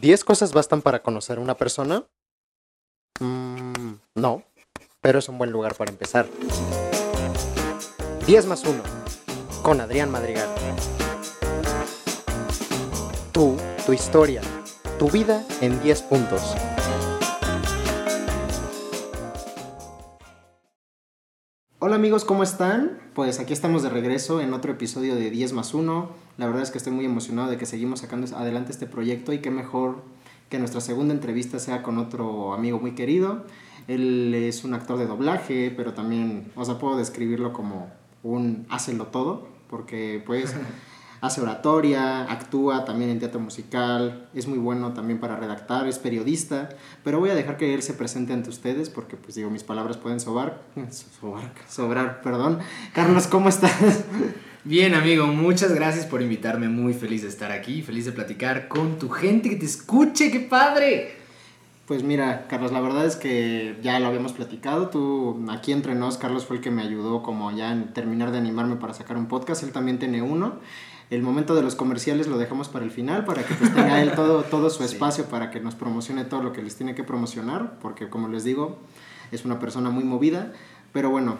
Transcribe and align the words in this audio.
¿10 0.00 0.24
cosas 0.24 0.52
bastan 0.52 0.82
para 0.82 1.02
conocer 1.02 1.38
a 1.38 1.40
una 1.40 1.54
persona? 1.54 2.04
Mm, 3.18 3.94
no, 4.14 4.42
pero 5.00 5.18
es 5.18 5.28
un 5.30 5.38
buen 5.38 5.50
lugar 5.50 5.74
para 5.74 5.90
empezar. 5.90 6.26
10 8.26 8.46
más 8.46 8.64
1, 8.64 8.82
con 9.62 9.80
Adrián 9.80 10.10
Madrigal. 10.10 10.48
Tú, 13.32 13.56
tu 13.86 13.94
historia, 13.94 14.42
tu 14.98 15.10
vida 15.10 15.46
en 15.62 15.80
10 15.82 16.02
puntos. 16.02 16.42
Amigos, 21.96 22.26
¿cómo 22.26 22.42
están? 22.42 22.98
Pues 23.14 23.40
aquí 23.40 23.54
estamos 23.54 23.82
de 23.82 23.88
regreso 23.88 24.42
en 24.42 24.52
otro 24.52 24.70
episodio 24.70 25.14
de 25.14 25.30
10 25.30 25.54
más 25.54 25.72
1. 25.72 26.10
La 26.36 26.44
verdad 26.44 26.62
es 26.62 26.70
que 26.70 26.76
estoy 26.76 26.92
muy 26.92 27.06
emocionado 27.06 27.48
de 27.48 27.56
que 27.56 27.64
seguimos 27.64 28.00
sacando 28.00 28.36
adelante 28.36 28.70
este 28.70 28.84
proyecto 28.84 29.32
y 29.32 29.38
qué 29.38 29.50
mejor 29.50 30.02
que 30.50 30.58
nuestra 30.58 30.82
segunda 30.82 31.14
entrevista 31.14 31.58
sea 31.58 31.82
con 31.82 31.96
otro 31.96 32.52
amigo 32.52 32.78
muy 32.78 32.94
querido. 32.94 33.46
Él 33.88 34.34
es 34.34 34.62
un 34.62 34.74
actor 34.74 34.98
de 34.98 35.06
doblaje, 35.06 35.72
pero 35.74 35.94
también, 35.94 36.52
o 36.54 36.66
sea, 36.66 36.78
puedo 36.78 36.98
describirlo 36.98 37.54
como 37.54 37.88
un 38.22 38.66
hácelo 38.68 39.06
todo, 39.06 39.48
porque 39.70 40.22
pues 40.26 40.54
hace 41.26 41.40
oratoria, 41.40 42.22
actúa 42.24 42.84
también 42.84 43.10
en 43.10 43.18
teatro 43.18 43.40
musical, 43.40 44.28
es 44.34 44.46
muy 44.46 44.58
bueno 44.58 44.92
también 44.92 45.20
para 45.20 45.36
redactar, 45.36 45.86
es 45.86 45.98
periodista, 45.98 46.70
pero 47.04 47.18
voy 47.18 47.30
a 47.30 47.34
dejar 47.34 47.56
que 47.56 47.74
él 47.74 47.82
se 47.82 47.94
presente 47.94 48.32
ante 48.32 48.50
ustedes 48.50 48.90
porque 48.90 49.16
pues 49.16 49.34
digo, 49.34 49.50
mis 49.50 49.64
palabras 49.64 49.96
pueden 49.96 50.20
sobar, 50.20 50.62
sobar 51.20 51.52
sobrar, 51.68 52.22
perdón. 52.22 52.60
Carlos, 52.92 53.26
¿cómo 53.26 53.48
estás? 53.48 54.04
Bien, 54.64 54.94
amigo, 54.94 55.28
muchas 55.28 55.72
gracias 55.72 56.06
por 56.06 56.22
invitarme, 56.22 56.68
muy 56.68 56.92
feliz 56.92 57.22
de 57.22 57.28
estar 57.28 57.52
aquí, 57.52 57.82
feliz 57.82 58.04
de 58.04 58.12
platicar 58.12 58.66
con 58.66 58.98
tu 58.98 59.08
gente 59.08 59.48
que 59.48 59.56
te 59.56 59.66
escuche, 59.66 60.30
qué 60.32 60.40
padre. 60.40 61.26
Pues 61.86 62.02
mira, 62.02 62.48
Carlos, 62.48 62.72
la 62.72 62.80
verdad 62.80 63.06
es 63.06 63.14
que 63.14 63.76
ya 63.80 64.00
lo 64.00 64.08
habíamos 64.08 64.32
platicado. 64.32 64.88
Tú, 64.88 65.46
aquí 65.48 65.70
entre 65.70 65.94
nos, 65.94 66.16
Carlos 66.18 66.44
fue 66.44 66.56
el 66.56 66.62
que 66.62 66.72
me 66.72 66.82
ayudó 66.82 67.22
como 67.22 67.52
ya 67.52 67.70
en 67.70 67.92
terminar 67.92 68.32
de 68.32 68.38
animarme 68.38 68.74
para 68.74 68.92
sacar 68.92 69.16
un 69.16 69.26
podcast. 69.26 69.62
Él 69.62 69.70
también 69.70 70.00
tiene 70.00 70.20
uno. 70.20 70.54
El 71.08 71.22
momento 71.22 71.54
de 71.54 71.62
los 71.62 71.76
comerciales 71.76 72.26
lo 72.26 72.36
dejamos 72.36 72.68
para 72.68 72.84
el 72.84 72.90
final, 72.90 73.24
para 73.24 73.44
que 73.44 73.54
pues, 73.54 73.72
tenga 73.72 74.02
él 74.02 74.12
todo, 74.14 74.42
todo 74.42 74.70
su 74.70 74.82
espacio 74.84 75.26
para 75.26 75.50
que 75.50 75.60
nos 75.60 75.74
promocione 75.74 76.24
todo 76.24 76.42
lo 76.42 76.52
que 76.52 76.62
les 76.62 76.74
tiene 76.76 76.94
que 76.94 77.04
promocionar, 77.04 77.78
porque 77.80 78.08
como 78.08 78.28
les 78.28 78.42
digo, 78.42 78.78
es 79.30 79.44
una 79.44 79.60
persona 79.60 79.90
muy 79.90 80.04
movida. 80.04 80.52
Pero 80.92 81.10
bueno, 81.10 81.36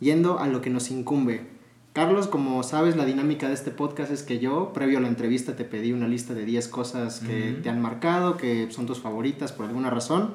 yendo 0.00 0.38
a 0.38 0.46
lo 0.46 0.60
que 0.60 0.70
nos 0.70 0.90
incumbe. 0.90 1.54
Carlos, 1.92 2.26
como 2.26 2.62
sabes, 2.62 2.96
la 2.96 3.04
dinámica 3.04 3.46
de 3.46 3.54
este 3.54 3.70
podcast 3.70 4.10
es 4.10 4.22
que 4.22 4.40
yo, 4.40 4.72
previo 4.72 4.98
a 4.98 5.00
la 5.00 5.08
entrevista, 5.08 5.54
te 5.54 5.64
pedí 5.64 5.92
una 5.92 6.08
lista 6.08 6.34
de 6.34 6.44
10 6.44 6.66
cosas 6.68 7.20
que 7.20 7.58
te 7.62 7.68
han 7.68 7.80
marcado, 7.80 8.36
que 8.36 8.68
son 8.72 8.86
tus 8.86 8.98
favoritas 8.98 9.52
por 9.52 9.66
alguna 9.66 9.90
razón. 9.90 10.34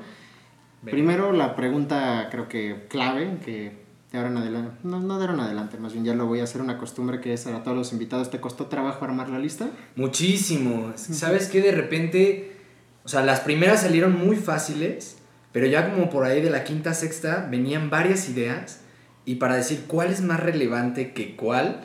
Primero, 0.85 1.33
la 1.33 1.57
pregunta 1.57 2.29
creo 2.31 2.47
que 2.47 2.85
clave, 2.87 3.39
que 3.43 3.88
de 4.11 4.17
ahora 4.17 4.31
en 4.31 4.37
adelante, 4.37 4.71
no, 4.83 4.99
no 4.99 5.17
de 5.19 5.25
ahora 5.25 5.33
en 5.35 5.39
adelante, 5.41 5.77
más 5.77 5.93
bien 5.93 6.03
ya 6.03 6.15
lo 6.15 6.25
voy 6.25 6.39
a 6.39 6.43
hacer 6.43 6.61
una 6.61 6.79
costumbre 6.79 7.21
que 7.21 7.33
es 7.33 7.45
a 7.45 7.61
todos 7.63 7.77
los 7.77 7.93
invitados. 7.93 8.31
¿Te 8.31 8.39
costó 8.39 8.65
trabajo 8.65 9.05
armar 9.05 9.29
la 9.29 9.37
lista? 9.37 9.69
Muchísimo. 9.95 10.93
¿Sabes 10.95 11.47
qué? 11.47 11.61
De 11.61 11.71
repente, 11.71 12.57
o 13.03 13.07
sea, 13.07 13.21
las 13.21 13.41
primeras 13.41 13.81
salieron 13.81 14.17
muy 14.17 14.35
fáciles, 14.35 15.17
pero 15.51 15.67
ya 15.67 15.91
como 15.91 16.09
por 16.09 16.25
ahí 16.25 16.41
de 16.41 16.49
la 16.49 16.63
quinta, 16.63 16.93
sexta, 16.95 17.47
venían 17.51 17.91
varias 17.91 18.27
ideas 18.29 18.81
y 19.25 19.35
para 19.35 19.55
decir 19.55 19.83
cuál 19.85 20.09
es 20.09 20.21
más 20.21 20.39
relevante 20.39 21.13
que 21.13 21.35
cuál, 21.35 21.81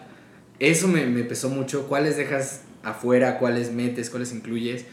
eso 0.61 0.89
me, 0.89 1.05
me 1.07 1.25
pesó 1.25 1.51
mucho, 1.51 1.89
cuáles 1.89 2.17
dejas 2.17 2.63
afuera, 2.83 3.39
cuáles 3.39 3.71
metes, 3.71 4.09
cuáles 4.09 4.33
incluyes. 4.33 4.87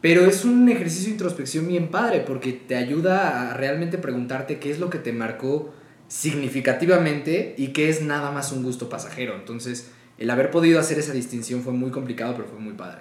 Pero 0.00 0.26
es 0.26 0.44
un 0.44 0.68
ejercicio 0.68 1.06
de 1.06 1.12
introspección 1.12 1.66
bien 1.66 1.90
padre 1.90 2.20
porque 2.20 2.52
te 2.52 2.76
ayuda 2.76 3.50
a 3.50 3.54
realmente 3.54 3.98
preguntarte 3.98 4.60
qué 4.60 4.70
es 4.70 4.78
lo 4.78 4.90
que 4.90 4.98
te 4.98 5.12
marcó 5.12 5.74
significativamente 6.08 7.54
y 7.56 7.68
qué 7.68 7.88
es 7.88 8.02
nada 8.02 8.30
más 8.30 8.50
un 8.52 8.62
gusto 8.62 8.88
pasajero. 8.88 9.36
Entonces, 9.36 9.90
el 10.18 10.30
haber 10.30 10.50
podido 10.50 10.80
hacer 10.80 10.98
esa 10.98 11.12
distinción 11.12 11.62
fue 11.62 11.72
muy 11.72 11.90
complicado, 11.90 12.34
pero 12.36 12.48
fue 12.48 12.58
muy 12.58 12.72
padre. 12.72 13.00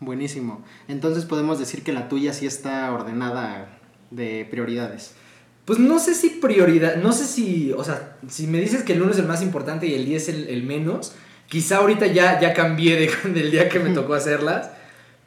Buenísimo. 0.00 0.64
Entonces 0.88 1.24
podemos 1.24 1.58
decir 1.58 1.82
que 1.82 1.92
la 1.92 2.08
tuya 2.08 2.32
sí 2.32 2.46
está 2.46 2.92
ordenada 2.92 3.78
de 4.10 4.46
prioridades. 4.50 5.14
Pues 5.64 5.78
no 5.78 5.98
sé 5.98 6.14
si 6.14 6.30
prioridad, 6.30 6.96
no 6.96 7.12
sé 7.12 7.24
si, 7.24 7.72
o 7.72 7.82
sea, 7.82 8.16
si 8.28 8.46
me 8.46 8.60
dices 8.60 8.82
que 8.82 8.92
el 8.92 9.02
1 9.02 9.12
es 9.12 9.18
el 9.18 9.26
más 9.26 9.42
importante 9.42 9.86
y 9.86 9.94
el 9.94 10.04
10 10.04 10.22
es 10.22 10.34
el, 10.34 10.48
el 10.48 10.62
menos, 10.62 11.14
quizá 11.48 11.78
ahorita 11.78 12.06
ya, 12.06 12.38
ya 12.40 12.52
cambié 12.52 12.96
de, 12.96 13.10
del 13.32 13.50
día 13.50 13.68
que 13.68 13.80
me 13.80 13.90
tocó 13.90 14.14
hacerlas, 14.14 14.70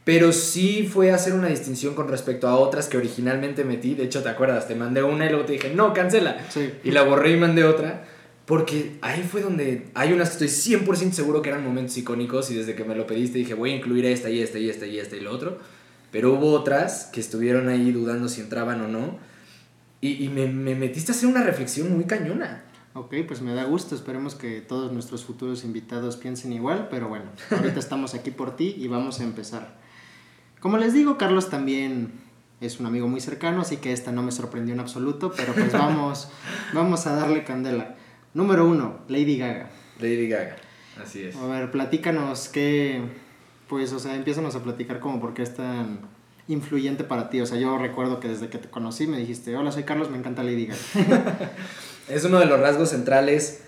pero 0.10 0.34
sí 0.34 0.90
fue 0.92 1.12
hacer 1.12 1.34
una 1.34 1.50
distinción 1.50 1.94
con 1.94 2.08
respecto 2.08 2.48
a 2.48 2.56
otras 2.58 2.88
que 2.88 2.98
originalmente 2.98 3.64
metí. 3.64 3.94
De 3.94 4.06
hecho, 4.06 4.24
¿te 4.24 4.30
acuerdas? 4.30 4.68
Te 4.68 4.74
mandé 4.74 5.04
una 5.04 5.28
y 5.28 5.30
luego 5.30 5.46
te 5.46 5.54
dije, 5.54 5.72
no, 5.76 5.94
cancela. 5.94 6.48
Sí. 6.50 6.74
Y 6.84 6.90
la 6.90 7.04
borré 7.04 7.34
y 7.34 7.38
mandé 7.38 7.64
otra. 7.64 8.08
Porque 8.48 8.98
ahí 9.02 9.22
fue 9.22 9.42
donde 9.42 9.86
hay 9.94 10.12
unas 10.12 10.36
que 10.36 10.46
estoy 10.46 10.80
100% 10.80 11.12
seguro 11.12 11.44
que 11.44 11.50
eran 11.50 11.64
momentos 11.64 11.96
icónicos 11.96 12.50
y 12.50 12.56
desde 12.56 12.74
que 12.74 12.84
me 12.86 12.96
lo 12.96 13.06
pediste 13.06 13.38
dije, 13.38 13.54
voy 13.54 13.74
a 13.74 13.76
incluir 13.76 14.04
esta 14.06 14.32
y 14.32 14.42
esta 14.42 14.58
y 14.58 14.68
esta 14.68 14.88
y 14.88 14.98
esta 14.98 15.16
y 15.16 15.20
lo 15.20 15.32
otro. 15.32 15.60
Pero 16.12 16.34
hubo 16.34 16.54
otras 16.54 17.12
que 17.14 17.20
estuvieron 17.20 17.70
ahí 17.70 17.92
dudando 17.92 18.30
si 18.30 18.42
entraban 18.42 18.82
o 18.82 18.88
no. 18.88 19.20
Y, 20.02 20.26
y 20.26 20.30
me, 20.30 20.48
me 20.48 20.74
metiste 20.74 21.12
a 21.12 21.14
hacer 21.14 21.30
una 21.30 21.44
reflexión 21.44 21.94
muy 21.94 22.06
cañona. 22.06 22.64
Ok, 22.96 23.14
pues 23.28 23.44
me 23.44 23.54
da 23.54 23.66
gusto. 23.66 23.94
Esperemos 23.94 24.34
que 24.34 24.60
todos 24.62 24.92
nuestros 24.92 25.24
futuros 25.24 25.64
invitados 25.64 26.18
piensen 26.18 26.52
igual, 26.52 26.88
pero 26.90 27.10
bueno, 27.10 27.26
ahorita 27.52 27.78
estamos 27.80 28.16
aquí 28.16 28.32
por 28.32 28.56
ti 28.56 28.74
y 28.76 28.88
vamos 28.88 29.20
a 29.20 29.24
empezar. 29.24 29.88
Como 30.60 30.78
les 30.78 30.94
digo, 30.94 31.18
Carlos 31.18 31.50
también 31.50 32.12
es 32.62 32.80
un 32.80 32.86
amigo 32.86 33.08
muy 33.08 33.22
cercano, 33.22 33.62
así 33.62 33.78
que 33.78 33.94
esta 33.94 34.12
no 34.12 34.24
me 34.24 34.32
sorprendió 34.32 34.74
en 34.74 34.80
absoluto, 34.80 35.32
pero 35.36 35.54
pues 35.54 35.72
vamos, 35.74 36.30
vamos 36.74 37.08
a 37.08 37.16
darle 37.16 37.44
candela. 37.44 37.96
Número 38.34 38.68
uno, 38.68 39.00
Lady 39.08 39.38
Gaga. 39.38 39.70
Lady 40.00 40.28
Gaga, 40.28 40.58
así 41.02 41.24
es. 41.24 41.36
A 41.36 41.48
ver, 41.48 41.72
platícanos 41.72 42.50
qué, 42.50 43.02
pues, 43.68 43.94
o 43.94 44.00
sea, 44.00 44.16
empiézanos 44.16 44.56
a 44.56 44.64
platicar 44.64 45.00
como 45.00 45.22
por 45.22 45.34
qué 45.34 45.44
es 45.44 45.56
tan 45.56 46.00
influyente 46.48 47.04
para 47.04 47.30
ti. 47.30 47.40
O 47.40 47.46
sea, 47.46 47.58
yo 47.58 47.78
recuerdo 47.78 48.20
que 48.20 48.28
desde 48.28 48.50
que 48.50 48.58
te 48.58 48.70
conocí 48.70 49.08
me 49.08 49.18
dijiste, 49.18 49.56
hola, 49.56 49.72
soy 49.72 49.84
Carlos, 49.84 50.10
me 50.10 50.18
encanta 50.18 50.44
Lady 50.44 50.68
Gaga. 50.68 51.52
es 52.10 52.26
uno 52.26 52.40
de 52.40 52.46
los 52.46 52.60
rasgos 52.60 52.90
centrales 52.90 53.64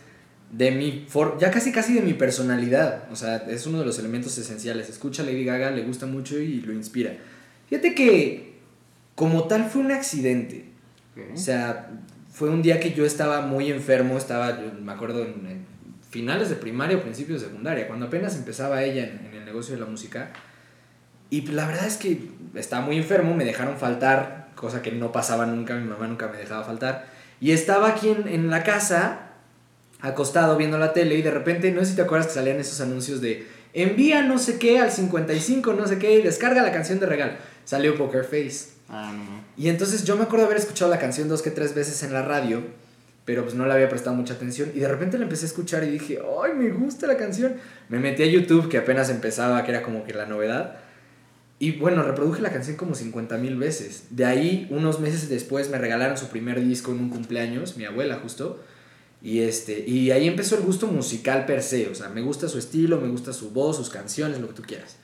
de 0.52 0.72
mi 0.72 1.06
for 1.08 1.38
ya 1.40 1.50
casi 1.50 1.72
casi 1.72 1.94
de 1.94 2.02
mi 2.02 2.14
personalidad, 2.14 3.10
o 3.12 3.16
sea, 3.16 3.38
es 3.38 3.66
uno 3.66 3.80
de 3.80 3.86
los 3.86 3.98
elementos 4.00 4.38
esenciales. 4.38 4.90
Escucha 4.90 5.24
a 5.24 5.26
Lady 5.26 5.46
Gaga, 5.46 5.72
le 5.72 5.84
gusta 5.84 6.06
mucho 6.06 6.38
y 6.40 6.62
lo 6.62 6.74
inspira. 6.74 7.16
Fíjate 7.70 7.96
que 7.96 8.54
como 9.16 9.46
tal 9.46 9.70
fue 9.70 9.82
un 9.82 9.92
accidente. 9.92 10.66
O 11.34 11.38
sea, 11.38 11.90
fue 12.32 12.50
un 12.50 12.62
día 12.62 12.80
que 12.80 12.94
yo 12.94 13.06
estaba 13.06 13.42
muy 13.42 13.70
enfermo, 13.70 14.18
estaba, 14.18 14.62
yo 14.62 14.72
me 14.82 14.92
acuerdo, 14.92 15.24
en, 15.24 15.46
en 15.46 15.66
finales 16.10 16.50
de 16.50 16.56
primaria 16.56 16.98
o 16.98 17.02
principios 17.02 17.42
de 17.42 17.48
secundaria, 17.48 17.88
cuando 17.88 18.08
apenas 18.08 18.36
empezaba 18.36 18.84
ella 18.84 19.04
en, 19.04 19.28
en 19.28 19.34
el 19.36 19.46
negocio 19.46 19.74
de 19.74 19.82
la 19.82 19.86
música. 19.86 20.32
Y 21.30 21.42
la 21.48 21.66
verdad 21.68 21.86
es 21.86 21.98
que 21.98 22.30
estaba 22.56 22.86
muy 22.86 22.98
enfermo, 22.98 23.36
me 23.36 23.46
dejaron 23.46 23.78
faltar, 23.78 24.50
cosa 24.56 24.82
que 24.82 24.92
no 24.92 25.12
pasaba 25.12 25.46
nunca, 25.46 25.76
mi 25.76 25.88
mamá 25.88 26.08
nunca 26.08 26.28
me 26.28 26.38
dejaba 26.38 26.64
faltar. 26.64 27.08
Y 27.40 27.52
estaba 27.52 27.90
aquí 27.90 28.10
en, 28.10 28.28
en 28.28 28.50
la 28.50 28.64
casa, 28.64 29.31
acostado 30.02 30.58
viendo 30.58 30.78
la 30.78 30.94
tele, 30.94 31.16
y 31.16 31.22
de 31.22 31.32
repente, 31.32 31.72
no 31.72 31.82
sé 31.82 31.92
si 31.92 31.96
te 31.96 32.02
acuerdas 32.02 32.28
que 32.28 32.34
salían 32.34 32.60
esos 32.60 32.82
anuncios 32.82 33.22
de 33.22 33.48
envía 33.74 34.22
no 34.22 34.38
sé 34.38 34.60
qué 34.60 34.80
al 34.80 34.92
55, 34.92 35.74
no 35.74 35.88
sé 35.88 35.98
qué, 35.98 36.20
y 36.20 36.22
descarga 36.22 36.62
la 36.62 36.72
canción 36.72 37.00
de 37.00 37.06
regalo. 37.06 37.34
Salió 37.66 37.96
Poker 37.96 38.24
Face. 38.24 38.72
Ah, 38.90 39.14
no. 39.16 39.44
Y 39.56 39.70
entonces 39.70 40.04
yo 40.04 40.18
me 40.18 40.24
acuerdo 40.24 40.46
haber 40.46 40.58
escuchado 40.58 40.92
la 40.92 41.00
canción 41.00 41.30
dos 41.30 41.42
que 41.42 41.52
tres 41.52 41.74
veces 41.74 42.04
en 42.04 42.14
la 42.14 42.22
radio, 42.22 42.62
pero 43.26 43.44
pues 43.44 43.56
no 43.56 43.66
le 43.66 43.74
había 43.74 43.88
prestado 43.88 44.16
mucha 44.16 44.34
atención. 44.34 44.72
Y 44.76 44.80
de 44.80 44.88
repente 44.88 45.18
la 45.18 45.24
empecé 45.24 45.46
a 45.46 45.48
escuchar 45.48 45.84
y 45.84 45.92
dije, 45.92 46.20
¡ay, 46.44 46.54
me 46.54 46.70
gusta 46.72 47.08
la 47.08 47.18
canción! 47.18 47.54
Me 47.88 48.00
metí 48.00 48.24
a 48.24 48.26
YouTube, 48.26 48.68
que 48.68 48.78
apenas 48.78 49.10
empezaba, 49.10 49.64
que 49.64 49.72
era 49.72 49.82
como 49.82 50.04
que 50.04 50.14
la 50.14 50.26
novedad. 50.26 50.78
Y 51.59 51.74
bueno, 51.74 52.02
reproduje 52.02 52.42
la 52.42 52.52
canción 52.52 52.76
como 52.76 52.96
50 52.96 53.38
mil 53.38 53.56
veces. 53.56 54.06
De 54.09 54.26
ahí, 54.26 54.68
unos 54.72 55.00
meses 55.00 55.30
después, 55.30 55.70
me 55.70 55.78
regalaron 55.78 56.18
su 56.18 56.28
primer 56.28 56.59
disco 56.59 56.92
en 56.92 57.00
un 57.00 57.09
cumpleaños, 57.09 57.78
mi 57.78 57.86
abuela 57.86 58.16
justo. 58.16 58.59
Y, 59.23 59.41
este, 59.41 59.88
y 59.88 60.12
ahí 60.12 60.28
empezó 60.28 60.56
el 60.56 60.64
gusto 60.64 60.88
musical 60.88 61.46
per 61.46 61.62
se. 61.62 61.90
O 61.90 61.96
sea, 61.96 62.09
me 62.09 62.22
gusta 62.22 62.47
su 62.47 62.58
estilo, 62.58 63.00
me 63.00 63.08
gusta 63.08 63.34
su 63.34 63.52
voz, 63.52 63.78
sus 63.78 63.90
canciones, 63.90 64.40
lo 64.40 64.47
que 64.47 64.53
tú 64.53 64.64
quieras. 64.64 64.97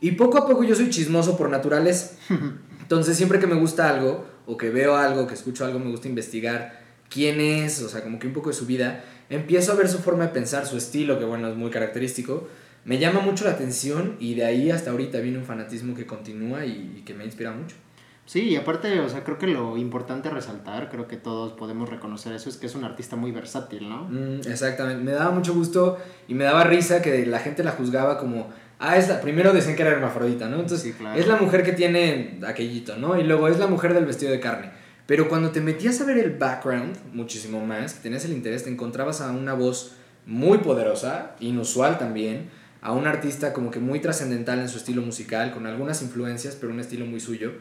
Y 0.00 0.12
poco 0.12 0.38
a 0.38 0.46
poco 0.46 0.64
yo 0.64 0.74
soy 0.74 0.90
chismoso 0.90 1.36
por 1.36 1.48
naturaleza. 1.48 2.16
Entonces, 2.82 3.16
siempre 3.16 3.38
que 3.38 3.46
me 3.46 3.54
gusta 3.54 3.88
algo, 3.88 4.26
o 4.46 4.56
que 4.56 4.70
veo 4.70 4.96
algo, 4.96 5.26
que 5.26 5.34
escucho 5.34 5.64
algo, 5.64 5.78
me 5.78 5.90
gusta 5.90 6.08
investigar 6.08 6.82
quién 7.08 7.40
es, 7.40 7.80
o 7.82 7.88
sea, 7.88 8.02
como 8.02 8.18
que 8.18 8.26
un 8.26 8.32
poco 8.32 8.50
de 8.50 8.56
su 8.56 8.66
vida. 8.66 9.04
Empiezo 9.30 9.72
a 9.72 9.76
ver 9.76 9.88
su 9.88 9.98
forma 9.98 10.24
de 10.24 10.30
pensar, 10.30 10.66
su 10.66 10.76
estilo, 10.76 11.18
que 11.18 11.24
bueno, 11.24 11.48
es 11.48 11.56
muy 11.56 11.70
característico. 11.70 12.48
Me 12.84 12.98
llama 12.98 13.20
mucho 13.20 13.44
la 13.44 13.52
atención 13.52 14.16
y 14.18 14.34
de 14.34 14.44
ahí 14.44 14.70
hasta 14.72 14.90
ahorita 14.90 15.20
viene 15.20 15.38
un 15.38 15.44
fanatismo 15.44 15.94
que 15.94 16.04
continúa 16.04 16.66
y, 16.66 16.96
y 16.98 17.02
que 17.02 17.14
me 17.14 17.24
inspira 17.24 17.52
mucho. 17.52 17.76
Sí, 18.24 18.50
y 18.50 18.56
aparte, 18.56 19.00
o 19.00 19.08
sea, 19.08 19.24
creo 19.24 19.36
que 19.36 19.48
lo 19.48 19.76
importante 19.76 20.28
a 20.28 20.30
resaltar, 20.32 20.88
creo 20.90 21.08
que 21.08 21.16
todos 21.16 21.52
podemos 21.52 21.88
reconocer 21.88 22.32
eso, 22.32 22.48
es 22.48 22.56
que 22.56 22.66
es 22.66 22.74
un 22.74 22.84
artista 22.84 23.16
muy 23.16 23.32
versátil, 23.32 23.88
¿no? 23.88 24.04
Mm, 24.08 24.40
exactamente, 24.48 25.02
me 25.02 25.10
daba 25.12 25.32
mucho 25.32 25.52
gusto 25.54 25.98
y 26.28 26.34
me 26.34 26.44
daba 26.44 26.64
risa 26.64 27.02
que 27.02 27.26
la 27.26 27.40
gente 27.40 27.64
la 27.64 27.72
juzgaba 27.72 28.18
como, 28.18 28.48
Ah, 28.84 28.96
es 28.96 29.08
la, 29.08 29.20
primero 29.20 29.52
decían 29.52 29.76
que 29.76 29.82
era 29.82 29.92
hermafrodita, 29.92 30.48
¿no? 30.48 30.56
Entonces, 30.56 30.80
Sí, 30.82 30.92
claro. 30.92 31.16
es 31.18 31.28
la 31.28 31.36
mujer 31.36 31.62
que 31.62 31.72
tiene 31.72 32.40
aquellito, 32.44 32.96
¿no? 32.96 33.16
Y 33.16 33.22
luego 33.22 33.46
es 33.46 33.60
la 33.60 33.68
mujer 33.68 33.94
del 33.94 34.06
vestido 34.06 34.32
de 34.32 34.40
carne. 34.40 34.70
Pero 35.06 35.28
cuando 35.28 35.50
te 35.52 35.60
metías 35.60 36.00
a 36.00 36.04
ver 36.04 36.18
el 36.18 36.30
background, 36.36 36.96
muchísimo 37.12 37.64
más, 37.64 37.94
que 37.94 38.02
tenías 38.02 38.24
el 38.24 38.32
interés, 38.32 38.64
te 38.64 38.70
encontrabas 38.70 39.20
a 39.20 39.30
una 39.30 39.54
voz 39.54 39.92
muy 40.26 40.58
poderosa, 40.58 41.36
inusual 41.38 41.96
también, 41.96 42.50
a 42.80 42.90
un 42.92 43.06
artista 43.06 43.52
como 43.52 43.70
que 43.70 43.78
muy 43.78 44.00
trascendental 44.00 44.58
en 44.58 44.68
su 44.68 44.78
estilo 44.78 45.00
musical, 45.02 45.52
con 45.52 45.66
algunas 45.68 46.02
influencias, 46.02 46.56
pero 46.60 46.72
un 46.72 46.80
estilo 46.80 47.06
muy 47.06 47.20
suyo. 47.20 47.52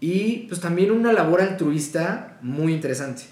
Y 0.00 0.46
pues 0.48 0.60
también 0.60 0.90
una 0.90 1.12
labor 1.12 1.42
altruista 1.42 2.38
muy 2.42 2.72
interesante. 2.72 3.22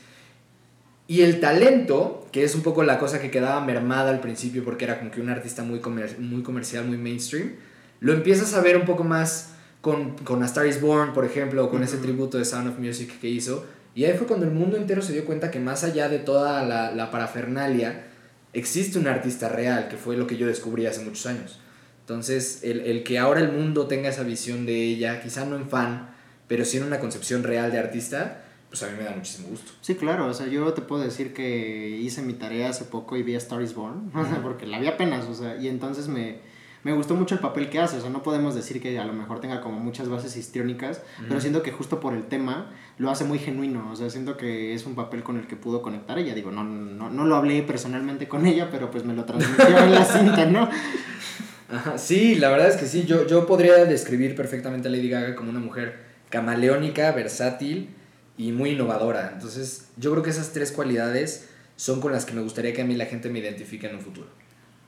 Y 1.07 1.23
el 1.23 1.41
talento, 1.41 2.27
que 2.33 2.45
es 2.45 2.55
un 2.55 2.63
poco 2.63 2.83
la 2.83 2.99
cosa 2.99 3.21
que 3.21 3.31
quedaba 3.31 3.65
mermada 3.65 4.11
al 4.11 4.21
principio 4.21 4.63
porque 4.63 4.85
era 4.85 4.99
como 4.99 5.11
que 5.11 5.23
un 5.23 5.31
artista 5.31 5.63
muy, 5.63 5.81
comer- 5.81 6.19
muy 6.19 6.43
comercial, 6.43 6.85
muy 6.85 6.99
mainstream, 6.99 7.55
lo 8.01 8.13
empiezas 8.13 8.53
a 8.55 8.61
ver 8.61 8.77
un 8.77 8.85
poco 8.85 9.05
más 9.05 9.55
con, 9.81 10.17
con 10.19 10.43
A 10.43 10.47
Star 10.47 10.67
is 10.67 10.81
Born, 10.81 11.15
por 11.15 11.25
ejemplo, 11.25 11.65
o 11.65 11.71
con 11.71 11.83
ese 11.83 11.97
Ujú. 11.97 12.05
tributo 12.05 12.37
de 12.39 12.45
Sound 12.45 12.69
of 12.69 12.79
Music 12.79 13.19
que 13.21 13.29
hizo. 13.29 13.65
Y 13.95 14.05
ahí 14.05 14.17
fue 14.19 14.27
cuando 14.27 14.45
el 14.45 14.53
mundo 14.53 14.77
entero 14.77 15.01
se 15.01 15.15
dio 15.15 15.25
cuenta 15.25 15.51
que 15.51 15.59
más 15.61 15.83
allá 15.85 16.11
de 16.11 16.19
toda 16.19 16.63
la, 16.65 16.93
la 16.93 17.11
parafernalia, 17.11 18.05
existe 18.53 18.99
un 18.99 19.09
artista 19.09 19.49
real, 19.49 19.89
que 19.89 19.97
fue 19.97 20.17
lo 20.17 20.27
que 20.27 20.37
yo 20.37 20.47
descubrí 20.47 20.85
hace 20.87 21.01
muchos 21.03 21.25
años. 21.27 21.59
Entonces, 22.01 22.61
el, 22.63 22.81
el 22.81 23.03
que 23.03 23.19
ahora 23.19 23.41
el 23.41 23.51
mundo 23.53 23.87
tenga 23.87 24.11
esa 24.11 24.23
visión 24.25 24.67
de 24.67 24.83
ella, 24.85 25.23
quizá 25.23 25.45
no 25.47 25.57
en 25.57 25.69
fan, 25.69 26.11
pero 26.49 26.65
sí 26.65 26.79
en 26.79 26.85
una 26.85 26.99
concepción 26.99 27.45
real 27.45 27.71
de 27.71 27.79
artista, 27.79 28.43
pues 28.71 28.83
a 28.83 28.87
mí 28.89 28.93
me 28.99 29.05
da 29.05 29.13
muchísimo 29.15 29.49
gusto. 29.49 29.73
Sí, 29.81 29.95
claro, 29.95 30.27
o 30.27 30.35
sea, 30.35 30.47
yo 30.47 30.73
te 30.73 30.83
puedo 30.83 31.03
decir 31.03 31.33
que 31.33 31.89
hice 32.03 32.23
mi 32.23 32.35
tarea 32.35 32.71
hace 32.71 32.85
poco 32.85 33.17
y 33.17 33.23
vi 33.23 33.35
a 33.35 33.39
Star 33.39 33.63
is 33.63 33.75
Born, 33.75 34.11
o 34.15 34.25
sea, 34.25 34.43
porque 34.43 34.67
la 34.67 34.79
vi 34.79 34.89
apenas, 34.89 35.27
o 35.27 35.35
sea, 35.35 35.57
y 35.57 35.69
entonces 35.69 36.09
me, 36.09 36.39
me 36.85 36.93
gustó 36.93 37.15
mucho 37.15 37.35
el 37.35 37.41
papel 37.41 37.71
que 37.71 37.79
hace, 37.79 37.97
o 37.97 38.01
sea, 38.01 38.11
no 38.11 38.23
podemos 38.23 38.55
decir 38.55 38.81
que 38.83 38.99
a 38.99 39.05
lo 39.05 39.13
mejor 39.13 39.41
tenga 39.41 39.61
como 39.61 39.79
muchas 39.79 40.09
bases 40.09 40.37
histriónicas, 40.37 41.03
pero 41.23 41.35
Ujú. 41.35 41.41
siento 41.41 41.63
que 41.63 41.73
justo 41.73 42.01
por 42.01 42.15
el 42.15 42.25
tema 42.25 42.73
lo 42.99 43.11
hace 43.11 43.25
muy 43.25 43.39
genuino, 43.39 43.91
o 43.91 43.97
sea, 43.97 44.11
siento 44.11 44.37
que 44.37 44.75
es 44.75 44.85
un 44.85 44.95
papel 44.95 45.23
con 45.23 45.39
el 45.39 45.47
que 45.47 45.57
pudo 45.57 45.81
conectar, 45.81 46.19
ella 46.19 46.35
digo, 46.35 46.51
no, 46.51 46.65
no, 46.65 47.09
no 47.11 47.25
lo 47.25 47.37
hablé 47.37 47.63
personalmente 47.63 48.29
con 48.29 48.47
ella, 48.47 48.69
pero 48.71 48.91
pues 48.91 49.05
me 49.05 49.15
lo 49.15 49.25
transmitió 49.25 49.79
en 49.79 49.95
la 49.95 50.05
cinta, 50.05 50.45
¿no? 50.47 50.69
Ajá, 51.71 51.99
sí, 51.99 52.37
la 52.37 52.49
verdad 52.49 52.69
es 52.69 52.77
que 52.77 52.87
sí, 52.87 53.05
yo, 53.05 53.27
yo 53.27 53.47
podría 53.47 53.85
describir 53.85 54.35
perfectamente 54.35 54.89
a 54.89 54.91
Lady 54.91 55.11
Gaga 55.11 55.35
como 55.35 55.51
una 55.51 55.61
mujer 55.61 56.08
camaleónica, 56.31 57.11
versátil 57.13 57.91
y 58.37 58.53
muy 58.53 58.71
innovadora. 58.71 59.31
Entonces, 59.35 59.89
yo 59.97 60.11
creo 60.13 60.23
que 60.23 60.31
esas 60.31 60.53
tres 60.53 60.73
cualidades 60.73 61.49
son 61.77 62.01
con 62.01 62.13
las 62.13 62.25
que 62.25 62.35
me 62.35 62.43
gustaría 62.43 62.73
que 62.73 62.83
a 62.83 62.85
mí 62.85 62.95
la 62.97 63.07
gente 63.07 63.29
me 63.31 63.39
identifique 63.39 63.89
en 63.89 63.97
un 63.97 64.01
futuro. 64.01 64.27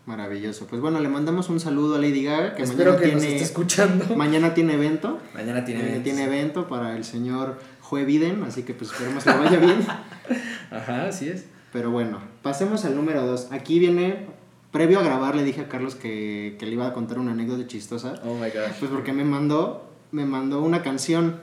Maravilloso, 0.07 0.67
pues 0.67 0.81
bueno, 0.81 0.99
le 1.01 1.09
mandamos 1.09 1.49
un 1.51 1.61
saludo 1.61 1.97
a 1.97 1.99
Lady 1.99 2.25
Gaga, 2.25 2.55
que 2.55 2.63
Espero 2.63 2.93
mañana 2.95 3.07
que 3.07 3.13
nos 3.13 3.21
tiene, 3.23 3.37
esté 3.37 3.45
escuchando. 3.47 4.05
mañana 4.17 4.55
tiene 4.55 4.75
evento. 4.75 5.19
Mañana 5.35 5.65
tiene 5.65 5.81
Eh, 5.83 5.85
eventos. 5.89 6.05
tiene 6.05 6.25
evento 6.25 6.69
para 6.69 6.97
el 6.97 7.05
señor 7.05 7.59
Joe 7.81 8.05
Biden, 8.05 8.43
así 8.43 8.63
que 8.63 8.75
pues 8.75 8.91
esperemos 8.91 9.23
que 9.23 9.31
vaya 9.31 9.59
bien. 9.59 9.87
Ajá, 10.71 11.07
así 11.09 11.29
es. 11.29 11.45
Pero 11.73 11.91
bueno, 11.91 12.19
pasemos 12.43 12.85
al 12.85 12.97
número 12.97 13.25
2. 13.25 13.49
Aquí 13.53 13.79
viene, 13.79 14.27
previo 14.73 14.99
a 14.99 15.03
grabar 15.05 15.37
le 15.37 15.45
dije 15.45 15.61
a 15.61 15.69
Carlos 15.69 15.95
que, 15.95 16.57
que 16.59 16.67
le 16.67 16.73
iba 16.73 16.87
a 16.89 16.93
contar 16.93 17.19
una 17.19 17.33
anécdota 17.33 17.67
chistosa. 17.69 18.15
Oh 18.25 18.35
my 18.35 18.47
gosh. 18.49 18.79
Pues 18.81 18.91
porque 18.91 19.13
me 19.13 19.23
mandó, 19.25 19.90
me 20.13 20.25
mandó 20.25 20.63
una 20.63 20.83
canción, 20.83 21.41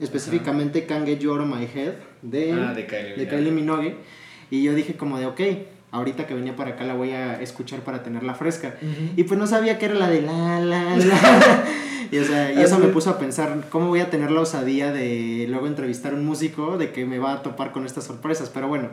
específicamente 0.00 0.86
Can't 0.86 1.06
Get 1.06 1.18
You 1.20 1.32
Out 1.32 1.40
of 1.42 1.46
My 1.46 1.64
Head, 1.64 1.94
de, 2.22 2.52
Ah, 2.52 2.74
de 2.74 2.86
Kylie 2.86 3.02
de 3.02 3.16
Minogue. 3.16 3.28
Kylie 3.28 3.50
Minogue. 3.50 3.96
Y 4.50 4.62
yo 4.62 4.74
dije 4.74 4.94
como 4.96 5.18
de, 5.18 5.26
ok, 5.26 5.40
ahorita 5.90 6.26
que 6.26 6.34
venía 6.34 6.56
para 6.56 6.70
acá 6.72 6.84
la 6.84 6.94
voy 6.94 7.12
a 7.12 7.40
escuchar 7.40 7.80
para 7.80 8.02
tenerla 8.02 8.34
fresca. 8.34 8.74
Ujú. 8.82 9.12
Y 9.16 9.24
pues 9.24 9.38
no 9.38 9.46
sabía 9.46 9.78
que 9.78 9.86
era 9.86 9.94
la 9.94 10.08
de 10.08 10.22
la, 10.22 10.60
la, 10.60 10.96
la. 10.96 11.64
y, 12.10 12.18
o 12.18 12.24
sea, 12.24 12.52
y 12.52 12.60
eso 12.60 12.78
me 12.78 12.88
puso 12.88 13.10
a 13.10 13.18
pensar, 13.18 13.66
¿cómo 13.70 13.88
voy 13.88 14.00
a 14.00 14.10
tener 14.10 14.30
la 14.30 14.40
osadía 14.40 14.92
de 14.92 15.46
luego 15.48 15.66
entrevistar 15.66 16.12
a 16.12 16.16
un 16.16 16.26
músico 16.26 16.78
de 16.78 16.90
que 16.92 17.06
me 17.06 17.18
va 17.18 17.34
a 17.34 17.42
topar 17.42 17.72
con 17.72 17.86
estas 17.86 18.04
sorpresas? 18.04 18.50
Pero 18.52 18.68
bueno, 18.68 18.88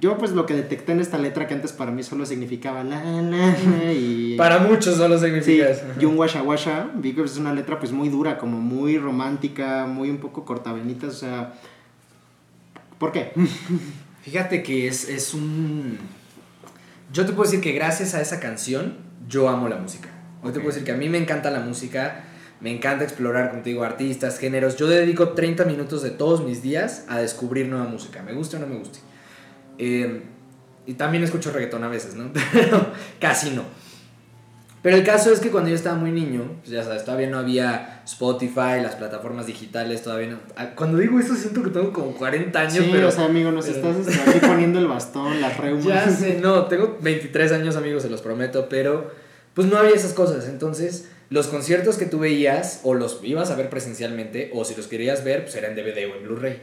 yo 0.00 0.16
pues 0.16 0.32
lo 0.32 0.46
que 0.46 0.54
detecté 0.54 0.92
en 0.92 1.00
esta 1.00 1.18
letra 1.18 1.46
que 1.46 1.52
antes 1.52 1.72
para 1.72 1.90
mí 1.90 2.02
solo 2.02 2.24
significaba 2.24 2.82
la, 2.82 3.04
la, 3.04 3.22
la 3.22 3.92
y... 3.92 4.34
Para 4.38 4.58
muchos 4.58 4.96
solo 4.96 5.18
Sí, 5.18 5.26
significa 5.26 5.68
eso. 5.68 5.84
y 6.00 6.04
un 6.06 6.16
Washa 6.18 6.42
Washa, 6.42 6.90
vi 6.94 7.12
que 7.12 7.22
es 7.22 7.36
una 7.36 7.52
letra 7.52 7.78
pues 7.78 7.92
muy 7.92 8.08
dura, 8.08 8.38
como 8.38 8.58
muy 8.58 8.96
romántica, 8.96 9.86
muy 9.86 10.08
un 10.08 10.16
poco 10.16 10.44
cortavenitas, 10.46 11.10
o 11.10 11.18
sea... 11.18 11.52
¿Por 12.98 13.12
qué? 13.12 13.32
Fíjate 14.22 14.62
que 14.62 14.86
es, 14.88 15.06
es 15.08 15.34
un... 15.34 15.98
Yo 17.12 17.26
te 17.26 17.32
puedo 17.32 17.50
decir 17.50 17.60
que 17.62 17.72
gracias 17.72 18.14
a 18.14 18.22
esa 18.22 18.40
canción, 18.40 18.96
yo 19.28 19.48
amo 19.50 19.68
la 19.68 19.76
música. 19.76 20.08
Yo 20.42 20.50
te 20.52 20.60
puedo 20.60 20.68
decir 20.68 20.84
que 20.84 20.92
a 20.92 20.96
mí 20.96 21.10
me 21.10 21.18
encanta 21.18 21.50
la 21.50 21.60
música, 21.60 22.24
me 22.60 22.70
encanta 22.70 23.04
explorar 23.04 23.50
contigo 23.50 23.84
artistas, 23.84 24.38
géneros. 24.38 24.76
Yo 24.76 24.86
dedico 24.86 25.30
30 25.30 25.64
minutos 25.66 26.02
de 26.02 26.10
todos 26.10 26.42
mis 26.42 26.62
días 26.62 27.04
a 27.08 27.18
descubrir 27.18 27.68
nueva 27.68 27.86
música, 27.86 28.22
me 28.22 28.32
guste 28.32 28.56
o 28.56 28.60
no 28.60 28.66
me 28.66 28.76
guste. 28.78 29.00
Eh, 29.82 30.22
y 30.86 30.94
también 30.94 31.24
escucho 31.24 31.50
reggaetón 31.52 31.82
a 31.84 31.88
veces, 31.88 32.14
¿no? 32.14 32.30
Pero 32.52 32.86
casi 33.18 33.50
no. 33.50 33.64
Pero 34.82 34.96
el 34.96 35.04
caso 35.04 35.30
es 35.30 35.40
que 35.40 35.50
cuando 35.50 35.68
yo 35.68 35.76
estaba 35.76 35.96
muy 35.96 36.10
niño, 36.10 36.42
pues 36.60 36.70
ya 36.70 36.82
sabes, 36.82 37.04
todavía 37.04 37.28
no 37.28 37.38
había 37.38 38.00
Spotify, 38.06 38.80
las 38.82 38.94
plataformas 38.94 39.46
digitales, 39.46 40.02
todavía 40.02 40.28
no... 40.28 40.38
Ah, 40.56 40.70
Cuando 40.74 40.96
digo 40.96 41.20
eso 41.20 41.34
siento 41.34 41.62
que 41.62 41.68
tengo 41.68 41.92
como 41.92 42.12
40 42.12 42.58
años, 42.58 42.72
Sí, 42.72 42.88
pero... 42.90 43.08
o 43.08 43.10
sea, 43.10 43.26
amigo, 43.26 43.50
nos 43.52 43.66
pero- 43.66 43.90
estás 43.90 44.06
este, 44.16 44.30
aquí 44.30 44.38
poniendo 44.46 44.78
el 44.78 44.86
bastón, 44.86 45.38
las 45.40 45.56
reumas. 45.58 45.84
Ya 45.84 46.08
sé, 46.10 46.38
no, 46.42 46.64
tengo 46.64 46.98
23 47.02 47.52
años, 47.52 47.76
amigos, 47.76 48.02
se 48.02 48.08
los 48.10 48.22
prometo, 48.22 48.68
pero 48.70 49.10
pues 49.54 49.66
no 49.68 49.76
había 49.78 49.94
esas 49.94 50.12
cosas. 50.12 50.48
Entonces, 50.48 51.08
los 51.28 51.46
conciertos 51.46 51.96
que 51.96 52.06
tú 52.06 52.18
veías, 52.18 52.80
o 52.82 52.94
los 52.94 53.20
ibas 53.22 53.50
a 53.50 53.54
ver 53.56 53.70
presencialmente, 53.70 54.50
o 54.52 54.64
si 54.64 54.74
los 54.74 54.86
querías 54.88 55.22
ver, 55.22 55.42
pues 55.44 55.54
era 55.54 55.68
en 55.68 55.76
DVD 55.76 56.10
o 56.10 56.16
en 56.16 56.24
Blu-ray. 56.24 56.60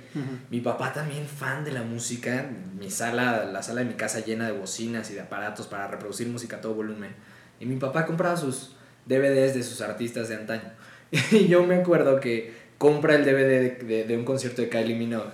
Mi 0.49 0.59
papá 0.61 0.91
también 0.93 1.25
fan 1.27 1.63
de 1.63 1.71
la 1.71 1.83
música, 1.83 2.49
mi 2.77 2.89
sala, 2.91 3.45
la 3.45 3.63
sala 3.63 3.81
de 3.81 3.87
mi 3.87 3.93
casa 3.93 4.19
llena 4.19 4.45
de 4.47 4.51
bocinas 4.57 5.09
y 5.11 5.13
de 5.13 5.21
aparatos 5.21 5.67
para 5.67 5.87
reproducir 5.87 6.27
música 6.27 6.57
a 6.57 6.61
todo 6.61 6.73
volumen. 6.73 7.11
Y 7.59 7.65
mi 7.65 7.77
papá 7.77 8.05
compraba 8.05 8.35
sus 8.35 8.75
DVDs 9.05 9.53
de 9.53 9.63
sus 9.63 9.81
artistas 9.81 10.27
de 10.29 10.35
antaño. 10.35 10.71
Y 11.31 11.47
yo 11.47 11.63
me 11.63 11.75
acuerdo 11.75 12.19
que 12.19 12.53
compra 12.77 13.15
el 13.15 13.23
DVD 13.23 13.47
de, 13.61 13.69
de- 13.85 14.03
de 14.03 14.17
un 14.17 14.25
concierto 14.25 14.61
de 14.61 14.67
Kylie 14.69 14.95
Minogue 14.95 15.31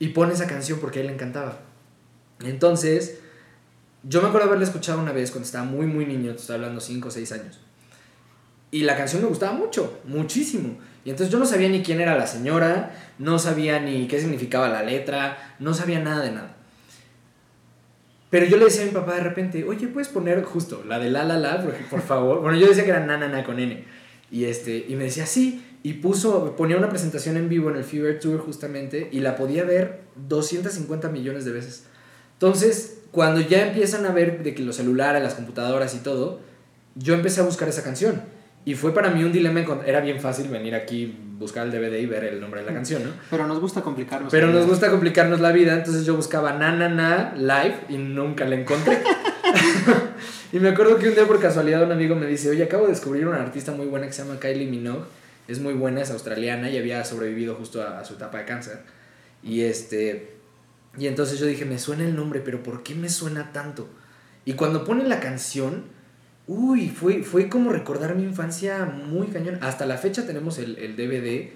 y 0.00 0.08
pone 0.08 0.32
esa 0.34 0.46
canción 0.48 0.80
porque 0.80 0.98
a 0.98 1.02
él 1.02 1.06
le 1.06 1.14
encantaba. 1.14 1.60
Entonces, 2.44 3.20
yo 4.06 4.20
me 4.22 4.28
acuerdo 4.28 4.48
haberla 4.48 4.64
escuchado 4.64 5.00
una 5.00 5.12
vez 5.12 5.30
cuando 5.30 5.46
estaba 5.46 5.64
muy, 5.64 5.86
muy 5.86 6.06
niño, 6.06 6.32
te 6.32 6.40
estoy 6.40 6.56
hablando 6.56 6.80
5 6.80 7.08
o 7.08 7.10
6 7.10 7.32
años. 7.32 7.60
Y 8.70 8.82
la 8.82 8.96
canción 8.96 9.22
me 9.22 9.28
gustaba 9.28 9.52
mucho, 9.52 10.00
muchísimo. 10.04 10.78
Y 11.04 11.10
entonces 11.10 11.32
yo 11.32 11.38
no 11.38 11.46
sabía 11.46 11.68
ni 11.68 11.82
quién 11.82 12.00
era 12.00 12.16
la 12.16 12.26
señora, 12.26 12.94
no 13.18 13.38
sabía 13.38 13.80
ni 13.80 14.08
qué 14.08 14.20
significaba 14.20 14.68
la 14.68 14.82
letra, 14.82 15.56
no 15.58 15.74
sabía 15.74 16.00
nada 16.00 16.24
de 16.24 16.32
nada. 16.32 16.56
Pero 18.30 18.46
yo 18.46 18.56
le 18.56 18.64
decía 18.64 18.82
a 18.82 18.86
mi 18.86 18.90
papá 18.90 19.14
de 19.14 19.20
repente, 19.20 19.64
oye, 19.64 19.86
¿puedes 19.86 20.08
poner 20.08 20.42
justo 20.42 20.82
la 20.86 20.98
de 20.98 21.08
la 21.08 21.22
la 21.22 21.38
la, 21.38 21.64
por, 21.88 22.02
favor? 22.02 22.40
Bueno, 22.40 22.58
yo 22.58 22.66
decía 22.66 22.84
que 22.84 22.90
era 22.90 23.06
na 23.06 23.16
na 23.16 23.28
na 23.28 23.44
con 23.44 23.60
N. 23.60 23.84
Y, 24.30 24.44
este, 24.44 24.86
y 24.88 24.96
me 24.96 25.04
decía, 25.04 25.24
sí. 25.26 25.64
Y 25.84 25.94
puso, 25.94 26.56
ponía 26.56 26.76
una 26.76 26.88
presentación 26.88 27.36
en 27.36 27.48
vivo 27.48 27.70
en 27.70 27.76
el 27.76 27.84
Fever 27.84 28.18
Tour 28.18 28.40
justamente 28.40 29.08
y 29.12 29.20
la 29.20 29.36
podía 29.36 29.64
ver 29.64 30.00
250 30.16 31.10
millones 31.10 31.44
de 31.44 31.52
veces. 31.52 31.84
Entonces, 32.32 33.03
cuando 33.14 33.40
ya 33.40 33.68
empiezan 33.68 34.04
a 34.06 34.10
ver 34.10 34.42
de 34.42 34.56
que 34.56 34.62
los 34.62 34.74
celulares, 34.74 35.22
las 35.22 35.34
computadoras 35.34 35.94
y 35.94 35.98
todo, 35.98 36.40
yo 36.96 37.14
empecé 37.14 37.40
a 37.40 37.44
buscar 37.44 37.68
esa 37.68 37.84
canción. 37.84 38.20
Y 38.64 38.74
fue 38.74 38.92
para 38.92 39.10
mí 39.10 39.22
un 39.22 39.30
dilema, 39.30 39.64
era 39.86 40.00
bien 40.00 40.20
fácil 40.20 40.48
venir 40.48 40.74
aquí, 40.74 41.16
buscar 41.38 41.66
el 41.66 41.70
DVD 41.70 42.00
y 42.00 42.06
ver 42.06 42.24
el 42.24 42.40
nombre 42.40 42.60
de 42.60 42.66
la 42.66 42.72
canción, 42.72 43.04
¿no? 43.04 43.10
Pero 43.30 43.46
nos 43.46 43.60
gusta 43.60 43.82
complicarnos. 43.82 44.32
Pero 44.32 44.48
nos 44.48 44.62
vida. 44.62 44.66
gusta 44.66 44.90
complicarnos 44.90 45.40
la 45.40 45.52
vida, 45.52 45.74
entonces 45.74 46.04
yo 46.04 46.16
buscaba 46.16 46.54
na 46.54 46.72
na 46.74 46.88
na 46.88 47.34
live 47.36 47.76
y 47.88 47.98
nunca 47.98 48.46
la 48.46 48.56
encontré. 48.56 49.00
y 50.52 50.58
me 50.58 50.70
acuerdo 50.70 50.98
que 50.98 51.08
un 51.08 51.14
día 51.14 51.24
por 51.24 51.40
casualidad 51.40 51.84
un 51.84 51.92
amigo 51.92 52.16
me 52.16 52.26
dice, 52.26 52.50
oye, 52.50 52.64
acabo 52.64 52.84
de 52.86 52.90
descubrir 52.90 53.28
una 53.28 53.40
artista 53.40 53.70
muy 53.70 53.86
buena 53.86 54.08
que 54.08 54.12
se 54.12 54.24
llama 54.24 54.40
Kylie 54.40 54.66
Minogue, 54.66 55.04
es 55.46 55.60
muy 55.60 55.74
buena, 55.74 56.00
es 56.02 56.10
australiana 56.10 56.68
y 56.68 56.78
había 56.78 57.04
sobrevivido 57.04 57.54
justo 57.54 57.80
a, 57.80 58.00
a 58.00 58.04
su 58.04 58.14
etapa 58.14 58.38
de 58.38 58.44
cáncer. 58.44 58.80
Y 59.44 59.60
este, 59.60 60.33
y 60.98 61.06
entonces 61.06 61.38
yo 61.38 61.46
dije, 61.46 61.64
me 61.64 61.78
suena 61.78 62.04
el 62.04 62.14
nombre, 62.16 62.40
pero 62.40 62.62
¿por 62.62 62.82
qué 62.82 62.94
me 62.94 63.08
suena 63.08 63.52
tanto? 63.52 63.88
Y 64.44 64.54
cuando 64.54 64.84
ponen 64.84 65.08
la 65.08 65.20
canción, 65.20 65.84
uy, 66.46 66.88
fue, 66.88 67.22
fue 67.22 67.48
como 67.48 67.72
recordar 67.72 68.14
mi 68.14 68.24
infancia 68.24 68.84
muy 68.84 69.28
cañón. 69.28 69.58
Hasta 69.62 69.86
la 69.86 69.96
fecha 69.96 70.26
tenemos 70.26 70.58
el, 70.58 70.78
el 70.78 70.96
DVD 70.96 71.52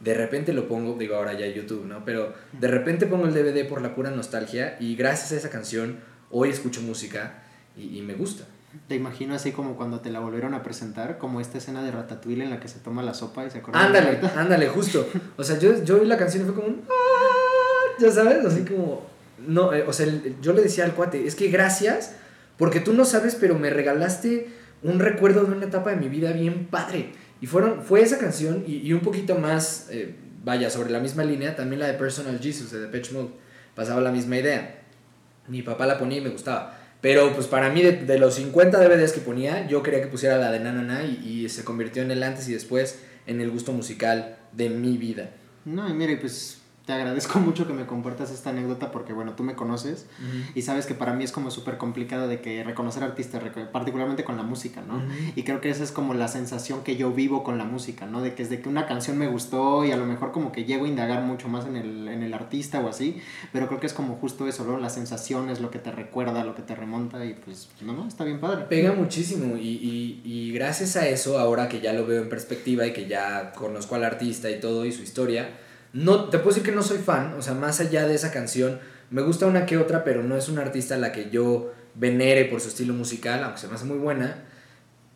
de 0.00 0.14
repente 0.14 0.52
lo 0.52 0.68
pongo, 0.68 0.96
digo 0.98 1.16
ahora 1.16 1.32
ya 1.32 1.46
YouTube, 1.46 1.84
¿no? 1.86 2.04
Pero 2.04 2.34
de 2.52 2.68
repente 2.68 3.06
pongo 3.06 3.26
el 3.26 3.34
DVD 3.34 3.66
por 3.66 3.80
la 3.80 3.94
pura 3.94 4.10
nostalgia 4.10 4.76
y 4.78 4.94
gracias 4.94 5.32
a 5.32 5.36
esa 5.36 5.50
canción 5.50 6.00
hoy 6.30 6.50
escucho 6.50 6.82
música 6.82 7.42
y, 7.76 7.98
y 7.98 8.02
me 8.02 8.14
gusta. 8.14 8.44
Te 8.88 8.94
imagino 8.94 9.34
así 9.34 9.52
como 9.52 9.76
cuando 9.76 10.00
te 10.00 10.10
la 10.10 10.20
volvieron 10.20 10.52
a 10.52 10.62
presentar, 10.62 11.16
como 11.16 11.40
esta 11.40 11.58
escena 11.58 11.82
de 11.82 11.92
Ratatouille 11.92 12.44
en 12.44 12.50
la 12.50 12.60
que 12.60 12.68
se 12.68 12.78
toma 12.78 13.02
la 13.02 13.14
sopa 13.14 13.46
y 13.46 13.50
se 13.50 13.58
acuerda. 13.58 13.86
Ándale, 13.86 14.20
ándale, 14.36 14.68
justo. 14.68 15.08
O 15.38 15.44
sea, 15.44 15.58
yo, 15.58 16.04
la 16.04 16.18
canción 16.18 16.42
y 16.42 16.46
fue 16.46 16.54
como 16.54 16.68
un... 16.68 16.82
Ya 17.98 18.10
sabes, 18.10 18.44
así 18.44 18.64
como... 18.64 19.06
No, 19.38 19.72
eh, 19.72 19.84
o 19.86 19.92
sea, 19.92 20.06
yo 20.40 20.52
le 20.52 20.62
decía 20.62 20.84
al 20.84 20.94
cuate, 20.94 21.26
es 21.26 21.34
que 21.34 21.48
gracias, 21.48 22.14
porque 22.56 22.80
tú 22.80 22.94
no 22.94 23.04
sabes, 23.04 23.34
pero 23.34 23.58
me 23.58 23.70
regalaste 23.70 24.48
un 24.82 24.98
recuerdo 24.98 25.44
de 25.44 25.52
una 25.52 25.66
etapa 25.66 25.90
de 25.90 25.96
mi 25.96 26.08
vida 26.08 26.32
bien 26.32 26.66
padre. 26.66 27.12
Y 27.40 27.46
fueron, 27.46 27.82
fue 27.82 28.00
esa 28.00 28.18
canción 28.18 28.64
y, 28.66 28.90
un 28.92 29.00
poquito 29.00 29.34
más, 29.36 29.88
eh, 29.90 30.14
vaya, 30.42 30.70
sobre 30.70 30.90
la 30.90 31.00
misma 31.00 31.24
línea, 31.24 31.54
también 31.54 31.80
la 31.80 31.86
de 31.86 31.94
Personal 31.94 32.38
Jesus 32.40 32.70
de 32.70 32.80
Depeche 32.80 33.12
Mode. 33.12 33.30
Pasaba 33.74 34.00
la 34.00 34.10
misma 34.10 34.38
idea. 34.38 34.82
Mi 35.48 35.62
papá 35.62 35.86
la 35.86 35.98
ponía 35.98 36.18
y 36.18 36.22
me 36.22 36.30
gustaba. 36.30 36.78
Pero 37.02 37.34
pues 37.34 37.46
para 37.46 37.68
mí, 37.68 37.82
de, 37.82 38.18
los 38.18 38.34
50 38.36 38.80
DVDs 38.80 39.12
que 39.12 39.20
ponía, 39.20 39.68
yo 39.68 39.82
quería 39.82 40.00
que 40.00 40.06
pusiera 40.06 40.38
la 40.38 40.50
de 40.50 40.60
Na 40.60 40.72
Na 40.72 40.82
Na 40.82 41.04
y, 41.04 41.44
y 41.44 41.48
se 41.50 41.62
convirtió 41.62 42.02
en 42.02 42.10
el 42.10 42.22
antes 42.22 42.48
y 42.48 42.54
después 42.54 43.00
en 43.26 43.40
el 43.42 43.50
gusto 43.50 43.72
musical 43.72 44.38
de 44.52 44.70
mi 44.70 44.96
vida. 44.96 45.30
No, 45.66 45.88
y 45.88 45.92
mira, 45.92 46.12
y 46.12 46.16
pues 46.16 46.62
te 46.86 46.92
agradezco 46.92 47.38
mucho 47.40 47.66
que 47.66 47.72
me 47.72 47.84
compartas 47.84 48.30
esta 48.30 48.50
anécdota 48.50 48.92
porque, 48.92 49.12
bueno, 49.12 49.32
tú 49.32 49.42
me 49.42 49.54
conoces 49.54 50.06
y 50.54 50.62
sabes 50.62 50.86
que 50.86 50.94
para 50.94 51.12
mí 51.12 51.24
es 51.24 51.32
como 51.32 51.50
súper 51.50 51.78
complicado 51.78 52.28
de 52.28 52.40
que 52.40 52.62
reconocer 52.62 53.02
artistas, 53.02 53.42
particularmente 53.72 54.22
con 54.24 54.36
la 54.36 54.44
música, 54.44 54.80
¿no? 54.86 54.98
Ujú. 54.98 55.06
Y 55.34 55.42
creo 55.42 55.60
que 55.60 55.68
esa 55.68 55.82
es 55.82 55.90
como 55.90 56.14
la 56.14 56.28
sensación 56.28 56.84
que 56.84 56.96
yo 56.96 57.12
vivo 57.12 57.42
con 57.42 57.58
la 57.58 57.64
música, 57.64 58.06
¿no? 58.06 58.22
De 58.22 58.34
que 58.34 58.42
es 58.44 58.50
de 58.50 58.60
que 58.60 58.68
una 58.68 58.86
canción 58.86 59.18
me 59.18 59.26
gustó 59.26 59.84
y 59.84 59.90
a 59.90 59.96
lo 59.96 60.06
mejor 60.06 60.30
como 60.30 60.52
que 60.52 60.64
llego 60.64 60.84
a 60.84 60.88
indagar 60.88 61.22
mucho 61.24 61.48
más 61.48 61.66
en 61.66 61.76
el, 61.76 62.06
en 62.06 62.22
el 62.22 62.32
artista 62.32 62.78
o 62.80 62.88
así, 62.88 63.20
pero 63.52 63.66
creo 63.66 63.80
que 63.80 63.88
es 63.88 63.92
como 63.92 64.14
justo 64.16 64.46
eso, 64.46 64.64
¿no? 64.64 64.78
La 64.78 64.90
sensación 64.90 65.50
es 65.50 65.60
lo 65.60 65.72
que 65.72 65.80
te 65.80 65.90
recuerda, 65.90 66.44
lo 66.44 66.54
que 66.54 66.62
te 66.62 66.76
remonta 66.76 67.24
y 67.24 67.34
pues, 67.34 67.68
no, 67.80 67.94
no, 67.94 68.06
está 68.06 68.22
bien 68.22 68.38
padre. 68.38 68.66
Pega 68.68 68.92
muchísimo 68.92 69.56
y, 69.56 69.68
y, 69.68 70.22
y 70.24 70.52
gracias 70.52 70.94
a 70.94 71.08
eso, 71.08 71.40
ahora 71.40 71.68
que 71.68 71.80
ya 71.80 71.92
lo 71.92 72.06
veo 72.06 72.22
en 72.22 72.28
perspectiva 72.28 72.86
y 72.86 72.92
que 72.92 73.08
ya 73.08 73.52
conozco 73.52 73.96
al 73.96 74.04
artista 74.04 74.48
y 74.50 74.60
todo 74.60 74.86
y 74.86 74.92
su 74.92 75.02
historia, 75.02 75.65
no, 75.96 76.28
te 76.28 76.38
puedo 76.38 76.50
decir 76.50 76.62
que 76.62 76.76
no 76.76 76.82
soy 76.82 76.98
fan, 76.98 77.32
o 77.38 77.42
sea, 77.42 77.54
más 77.54 77.80
allá 77.80 78.06
de 78.06 78.14
esa 78.14 78.30
canción, 78.30 78.78
me 79.10 79.22
gusta 79.22 79.46
una 79.46 79.64
que 79.64 79.78
otra, 79.78 80.04
pero 80.04 80.22
no 80.22 80.36
es 80.36 80.50
una 80.50 80.60
artista 80.60 80.96
a 80.96 80.98
la 80.98 81.10
que 81.10 81.30
yo 81.30 81.72
venere 81.94 82.44
por 82.44 82.60
su 82.60 82.68
estilo 82.68 82.92
musical, 82.92 83.42
aunque 83.42 83.60
se 83.60 83.68
me 83.68 83.76
hace 83.76 83.86
muy 83.86 83.96
buena, 83.96 84.44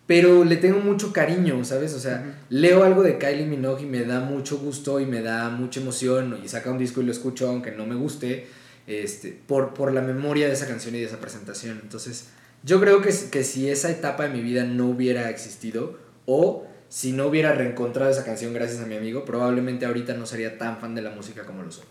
pero 0.07 0.43
le 0.43 0.57
tengo 0.57 0.81
mucho 0.81 1.13
cariño, 1.13 1.63
¿sabes? 1.67 1.93
O 1.93 2.01
sea, 2.01 2.41
leo 2.49 2.83
algo 2.83 3.03
de 3.03 3.19
Kylie 3.19 3.45
Minogue 3.45 3.83
y 3.83 3.87
me 3.87 4.05
da 4.05 4.21
mucho 4.21 4.57
gusto 4.57 5.01
y 5.01 5.07
me 5.07 5.21
da 5.21 5.51
mucha 5.51 5.81
emoción 5.81 6.41
y 6.43 6.49
saca 6.49 6.71
un 6.71 6.79
disco 6.79 7.03
y 7.03 7.05
lo 7.05 7.13
escucho 7.13 7.49
aunque 7.49 7.73
no 7.73 7.85
me 7.85 7.95
guste, 7.95 8.47
este, 8.87 9.39
por, 9.47 9.75
por 9.75 9.93
la 9.93 10.01
memoria 10.01 10.47
de 10.47 10.55
esa 10.55 10.67
canción 10.67 10.95
y 10.95 11.01
de 11.01 11.05
esa 11.05 11.21
presentación. 11.21 11.79
Entonces, 11.83 12.29
yo 12.65 12.81
creo 12.81 13.03
que, 13.03 13.15
que 13.31 13.45
si 13.45 13.69
esa 13.69 13.91
etapa 13.91 14.23
de 14.23 14.31
mi 14.31 14.41
vida 14.41 14.65
no 14.65 14.87
hubiera 14.87 15.29
existido 15.29 15.99
o 16.25 16.67
si 16.91 17.13
no 17.13 17.27
hubiera 17.29 17.53
reencontrado 17.53 18.11
esa 18.11 18.25
canción 18.25 18.53
gracias 18.53 18.83
a 18.83 18.87
mi 18.87 18.97
amigo, 18.97 19.25
probablemente 19.25 19.87
ahorita 19.87 20.15
no 20.15 20.27
sería 20.27 20.59
tan 20.59 20.79
fan 20.79 20.97
de 20.97 21.03
la 21.03 21.11
música 21.11 21.47
como 21.47 21.63
lo 21.63 21.71
soy. 21.71 21.85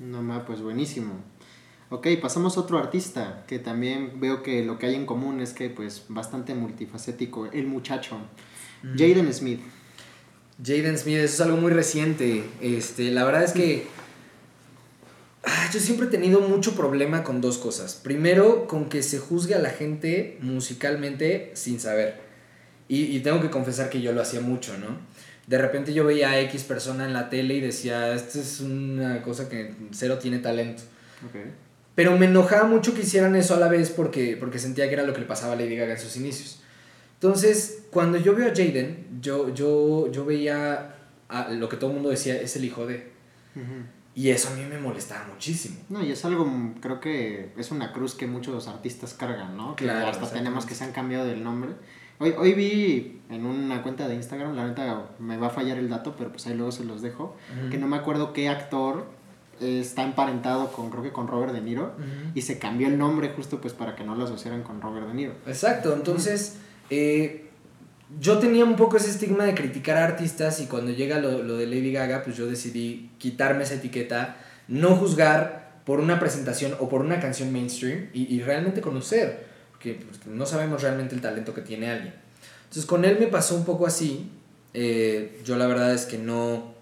No 0.00 0.44
pues 0.44 0.60
buenísimo. 0.60 1.14
Ok, 1.88 2.08
pasamos 2.20 2.56
a 2.56 2.60
otro 2.60 2.76
artista 2.76 3.44
que 3.46 3.60
también 3.60 4.18
veo 4.20 4.42
que 4.42 4.64
lo 4.64 4.76
que 4.78 4.86
hay 4.86 4.96
en 4.96 5.06
común 5.06 5.40
es 5.40 5.52
que 5.52 5.70
pues 5.70 6.04
bastante 6.08 6.54
multifacético, 6.54 7.46
el 7.46 7.68
muchacho, 7.68 8.16
Jaden 8.82 9.32
Smith. 9.32 9.60
Jaden 10.62 10.98
Smith, 10.98 11.18
eso 11.18 11.34
es 11.34 11.40
algo 11.42 11.56
muy 11.56 11.70
reciente. 11.70 12.42
Este, 12.60 13.12
la 13.12 13.24
verdad 13.24 13.44
es 13.44 13.52
que 13.52 13.86
ah, 15.44 15.70
yo 15.72 15.78
siempre 15.78 16.08
he 16.08 16.10
tenido 16.10 16.40
mucho 16.40 16.74
problema 16.74 17.22
con 17.22 17.40
dos 17.40 17.58
cosas. 17.58 17.94
Primero, 17.94 18.66
con 18.66 18.88
que 18.88 19.04
se 19.04 19.20
juzgue 19.20 19.54
a 19.54 19.60
la 19.60 19.70
gente 19.70 20.38
musicalmente 20.42 21.52
sin 21.54 21.78
saber. 21.78 22.29
Y, 22.90 23.16
y 23.16 23.20
tengo 23.20 23.40
que 23.40 23.50
confesar 23.50 23.88
que 23.88 24.02
yo 24.02 24.12
lo 24.12 24.20
hacía 24.20 24.40
mucho, 24.40 24.76
¿no? 24.76 24.98
De 25.46 25.58
repente 25.58 25.94
yo 25.94 26.04
veía 26.04 26.30
a 26.30 26.40
X 26.40 26.64
persona 26.64 27.04
en 27.04 27.12
la 27.12 27.30
tele 27.30 27.54
y 27.54 27.60
decía, 27.60 28.12
esta 28.12 28.40
es 28.40 28.60
una 28.60 29.22
cosa 29.22 29.48
que 29.48 29.74
cero 29.92 30.18
tiene 30.18 30.40
talento. 30.40 30.82
Okay. 31.28 31.52
Pero 31.94 32.18
me 32.18 32.26
enojaba 32.26 32.64
mucho 32.64 32.92
que 32.92 33.02
hicieran 33.02 33.36
eso 33.36 33.54
a 33.54 33.60
la 33.60 33.68
vez 33.68 33.90
porque, 33.90 34.36
porque 34.36 34.58
sentía 34.58 34.88
que 34.88 34.94
era 34.94 35.04
lo 35.04 35.12
que 35.12 35.20
le 35.20 35.26
pasaba 35.26 35.52
a 35.52 35.56
Lady 35.56 35.76
Gaga 35.76 35.92
en 35.92 36.00
sus 36.00 36.16
inicios. 36.16 36.62
Entonces, 37.14 37.84
cuando 37.90 38.18
yo 38.18 38.34
veo 38.34 38.46
a 38.46 38.54
Jaden, 38.54 39.20
yo, 39.20 39.54
yo, 39.54 40.10
yo 40.10 40.24
veía 40.24 40.96
a 41.28 41.50
lo 41.50 41.68
que 41.68 41.76
todo 41.76 41.90
el 41.90 41.94
mundo 41.94 42.10
decía, 42.10 42.40
es 42.40 42.56
el 42.56 42.64
hijo 42.64 42.86
de... 42.86 43.12
Y 44.16 44.30
eso 44.30 44.48
a 44.48 44.56
mí 44.56 44.64
me 44.64 44.78
molestaba 44.78 45.26
muchísimo. 45.28 45.76
No, 45.88 46.02
y 46.02 46.10
es 46.10 46.24
algo, 46.24 46.44
mm, 46.44 46.80
creo 46.80 46.98
que 46.98 47.52
es 47.56 47.70
una 47.70 47.92
cruz 47.92 48.14
que 48.14 48.26
muchos 48.26 48.66
artistas 48.66 49.14
cargan, 49.14 49.56
¿no? 49.56 49.76
Que 49.76 49.84
Claro, 49.84 50.08
hasta 50.08 50.30
tenemos 50.30 50.66
que 50.66 50.74
se 50.74 50.82
han 50.82 50.92
cambiado 50.92 51.26
del 51.26 51.44
nombre. 51.44 51.70
Hoy, 52.22 52.34
hoy 52.36 52.52
vi 52.52 53.22
en 53.30 53.46
una 53.46 53.82
cuenta 53.82 54.06
de 54.06 54.14
Instagram, 54.14 54.54
la 54.54 54.68
neta 54.68 55.06
me 55.18 55.38
va 55.38 55.46
a 55.46 55.50
fallar 55.50 55.78
el 55.78 55.88
dato, 55.88 56.14
pero 56.18 56.30
pues 56.30 56.46
ahí 56.46 56.54
luego 56.54 56.70
se 56.70 56.84
los 56.84 57.00
dejo, 57.00 57.34
que 57.70 57.78
no 57.78 57.86
me 57.86 57.96
acuerdo 57.96 58.34
qué 58.34 58.50
actor 58.50 59.06
está 59.58 60.02
emparentado 60.02 60.70
con, 60.70 60.90
creo 60.90 61.02
que 61.02 61.12
con 61.12 61.28
Robert 61.28 61.54
De 61.54 61.62
Niro, 61.62 61.94
y 62.34 62.42
se 62.42 62.58
cambió 62.58 62.88
el 62.88 62.98
nombre 62.98 63.30
justo 63.34 63.58
pues 63.62 63.72
para 63.72 63.96
que 63.96 64.04
no 64.04 64.16
lo 64.16 64.24
asociaran 64.24 64.62
con 64.62 64.82
Robert 64.82 65.06
De 65.06 65.14
Niro. 65.14 65.32
Exacto, 65.46 65.94
entonces 65.94 66.58
eh, 66.90 67.48
yo 68.20 68.38
tenía 68.38 68.66
un 68.66 68.76
poco 68.76 68.98
ese 68.98 69.08
estigma 69.08 69.46
de 69.46 69.54
criticar 69.54 69.96
a 69.96 70.04
artistas 70.04 70.60
y 70.60 70.66
cuando 70.66 70.92
llega 70.92 71.20
lo, 71.20 71.42
lo 71.42 71.56
de 71.56 71.66
Lady 71.66 71.90
Gaga, 71.90 72.22
pues 72.22 72.36
yo 72.36 72.46
decidí 72.46 73.12
quitarme 73.16 73.62
esa 73.62 73.76
etiqueta, 73.76 74.36
no 74.68 74.94
juzgar 74.94 75.80
por 75.86 76.00
una 76.00 76.20
presentación 76.20 76.74
o 76.80 76.90
por 76.90 77.00
una 77.00 77.18
canción 77.18 77.50
mainstream 77.50 78.10
y, 78.12 78.34
y 78.34 78.42
realmente 78.42 78.82
conocer, 78.82 79.48
pues, 79.82 80.26
no 80.26 80.46
sabemos 80.46 80.82
realmente 80.82 81.14
el 81.14 81.20
talento 81.20 81.54
que 81.54 81.62
tiene 81.62 81.90
alguien. 81.90 82.14
Entonces 82.64 82.86
con 82.86 83.04
él 83.04 83.18
me 83.18 83.26
pasó 83.26 83.56
un 83.56 83.64
poco 83.64 83.86
así, 83.86 84.30
eh, 84.74 85.40
yo 85.44 85.56
la 85.56 85.66
verdad 85.66 85.92
es 85.92 86.06
que 86.06 86.18
no, 86.18 86.74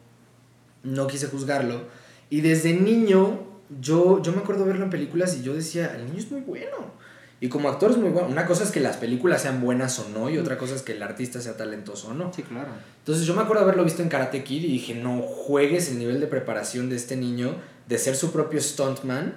no 0.82 1.06
quise 1.06 1.28
juzgarlo 1.28 1.82
y 2.30 2.42
desde 2.42 2.74
niño 2.74 3.46
yo, 3.80 4.22
yo 4.22 4.32
me 4.32 4.38
acuerdo 4.38 4.64
verlo 4.64 4.84
en 4.84 4.90
películas 4.90 5.36
y 5.36 5.42
yo 5.42 5.54
decía, 5.54 5.94
el 5.96 6.06
niño 6.06 6.18
es 6.18 6.30
muy 6.30 6.40
bueno. 6.40 6.98
Y 7.40 7.48
como 7.48 7.68
actor 7.68 7.92
es 7.92 7.96
muy 7.96 8.10
bueno. 8.10 8.28
Una 8.28 8.46
cosa 8.46 8.64
es 8.64 8.72
que 8.72 8.80
las 8.80 8.96
películas 8.96 9.42
sean 9.42 9.60
buenas 9.60 9.98
o 10.00 10.08
no, 10.08 10.28
y 10.28 10.38
otra 10.38 10.58
cosa 10.58 10.74
es 10.74 10.82
que 10.82 10.92
el 10.92 11.02
artista 11.02 11.40
sea 11.40 11.56
talentoso 11.56 12.08
o 12.08 12.14
no. 12.14 12.32
Sí, 12.32 12.42
claro. 12.42 12.70
Entonces 12.98 13.26
yo 13.26 13.34
me 13.34 13.42
acuerdo 13.42 13.62
haberlo 13.62 13.84
visto 13.84 14.02
en 14.02 14.08
Karate 14.08 14.42
Kid 14.42 14.64
y 14.64 14.72
dije, 14.72 14.94
no 14.94 15.22
juegues 15.22 15.90
el 15.90 15.98
nivel 15.98 16.18
de 16.18 16.26
preparación 16.26 16.90
de 16.90 16.96
este 16.96 17.16
niño, 17.16 17.54
de 17.86 17.98
ser 17.98 18.16
su 18.16 18.32
propio 18.32 18.60
stuntman 18.60 19.34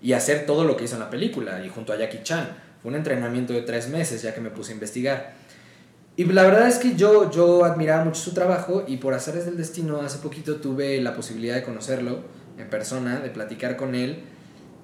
y 0.00 0.12
hacer 0.12 0.46
todo 0.46 0.64
lo 0.64 0.76
que 0.76 0.84
hizo 0.84 0.94
en 0.94 1.00
la 1.00 1.10
película, 1.10 1.64
y 1.64 1.68
junto 1.68 1.92
a 1.92 1.96
Jackie 1.96 2.22
Chan. 2.22 2.48
Fue 2.82 2.90
un 2.90 2.96
entrenamiento 2.96 3.52
de 3.52 3.62
tres 3.62 3.88
meses 3.88 4.22
ya 4.22 4.34
que 4.34 4.40
me 4.40 4.50
puse 4.50 4.72
a 4.72 4.74
investigar. 4.74 5.34
Y 6.16 6.24
la 6.24 6.42
verdad 6.42 6.68
es 6.68 6.78
que 6.78 6.96
yo, 6.96 7.30
yo 7.30 7.64
admiraba 7.64 8.04
mucho 8.04 8.20
su 8.20 8.34
trabajo 8.34 8.84
y 8.86 8.98
por 8.98 9.14
azares 9.14 9.46
del 9.46 9.56
destino 9.56 10.00
hace 10.00 10.18
poquito 10.18 10.56
tuve 10.56 11.00
la 11.00 11.14
posibilidad 11.14 11.54
de 11.54 11.62
conocerlo 11.62 12.20
en 12.58 12.68
persona, 12.68 13.20
de 13.20 13.30
platicar 13.30 13.76
con 13.76 13.94
él. 13.94 14.24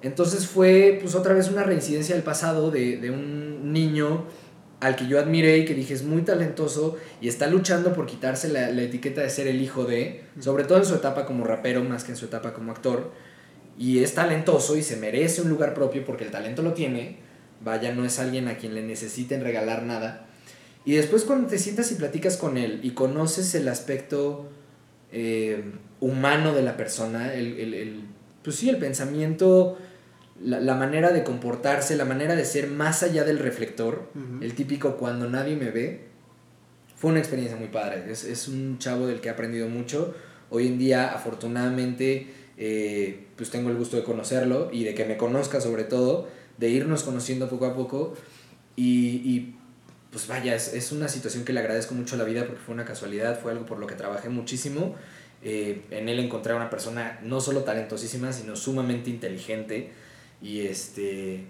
Entonces 0.01 0.47
fue 0.47 0.97
pues 1.01 1.15
otra 1.15 1.33
vez 1.33 1.49
una 1.49 1.63
reincidencia 1.63 2.15
del 2.15 2.23
pasado 2.23 2.71
de, 2.71 2.97
de 2.97 3.11
un 3.11 3.73
niño 3.73 4.25
al 4.79 4.95
que 4.95 5.07
yo 5.07 5.19
admiré 5.19 5.57
y 5.57 5.65
que 5.65 5.73
dije 5.73 5.93
es 5.93 6.03
muy 6.03 6.21
talentoso 6.21 6.97
y 7.19 7.27
está 7.27 7.47
luchando 7.47 7.93
por 7.93 8.05
quitarse 8.05 8.47
la, 8.47 8.69
la 8.69 8.83
etiqueta 8.83 9.21
de 9.21 9.29
ser 9.29 9.47
el 9.47 9.59
hijo 9.61 9.85
de, 9.85 10.23
sobre 10.39 10.65
todo 10.65 10.77
en 10.77 10.85
su 10.85 10.95
etapa 10.95 11.25
como 11.25 11.45
rapero 11.45 11.83
más 11.83 12.03
que 12.03 12.11
en 12.11 12.17
su 12.17 12.25
etapa 12.25 12.53
como 12.53 12.71
actor. 12.71 13.11
Y 13.77 13.99
es 13.99 14.15
talentoso 14.15 14.75
y 14.75 14.81
se 14.81 14.97
merece 14.97 15.41
un 15.41 15.49
lugar 15.49 15.73
propio 15.73 16.03
porque 16.03 16.23
el 16.23 16.31
talento 16.31 16.61
lo 16.63 16.73
tiene. 16.73 17.26
Vaya, 17.63 17.91
no 17.93 18.05
es 18.05 18.19
alguien 18.19 18.47
a 18.47 18.57
quien 18.57 18.73
le 18.75 18.83
necesiten 18.83 19.41
regalar 19.41 19.83
nada. 19.83 20.25
Y 20.85 20.93
después 20.93 21.23
cuando 21.23 21.47
te 21.47 21.57
sientas 21.57 21.91
y 21.91 21.95
platicas 21.95 22.37
con 22.37 22.57
él 22.57 22.79
y 22.83 22.91
conoces 22.91 23.53
el 23.55 23.67
aspecto 23.67 24.47
eh, 25.11 25.63
humano 25.99 26.53
de 26.53 26.61
la 26.63 26.77
persona, 26.77 27.33
el, 27.33 27.57
el, 27.59 27.73
el- 27.73 28.01
pues 28.43 28.55
sí, 28.55 28.69
el 28.69 28.77
pensamiento, 28.77 29.77
la, 30.41 30.61
la 30.61 30.75
manera 30.75 31.11
de 31.11 31.23
comportarse, 31.25 31.97
la 31.97 32.05
manera 32.05 32.35
de 32.35 32.45
ser 32.45 32.67
más 32.67 33.03
allá 33.03 33.25
del 33.25 33.39
reflector, 33.39 34.09
el 34.41 34.53
típico 34.53 34.95
cuando 34.95 35.29
nadie 35.29 35.55
me 35.57 35.71
ve, 35.71 36.07
fue 36.95 37.11
una 37.11 37.19
experiencia 37.19 37.57
muy 37.57 37.67
padre. 37.67 38.05
Es, 38.09 38.23
es 38.23 38.47
un 38.47 38.77
chavo 38.79 39.05
del 39.07 39.19
que 39.19 39.27
he 39.27 39.31
aprendido 39.31 39.67
mucho. 39.67 40.15
Hoy 40.49 40.67
en 40.67 40.77
día, 40.79 41.13
afortunadamente, 41.13 42.27
eh, 42.57 43.25
pues 43.35 43.49
tengo 43.49 43.69
el 43.69 43.75
gusto 43.75 43.97
de 43.97 44.03
conocerlo 44.03 44.69
y 44.71 44.83
de 44.85 44.95
que 44.95 45.03
me 45.05 45.17
conozca 45.17 45.59
sobre 45.59 45.83
todo, 45.83 46.27
de 46.57 46.69
irnos 46.69 47.03
conociendo 47.03 47.49
poco 47.49 47.65
a 47.65 47.75
poco. 47.75 48.13
Y, 48.75 49.21
y, 49.23 49.55
pues 50.11 50.27
vaya, 50.27 50.55
es, 50.55 50.73
es 50.73 50.91
una 50.91 51.07
situación 51.07 51.43
que 51.43 51.53
le 51.53 51.59
agradezco 51.59 51.95
mucho 51.95 52.15
la 52.17 52.23
vida 52.23 52.45
porque 52.45 52.61
fue 52.61 52.73
una 52.73 52.85
casualidad, 52.85 53.39
fue 53.39 53.51
algo 53.51 53.65
por 53.65 53.79
lo 53.79 53.87
que 53.87 53.95
trabajé 53.95 54.29
muchísimo. 54.29 54.95
Eh, 55.43 55.83
en 55.91 56.09
él 56.09 56.19
encontré 56.19 56.53
a 56.53 56.55
una 56.55 56.69
persona 56.69 57.19
no 57.23 57.39
solo 57.41 57.63
talentosísima, 57.63 58.33
sino 58.33 58.55
sumamente 58.55 59.09
inteligente 59.09 59.91
y 60.41 60.61
este 60.61 61.45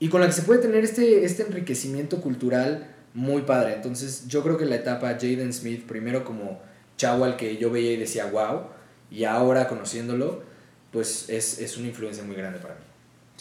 y 0.00 0.08
con 0.08 0.20
la 0.20 0.26
que 0.26 0.32
se 0.32 0.42
puede 0.42 0.60
tener 0.60 0.82
este, 0.82 1.24
este 1.24 1.44
enriquecimiento 1.44 2.20
cultural 2.20 2.92
muy 3.14 3.42
padre. 3.42 3.74
Entonces 3.74 4.26
yo 4.26 4.42
creo 4.42 4.56
que 4.56 4.64
la 4.64 4.76
etapa 4.76 5.10
Jaden 5.10 5.52
Smith, 5.52 5.86
primero 5.86 6.24
como 6.24 6.60
chavo 6.96 7.24
al 7.24 7.36
que 7.36 7.56
yo 7.56 7.70
veía 7.70 7.92
y 7.92 7.96
decía 7.96 8.26
wow, 8.26 8.62
y 9.10 9.24
ahora 9.24 9.68
conociéndolo, 9.68 10.42
pues 10.90 11.28
es, 11.28 11.60
es 11.60 11.76
una 11.76 11.88
influencia 11.88 12.24
muy 12.24 12.34
grande 12.34 12.58
para 12.58 12.74
mí. 12.74 12.91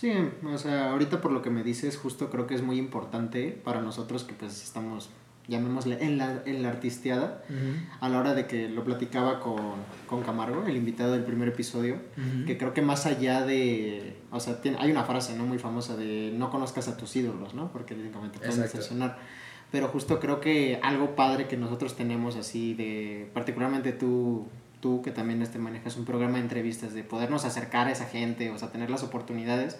Sí, 0.01 0.12
o 0.51 0.58
sea, 0.58 0.89
ahorita 0.93 1.22
por 1.22 1.31
lo 1.31 1.43
que 1.43 1.51
me 1.51 1.62
dices, 1.62 1.96
justo 1.96 2.31
creo 2.31 2.48
que 2.48 2.55
es 2.55 2.63
muy 2.63 2.79
importante 2.79 3.51
para 3.63 3.81
nosotros 3.81 4.24
que 4.24 4.34
pues 4.34 4.63
estamos, 4.63 5.12
llamémosle, 5.48 6.03
en 6.03 6.17
la, 6.17 6.41
en 6.48 6.63
la 6.63 6.70
artisteada, 6.70 7.43
a 8.00 8.10
la 8.10 8.17
hora 8.20 8.34
de 8.34 8.48
que 8.48 8.67
lo 8.67 8.84
platicaba 8.84 9.39
con, 9.39 9.62
con 10.08 10.24
Camargo, 10.24 10.65
el 10.65 10.75
invitado 10.75 11.12
del 11.13 11.24
primer 11.24 11.50
episodio, 11.50 11.98
que 12.48 12.58
creo 12.58 12.74
que 12.74 12.81
más 12.81 13.05
allá 13.05 13.46
de, 13.46 14.15
o 14.31 14.39
sea, 14.39 14.60
tiene- 14.60 14.77
hay 14.79 14.89
una 14.89 15.03
frase, 15.03 15.36
¿no? 15.38 15.46
Muy 15.46 15.60
famosa 15.60 15.96
de 15.96 16.34
no 16.36 16.50
conozcas 16.50 16.88
a 16.88 16.98
tus 16.98 17.15
ídolos, 17.15 17.53
¿no? 17.53 17.72
Porque 17.72 17.93
técnicamente 17.93 18.39
te 18.39 18.46
pueden 18.48 18.55
Exacto. 18.63 18.77
decepcionar. 18.79 19.20
pero 19.72 19.88
justo 19.88 20.20
creo 20.20 20.41
que 20.41 20.79
algo 20.84 21.15
padre 21.15 21.48
que 21.48 21.58
nosotros 21.58 21.96
tenemos 21.96 22.36
así 22.38 22.74
de, 22.74 23.29
particularmente 23.36 23.91
tú, 23.93 24.48
tú 24.81 25.01
que 25.01 25.11
también 25.11 25.41
este 25.41 25.59
manejas 25.59 25.95
un 25.95 26.05
programa 26.05 26.38
de 26.38 26.43
entrevistas, 26.43 26.93
de 26.93 27.03
podernos 27.03 27.45
acercar 27.45 27.88
a 27.88 27.91
esa 27.91 28.05
gente, 28.05 28.50
o 28.50 28.57
sea, 28.57 28.71
tener 28.71 28.89
las 28.89 29.03
oportunidades 29.03 29.77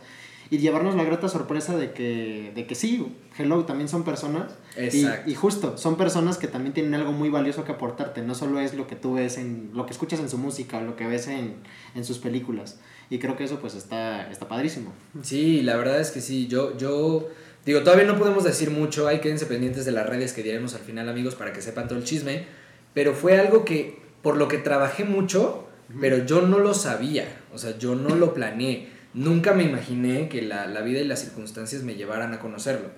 y 0.52 0.58
llevarnos 0.58 0.96
la 0.96 1.06
grata 1.06 1.30
sorpresa 1.30 1.78
de 1.78 1.94
que, 1.94 2.52
de 2.54 2.68
que 2.68 2.76
sí, 2.76 3.16
hello, 3.38 3.64
también 3.64 3.88
son 3.88 4.04
personas. 4.04 4.52
Exacto. 4.76 5.30
Y, 5.30 5.32
y, 5.32 5.36
justo, 5.36 5.78
son 5.78 5.96
personas 5.96 6.38
que 6.38 6.48
también 6.48 6.74
tienen 6.74 6.94
algo 6.94 7.14
muy 7.14 7.30
valioso 7.30 7.64
que 7.64 7.72
aportarte, 7.72 8.22
no 8.22 8.36
solo 8.36 8.60
es 8.60 8.74
lo 8.74 8.86
que 8.86 8.98
tú 8.98 9.14
ves 9.14 9.38
en, 9.38 9.72
lo 9.74 9.86
que 9.86 9.94
escuchas 9.94 10.20
en 10.20 10.30
su 10.30 10.38
música 10.38 10.80
o 10.80 10.82
lo 10.82 10.98
que 10.98 11.08
ves 11.08 11.28
en, 11.28 11.56
en 11.96 12.04
sus 12.04 12.20
películas. 12.20 12.82
Y 13.10 13.20
creo 13.20 13.38
que 13.38 13.46
eso 13.46 13.60
pues 13.60 13.76
está, 13.76 14.30
está 14.30 14.50
padrísimo. 14.50 14.92
Sí, 15.22 15.62
la 15.62 15.78
verdad 15.78 16.02
es 16.02 16.12
que 16.12 16.20
sí, 16.20 16.48
yo, 16.48 16.78
yo 16.78 17.30
digo, 17.66 17.82
todavía 17.84 18.06
no 18.06 18.18
podemos 18.20 18.44
decir 18.44 18.72
mucho, 18.72 19.08
hay 19.08 19.20
quédense 19.20 19.46
pendientes 19.46 19.86
de 19.86 19.94
las 19.94 20.06
redes 20.06 20.34
que 20.34 20.44
diremos 20.44 20.74
al 20.76 20.82
final 20.82 21.08
amigos 21.08 21.36
para 21.36 21.54
que 21.54 21.62
sepan 21.62 21.88
todo 21.88 21.98
el 21.98 22.04
chisme, 22.04 22.46
pero 22.94 23.14
fue 23.14 23.40
algo 23.40 23.64
que, 23.64 24.00
por 24.22 24.38
lo 24.38 24.48
que 24.48 24.58
trabajé 24.58 25.04
mucho, 25.04 25.68
pero 26.00 26.26
yo 26.26 26.42
no 26.42 26.60
lo 26.60 26.74
sabía, 26.74 27.26
o 27.54 27.58
sea, 27.58 27.78
yo 27.78 27.96
no 27.96 28.16
lo 28.16 28.34
planeé 28.34 29.02
Nunca 29.14 29.54
me 29.54 29.64
imaginé 29.64 30.30
que 30.30 30.42
la, 30.42 30.66
vida 30.82 31.00
y 31.02 31.04
las 31.06 31.20
circunstancias 31.20 31.84
me 31.84 31.96
llevaran 31.96 32.34
a 32.34 32.40
conocerlo. 32.40 32.90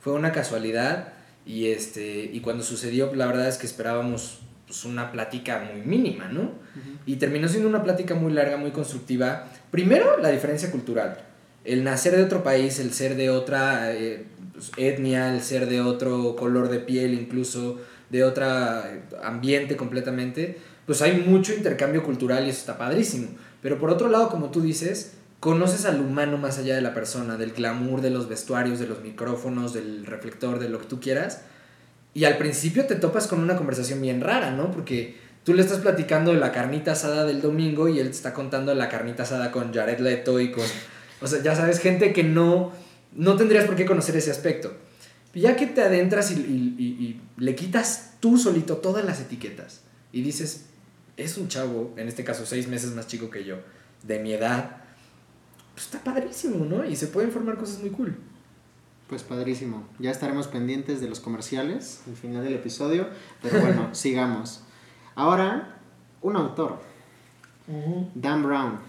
Fue 0.00 0.14
una 0.14 0.32
casualidad 0.32 1.12
y, 1.44 1.66
este, 1.66 2.30
y 2.32 2.40
cuando 2.40 2.62
sucedió, 2.64 3.14
la 3.14 3.26
verdad 3.26 3.48
es 3.48 3.58
que 3.58 3.66
esperábamos 3.66 4.40
pues, 4.66 4.84
una 4.86 5.12
plática 5.12 5.68
muy 5.70 5.82
mínima, 5.82 6.28
¿no? 6.28 6.52
Y 7.04 7.16
terminó 7.16 7.48
siendo 7.48 7.68
una 7.68 7.82
plática 7.82 8.14
muy 8.14 8.32
larga, 8.32 8.56
muy 8.56 8.70
constructiva. 8.70 9.48
Primero, 9.70 10.16
la 10.18 10.30
diferencia 10.30 10.70
cultural. 10.70 11.18
El 11.64 11.84
nacer 11.84 12.16
de 12.16 12.22
otro 12.22 12.42
país, 12.42 12.78
el 12.78 12.94
ser 12.94 13.16
de 13.16 13.28
otra 13.28 13.92
eh, 13.92 14.24
pues, 14.58 14.72
etnia, 14.76 15.32
el 15.32 15.40
ser 15.40 15.68
de 15.68 15.80
otro 15.80 16.34
color 16.34 16.68
de 16.68 16.80
piel, 16.80 17.14
incluso 17.14 17.78
de 18.10 18.24
otro 18.24 18.44
ambiente 19.22 19.76
completamente, 19.76 20.58
pues 20.84 21.00
hay 21.00 21.20
mucho 21.20 21.54
intercambio 21.54 22.02
cultural 22.02 22.44
y 22.44 22.50
eso 22.50 22.58
está 22.58 22.76
padrísimo. 22.76 23.28
Pero 23.62 23.78
por 23.78 23.90
otro 23.90 24.08
lado, 24.08 24.30
como 24.30 24.50
tú 24.50 24.60
dices, 24.60 25.12
conoces 25.38 25.84
al 25.84 26.00
humano 26.00 26.38
más 26.38 26.58
allá 26.58 26.74
de 26.74 26.80
la 26.80 26.92
persona, 26.92 27.36
del 27.36 27.52
glamour, 27.52 28.00
de 28.00 28.10
los 28.10 28.28
vestuarios, 28.28 28.80
de 28.80 28.88
los 28.88 29.00
micrófonos, 29.02 29.74
del 29.74 30.04
reflector, 30.06 30.58
de 30.58 30.68
lo 30.68 30.80
que 30.80 30.86
tú 30.86 30.98
quieras. 30.98 31.42
Y 32.14 32.24
al 32.24 32.36
principio 32.36 32.86
te 32.86 32.96
topas 32.96 33.28
con 33.28 33.38
una 33.38 33.56
conversación 33.56 34.00
bien 34.02 34.20
rara, 34.20 34.50
¿no? 34.50 34.72
Porque 34.72 35.16
tú 35.44 35.54
le 35.54 35.62
estás 35.62 35.78
platicando 35.78 36.32
de 36.32 36.40
la 36.40 36.50
carnita 36.50 36.92
asada 36.92 37.24
del 37.24 37.40
domingo 37.40 37.88
y 37.88 38.00
él 38.00 38.06
te 38.06 38.16
está 38.16 38.34
contando 38.34 38.74
la 38.74 38.88
carnita 38.88 39.22
asada 39.22 39.52
con 39.52 39.72
Jared 39.72 40.00
Leto 40.00 40.40
y 40.40 40.50
con... 40.50 40.64
O 41.20 41.28
sea, 41.28 41.42
ya 41.42 41.54
sabes, 41.54 41.78
gente 41.78 42.12
que 42.12 42.24
no, 42.24 42.72
no 43.18 43.36
tendrías 43.36 43.66
por 43.66 43.76
qué 43.76 43.84
conocer 43.84 44.16
ese 44.16 44.30
aspecto. 44.30 44.72
Ya 45.34 45.54
que 45.56 45.66
te 45.66 45.82
adentras 45.82 46.30
y, 46.30 46.40
y 46.40 47.20
le 47.36 47.54
quitas 47.54 48.14
tú 48.18 48.38
solito 48.38 48.78
todas 48.78 49.04
las 49.04 49.20
etiquetas 49.20 49.82
y 50.10 50.22
dices, 50.22 50.64
es 51.18 51.36
un 51.36 51.48
chavo, 51.48 51.92
en 51.96 52.08
este 52.08 52.24
caso 52.24 52.46
seis 52.46 52.66
meses 52.66 52.94
más 52.94 53.06
chico 53.06 53.28
que 53.28 53.44
yo, 53.44 53.56
de 54.02 54.18
mi 54.20 54.32
edad, 54.32 54.78
pues 55.74 55.86
está 55.86 56.02
padrísimo, 56.02 56.64
¿no? 56.64 56.84
Y 56.84 56.96
se 56.96 57.06
pueden 57.06 57.30
formar 57.30 57.56
cosas 57.56 57.80
muy 57.80 57.90
cool. 57.90 58.16
Pues 59.08 59.22
padrísimo. 59.22 59.86
Ya 59.98 60.10
estaremos 60.10 60.48
pendientes 60.48 61.00
de 61.00 61.08
los 61.08 61.20
comerciales 61.20 62.02
al 62.06 62.16
final 62.16 62.42
del 62.42 62.54
episodio. 62.54 63.08
Pero 63.40 63.60
bueno, 63.60 63.88
sigamos. 63.94 64.64
Ahora, 65.14 65.78
un 66.20 66.36
autor. 66.36 66.80
Dan 68.14 68.42
Brown. 68.42 68.80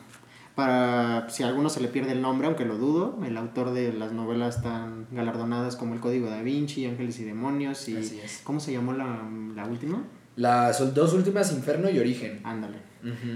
Para 0.60 1.30
si 1.30 1.44
a 1.44 1.48
alguno 1.48 1.70
se 1.70 1.80
le 1.80 1.88
pierde 1.88 2.12
el 2.12 2.22
nombre, 2.22 2.48
aunque 2.48 2.66
lo 2.66 2.78
dudo, 2.78 3.18
el 3.26 3.38
autor 3.38 3.72
de 3.72 3.94
las 3.94 4.12
novelas 4.12 4.62
tan 4.62 5.08
galardonadas 5.12 5.76
como 5.76 5.94
El 5.94 6.02
Código 6.02 6.30
da 6.30 6.42
Vinci, 6.42 6.86
Ángeles 6.86 7.20
y 7.20 7.24
Demonios 7.24 7.88
y... 7.88 7.98
¿Cómo 8.44 8.60
se 8.60 8.74
llamó 8.74 8.94
la, 8.94 9.22
la 9.56 9.66
última? 9.66 10.04
Las 10.36 10.94
dos 10.94 11.14
últimas, 11.14 11.52
Inferno 11.52 11.90
y 11.90 12.00
Origen. 12.00 12.42
Ándale. 12.44 12.78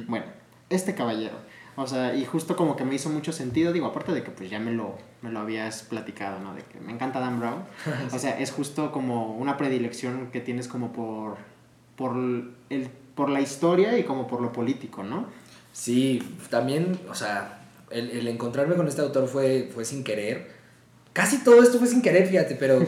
Bueno, 0.08 0.26
este 0.70 0.96
caballero 0.96 1.38
o 1.76 1.88
sea, 1.88 2.16
y 2.16 2.24
justo 2.26 2.56
como 2.56 2.76
que 2.76 2.86
me 2.86 2.96
hizo 2.96 3.10
mucho 3.10 3.32
sentido, 3.32 3.74
digo, 3.74 3.88
aparte 3.88 4.12
de 4.12 4.24
que 4.24 4.30
pues 4.30 4.50
ya 4.50 4.60
me 4.60 4.72
lo, 4.72 4.96
me 5.22 5.32
lo 5.32 5.40
habías 5.40 5.82
platicado, 5.82 6.40
¿no? 6.40 6.54
De 6.54 6.62
que 6.62 6.80
me 6.80 6.92
encanta 6.92 7.20
Dan 7.20 7.40
Brown. 7.40 7.64
O 8.14 8.20
sea, 8.20 8.40
es 8.40 8.52
justo 8.52 8.92
como 8.92 9.36
una 9.36 9.58
predilección 9.58 10.30
que 10.32 10.40
tienes 10.40 10.68
como 10.68 10.94
por, 10.94 11.38
por, 11.96 12.16
el, 12.70 12.90
por 13.16 13.30
la 13.30 13.42
historia 13.42 13.98
y 13.98 14.04
como 14.04 14.28
por 14.28 14.42
lo 14.42 14.52
político, 14.52 15.04
¿no? 15.04 15.26
Sí, 15.74 16.22
también, 16.50 16.98
o 17.10 17.16
sea, 17.16 17.60
el, 17.90 18.12
el 18.12 18.28
encontrarme 18.28 18.76
con 18.76 18.88
este 18.88 19.02
autor 19.02 19.28
fue, 19.28 19.70
fue 19.74 19.84
sin 19.84 20.04
querer. 20.04 20.52
Casi 21.12 21.44
todo 21.44 21.62
esto 21.62 21.80
fue 21.80 21.88
sin 21.88 22.02
querer, 22.02 22.28
fíjate, 22.28 22.56
pero 22.56 22.86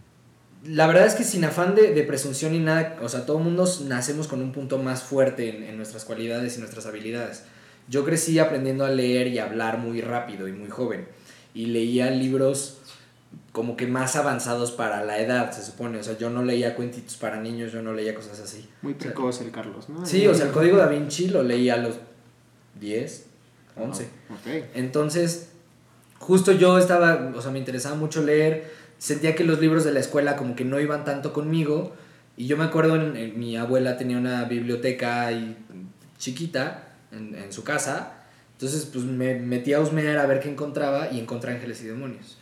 la 0.64 0.86
verdad 0.86 1.06
es 1.06 1.14
que 1.14 1.24
sin 1.24 1.44
afán 1.44 1.74
de, 1.74 1.94
de, 1.94 2.02
presunción 2.02 2.52
ni 2.52 2.60
nada, 2.60 2.98
o 3.02 3.08
sea, 3.08 3.26
todo 3.26 3.38
mundo 3.38 3.66
nacemos 3.86 4.28
con 4.28 4.42
un 4.42 4.52
punto 4.52 4.78
más 4.78 5.02
fuerte 5.02 5.48
en, 5.48 5.64
en 5.64 5.76
nuestras 5.76 6.04
cualidades 6.04 6.56
y 6.56 6.60
nuestras 6.60 6.86
habilidades. 6.86 7.44
Yo 7.88 8.04
crecí 8.04 8.38
aprendiendo 8.38 8.84
a 8.84 8.90
leer 8.90 9.28
y 9.28 9.38
a 9.38 9.44
hablar 9.44 9.78
muy 9.78 10.02
rápido 10.02 10.46
y 10.46 10.52
muy 10.52 10.68
joven. 10.68 11.08
Y 11.54 11.66
leía 11.66 12.10
libros 12.10 12.78
como 13.52 13.76
que 13.76 13.86
más 13.86 14.14
avanzados 14.14 14.70
para 14.72 15.04
la 15.04 15.18
edad, 15.18 15.50
se 15.52 15.64
supone. 15.64 15.98
O 15.98 16.02
sea, 16.02 16.16
yo 16.18 16.30
no 16.30 16.44
leía 16.44 16.76
cuentitos 16.76 17.16
para 17.16 17.40
niños, 17.40 17.72
yo 17.72 17.82
no 17.82 17.94
leía 17.94 18.14
cosas 18.14 18.38
así. 18.40 18.68
Muy 18.82 18.94
precoz 18.94 19.40
el 19.40 19.50
Carlos, 19.50 19.88
¿no? 19.88 20.04
Sí, 20.04 20.26
o 20.26 20.34
sea, 20.34 20.46
el 20.46 20.52
Código 20.52 20.76
da 20.76 20.86
Vinci 20.86 21.28
lo 21.28 21.42
leía 21.42 21.74
a 21.74 21.78
los 21.78 21.94
10, 22.80 23.26
11. 23.76 24.08
Entonces, 24.74 25.50
justo 26.18 26.52
yo 26.52 26.78
estaba, 26.78 27.32
o 27.34 27.42
sea, 27.42 27.50
me 27.50 27.58
interesaba 27.58 27.94
mucho 27.94 28.22
leer, 28.22 28.72
sentía 28.98 29.34
que 29.34 29.44
los 29.44 29.60
libros 29.60 29.84
de 29.84 29.92
la 29.92 30.00
escuela 30.00 30.36
como 30.36 30.56
que 30.56 30.64
no 30.64 30.80
iban 30.80 31.04
tanto 31.04 31.32
conmigo. 31.32 31.94
Y 32.36 32.46
yo 32.46 32.56
me 32.56 32.64
acuerdo, 32.64 32.96
en, 32.96 33.38
mi 33.38 33.56
abuela 33.56 33.96
tenía 33.96 34.18
una 34.18 34.44
biblioteca 34.44 35.30
chiquita 36.18 36.88
en, 37.12 37.34
en 37.34 37.52
su 37.52 37.64
casa. 37.64 38.14
Entonces, 38.52 38.86
pues 38.92 39.04
me 39.04 39.34
metí 39.36 39.72
a 39.72 39.80
husmear 39.80 40.18
a 40.18 40.26
ver 40.26 40.40
qué 40.40 40.50
encontraba 40.50 41.10
y 41.12 41.20
encontré 41.20 41.52
ángeles 41.52 41.82
y 41.82 41.86
demonios. 41.86 42.38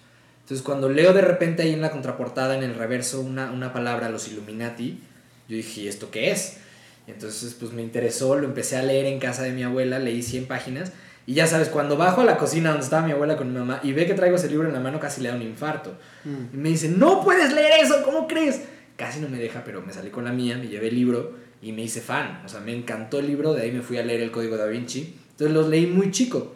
Entonces, 0.47 0.65
cuando 0.65 0.89
leo 0.89 1.13
de 1.13 1.23
repente 1.23 1.63
ahí 1.63 1.73
en 1.73 1.81
la 1.81 1.91
contraportada, 1.91 2.57
en 2.57 2.63
el 2.63 2.75
reverso, 2.75 3.21
una, 3.21 3.51
una 3.51 3.73
palabra, 3.73 4.09
los 4.11 4.29
Illuminati, 4.29 5.01
yo 5.49 5.57
dije, 5.57 5.89
¿esto 5.89 6.11
qué 6.11 6.31
es? 6.31 6.59
Entonces, 7.07 7.55
pues 7.59 7.73
me 7.73 7.83
interesó, 7.83 8.37
lo 8.37 8.47
empecé 8.47 8.77
a 8.77 8.83
leer 8.83 9.07
en 9.07 9.19
casa 9.19 9.43
de 9.43 9.53
mi 9.53 9.63
abuela, 9.63 9.99
leí 9.99 10.23
100 10.23 10.47
páginas. 10.47 10.93
Y 11.27 11.35
ya 11.35 11.47
sabes, 11.47 11.69
cuando 11.69 11.97
bajo 11.97 12.21
a 12.21 12.25
la 12.25 12.37
cocina 12.37 12.71
donde 12.71 12.85
estaba 12.85 13.05
mi 13.05 13.13
abuela 13.13 13.37
con 13.37 13.53
mi 13.53 13.59
mamá 13.59 13.81
y 13.83 13.93
ve 13.93 14.07
que 14.07 14.15
traigo 14.15 14.37
ese 14.37 14.49
libro 14.49 14.69
en 14.69 14.75
la 14.75 14.81
mano, 14.81 15.01
casi 15.01 15.21
le 15.21 15.29
da 15.29 15.35
un 15.35 15.43
infarto. 15.43 15.97
Mm. 16.25 16.55
Y 16.55 16.57
me 16.57 16.69
dice, 16.69 16.89
no 16.89 17.23
puedes 17.23 17.53
leer 17.53 17.73
eso, 17.83 18.03
¿cómo 18.05 18.29
crees? 18.29 18.63
Casi 18.97 19.21
no 19.21 19.29
me 19.29 19.39
deja, 19.39 19.65
pero 19.65 19.83
me 19.83 19.93
salí 19.93 20.11
con 20.11 20.25
la 20.25 20.33
mía, 20.33 20.57
me 20.57 20.69
llevé 20.69 20.89
el 20.89 20.95
libro 20.95 21.35
y 21.61 21.73
me 21.73 21.83
hice 21.83 22.01
fan. 22.01 22.43
O 22.45 22.49
sea, 22.49 22.61
me 22.61 22.75
encantó 22.75 23.19
el 23.19 23.27
libro, 23.27 23.55
de 23.55 23.63
ahí 23.63 23.73
me 23.73 23.83
fui 23.83 23.99
a 23.99 24.05
leer 24.05 24.21
el 24.21 24.31
Código 24.31 24.57
da 24.57 24.67
Vinci. 24.67 25.17
Entonces 25.33 25.55
los 25.55 25.69
leí 25.69 25.87
muy 25.87 26.13
chico. 26.13 26.55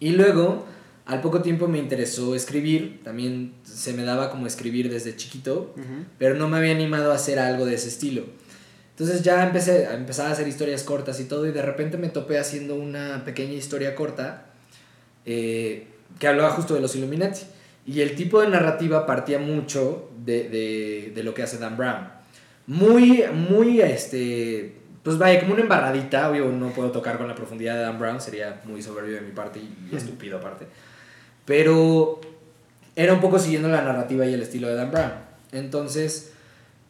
Y 0.00 0.10
luego, 0.10 0.66
al 1.06 1.20
poco 1.20 1.40
tiempo 1.40 1.66
me 1.66 1.78
interesó 1.78 2.34
escribir, 2.34 3.00
también 3.02 3.54
se 3.64 3.94
me 3.94 4.04
daba 4.04 4.30
como 4.30 4.46
escribir 4.46 4.90
desde 4.90 5.16
chiquito, 5.16 5.74
pero 6.18 6.34
no 6.34 6.48
me 6.48 6.58
había 6.58 6.72
animado 6.72 7.10
a 7.10 7.14
hacer 7.14 7.38
algo 7.38 7.64
de 7.64 7.74
ese 7.74 7.88
estilo. 7.88 8.24
Entonces 8.98 9.22
ya 9.22 9.44
empecé 9.44 9.86
a 9.86 9.94
empezar 9.94 10.26
a 10.26 10.32
hacer 10.32 10.48
historias 10.48 10.82
cortas 10.82 11.20
y 11.20 11.24
todo, 11.24 11.46
y 11.46 11.52
de 11.52 11.62
repente 11.62 11.96
me 11.96 12.08
topé 12.08 12.38
haciendo 12.38 12.74
una 12.74 13.24
pequeña 13.24 13.52
historia 13.52 13.94
corta 13.94 14.46
eh, 15.24 15.86
que 16.18 16.26
hablaba 16.26 16.50
justo 16.50 16.74
de 16.74 16.80
los 16.80 16.96
Illuminati. 16.96 17.42
Y 17.86 18.00
el 18.00 18.16
tipo 18.16 18.40
de 18.42 18.48
narrativa 18.48 19.06
partía 19.06 19.38
mucho 19.38 20.10
de, 20.24 20.48
de, 20.48 21.12
de 21.14 21.22
lo 21.22 21.32
que 21.32 21.42
hace 21.42 21.58
Dan 21.58 21.76
Brown 21.76 22.18
muy, 22.68 23.24
muy, 23.32 23.80
este, 23.80 24.74
pues 25.02 25.16
vaya, 25.16 25.40
como 25.40 25.54
una 25.54 25.62
embarradita, 25.62 26.30
obvio 26.30 26.52
no 26.52 26.68
puedo 26.68 26.92
tocar 26.92 27.16
con 27.16 27.26
la 27.26 27.34
profundidad 27.34 27.74
de 27.76 27.80
Dan 27.80 27.98
Brown, 27.98 28.20
sería 28.20 28.60
muy 28.64 28.82
soberbio 28.82 29.14
de 29.14 29.22
mi 29.22 29.32
parte 29.32 29.58
y, 29.58 29.96
estúpido 29.96 30.36
aparte, 30.36 30.66
pero 31.46 32.20
era 32.94 33.14
un 33.14 33.22
poco 33.22 33.38
siguiendo 33.38 33.68
la 33.68 33.80
narrativa 33.80 34.26
y 34.26 34.34
el 34.34 34.42
estilo 34.42 34.68
de 34.68 34.74
Dan 34.74 34.90
Brown. 34.90 35.12
Entonces, 35.50 36.34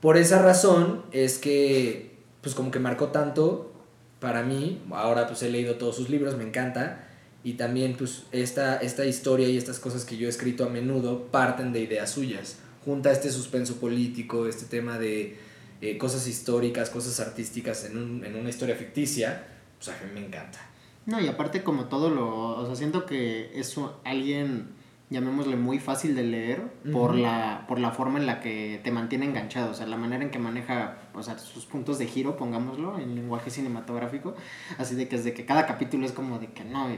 por 0.00 0.16
esa 0.16 0.42
razón 0.42 1.02
es 1.12 1.38
que, 1.38 2.16
pues 2.40 2.54
como 2.54 2.70
que 2.70 2.78
marcó 2.78 3.08
tanto 3.08 3.72
para 4.20 4.42
mí, 4.42 4.80
ahora 4.90 5.26
pues 5.26 5.42
he 5.42 5.50
leído 5.50 5.76
todos 5.76 5.96
sus 5.96 6.10
libros, 6.10 6.36
me 6.36 6.44
encanta, 6.44 7.08
y 7.44 7.54
también 7.54 7.94
pues 7.96 8.24
esta, 8.32 8.76
esta 8.78 9.04
historia 9.06 9.48
y 9.48 9.56
estas 9.56 9.78
cosas 9.78 10.04
que 10.04 10.16
yo 10.16 10.26
he 10.26 10.30
escrito 10.30 10.64
a 10.64 10.68
menudo 10.68 11.26
parten 11.26 11.72
de 11.72 11.80
ideas 11.80 12.10
suyas, 12.10 12.58
junta 12.84 13.12
este 13.12 13.30
suspenso 13.30 13.76
político, 13.76 14.46
este 14.46 14.66
tema 14.66 14.98
de 14.98 15.38
eh, 15.80 15.98
cosas 15.98 16.26
históricas, 16.26 16.90
cosas 16.90 17.20
artísticas 17.20 17.84
en, 17.84 17.96
un, 17.96 18.24
en 18.24 18.34
una 18.34 18.48
historia 18.48 18.74
ficticia, 18.74 19.46
pues 19.78 19.88
a 19.88 20.04
mí 20.04 20.10
me 20.12 20.26
encanta. 20.26 20.58
No, 21.06 21.20
y 21.20 21.28
aparte 21.28 21.62
como 21.62 21.84
todo 21.84 22.10
lo, 22.10 22.58
o 22.58 22.66
sea, 22.66 22.76
siento 22.76 23.06
que 23.06 23.50
es 23.58 23.76
alguien, 24.04 24.68
llamémosle 25.10 25.56
muy 25.56 25.78
fácil 25.78 26.14
de 26.14 26.22
leer 26.22 26.62
por, 26.92 27.14
la, 27.14 27.64
por 27.66 27.78
la 27.78 27.92
forma 27.92 28.18
en 28.18 28.26
la 28.26 28.40
que 28.40 28.80
te 28.84 28.90
mantiene 28.90 29.26
enganchado, 29.26 29.70
o 29.70 29.74
sea, 29.74 29.86
la 29.86 29.96
manera 29.96 30.22
en 30.22 30.30
que 30.30 30.38
maneja, 30.38 30.98
o 31.14 31.22
sea, 31.22 31.38
sus 31.38 31.64
puntos 31.64 31.98
de 31.98 32.06
giro, 32.06 32.36
pongámoslo, 32.36 32.98
en 32.98 33.14
lenguaje 33.14 33.50
cinematográfico, 33.50 34.34
así 34.76 34.94
de 34.94 35.08
que 35.08 35.16
es 35.16 35.24
de 35.24 35.32
que 35.32 35.46
cada 35.46 35.66
capítulo 35.66 36.04
es 36.04 36.12
como 36.12 36.38
de 36.38 36.48
que 36.48 36.64
no, 36.64 36.88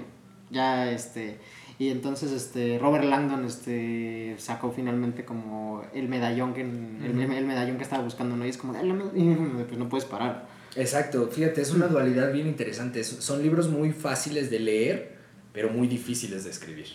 ya 0.51 0.91
este 0.91 1.39
Y 1.79 1.89
entonces 1.89 2.33
este 2.33 2.79
Robert 2.79 3.05
Langdon 3.05 3.45
este 3.45 4.35
sacó 4.39 4.73
finalmente 4.73 5.25
como 5.25 5.83
el 5.95 6.09
medallón 6.09 6.53
que 6.53 6.63
el, 6.63 7.19
el 7.19 7.47
medallón 7.47 7.77
que 7.77 7.85
estaba 7.85 8.03
buscando, 8.03 8.37
¿no? 8.37 8.45
Y 8.45 8.51
es 8.51 8.59
como, 8.59 8.75
pues 8.75 9.79
no 9.79 9.89
puedes 9.89 10.05
parar. 10.05 10.49
Exacto, 10.77 11.29
fíjate, 11.29 11.63
es 11.63 11.73
una 11.73 11.87
dualidad 11.87 12.33
bien 12.33 12.47
interesante. 12.47 13.03
Son 13.03 13.43
libros 13.43 13.69
muy 13.69 13.93
fáciles 13.93 14.51
de 14.51 14.61
leer, 14.61 15.17
pero 15.53 15.71
muy 15.71 15.89
difíciles 15.89 16.45
de 16.45 16.51
escribir. 16.51 16.87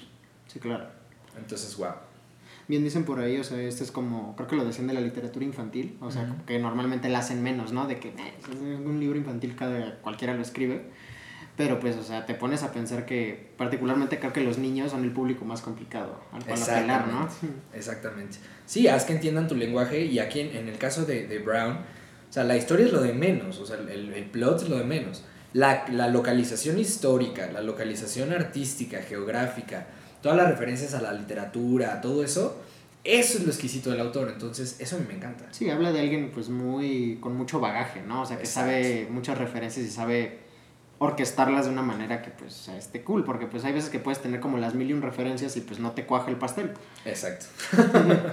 Sí, 0.47 0.59
claro. 0.59 0.85
Entonces, 1.37 1.75
wow. 1.77 1.93
Bien 2.67 2.83
dicen 2.83 3.05
por 3.05 3.19
ahí, 3.19 3.37
o 3.37 3.43
sea, 3.43 3.61
este 3.61 3.83
es 3.83 3.91
como, 3.91 4.35
creo 4.35 4.47
que 4.47 4.55
lo 4.55 4.65
decían 4.65 4.87
de 4.87 4.93
la 4.93 5.01
literatura 5.01 5.45
infantil, 5.45 5.97
o 6.01 6.09
sea, 6.09 6.35
que 6.47 6.57
normalmente 6.57 7.09
la 7.09 7.19
hacen 7.19 7.43
menos, 7.43 7.71
¿no? 7.71 7.85
De 7.85 7.99
que 7.99 8.09
eh, 8.09 8.79
un 8.83 8.99
libro 8.99 9.19
infantil 9.19 9.55
cada 9.55 9.99
cualquiera 10.01 10.33
lo 10.33 10.41
escribe. 10.41 10.89
Pero 11.57 11.79
pues, 11.79 11.95
o 11.95 12.03
sea, 12.03 12.25
te 12.25 12.33
pones 12.33 12.63
a 12.63 12.73
pensar 12.73 13.05
que 13.05 13.51
particularmente 13.57 14.19
creo 14.19 14.33
que 14.33 14.41
los 14.41 14.57
niños 14.57 14.91
son 14.91 15.03
el 15.03 15.11
público 15.11 15.45
más 15.45 15.61
complicado 15.61 16.19
al 16.33 16.43
cual 16.43 16.61
apelar, 16.61 17.07
¿no? 17.07 17.29
Exactamente. 17.73 18.37
Sí, 18.65 18.87
haz 18.87 19.05
que 19.05 19.13
entiendan 19.13 19.47
tu 19.47 19.55
lenguaje 19.55 20.03
y 20.03 20.19
aquí 20.19 20.41
en, 20.41 20.67
el 20.67 20.77
caso 20.77 21.05
de, 21.05 21.27
de, 21.27 21.39
Brown, 21.39 21.77
o 21.77 22.33
sea, 22.33 22.43
la 22.43 22.57
historia 22.57 22.87
es 22.87 22.91
lo 22.91 23.01
de 23.01 23.13
menos, 23.13 23.59
o 23.59 23.65
sea, 23.65 23.77
el, 23.77 24.13
el 24.13 24.25
plot 24.25 24.63
es 24.63 24.69
lo 24.69 24.77
de 24.77 24.83
menos. 24.83 25.23
La, 25.53 25.85
la, 25.89 26.09
localización 26.09 26.77
histórica, 26.77 27.49
la 27.49 27.61
localización 27.61 28.33
artística, 28.33 29.01
geográfica, 29.01 29.87
todas 30.25 30.39
las 30.39 30.49
referencias 30.49 30.95
a 30.95 31.01
la 31.03 31.13
literatura, 31.13 32.01
todo 32.01 32.23
eso, 32.23 32.59
eso 33.03 33.37
es 33.37 33.43
lo 33.43 33.51
exquisito 33.51 33.91
del 33.91 33.99
autor, 33.99 34.31
entonces 34.33 34.77
eso 34.79 34.95
a 34.95 34.99
mí 34.99 35.05
me 35.07 35.13
encanta. 35.13 35.45
Sí, 35.51 35.69
habla 35.69 35.91
de 35.91 35.99
alguien 35.99 36.31
pues 36.33 36.49
muy, 36.49 37.19
con 37.21 37.35
mucho 37.35 37.59
bagaje, 37.59 38.01
¿no? 38.01 38.23
O 38.23 38.25
sea, 38.25 38.39
que 38.39 38.47
sabe 38.47 39.07
muchas 39.11 39.37
referencias 39.37 39.85
y 39.85 39.91
sabe 39.91 40.39
orquestarlas 40.97 41.65
de 41.65 41.73
una 41.73 41.83
manera 41.83 42.23
que 42.23 42.31
pues 42.31 42.69
esté 42.69 43.03
cool, 43.03 43.23
porque 43.23 43.45
pues 43.45 43.65
hay 43.65 43.73
veces 43.73 43.91
que 43.91 43.99
puedes 43.99 44.19
tener 44.19 44.39
como 44.39 44.57
las 44.57 44.73
mil 44.73 44.89
y 44.89 44.93
un 44.93 45.03
referencias 45.03 45.55
y 45.57 45.61
pues 45.61 45.79
no 45.79 45.91
te 45.91 46.07
cuaja 46.07 46.31
el 46.31 46.37
pastel. 46.37 46.71
Exacto. 47.05 47.45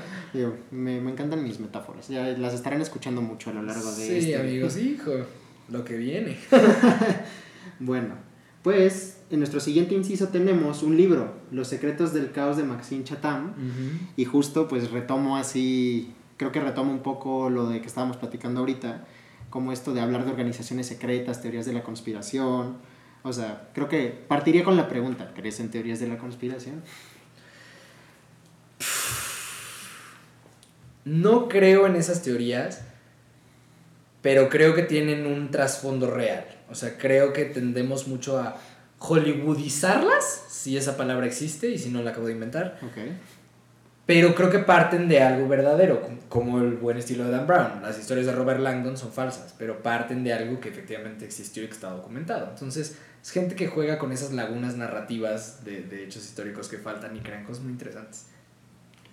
me, 0.70 0.98
me, 0.98 1.10
encantan 1.10 1.44
mis 1.44 1.60
metáforas, 1.60 2.08
ya 2.08 2.24
las 2.24 2.54
estarán 2.54 2.80
escuchando 2.80 3.20
mucho 3.20 3.50
a 3.50 3.52
lo 3.52 3.62
largo 3.62 3.92
de 3.92 4.06
Sí, 4.06 4.16
este 4.16 4.36
amigos, 4.36 4.78
hijo, 4.78 5.12
lo 5.68 5.84
que 5.84 5.98
viene. 5.98 6.38
bueno, 7.80 8.14
pues 8.62 9.18
en 9.30 9.38
nuestro 9.40 9.60
siguiente 9.60 9.94
inciso 9.94 10.28
tenemos 10.28 10.82
un 10.82 10.96
libro, 10.96 11.34
Los 11.50 11.68
secretos 11.68 12.12
del 12.12 12.32
caos 12.32 12.56
de 12.56 12.64
Maxine 12.64 13.04
Chatham, 13.04 13.54
y 14.16 14.24
justo 14.24 14.68
pues 14.68 14.90
retomo 14.90 15.36
así, 15.36 16.14
creo 16.36 16.52
que 16.52 16.60
retomo 16.60 16.92
un 16.92 17.02
poco 17.02 17.50
lo 17.50 17.68
de 17.68 17.80
que 17.80 17.86
estábamos 17.86 18.16
platicando 18.16 18.60
ahorita, 18.60 19.04
como 19.50 19.72
esto 19.72 19.92
de 19.92 20.00
hablar 20.00 20.24
de 20.24 20.30
organizaciones 20.30 20.86
secretas, 20.86 21.42
teorías 21.42 21.66
de 21.66 21.72
la 21.72 21.82
conspiración. 21.82 22.76
O 23.22 23.32
sea, 23.32 23.68
creo 23.74 23.88
que 23.88 24.08
partiría 24.08 24.64
con 24.64 24.76
la 24.76 24.88
pregunta, 24.88 25.32
¿crees 25.34 25.60
en 25.60 25.70
teorías 25.70 26.00
de 26.00 26.08
la 26.08 26.18
conspiración? 26.18 26.82
No 31.04 31.48
creo 31.48 31.86
en 31.86 31.96
esas 31.96 32.22
teorías, 32.22 32.82
pero 34.22 34.48
creo 34.48 34.74
que 34.74 34.82
tienen 34.82 35.26
un 35.26 35.50
trasfondo 35.50 36.10
real. 36.10 36.46
O 36.72 36.74
sea, 36.74 36.98
creo 36.98 37.32
que 37.32 37.44
tendemos 37.44 38.08
mucho 38.08 38.38
a 38.38 38.56
hollywoodizarlas, 38.98 40.44
si 40.48 40.76
esa 40.76 40.96
palabra 40.96 41.26
existe 41.26 41.68
y 41.68 41.78
si 41.78 41.90
no 41.90 42.02
la 42.02 42.10
acabo 42.10 42.26
de 42.26 42.32
inventar. 42.32 42.78
Okay 42.90 43.16
pero 44.04 44.34
creo 44.34 44.50
que 44.50 44.58
parten 44.58 45.08
de 45.08 45.22
algo 45.22 45.46
verdadero, 45.48 46.02
como 46.28 46.58
el 46.58 46.74
buen 46.74 46.96
estilo 46.96 47.24
de 47.24 47.30
Dan 47.30 47.46
Brown. 47.46 47.82
Las 47.82 47.98
historias 47.98 48.26
de 48.26 48.32
Robert 48.32 48.60
Langdon 48.60 48.96
son 48.96 49.12
falsas, 49.12 49.54
pero 49.56 49.82
parten 49.82 50.24
de 50.24 50.32
algo 50.32 50.58
que 50.60 50.70
efectivamente 50.70 51.24
existió 51.24 51.62
y 51.62 51.66
que 51.66 51.72
está 51.72 51.90
documentado. 51.90 52.48
Entonces, 52.50 52.98
es 53.22 53.30
gente 53.30 53.54
que 53.54 53.68
juega 53.68 53.98
con 53.98 54.10
esas 54.10 54.32
lagunas 54.32 54.76
narrativas 54.76 55.64
de, 55.64 55.82
de 55.82 56.04
hechos 56.04 56.24
históricos 56.24 56.68
que 56.68 56.78
faltan 56.78 57.16
y 57.16 57.20
crean 57.20 57.44
cosas 57.44 57.62
muy 57.62 57.72
interesantes. 57.72 58.26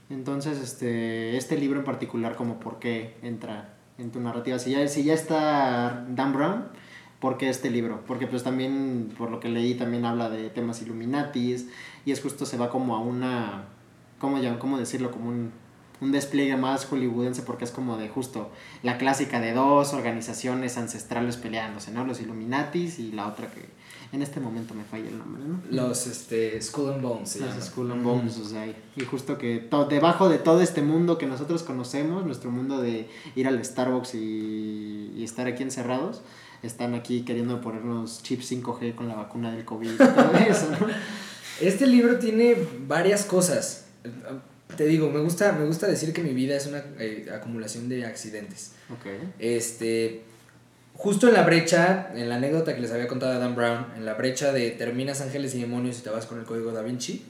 Entonces, 0.09 0.59
este, 0.59 1.37
este 1.37 1.57
libro 1.57 1.79
en 1.79 1.85
particular, 1.85 2.35
como 2.35 2.59
por 2.59 2.79
qué 2.79 3.15
entra 3.21 3.75
en 3.99 4.11
tu 4.11 4.19
narrativa. 4.19 4.57
Si 4.57 4.71
ya, 4.71 4.87
si 4.87 5.03
ya 5.03 5.13
está 5.13 6.03
Dan 6.09 6.33
Brown, 6.33 6.65
¿por 7.19 7.38
qué 7.38 7.49
este 7.49 7.69
libro? 7.69 8.03
Porque 8.08 8.27
pues 8.27 8.43
también, 8.43 9.13
por 9.17 9.32
lo 9.32 9.39
que 9.39 9.49
leí, 9.49 9.75
también 9.75 10.05
habla 10.05 10.29
de 10.29 10.49
temas 10.49 10.82
Illuminatis 10.82 11.67
y 12.05 12.12
es 12.12 12.21
justo 12.21 12.45
se 12.45 12.58
va 12.58 12.69
como 12.69 12.95
a 12.95 12.99
una 12.99 13.65
¿cómo, 14.19 14.38
cómo 14.60 14.77
decirlo? 14.77 15.12
Como 15.12 15.29
un, 15.29 15.51
un 16.01 16.12
despliegue 16.12 16.55
más 16.55 16.86
hollywoodense 16.86 17.41
porque 17.41 17.65
es 17.65 17.71
como 17.71 17.97
de 17.97 18.10
justo 18.10 18.51
la 18.84 18.97
clásica 18.97 19.39
de 19.39 19.53
dos 19.53 19.93
organizaciones 19.93 20.77
ancestrales 20.77 21.38
peleándose, 21.38 21.91
¿no? 21.91 22.05
Los 22.05 22.21
Illuminatis 22.21 22.99
y 22.99 23.12
la 23.12 23.27
otra 23.27 23.47
que 23.47 23.65
en 24.12 24.21
este 24.21 24.39
momento 24.39 24.73
me 24.73 24.84
falla 24.84 25.08
el 25.08 25.17
nombre, 25.17 25.43
¿no? 25.45 25.62
Los 25.69 26.08
este, 26.08 26.60
Skull 26.62 26.93
and 26.93 27.01
Bones. 27.01 27.39
Los 27.39 27.65
Skull 27.65 27.91
and 27.91 28.03
Bones, 28.03 28.38
o 28.38 28.45
sea, 28.45 28.65
y 28.67 29.05
justo 29.05 29.38
que 29.38 29.67
debajo 29.89 30.29
de 30.29 30.39
todo 30.39 30.62
este 30.62 30.82
mundo 30.82 31.17
que 31.17 31.27
nosotros 31.27 31.63
conocemos, 31.63 32.25
nuestro 32.25 32.49
mundo 32.49 32.82
de 32.82 33.08
ir 33.36 33.47
al 33.47 33.63
Starbucks 33.63 34.15
y, 34.15 35.13
y 35.15 35.23
estar 35.23 35.47
aquí 35.47 35.63
encerrados, 35.63 36.21
están 36.63 36.93
aquí 36.93 37.23
queriendo 37.23 37.61
ponernos 37.61 38.21
chips 38.23 38.51
5G 38.51 38.95
con 38.95 39.07
la 39.07 39.15
vacuna 39.15 39.51
del 39.51 39.65
COVID 39.65 39.91
y 39.91 39.97
todo 39.97 40.33
eso, 40.47 40.71
¿no? 40.71 40.87
Este 41.61 41.85
libro 41.87 42.19
tiene 42.19 42.55
varias 42.87 43.25
cosas 43.25 43.89
te 44.75 44.85
digo, 44.85 45.09
me 45.09 45.19
gusta, 45.19 45.51
me 45.51 45.65
gusta 45.65 45.87
decir 45.87 46.13
que 46.13 46.21
mi 46.21 46.33
vida 46.33 46.55
es 46.55 46.67
una 46.67 46.83
eh, 46.99 47.27
acumulación 47.33 47.89
de 47.89 48.05
accidentes. 48.05 48.73
Este, 49.39 50.21
justo 50.93 51.27
en 51.27 51.33
la 51.33 51.43
brecha, 51.43 52.11
en 52.13 52.29
la 52.29 52.35
anécdota 52.35 52.75
que 52.75 52.81
les 52.81 52.91
había 52.91 53.07
contado 53.07 53.33
a 53.33 53.39
Dan 53.39 53.55
Brown, 53.55 53.87
en 53.97 54.05
la 54.05 54.13
brecha 54.13 54.51
de 54.51 54.71
terminas 54.71 55.21
Ángeles 55.21 55.55
y 55.55 55.61
Demonios 55.61 55.99
y 55.99 56.01
te 56.03 56.09
vas 56.09 56.27
con 56.27 56.39
el 56.39 56.45
código 56.45 56.71
Da 56.71 56.83
Vinci, 56.83 57.25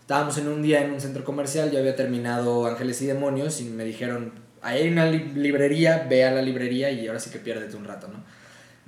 estábamos 0.00 0.36
en 0.38 0.48
un 0.48 0.60
día 0.62 0.84
en 0.84 0.92
un 0.92 1.00
centro 1.00 1.24
comercial, 1.24 1.70
yo 1.70 1.78
había 1.78 1.94
terminado 1.94 2.66
Ángeles 2.66 3.00
y 3.02 3.06
Demonios 3.06 3.60
y 3.60 3.64
me 3.64 3.84
dijeron, 3.84 4.32
hay 4.60 4.88
una 4.88 5.06
librería, 5.06 6.06
ve 6.10 6.24
a 6.24 6.32
la 6.32 6.42
librería 6.42 6.90
y 6.90 7.06
ahora 7.06 7.20
sí 7.20 7.30
que 7.30 7.38
piérdete 7.38 7.76
un 7.76 7.84
rato, 7.84 8.08
¿no? 8.08 8.24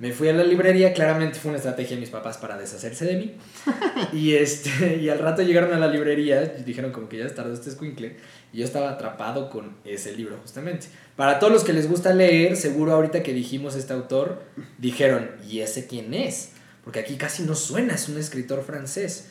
Me 0.01 0.11
fui 0.11 0.29
a 0.29 0.33
la 0.33 0.43
librería, 0.43 0.93
claramente 0.93 1.37
fue 1.37 1.49
una 1.49 1.59
estrategia 1.59 1.95
de 1.95 1.99
mis 1.99 2.09
papás 2.09 2.39
para 2.39 2.57
deshacerse 2.57 3.05
de 3.05 3.17
mí. 3.17 3.35
y, 4.13 4.33
este, 4.33 4.97
y 4.99 5.09
al 5.09 5.19
rato 5.19 5.43
llegaron 5.43 5.73
a 5.73 5.77
la 5.77 5.85
librería 5.85 6.55
y 6.57 6.63
dijeron 6.63 6.91
como 6.91 7.07
que 7.07 7.19
ya 7.19 7.25
es 7.25 7.35
tarde 7.35 7.53
este 7.53 7.69
escuincle. 7.69 8.15
Y 8.51 8.57
yo 8.57 8.65
estaba 8.65 8.89
atrapado 8.89 9.51
con 9.51 9.75
ese 9.85 10.15
libro, 10.15 10.39
justamente. 10.41 10.87
Para 11.15 11.37
todos 11.37 11.53
los 11.53 11.63
que 11.63 11.73
les 11.73 11.87
gusta 11.87 12.15
leer, 12.15 12.57
seguro 12.57 12.93
ahorita 12.93 13.21
que 13.21 13.31
dijimos 13.31 13.75
este 13.75 13.93
autor, 13.93 14.41
dijeron, 14.79 15.29
¿y 15.47 15.59
ese 15.59 15.85
quién 15.85 16.15
es? 16.15 16.53
Porque 16.83 16.99
aquí 16.99 17.15
casi 17.15 17.43
no 17.43 17.53
suena, 17.53 17.93
es 17.93 18.09
un 18.09 18.17
escritor 18.17 18.63
francés. 18.63 19.27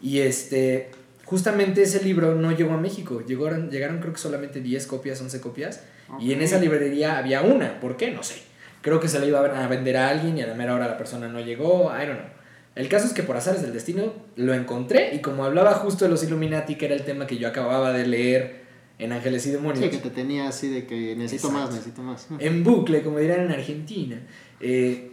Y 0.00 0.20
este, 0.20 0.92
justamente 1.26 1.82
ese 1.82 2.02
libro 2.02 2.34
no 2.34 2.52
llegó 2.52 2.72
a 2.72 2.78
México. 2.78 3.20
Llegaron, 3.20 3.70
llegaron 3.70 3.98
creo 3.98 4.14
que 4.14 4.18
solamente 4.18 4.62
10 4.62 4.86
copias, 4.86 5.20
11 5.20 5.42
copias. 5.42 5.82
Y 6.18 6.32
en 6.32 6.40
esa 6.40 6.58
librería 6.58 7.18
había 7.18 7.42
una. 7.42 7.80
¿Por 7.80 7.98
qué? 7.98 8.12
No 8.12 8.22
sé 8.22 8.55
Creo 8.86 9.00
que 9.00 9.08
se 9.08 9.18
la 9.18 9.26
iba 9.26 9.40
a 9.40 9.66
vender 9.66 9.96
a 9.96 10.10
alguien 10.10 10.38
y 10.38 10.42
a 10.42 10.46
la 10.46 10.54
mera 10.54 10.72
hora 10.72 10.86
la 10.86 10.96
persona 10.96 11.26
no 11.26 11.40
llegó. 11.40 11.92
I 11.92 12.06
don't 12.06 12.20
know. 12.20 12.28
El 12.76 12.88
caso 12.88 13.08
es 13.08 13.12
que 13.12 13.24
por 13.24 13.36
azares 13.36 13.60
del 13.60 13.72
destino 13.72 14.12
lo 14.36 14.54
encontré 14.54 15.12
y 15.12 15.18
como 15.18 15.44
hablaba 15.44 15.74
justo 15.74 16.04
de 16.04 16.10
los 16.12 16.22
Illuminati, 16.22 16.76
que 16.76 16.84
era 16.84 16.94
el 16.94 17.02
tema 17.02 17.26
que 17.26 17.36
yo 17.36 17.48
acababa 17.48 17.92
de 17.92 18.06
leer 18.06 18.60
en 19.00 19.10
Ángeles 19.10 19.44
y 19.48 19.50
Demonios. 19.50 19.84
Sí, 19.84 19.90
que 19.90 19.98
te 19.98 20.10
tenía 20.10 20.46
así 20.46 20.68
de 20.68 20.86
que 20.86 21.16
necesito 21.16 21.50
más, 21.50 21.72
necesito 21.72 22.00
más. 22.02 22.28
En 22.38 22.62
bucle, 22.62 23.02
como 23.02 23.18
dirán 23.18 23.40
en 23.40 23.50
Argentina. 23.50 24.20
Eh, 24.60 25.10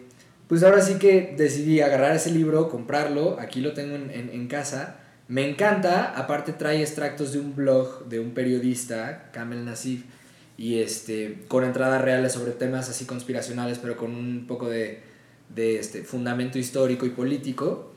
pues 0.48 0.62
ahora 0.62 0.80
sí 0.80 1.00
que 1.00 1.34
decidí 1.36 1.82
agarrar 1.82 2.16
ese 2.16 2.30
libro, 2.30 2.70
comprarlo, 2.70 3.40
aquí 3.40 3.60
lo 3.60 3.74
tengo 3.74 3.96
en, 3.96 4.12
en, 4.12 4.30
en, 4.30 4.48
casa. 4.48 4.98
Me 5.28 5.50
encanta, 5.50 6.14
aparte 6.16 6.54
trae 6.54 6.80
extractos 6.82 7.34
de 7.34 7.40
un 7.40 7.56
blog 7.56 8.06
de 8.08 8.20
un 8.20 8.36
periodista, 8.36 9.32
Kamel 9.34 9.66
Nassif, 9.66 10.04
y 10.58 10.80
este, 10.80 11.44
con 11.48 11.63
entradas 11.63 12.02
reales 12.02 12.34
sobre 12.34 12.52
temas 12.52 12.89
así 12.89 13.06
conspiracionales, 13.06 13.80
pero 13.80 13.98
con 13.98 14.16
un 14.16 14.46
poco 14.48 14.70
de, 14.70 15.02
de 15.54 15.80
este, 15.80 16.04
fundamento 16.04 16.60
histórico 16.60 17.06
y 17.06 17.10
político, 17.10 17.92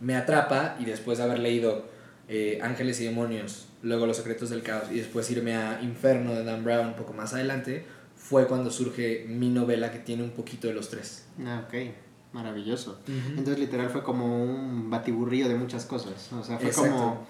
me 0.00 0.16
atrapa 0.16 0.76
y 0.78 0.84
después 0.84 1.18
de 1.18 1.24
haber 1.24 1.38
leído 1.38 1.86
eh, 2.28 2.58
Ángeles 2.62 3.00
y 3.00 3.04
Demonios, 3.04 3.68
luego 3.82 4.06
Los 4.06 4.16
Secretos 4.16 4.50
del 4.50 4.62
Caos 4.62 4.84
y 4.90 4.96
después 4.96 5.30
irme 5.30 5.56
a 5.56 5.80
Inferno 5.82 6.34
de 6.34 6.44
Dan 6.44 6.64
Brown 6.64 6.88
un 6.88 6.94
poco 6.94 7.12
más 7.12 7.34
adelante, 7.34 7.84
fue 8.16 8.46
cuando 8.46 8.70
surge 8.70 9.26
mi 9.28 9.50
novela 9.50 9.92
que 9.92 9.98
tiene 9.98 10.22
un 10.22 10.30
poquito 10.30 10.68
de 10.68 10.74
los 10.74 10.88
tres. 10.88 11.26
Ah, 11.44 11.64
ok. 11.66 11.74
Maravilloso. 12.32 12.98
Entonces, 13.06 13.60
literal, 13.60 13.90
fue 13.90 14.02
como 14.02 14.42
un 14.42 14.90
batiburrillo 14.90 15.48
de 15.48 15.54
muchas 15.54 15.84
cosas. 15.84 16.32
O 16.32 16.42
sea, 16.42 16.58
fue 16.58 16.72
como 16.72 17.24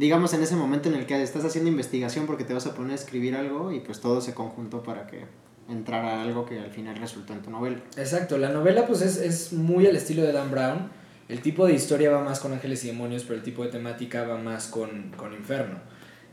digamos, 0.00 0.32
en 0.32 0.42
ese 0.42 0.56
momento 0.56 0.88
en 0.88 0.94
el 0.94 1.04
que 1.04 1.22
estás 1.22 1.44
haciendo 1.44 1.68
investigación 1.68 2.24
porque 2.26 2.44
te 2.44 2.54
vas 2.54 2.66
a 2.66 2.74
poner 2.74 2.92
a 2.92 2.94
escribir 2.94 3.36
algo 3.36 3.70
y 3.70 3.80
pues 3.80 4.00
todo 4.00 4.22
se 4.22 4.32
conjuntó 4.32 4.82
para 4.82 5.06
que 5.06 5.26
entrara 5.68 6.22
algo 6.22 6.46
que 6.46 6.58
al 6.58 6.70
final 6.70 6.96
resultó 6.96 7.34
en 7.34 7.42
tu 7.42 7.50
novela. 7.50 7.76
Exacto, 7.98 8.38
la 8.38 8.48
novela 8.48 8.86
pues 8.86 9.02
es, 9.02 9.18
es 9.18 9.52
muy 9.52 9.86
al 9.86 9.94
estilo 9.94 10.22
de 10.22 10.32
Dan 10.32 10.50
Brown. 10.50 10.90
El 11.28 11.42
tipo 11.42 11.66
de 11.66 11.74
historia 11.74 12.10
va 12.10 12.24
más 12.24 12.40
con 12.40 12.54
ángeles 12.54 12.82
y 12.84 12.86
demonios, 12.86 13.24
pero 13.24 13.34
el 13.34 13.42
tipo 13.42 13.62
de 13.62 13.68
temática 13.68 14.24
va 14.24 14.38
más 14.38 14.68
con, 14.68 15.12
con 15.18 15.34
Inferno. 15.34 15.78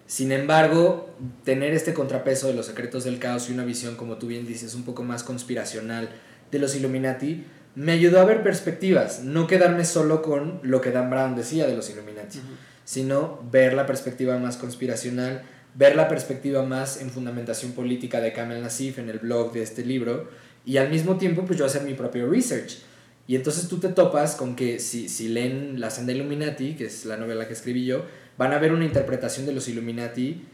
Sin 0.05 0.31
embargo, 0.31 1.09
tener 1.43 1.73
este 1.73 1.93
contrapeso 1.93 2.47
de 2.47 2.53
los 2.53 2.67
secretos 2.67 3.03
del 3.03 3.19
caos 3.19 3.49
y 3.49 3.53
una 3.53 3.65
visión, 3.65 3.97
como 3.97 4.15
tú 4.15 4.27
bien 4.27 4.47
dices, 4.47 4.75
un 4.75 4.83
poco 4.83 5.03
más 5.03 5.23
conspiracional 5.23 6.09
de 6.51 6.59
los 6.59 6.73
Illuminati, 6.73 7.43
me 7.75 7.91
ayudó 7.91 8.21
a 8.21 8.25
ver 8.25 8.41
perspectivas, 8.43 9.23
no 9.23 9.45
quedarme 9.45 9.83
solo 9.83 10.21
con 10.21 10.61
lo 10.63 10.79
que 10.79 10.91
Dan 10.91 11.09
Brown 11.09 11.35
decía 11.35 11.67
de 11.67 11.75
los 11.75 11.89
Illuminati, 11.89 12.39
sino 12.87 13.43
ver 13.51 13.73
la 13.73 13.85
perspectiva 13.85 14.37
más 14.37 14.55
conspiracional, 14.55 15.41
ver 15.75 15.97
la 15.97 16.07
perspectiva 16.07 16.63
más 16.63 17.01
en 17.01 17.09
fundamentación 17.09 17.73
política 17.73 18.21
de 18.21 18.31
Kamel 18.31 18.61
Nassif 18.61 18.97
en 18.97 19.09
el 19.09 19.19
blog 19.19 19.51
de 19.51 19.61
este 19.61 19.83
libro 19.83 20.29
y 20.65 20.77
al 20.77 20.89
mismo 20.89 21.17
tiempo 21.17 21.43
pues 21.45 21.59
yo 21.59 21.65
hacer 21.65 21.81
mi 21.81 21.95
propio 21.95 22.29
research. 22.29 22.77
Y 23.27 23.35
entonces 23.35 23.67
tú 23.67 23.79
te 23.79 23.89
topas 23.89 24.37
con 24.37 24.55
que 24.55 24.79
si, 24.79 25.09
si 25.09 25.27
leen 25.27 25.81
La 25.81 25.89
Senda 25.89 26.13
Illuminati, 26.13 26.75
que 26.75 26.85
es 26.85 27.03
la 27.03 27.17
novela 27.17 27.45
que 27.45 27.51
escribí 27.51 27.83
yo, 27.83 28.05
van 28.37 28.53
a 28.53 28.57
ver 28.57 28.71
una 28.71 28.85
interpretación 28.85 29.45
de 29.45 29.51
los 29.51 29.67
Illuminati 29.67 30.45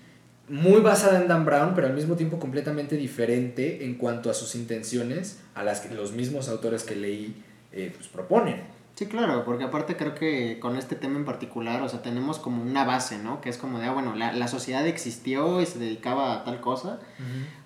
muy 0.49 0.81
basada 0.81 1.21
en 1.21 1.27
Dan 1.27 1.45
Brown, 1.45 1.73
pero 1.75 1.85
al 1.85 1.93
mismo 1.93 2.15
tiempo 2.15 2.39
completamente 2.39 2.97
diferente 2.97 3.85
en 3.85 3.93
cuanto 3.93 4.31
a 4.31 4.33
sus 4.33 4.55
intenciones 4.55 5.39
a 5.53 5.63
las 5.63 5.81
que 5.81 5.93
los 5.93 6.13
mismos 6.13 6.49
autores 6.49 6.81
que 6.81 6.95
leí 6.95 7.35
eh, 7.71 7.93
pues, 7.95 8.07
proponen. 8.07 8.72
Sí, 8.95 9.07
claro, 9.07 9.43
porque 9.43 9.63
aparte 9.63 9.97
creo 9.97 10.13
que 10.13 10.59
con 10.59 10.77
este 10.77 10.95
tema 10.95 11.17
en 11.17 11.25
particular, 11.25 11.81
o 11.81 11.89
sea, 11.89 12.03
tenemos 12.03 12.37
como 12.37 12.61
una 12.61 12.85
base, 12.85 13.17
¿no? 13.17 13.41
Que 13.41 13.49
es 13.49 13.57
como 13.57 13.79
de, 13.79 13.87
ah, 13.87 13.91
bueno, 13.91 14.15
la, 14.15 14.33
la 14.33 14.47
sociedad 14.47 14.85
existió 14.85 15.61
y 15.61 15.65
se 15.65 15.79
dedicaba 15.79 16.33
a 16.33 16.43
tal 16.43 16.61
cosa, 16.61 16.99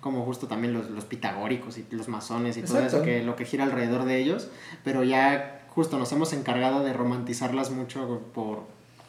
como 0.00 0.24
justo 0.24 0.46
también 0.46 0.72
los, 0.72 0.88
los 0.88 1.04
pitagóricos 1.04 1.76
y 1.76 1.86
los 1.90 2.08
masones 2.08 2.56
y 2.56 2.62
todo 2.62 2.80
eso, 2.80 3.02
que 3.02 3.22
lo 3.22 3.36
que 3.36 3.44
gira 3.44 3.64
alrededor 3.64 4.04
de 4.04 4.16
ellos, 4.16 4.48
pero 4.84 5.04
ya 5.04 5.66
justo 5.68 5.98
nos 5.98 6.10
hemos 6.12 6.32
encargado 6.32 6.82
de 6.82 6.94
romantizarlas 6.94 7.70
mucho 7.70 8.22
por, 8.32 8.62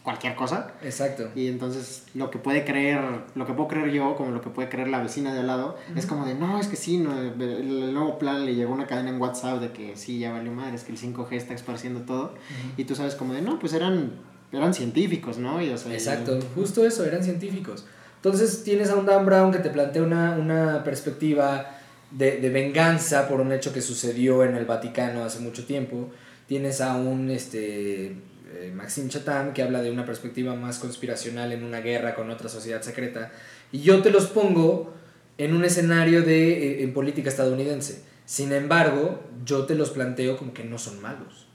cualquier 0.04 0.36
cosa. 0.36 0.72
Exacto. 0.82 1.30
Y 1.36 1.48
entonces 1.48 2.06
lo 2.14 2.32
que 2.32 2.40
puede 2.40 2.64
creer, 2.66 3.02
lo 3.36 3.46
que 3.46 3.54
puedo 3.54 3.68
creer 3.68 3.92
yo, 3.92 4.16
como 4.16 4.32
lo 4.32 4.42
que 4.42 4.50
puede 4.50 4.70
creer 4.70 4.88
la 4.88 5.02
vecina 5.02 5.34
de 5.34 5.42
al 5.42 5.48
lado, 5.48 5.78
es 5.96 6.06
como 6.06 6.26
de, 6.26 6.36
no, 6.36 6.60
es 6.60 6.68
que 6.68 6.76
sí, 6.76 6.98
no, 6.98 7.20
el, 7.20 7.94
nuevo 7.94 8.18
plan 8.18 8.46
le 8.46 8.56
llegó 8.56 8.74
una 8.74 8.88
cadena 8.88 9.10
en 9.10 9.22
WhatsApp 9.22 9.60
de 9.60 9.72
que 9.72 9.96
sí, 9.98 10.20
ya 10.20 10.32
valió 10.32 10.52
madre, 10.52 10.76
es 10.76 10.84
que 10.84 10.92
el 10.92 10.98
5G 10.98 11.34
está 11.34 11.54
esparciendo 11.54 12.02
todo. 12.02 12.34
Y 12.78 12.86
tú 12.86 12.96
sabes 12.96 13.16
como 13.16 13.34
de, 13.34 13.42
no, 13.42 13.60
pues 13.60 13.74
eran, 13.74 14.14
eran 14.52 14.74
científicos, 14.74 15.38
¿no? 15.38 15.62
Y, 15.62 15.70
Exacto, 15.70 16.40
justo 16.56 16.86
eso, 16.86 17.06
eran 17.06 17.24
científicos. 17.24 17.86
Entonces 18.16 18.64
tienes 18.64 18.90
a 18.90 18.96
un 18.96 19.06
Dan 19.06 19.26
Brown 19.26 19.52
que 19.52 19.60
te 19.60 19.70
plantea 19.70 20.04
una, 20.04 20.32
una 20.32 20.84
perspectiva 20.84 21.72
de, 22.12 22.38
de 22.38 22.50
venganza 22.50 23.28
por 23.30 23.40
un 23.40 23.52
hecho 23.52 23.72
que 23.72 23.82
sucedió 23.82 24.44
en 24.44 24.56
el 24.56 24.66
Vaticano 24.66 25.24
hace 25.24 25.40
mucho 25.40 25.66
tiempo. 25.66 26.10
Tienes 26.48 26.82
a 26.82 26.96
un 26.96 27.30
este, 27.30 28.16
eh, 28.54 28.72
Maxime 28.76 29.10
Chatham, 29.10 29.54
que 29.54 29.62
habla 29.62 29.82
de 29.82 29.92
una 29.92 30.06
perspectiva 30.06 30.56
más 30.56 30.80
conspiracional 30.80 31.52
en 31.52 31.64
una 31.64 31.82
guerra 31.82 32.16
con 32.16 32.30
otra 32.30 32.50
sociedad 32.50 32.82
secreta, 32.82 33.32
y 33.72 33.80
yo 33.82 34.02
te 34.02 34.10
los 34.10 34.28
pongo 34.28 34.94
en 35.38 35.56
un 35.56 35.64
escenario 35.64 36.24
de 36.24 36.82
eh, 36.82 36.84
en 36.84 36.94
política 36.94 37.30
estadounidense. 37.30 38.04
Sin 38.26 38.52
embargo, 38.52 39.24
yo 39.46 39.66
te 39.66 39.76
los 39.76 39.90
planteo 39.90 40.38
como 40.38 40.54
que 40.54 40.64
no 40.64 40.78
son 40.78 41.02
malos. 41.02 41.48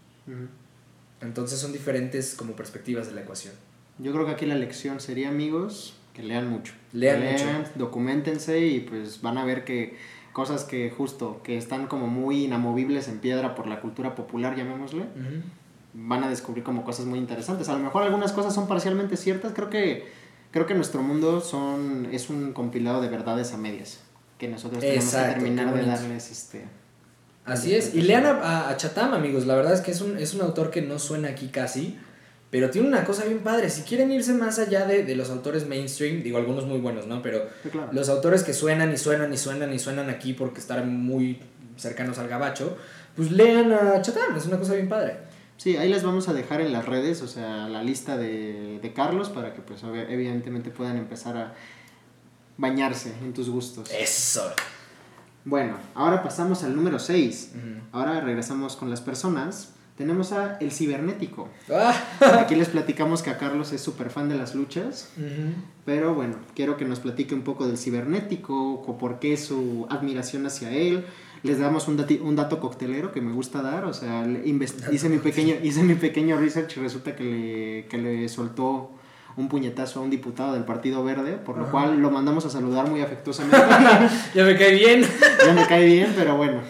Entonces 1.20 1.58
son 1.58 1.72
diferentes 1.72 2.34
como 2.34 2.56
perspectivas 2.56 3.06
de 3.06 3.14
la 3.14 3.20
ecuación. 3.20 3.54
Yo 3.98 4.12
creo 4.12 4.26
que 4.26 4.32
aquí 4.32 4.46
la 4.46 4.56
lección 4.56 5.00
sería, 5.00 5.28
amigos, 5.28 5.94
que 6.14 6.22
lean 6.22 6.48
mucho. 6.48 6.72
Lean, 6.92 7.22
mucho. 7.22 7.44
documentense 7.76 8.66
y 8.66 8.80
pues 8.80 9.20
van 9.22 9.38
a 9.38 9.44
ver 9.44 9.64
que 9.64 9.96
cosas 10.32 10.64
que 10.64 10.90
justo, 10.90 11.40
que 11.44 11.56
están 11.56 11.86
como 11.86 12.08
muy 12.08 12.44
inamovibles 12.44 13.08
en 13.08 13.20
piedra 13.20 13.54
por 13.54 13.66
la 13.66 13.80
cultura 13.80 14.14
popular, 14.14 14.56
llamémosle, 14.56 15.04
van 15.94 16.24
a 16.24 16.28
descubrir 16.28 16.64
como 16.64 16.84
cosas 16.84 17.06
muy 17.06 17.18
interesantes. 17.18 17.68
A 17.68 17.72
lo 17.72 17.78
mejor 17.78 18.02
algunas 18.02 18.32
cosas 18.32 18.52
son 18.52 18.66
parcialmente 18.66 19.16
ciertas. 19.16 19.52
Creo 19.54 19.70
que, 19.70 20.06
creo 20.50 20.66
que 20.66 20.74
nuestro 20.74 21.02
mundo 21.02 21.40
son, 21.40 22.08
es 22.12 22.28
un 22.28 22.52
compilado 22.52 23.00
de 23.00 23.08
verdades 23.08 23.52
a 23.54 23.56
medias. 23.56 24.00
Que 24.38 24.48
nosotros 24.48 24.80
tenemos 24.80 25.14
que 25.14 25.16
terminar 25.16 25.72
de 25.72 25.86
darles 25.86 26.30
este. 26.30 26.64
Así 27.44 27.74
es. 27.74 27.94
Y 27.94 28.02
lean 28.02 28.26
a, 28.26 28.68
a, 28.68 28.76
Chatham, 28.76 29.14
amigos. 29.14 29.46
La 29.46 29.54
verdad 29.54 29.74
es 29.74 29.80
que 29.80 29.92
es 29.92 30.00
un, 30.00 30.18
es 30.18 30.34
un 30.34 30.40
autor 30.40 30.70
que 30.70 30.82
no 30.82 30.98
suena 30.98 31.28
aquí 31.28 31.48
casi. 31.48 31.96
Pero 32.50 32.70
tiene 32.70 32.88
una 32.88 33.04
cosa 33.04 33.24
bien 33.24 33.40
padre. 33.40 33.70
Si 33.70 33.82
quieren 33.82 34.10
irse 34.10 34.32
más 34.32 34.58
allá 34.58 34.86
de, 34.86 35.04
de 35.04 35.16
los 35.16 35.30
autores 35.30 35.66
mainstream, 35.66 36.22
digo 36.22 36.38
algunos 36.38 36.66
muy 36.66 36.78
buenos, 36.78 37.06
¿no? 37.06 37.20
Pero 37.20 37.48
los 37.92 38.08
autores 38.08 38.44
que 38.44 38.52
suenan 38.52 38.92
y 38.92 38.96
suenan 38.96 39.32
y 39.32 39.38
suenan 39.38 39.72
y 39.72 39.78
suenan 39.78 40.08
aquí 40.08 40.34
porque 40.34 40.60
están 40.60 41.04
muy 41.04 41.40
cercanos 41.76 42.18
al 42.18 42.28
gabacho, 42.28 42.76
pues 43.16 43.30
lean 43.32 43.72
a 43.72 44.00
Chatham. 44.02 44.36
Es 44.36 44.46
una 44.46 44.58
cosa 44.58 44.74
bien 44.74 44.88
padre. 44.88 45.16
Sí, 45.64 45.78
ahí 45.78 45.88
les 45.88 46.02
vamos 46.02 46.28
a 46.28 46.34
dejar 46.34 46.60
en 46.60 46.74
las 46.74 46.84
redes, 46.84 47.22
o 47.22 47.26
sea, 47.26 47.70
la 47.70 47.82
lista 47.82 48.18
de, 48.18 48.80
de 48.82 48.92
Carlos 48.92 49.30
para 49.30 49.54
que 49.54 49.62
pues 49.62 49.82
evidentemente 49.82 50.68
puedan 50.68 50.98
empezar 50.98 51.38
a 51.38 51.54
bañarse 52.58 53.14
en 53.22 53.32
tus 53.32 53.48
gustos. 53.48 53.90
Eso. 53.90 54.42
Bueno, 55.46 55.78
ahora 55.94 56.22
pasamos 56.22 56.64
al 56.64 56.76
número 56.76 56.98
6. 56.98 57.52
Ahora 57.92 58.20
regresamos 58.20 58.76
con 58.76 58.90
las 58.90 59.00
personas. 59.00 59.70
Tenemos 59.96 60.32
a 60.32 60.58
El 60.58 60.70
Cibernético. 60.70 61.48
Ah. 61.72 61.94
Aquí 62.40 62.56
les 62.56 62.68
platicamos 62.68 63.22
que 63.22 63.30
a 63.30 63.38
Carlos 63.38 63.72
es 63.72 63.80
súper 63.80 64.10
fan 64.10 64.28
de 64.28 64.34
las 64.34 64.54
luchas. 64.54 65.12
Pero 65.86 66.14
bueno, 66.14 66.36
quiero 66.54 66.76
que 66.76 66.84
nos 66.84 67.00
platique 67.00 67.34
un 67.34 67.42
poco 67.42 67.66
del 67.66 67.78
Cibernético, 67.78 68.74
o 68.74 68.98
por 68.98 69.18
qué 69.18 69.38
su 69.38 69.86
admiración 69.88 70.44
hacia 70.44 70.72
él, 70.72 71.06
les 71.44 71.58
damos 71.58 71.88
un, 71.88 72.04
un 72.22 72.36
dato 72.36 72.58
coctelero 72.58 73.12
que 73.12 73.20
me 73.20 73.32
gusta 73.32 73.60
dar, 73.60 73.84
o 73.84 73.92
sea, 73.92 74.26
hice 74.90 75.10
mi, 75.10 75.18
pequeño, 75.18 75.56
hice 75.62 75.82
mi 75.82 75.94
pequeño 75.94 76.38
research 76.38 76.78
y 76.78 76.80
resulta 76.80 77.14
que 77.14 77.86
le, 77.92 77.98
le 77.98 78.28
soltó 78.30 78.90
un 79.36 79.50
puñetazo 79.50 80.00
a 80.00 80.02
un 80.04 80.10
diputado 80.10 80.54
del 80.54 80.64
Partido 80.64 81.04
Verde, 81.04 81.32
por 81.32 81.58
lo 81.58 81.70
cual 81.70 81.98
lo 81.98 82.10
mandamos 82.10 82.46
a 82.46 82.50
saludar 82.50 82.88
muy 82.88 83.02
afectuosamente. 83.02 83.58
ya 84.34 84.44
me 84.44 84.56
cae 84.56 84.74
bien. 84.74 85.04
ya 85.44 85.52
me 85.52 85.66
cae 85.66 85.84
bien, 85.84 86.14
pero 86.16 86.38
bueno. 86.38 86.62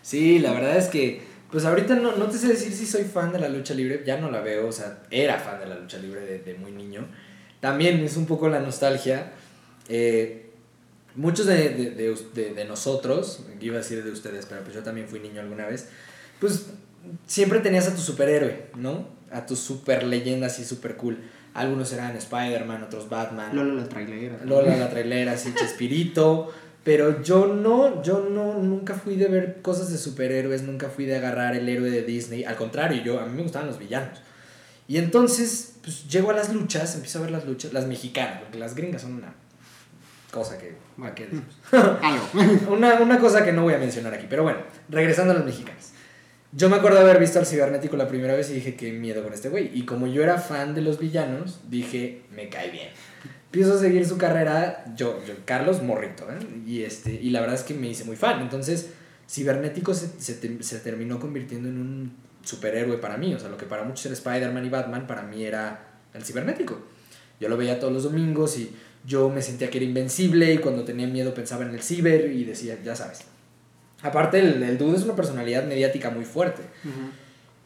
Sí, 0.00 0.38
la 0.38 0.52
verdad 0.52 0.78
es 0.78 0.88
que, 0.88 1.20
pues 1.50 1.66
ahorita 1.66 1.94
no, 1.96 2.16
no 2.16 2.24
te 2.24 2.38
sé 2.38 2.48
decir 2.48 2.72
si 2.72 2.86
soy 2.86 3.04
fan 3.04 3.30
de 3.30 3.40
la 3.40 3.50
lucha 3.50 3.74
libre, 3.74 4.04
ya 4.06 4.16
no 4.16 4.30
la 4.30 4.40
veo, 4.40 4.68
o 4.68 4.72
sea, 4.72 5.02
era 5.10 5.38
fan 5.38 5.60
de 5.60 5.66
la 5.66 5.74
lucha 5.74 5.98
libre 5.98 6.22
de, 6.22 6.38
de 6.38 6.54
muy 6.54 6.72
niño. 6.72 7.06
También 7.60 8.02
es 8.02 8.16
un 8.16 8.24
poco 8.24 8.48
la 8.48 8.60
nostalgia. 8.60 9.32
Eh, 9.90 10.53
muchos 11.16 11.46
de, 11.46 11.70
de, 11.70 12.16
de, 12.34 12.54
de, 12.54 12.64
nosotros, 12.64 13.40
iba 13.60 13.76
a 13.76 13.78
decir 13.78 14.02
de 14.02 14.10
ustedes, 14.10 14.46
pero 14.46 14.62
pues 14.62 14.74
yo 14.74 14.82
también 14.82 15.08
fui 15.08 15.20
niño 15.20 15.40
alguna 15.40 15.66
vez, 15.66 15.88
pues 16.40 16.66
siempre 17.26 17.60
tenías 17.60 17.86
a 17.88 17.94
tu 17.94 18.00
superhéroe, 18.00 18.66
¿no? 18.76 19.08
A 19.30 19.46
tu 19.46 19.56
super 19.56 20.04
leyenda 20.04 20.46
así 20.46 20.64
super 20.64 20.96
cool. 20.96 21.18
Algunos 21.54 21.92
eran 21.92 22.16
Spider-Man, 22.16 22.82
otros 22.82 23.08
Batman. 23.08 23.54
Lola 23.54 23.74
la 23.74 23.88
trailera. 23.88 24.38
Lola 24.44 24.76
la 24.76 24.90
trailera, 24.90 25.32
así 25.32 25.54
Chespirito. 25.54 26.52
Pero 26.82 27.22
yo 27.22 27.46
no, 27.46 28.02
yo 28.02 28.28
no, 28.28 28.58
nunca 28.58 28.94
fui 28.94 29.16
de 29.16 29.28
ver 29.28 29.62
cosas 29.62 29.90
de 29.90 29.96
superhéroes, 29.96 30.62
nunca 30.62 30.90
fui 30.90 31.06
de 31.06 31.16
agarrar 31.16 31.56
el 31.56 31.68
héroe 31.68 31.90
de 31.90 32.02
Disney. 32.02 32.44
Al 32.44 32.56
contrario, 32.56 33.02
yo, 33.02 33.20
a 33.20 33.26
mí 33.26 33.34
me 33.36 33.42
gustaban 33.42 33.68
los 33.68 33.78
villanos. 33.78 34.18
Y 34.86 34.98
entonces, 34.98 35.76
pues 35.82 36.06
llego 36.08 36.30
a 36.30 36.34
las 36.34 36.52
luchas, 36.52 36.94
empiezo 36.94 37.20
a 37.20 37.22
ver 37.22 37.30
las 37.30 37.46
luchas, 37.46 37.72
las 37.72 37.86
mexicanas, 37.86 38.42
porque 38.42 38.58
las 38.58 38.74
gringas 38.74 39.00
son 39.00 39.14
una 39.14 39.34
cosa 40.34 40.58
que... 40.58 40.74
una, 42.68 42.94
una 43.00 43.18
cosa 43.20 43.44
que 43.44 43.52
no 43.52 43.62
voy 43.62 43.74
a 43.74 43.78
mencionar 43.78 44.12
aquí, 44.12 44.26
pero 44.28 44.42
bueno, 44.42 44.58
regresando 44.88 45.32
a 45.32 45.36
los 45.36 45.44
mexicanos. 45.44 45.92
Yo 46.52 46.68
me 46.68 46.76
acuerdo 46.76 46.98
de 46.98 47.04
haber 47.04 47.18
visto 47.18 47.38
al 47.38 47.46
cibernético 47.46 47.96
la 47.96 48.08
primera 48.08 48.34
vez 48.34 48.50
y 48.50 48.54
dije, 48.54 48.74
qué 48.76 48.92
miedo 48.92 49.22
con 49.22 49.32
este 49.32 49.48
güey. 49.48 49.70
Y 49.76 49.84
como 49.84 50.06
yo 50.06 50.22
era 50.22 50.38
fan 50.38 50.74
de 50.74 50.82
los 50.82 50.98
villanos, 50.98 51.60
dije, 51.68 52.22
me 52.34 52.48
cae 52.48 52.70
bien. 52.70 52.88
Empiezo 53.46 53.74
a 53.74 53.78
seguir 53.78 54.06
su 54.06 54.18
carrera, 54.18 54.84
yo, 54.96 55.24
yo 55.24 55.34
Carlos 55.44 55.82
Morrito, 55.82 56.24
¿eh? 56.30 56.38
y, 56.66 56.82
este, 56.82 57.12
y 57.12 57.30
la 57.30 57.40
verdad 57.40 57.56
es 57.56 57.62
que 57.62 57.74
me 57.74 57.88
hice 57.88 58.04
muy 58.04 58.16
fan. 58.16 58.40
Entonces, 58.40 58.90
cibernético 59.28 59.94
se, 59.94 60.08
se, 60.20 60.62
se 60.62 60.78
terminó 60.80 61.18
convirtiendo 61.18 61.68
en 61.68 61.78
un 61.78 62.16
superhéroe 62.42 62.98
para 62.98 63.16
mí. 63.16 63.34
O 63.34 63.38
sea, 63.38 63.48
lo 63.48 63.56
que 63.56 63.66
para 63.66 63.82
muchos 63.82 64.06
era 64.06 64.14
Spider-Man 64.14 64.64
y 64.64 64.68
Batman, 64.68 65.06
para 65.06 65.22
mí 65.22 65.44
era 65.44 65.86
el 66.12 66.24
cibernético. 66.24 66.78
Yo 67.40 67.48
lo 67.48 67.56
veía 67.56 67.80
todos 67.80 67.92
los 67.92 68.04
domingos 68.04 68.58
y 68.58 68.74
yo 69.06 69.28
me 69.28 69.42
sentía 69.42 69.70
que 69.70 69.78
era 69.78 69.86
invencible 69.86 70.54
y 70.54 70.58
cuando 70.58 70.84
tenía 70.84 71.06
miedo 71.06 71.34
pensaba 71.34 71.64
en 71.64 71.70
el 71.74 71.82
ciber 71.82 72.32
y 72.32 72.44
decía, 72.44 72.78
ya 72.82 72.96
sabes. 72.96 73.22
Aparte, 74.02 74.38
el, 74.38 74.62
el 74.62 74.78
dude 74.78 74.96
es 74.96 75.04
una 75.04 75.16
personalidad 75.16 75.66
mediática 75.66 76.10
muy 76.10 76.24
fuerte. 76.24 76.62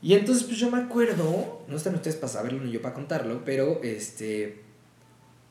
Y 0.01 0.14
entonces, 0.14 0.44
pues 0.44 0.59
yo 0.59 0.70
me 0.70 0.79
acuerdo, 0.79 1.64
no 1.66 1.77
están 1.77 1.94
ustedes 1.94 2.16
para 2.16 2.33
saberlo 2.33 2.62
ni 2.62 2.70
yo 2.70 2.81
para 2.81 2.94
contarlo, 2.94 3.44
pero 3.44 3.81
este, 3.83 4.62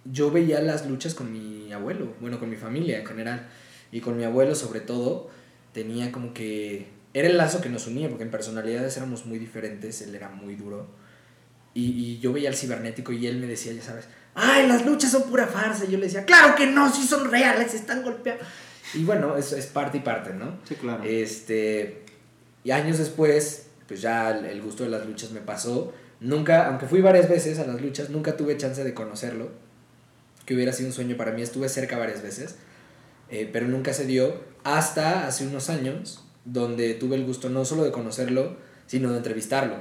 yo 0.05 0.31
veía 0.31 0.61
las 0.61 0.87
luchas 0.87 1.13
con 1.13 1.31
mi 1.31 1.71
abuelo, 1.73 2.13
bueno, 2.21 2.39
con 2.39 2.49
mi 2.49 2.55
familia 2.55 2.99
en 2.99 3.05
general, 3.05 3.47
y 3.91 3.99
con 3.99 4.15
mi 4.15 4.23
abuelo 4.23 4.55
sobre 4.55 4.79
todo, 4.79 5.29
tenía 5.73 6.11
como 6.11 6.33
que, 6.33 6.87
era 7.13 7.27
el 7.27 7.37
lazo 7.37 7.59
que 7.59 7.69
nos 7.69 7.87
unía, 7.87 8.07
porque 8.07 8.23
en 8.23 8.31
personalidades 8.31 8.95
éramos 8.95 9.25
muy 9.25 9.39
diferentes, 9.39 10.01
él 10.01 10.15
era 10.15 10.29
muy 10.29 10.55
duro, 10.55 10.87
y, 11.73 11.83
y 11.89 12.19
yo 12.19 12.31
veía 12.31 12.49
al 12.49 12.55
cibernético 12.55 13.11
y 13.11 13.27
él 13.27 13.37
me 13.39 13.47
decía, 13.47 13.73
ya 13.73 13.81
sabes, 13.81 14.07
ay, 14.37 14.67
las 14.67 14.85
luchas 14.85 15.11
son 15.11 15.23
pura 15.23 15.47
farsa. 15.47 15.85
Y 15.85 15.91
yo 15.91 15.97
le 15.97 16.05
decía, 16.05 16.23
claro 16.25 16.55
que 16.55 16.67
no, 16.67 16.93
sí 16.93 17.05
son 17.05 17.29
reales, 17.29 17.73
están 17.73 18.03
golpeando. 18.03 18.43
Y 18.93 19.03
bueno, 19.03 19.35
eso 19.35 19.57
es 19.57 19.65
parte 19.65 19.97
y 19.97 20.01
parte, 20.01 20.33
¿no? 20.33 20.59
Sí, 20.67 20.75
claro. 20.75 21.03
Este, 21.03 22.05
y 22.63 22.71
años 22.71 22.99
después, 22.99 23.67
pues 23.87 23.99
ya 23.99 24.29
el 24.29 24.61
gusto 24.61 24.83
de 24.83 24.89
las 24.89 25.05
luchas 25.05 25.31
me 25.31 25.41
pasó. 25.41 25.91
Nunca, 26.19 26.67
aunque 26.67 26.85
fui 26.85 27.01
varias 27.01 27.27
veces 27.27 27.59
a 27.59 27.65
las 27.65 27.81
luchas, 27.81 28.09
nunca 28.09 28.37
tuve 28.37 28.55
chance 28.57 28.83
de 28.83 28.93
conocerlo. 28.93 29.49
Que 30.45 30.55
hubiera 30.55 30.71
sido 30.71 30.89
un 30.89 30.93
sueño 30.93 31.17
para 31.17 31.31
mí. 31.31 31.41
Estuve 31.41 31.67
cerca 31.67 31.97
varias 31.97 32.21
veces, 32.21 32.55
eh, 33.29 33.49
pero 33.51 33.67
nunca 33.67 33.93
se 33.93 34.05
dio. 34.05 34.41
Hasta 34.63 35.27
hace 35.27 35.45
unos 35.47 35.69
años 35.69 36.23
donde 36.45 36.93
tuve 36.93 37.15
el 37.15 37.25
gusto 37.25 37.49
no 37.49 37.65
solo 37.65 37.83
de 37.83 37.91
conocerlo, 37.91 38.55
sino 38.85 39.11
de 39.11 39.17
entrevistarlo. 39.17 39.75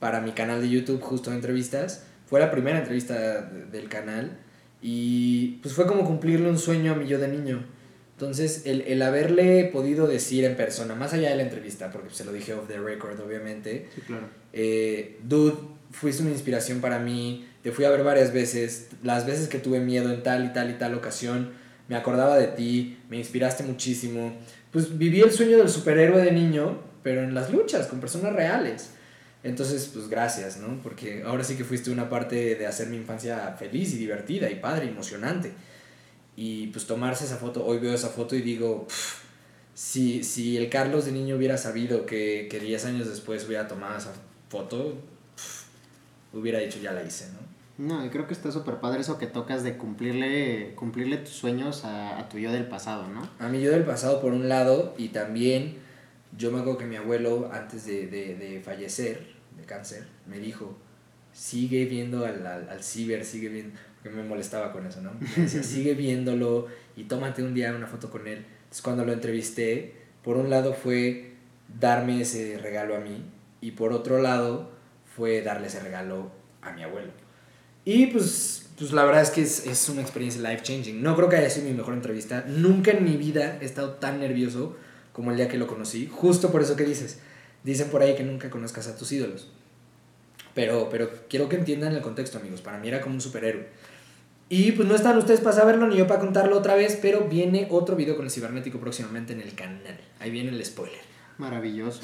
Para 0.00 0.20
mi 0.20 0.32
canal 0.32 0.60
de 0.60 0.68
YouTube, 0.68 1.00
justo 1.00 1.30
de 1.30 1.36
entrevistas, 1.36 2.02
fue 2.26 2.40
la 2.40 2.50
primera 2.50 2.78
entrevista 2.78 3.42
del 3.70 3.88
canal 3.88 4.38
y 4.82 5.58
pues 5.62 5.74
fue 5.74 5.86
como 5.86 6.04
cumplirle 6.04 6.48
un 6.48 6.58
sueño 6.58 6.92
a 6.92 6.94
mi 6.96 7.06
yo 7.06 7.18
de 7.18 7.28
niño. 7.28 7.64
Entonces, 8.12 8.62
el, 8.66 8.82
el 8.82 9.02
haberle 9.02 9.64
podido 9.72 10.06
decir 10.06 10.44
en 10.44 10.56
persona, 10.56 10.94
más 10.94 11.12
allá 11.14 11.30
de 11.30 11.36
la 11.36 11.42
entrevista, 11.42 11.90
porque 11.90 12.14
se 12.14 12.24
lo 12.24 12.32
dije 12.32 12.54
off 12.54 12.68
the 12.68 12.78
record, 12.78 13.18
obviamente, 13.20 13.88
Sí, 13.94 14.02
claro. 14.02 14.26
eh, 14.52 15.18
dude, 15.24 15.54
fuiste 15.90 16.22
una 16.22 16.30
inspiración 16.30 16.80
para 16.80 17.00
mí, 17.00 17.44
te 17.62 17.72
fui 17.72 17.84
a 17.84 17.90
ver 17.90 18.04
varias 18.04 18.32
veces, 18.32 18.88
las 19.02 19.26
veces 19.26 19.48
que 19.48 19.58
tuve 19.58 19.80
miedo 19.80 20.12
en 20.12 20.22
tal 20.22 20.44
y 20.44 20.52
tal 20.52 20.70
y 20.70 20.74
tal 20.74 20.94
ocasión, 20.94 21.50
me 21.88 21.96
acordaba 21.96 22.38
de 22.38 22.46
ti, 22.48 22.98
me 23.10 23.16
inspiraste 23.16 23.64
muchísimo. 23.64 24.32
Pues 24.70 24.96
viví 24.96 25.20
el 25.20 25.32
sueño 25.32 25.58
del 25.58 25.68
superhéroe 25.68 26.22
de 26.22 26.30
niño, 26.32 26.80
pero 27.02 27.22
en 27.22 27.34
las 27.34 27.50
luchas, 27.50 27.88
con 27.88 28.00
personas 28.00 28.32
reales. 28.32 28.90
Entonces, 29.44 29.90
pues 29.92 30.08
gracias, 30.08 30.56
¿no? 30.56 30.80
Porque 30.82 31.22
ahora 31.22 31.44
sí 31.44 31.54
que 31.54 31.64
fuiste 31.64 31.90
una 31.90 32.08
parte 32.08 32.56
de 32.56 32.66
hacer 32.66 32.88
mi 32.88 32.96
infancia 32.96 33.54
feliz 33.58 33.92
y 33.92 33.98
divertida 33.98 34.50
y 34.50 34.56
padre, 34.56 34.88
emocionante. 34.88 35.52
Y 36.34 36.68
pues 36.68 36.86
tomarse 36.86 37.26
esa 37.26 37.36
foto, 37.36 37.64
hoy 37.64 37.78
veo 37.78 37.94
esa 37.94 38.08
foto 38.08 38.34
y 38.34 38.40
digo, 38.40 38.86
"Pff, 38.88 39.22
si, 39.74 40.24
si 40.24 40.56
el 40.56 40.70
Carlos 40.70 41.04
de 41.04 41.12
niño 41.12 41.36
hubiera 41.36 41.58
sabido 41.58 42.06
que, 42.06 42.48
que 42.50 42.58
10 42.58 42.86
años 42.86 43.06
después 43.08 43.44
hubiera 43.46 43.68
tomado 43.68 43.98
esa 43.98 44.12
foto, 44.48 44.94
pff, 45.36 45.64
hubiera 46.32 46.58
dicho 46.60 46.78
ya 46.80 46.92
la 46.92 47.02
hice, 47.04 47.26
¿no? 47.32 47.44
No, 47.76 48.06
y 48.06 48.08
creo 48.08 48.26
que 48.26 48.34
está 48.34 48.50
súper 48.52 48.76
padre 48.76 49.00
eso 49.00 49.18
que 49.18 49.26
tocas 49.26 49.62
de 49.64 49.76
cumplirle, 49.76 50.72
cumplirle 50.76 51.18
tus 51.18 51.34
sueños 51.34 51.84
a, 51.84 52.18
a 52.18 52.28
tu 52.28 52.38
yo 52.38 52.50
del 52.52 52.66
pasado, 52.66 53.08
¿no? 53.08 53.28
A 53.40 53.48
mí 53.48 53.60
yo 53.60 53.72
del 53.72 53.82
pasado 53.84 54.20
por 54.22 54.32
un 54.32 54.48
lado 54.48 54.94
y 54.96 55.08
también 55.08 55.76
yo 56.38 56.50
me 56.50 56.60
acuerdo 56.60 56.78
que 56.78 56.86
mi 56.86 56.96
abuelo 56.96 57.50
antes 57.52 57.84
de, 57.84 58.06
de, 58.06 58.36
de 58.36 58.60
fallecer 58.60 59.33
de 59.56 59.64
cáncer 59.64 60.06
me 60.26 60.38
dijo, 60.38 60.76
sigue 61.32 61.84
viendo 61.86 62.24
al, 62.24 62.46
al, 62.46 62.68
al 62.68 62.82
ciber, 62.82 63.24
sigue 63.24 63.48
viendo, 63.48 63.78
porque 63.94 64.10
me 64.10 64.22
molestaba 64.22 64.72
con 64.72 64.86
eso, 64.86 65.00
¿no? 65.00 65.12
Me 65.14 65.44
decía, 65.44 65.62
sigue 65.64 65.94
viéndolo 65.94 66.68
y 66.96 67.04
tómate 67.04 67.42
un 67.42 67.54
día 67.54 67.74
una 67.74 67.86
foto 67.86 68.10
con 68.10 68.26
él. 68.26 68.44
Entonces 68.64 68.82
cuando 68.82 69.04
lo 69.04 69.12
entrevisté, 69.12 69.94
por 70.22 70.36
un 70.36 70.50
lado 70.50 70.74
fue 70.74 71.34
darme 71.80 72.20
ese 72.20 72.58
regalo 72.58 72.96
a 72.96 73.00
mí 73.00 73.24
y 73.60 73.72
por 73.72 73.92
otro 73.92 74.20
lado 74.20 74.70
fue 75.16 75.42
darle 75.42 75.68
ese 75.68 75.80
regalo 75.80 76.30
a 76.62 76.72
mi 76.72 76.82
abuelo. 76.82 77.12
Y 77.84 78.06
pues, 78.06 78.70
pues 78.78 78.92
la 78.92 79.04
verdad 79.04 79.22
es 79.22 79.30
que 79.30 79.42
es, 79.42 79.66
es 79.66 79.88
una 79.88 80.00
experiencia 80.00 80.40
life 80.40 80.62
changing. 80.62 81.02
No 81.02 81.14
creo 81.16 81.28
que 81.28 81.36
haya 81.36 81.50
sido 81.50 81.66
mi 81.66 81.74
mejor 81.74 81.94
entrevista. 81.94 82.44
Nunca 82.48 82.92
en 82.92 83.04
mi 83.04 83.16
vida 83.16 83.58
he 83.60 83.64
estado 83.64 83.94
tan 83.94 84.20
nervioso 84.20 84.76
como 85.12 85.30
el 85.30 85.36
día 85.36 85.48
que 85.48 85.58
lo 85.58 85.66
conocí. 85.66 86.08
Justo 86.10 86.50
por 86.50 86.62
eso 86.62 86.76
que 86.76 86.84
dices. 86.84 87.20
Dicen 87.64 87.88
por 87.88 88.02
ahí 88.02 88.14
que 88.14 88.22
nunca 88.22 88.50
conozcas 88.50 88.86
a 88.86 88.96
tus 88.96 89.10
ídolos. 89.10 89.48
Pero, 90.54 90.88
pero 90.88 91.10
quiero 91.28 91.48
que 91.48 91.56
entiendan 91.56 91.92
el 91.94 92.00
contexto, 92.00 92.38
amigos. 92.38 92.60
Para 92.60 92.78
mí 92.78 92.86
era 92.86 93.00
como 93.00 93.16
un 93.16 93.20
superhéroe. 93.20 93.66
Y 94.48 94.72
pues 94.72 94.86
no 94.86 94.94
están 94.94 95.18
ustedes 95.18 95.40
para 95.40 95.56
saberlo 95.56 95.88
ni 95.88 95.96
yo 95.96 96.06
para 96.06 96.20
contarlo 96.20 96.56
otra 96.56 96.74
vez, 96.74 96.98
pero 97.00 97.22
viene 97.22 97.66
otro 97.70 97.96
video 97.96 98.14
con 98.14 98.26
el 98.26 98.30
cibernético 98.30 98.78
próximamente 98.78 99.32
en 99.32 99.40
el 99.40 99.54
canal. 99.54 99.98
Ahí 100.20 100.30
viene 100.30 100.50
el 100.50 100.64
spoiler. 100.64 101.00
Maravilloso. 101.38 102.00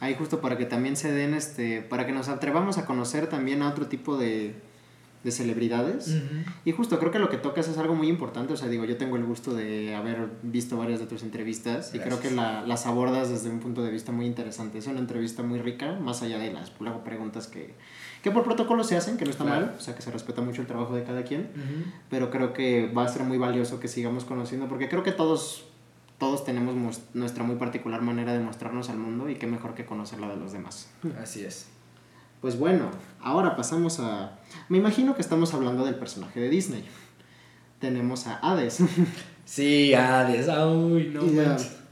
Ahí 0.00 0.14
justo 0.14 0.40
para 0.40 0.56
que 0.56 0.66
también 0.66 0.96
se 0.96 1.10
den, 1.10 1.34
este, 1.34 1.82
para 1.82 2.06
que 2.06 2.12
nos 2.12 2.28
atrevamos 2.28 2.78
a 2.78 2.84
conocer 2.84 3.26
también 3.28 3.62
a 3.62 3.70
otro 3.70 3.86
tipo 3.86 4.16
de, 4.16 4.54
de 5.26 5.32
celebridades. 5.32 6.16
Y 6.64 6.70
justo 6.70 7.00
creo 7.00 7.10
que 7.10 7.18
lo 7.18 7.28
que 7.28 7.36
tocas 7.36 7.66
es 7.66 7.76
algo 7.78 7.96
muy 7.96 8.06
importante. 8.08 8.52
O 8.52 8.56
sea, 8.56 8.68
digo, 8.68 8.84
yo 8.84 8.96
tengo 8.96 9.16
el 9.16 9.24
gusto 9.24 9.52
de 9.54 9.92
haber 9.94 10.28
visto 10.42 10.76
varias 10.76 11.00
de 11.00 11.06
tus 11.06 11.24
entrevistas 11.24 11.88
y 11.94 11.98
creo 11.98 12.12
Gracias. 12.12 12.28
que 12.30 12.34
la- 12.36 12.62
las 12.62 12.86
abordas 12.86 13.28
desde 13.28 13.50
un 13.50 13.58
punto 13.58 13.82
de 13.82 13.90
vista 13.90 14.12
muy 14.12 14.24
interesante. 14.26 14.78
Es 14.78 14.86
una 14.86 15.00
entrevista 15.00 15.42
muy 15.42 15.58
rica, 15.58 15.98
más 16.00 16.22
allá 16.22 16.38
de 16.38 16.52
las 16.52 16.72
luego 16.78 17.02
preguntas 17.02 17.48
que, 17.48 17.74
que 18.22 18.30
por 18.30 18.44
protocolo 18.44 18.84
se 18.84 18.96
hacen, 18.96 19.16
que 19.16 19.24
no 19.24 19.32
está 19.32 19.42
Claro. 19.44 19.66
mal, 19.66 19.74
o 19.76 19.80
sea, 19.80 19.96
que 19.96 20.02
se 20.02 20.12
respeta 20.12 20.40
mucho 20.42 20.60
el 20.60 20.68
trabajo 20.68 20.94
de 20.94 21.02
cada 21.02 21.24
quien. 21.24 21.50
Ujú. 21.54 21.90
Pero 22.08 22.30
creo 22.30 22.52
que 22.52 22.86
va 22.96 23.02
a 23.04 23.08
ser 23.08 23.24
muy 23.24 23.36
valioso 23.36 23.80
que 23.80 23.88
sigamos 23.88 24.24
conociendo, 24.24 24.68
porque 24.68 24.88
creo 24.88 25.02
que 25.02 25.10
todos, 25.12 25.64
todos 26.18 26.44
tenemos 26.44 26.74
nuestra 27.14 27.42
muy 27.42 27.56
particular 27.56 28.00
manera 28.00 28.32
de 28.32 28.38
mostrarnos 28.38 28.90
al 28.90 28.98
mundo 28.98 29.28
y 29.28 29.34
qué 29.34 29.48
mejor 29.48 29.74
que 29.74 29.84
conocer 29.86 30.20
la 30.20 30.28
de 30.28 30.36
los 30.36 30.52
demás. 30.52 30.88
Así 31.20 31.44
es. 31.44 31.66
Pues 32.40 32.58
bueno, 32.58 32.90
ahora 33.20 33.56
pasamos 33.56 33.98
a... 34.00 34.38
Me 34.68 34.78
imagino 34.78 35.14
que 35.14 35.22
estamos 35.22 35.52
hablando 35.54 35.84
del 35.84 35.94
personaje 35.96 36.40
de 36.40 36.48
Disney. 36.48 36.84
Tenemos 37.80 38.26
a 38.26 38.36
Hades. 38.38 38.80
Sí, 39.44 39.94
Hades. 39.94 40.48
Ay, 40.48 41.12
no 41.14 41.20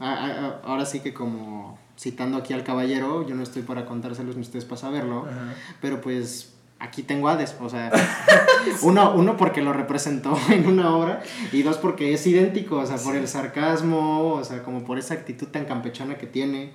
a- 0.01 0.13
a- 0.13 0.25
a- 0.25 0.61
ahora 0.65 0.85
sí 0.85 0.99
que 0.99 1.13
como 1.13 1.79
citando 1.97 2.37
aquí 2.37 2.51
al 2.51 2.65
caballero, 2.65 3.25
yo 3.25 3.33
no 3.33 3.43
estoy 3.43 3.61
para 3.61 3.85
contárselos 3.85 4.35
ni 4.35 4.41
ustedes 4.41 4.65
para 4.65 4.75
saberlo, 4.81 5.25
pero 5.79 6.01
pues 6.01 6.51
aquí 6.79 7.01
tengo 7.01 7.29
a 7.29 7.31
Hades, 7.31 7.55
o 7.61 7.69
sea, 7.69 7.93
uno, 8.81 9.13
uno 9.15 9.37
porque 9.37 9.61
lo 9.61 9.71
representó 9.71 10.37
en 10.49 10.67
una 10.67 10.93
obra 10.97 11.23
y 11.53 11.63
dos 11.63 11.77
porque 11.77 12.13
es 12.13 12.27
idéntico, 12.27 12.75
o 12.75 12.85
sea, 12.85 12.97
por 12.97 13.15
el 13.15 13.25
sarcasmo, 13.29 14.33
o 14.33 14.43
sea, 14.43 14.61
como 14.61 14.83
por 14.83 14.99
esa 14.99 15.13
actitud 15.13 15.47
tan 15.47 15.63
campechana 15.63 16.15
que 16.17 16.27
tiene. 16.27 16.73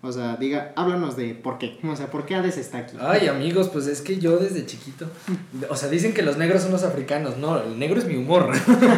O 0.00 0.12
sea, 0.12 0.36
diga, 0.36 0.72
háblanos 0.76 1.16
de 1.16 1.34
por 1.34 1.58
qué, 1.58 1.76
o 1.82 1.96
sea, 1.96 2.08
por 2.08 2.24
qué 2.24 2.36
Hades 2.36 2.56
está 2.56 2.78
aquí. 2.78 2.96
Ay, 3.00 3.26
amigos, 3.26 3.68
pues 3.68 3.88
es 3.88 4.00
que 4.00 4.18
yo 4.18 4.36
desde 4.38 4.64
chiquito. 4.64 5.10
O 5.68 5.74
sea, 5.76 5.88
dicen 5.88 6.14
que 6.14 6.22
los 6.22 6.36
negros 6.36 6.62
son 6.62 6.70
los 6.70 6.84
africanos. 6.84 7.36
No, 7.38 7.60
el 7.60 7.76
negro 7.80 7.98
es 7.98 8.04
mi 8.06 8.14
humor. 8.14 8.52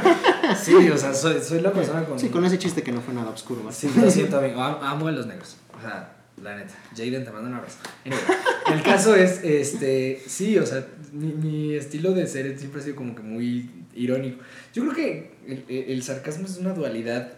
sí, 0.63 0.75
o 0.75 0.99
sea, 0.99 1.15
soy, 1.15 1.41
soy 1.43 1.61
la 1.63 1.73
persona 1.73 2.05
con. 2.05 2.19
Sí, 2.19 2.29
con 2.29 2.45
ese 2.45 2.59
chiste 2.59 2.83
que 2.83 2.93
no 2.93 3.01
fue 3.01 3.15
nada 3.15 3.31
oscuro. 3.31 3.65
¿va? 3.65 3.73
Sí, 3.73 3.91
lo 3.99 4.11
siento, 4.11 4.39
amigo. 4.39 4.61
Am- 4.61 4.83
Amo 4.83 5.09
a 5.09 5.13
los 5.13 5.27
negros. 5.27 5.57
O 5.79 5.81
sea, 5.81 6.17
la 6.43 6.57
neta. 6.57 6.75
Jaden, 6.95 7.25
te 7.25 7.31
mando 7.31 7.49
un 7.49 7.55
abrazo. 7.55 7.79
El 8.05 8.83
caso 8.83 9.15
es, 9.17 9.43
este, 9.43 10.23
sí, 10.27 10.59
o 10.59 10.67
sea, 10.67 10.87
mi, 11.13 11.29
mi 11.33 11.75
estilo 11.77 12.13
de 12.13 12.27
ser 12.27 12.59
siempre 12.59 12.81
ha 12.83 12.85
sido 12.85 12.97
como 12.97 13.15
que 13.15 13.23
muy 13.23 13.71
irónico. 13.95 14.43
Yo 14.75 14.83
creo 14.83 14.95
que 14.95 15.31
el- 15.47 15.65
el 15.91 16.03
sarcasmo 16.03 16.45
es 16.47 16.59
una 16.59 16.75
dualidad, 16.75 17.33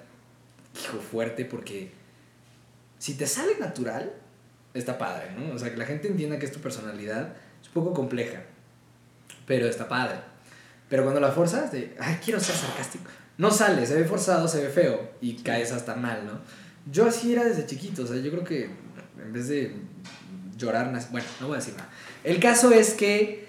hijo, 0.83 0.99
fuerte, 0.99 1.45
porque 1.45 1.91
si 3.03 3.15
te 3.15 3.27
sale 3.27 3.59
natural, 3.59 4.13
está 4.75 4.97
padre, 4.97 5.33
¿no? 5.37 5.53
O 5.53 5.59
sea, 5.59 5.73
que 5.73 5.77
la 5.77 5.87
gente 5.87 6.07
entienda 6.07 6.39
que 6.39 6.47
es 6.47 6.53
tu 6.53 6.61
personalidad, 6.61 7.35
es 7.61 7.67
un 7.67 7.75
poco 7.75 7.93
compleja, 7.95 8.45
pero 9.45 9.67
está 9.67 9.89
padre. 9.89 10.21
Pero 10.89 11.03
cuando 11.03 11.21
la 11.21 11.33
forzas, 11.33 11.73
de, 11.73 11.97
ay, 11.99 12.21
quiero 12.25 12.39
ser 12.39 12.55
sarcástico, 12.55 13.11
no 13.39 13.51
sale, 13.51 13.85
se 13.87 13.97
ve 13.97 14.05
forzado, 14.05 14.47
se 14.47 14.63
ve 14.63 14.69
feo 14.69 15.15
y 15.21 15.35
caes 15.39 15.73
hasta 15.73 15.97
mal, 15.97 16.25
¿no? 16.25 16.39
Yo 16.93 17.05
así 17.05 17.33
era 17.33 17.43
desde 17.43 17.67
chiquito, 17.67 18.05
o 18.05 18.07
sea, 18.07 18.19
yo 18.19 18.31
creo 18.31 18.45
que 18.45 18.71
en 19.21 19.33
vez 19.33 19.49
de 19.49 19.75
llorar, 20.57 20.93
bueno, 21.11 21.27
no 21.41 21.49
voy 21.49 21.57
a 21.57 21.59
decir 21.59 21.75
nada. 21.75 21.91
El 22.23 22.39
caso 22.39 22.71
es 22.71 22.95
que, 22.95 23.49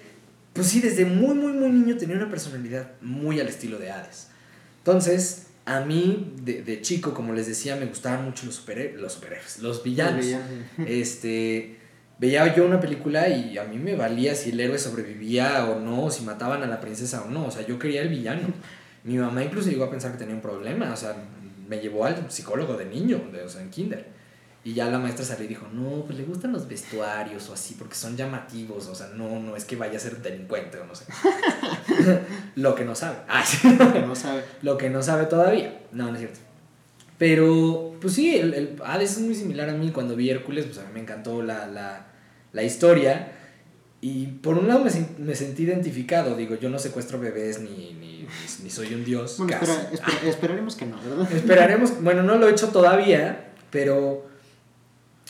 pues 0.52 0.66
sí, 0.66 0.80
desde 0.80 1.04
muy, 1.04 1.36
muy, 1.36 1.52
muy 1.52 1.70
niño 1.70 1.96
tenía 1.96 2.16
una 2.16 2.28
personalidad 2.28 2.90
muy 3.00 3.38
al 3.38 3.46
estilo 3.46 3.78
de 3.78 3.92
Hades. 3.92 4.30
Entonces, 4.78 5.43
a 5.66 5.80
mí, 5.80 6.34
de, 6.42 6.62
de 6.62 6.82
chico, 6.82 7.14
como 7.14 7.32
les 7.32 7.46
decía, 7.46 7.76
me 7.76 7.86
gustaban 7.86 8.24
mucho 8.24 8.46
los, 8.46 8.56
superhéroes, 8.56 9.00
los 9.00 9.12
superhéroes, 9.14 9.58
los 9.60 9.82
villanos. 9.82 10.26
Este, 10.86 11.78
veía 12.18 12.54
yo 12.54 12.66
una 12.66 12.80
película 12.80 13.28
y 13.28 13.56
a 13.56 13.64
mí 13.64 13.78
me 13.78 13.96
valía 13.96 14.34
si 14.34 14.50
el 14.50 14.60
héroe 14.60 14.78
sobrevivía 14.78 15.66
o 15.66 15.80
no, 15.80 16.04
o 16.04 16.10
si 16.10 16.22
mataban 16.24 16.62
a 16.62 16.66
la 16.66 16.80
princesa 16.80 17.22
o 17.22 17.30
no. 17.30 17.46
O 17.46 17.50
sea, 17.50 17.66
yo 17.66 17.78
quería 17.78 18.02
el 18.02 18.08
villano. 18.08 18.48
Mi 19.04 19.16
mamá 19.16 19.42
incluso 19.42 19.70
llegó 19.70 19.84
a 19.84 19.90
pensar 19.90 20.12
que 20.12 20.18
tenía 20.18 20.34
un 20.34 20.42
problema. 20.42 20.92
O 20.92 20.96
sea, 20.96 21.16
me 21.66 21.78
llevó 21.78 22.04
al 22.04 22.30
psicólogo 22.30 22.76
de 22.76 22.84
niño, 22.84 23.22
de, 23.32 23.42
o 23.42 23.48
sea, 23.48 23.62
en 23.62 23.70
kinder. 23.70 24.13
Y 24.66 24.72
ya 24.72 24.86
la 24.90 24.98
maestra 24.98 25.24
salió 25.26 25.44
y 25.44 25.48
dijo, 25.48 25.66
no, 25.74 26.04
pues 26.06 26.16
le 26.18 26.24
gustan 26.24 26.50
los 26.52 26.66
vestuarios 26.66 27.50
o 27.50 27.52
así, 27.52 27.74
porque 27.78 27.94
son 27.94 28.16
llamativos. 28.16 28.86
O 28.88 28.94
sea, 28.94 29.08
no, 29.08 29.38
no 29.38 29.56
es 29.56 29.64
que 29.66 29.76
vaya 29.76 29.98
a 29.98 30.00
ser 30.00 30.22
delincuente 30.22 30.78
o 30.78 30.86
no 30.86 30.94
sé. 30.94 31.04
Lo 32.56 32.74
que 32.74 32.84
no 32.84 32.94
sabe. 32.94 33.16
Ah, 33.28 33.44
sí. 33.44 33.58
Que 33.92 34.00
no 34.00 34.14
sabe. 34.14 34.42
Lo 34.62 34.78
que 34.78 34.88
no 34.90 35.02
sabe 35.02 35.26
todavía. 35.26 35.82
No, 35.92 36.06
no 36.06 36.14
es 36.14 36.20
cierto. 36.20 36.40
Pero, 37.18 37.94
pues 38.00 38.14
sí, 38.14 38.36
el, 38.36 38.54
el 38.54 38.76
Hades 38.84 39.12
es 39.12 39.20
muy 39.20 39.34
similar 39.34 39.68
a 39.68 39.74
mí. 39.74 39.90
Cuando 39.90 40.16
vi 40.16 40.30
Hércules, 40.30 40.64
pues 40.66 40.78
a 40.78 40.82
mí 40.82 40.88
me 40.94 41.00
encantó 41.00 41.42
la, 41.42 41.66
la, 41.66 42.06
la 42.52 42.62
historia. 42.62 43.32
Y 44.00 44.26
por 44.26 44.58
un 44.58 44.66
lado 44.68 44.84
me, 44.84 44.90
me 45.18 45.34
sentí 45.34 45.62
identificado. 45.64 46.36
Digo, 46.36 46.56
yo 46.56 46.68
no 46.70 46.78
secuestro 46.78 47.18
bebés 47.20 47.60
ni, 47.60 47.94
ni, 47.94 48.26
ni, 48.62 48.70
soy 48.70 48.94
un 48.94 49.04
dios. 49.04 49.36
Bueno, 49.38 49.52
espera- 49.54 49.90
espera- 49.92 50.28
esperaremos 50.28 50.74
que 50.76 50.86
no, 50.86 50.96
¿verdad? 51.02 51.30
Esperaremos, 51.32 52.02
bueno, 52.02 52.22
no 52.22 52.36
lo 52.36 52.48
he 52.48 52.50
hecho 52.50 52.68
todavía, 52.68 53.52
pero 53.70 54.26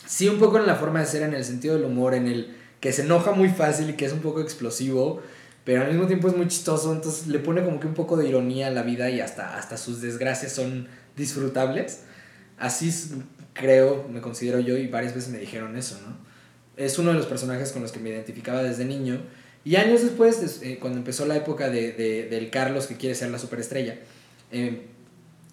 sí 0.07 0.27
un 0.29 0.39
poco 0.39 0.57
en 0.59 0.65
la 0.67 0.75
forma 0.75 0.99
de 0.99 1.05
ser, 1.05 1.23
en 1.23 1.33
el 1.33 1.43
sentido 1.45 1.75
del 1.75 1.85
humor, 1.85 2.13
en 2.13 2.27
el 2.27 2.55
que 2.79 2.91
se 2.91 3.03
enoja 3.03 3.31
muy 3.31 3.49
fácil 3.49 3.89
y 3.89 3.93
que 3.93 4.05
es 4.05 4.13
un 4.13 4.19
poco 4.19 4.41
explosivo, 4.41 5.21
pero 5.63 5.81
al 5.81 5.87
mismo 5.91 6.05
tiempo 6.07 6.27
es 6.27 6.35
muy 6.37 6.47
chistoso, 6.47 6.93
entonces 6.93 7.27
le 7.27 7.39
pone 7.39 7.63
como 7.63 7.79
que 7.79 7.87
un 7.87 7.93
poco 7.95 8.17
de 8.17 8.27
ironía 8.27 8.67
a 8.67 8.69
la 8.71 8.83
vida 8.83 9.09
y 9.09 9.19
hasta, 9.19 9.57
hasta 9.57 9.77
sus 9.77 10.01
desgracias 10.01 10.51
son 10.51 10.87
disfrutables. 11.17 12.01
Así 12.59 12.91
creo, 13.53 14.07
me 14.11 14.21
considero 14.21 14.59
yo 14.59 14.77
y 14.77 14.87
varias 14.87 15.15
veces 15.15 15.31
me 15.31 15.39
dijeron 15.39 15.75
eso, 15.77 15.99
¿no? 16.05 16.15
Es 16.77 16.99
uno 16.99 17.11
de 17.11 17.17
los 17.17 17.25
personajes 17.25 17.71
con 17.71 17.81
los 17.81 17.91
que 17.91 17.99
me 17.99 18.09
identificaba 18.09 18.61
desde 18.61 18.85
niño. 18.85 19.21
Y 19.63 19.77
años 19.77 20.01
después, 20.03 20.41
des- 20.41 20.61
eh, 20.61 20.77
cuando 20.79 20.99
empezó 20.99 21.25
la 21.25 21.35
época 21.37 21.69
de, 21.69 21.93
de- 21.93 22.27
del 22.29 22.49
Carlos 22.51 22.85
que 22.87 22.97
quiere 22.97 23.15
ser 23.15 23.29
la 23.31 23.39
superestrella, 23.39 23.97
eh, 24.51 24.87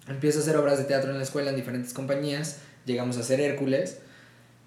Empiezo 0.07 0.39
a 0.39 0.41
hacer 0.41 0.57
obras 0.57 0.77
de 0.77 0.83
teatro 0.83 1.11
en 1.11 1.17
la 1.17 1.23
escuela 1.23 1.49
en 1.51 1.55
diferentes 1.55 1.93
compañías. 1.93 2.57
Llegamos 2.85 3.15
a 3.17 3.21
hacer 3.21 3.39
Hércules. 3.39 3.99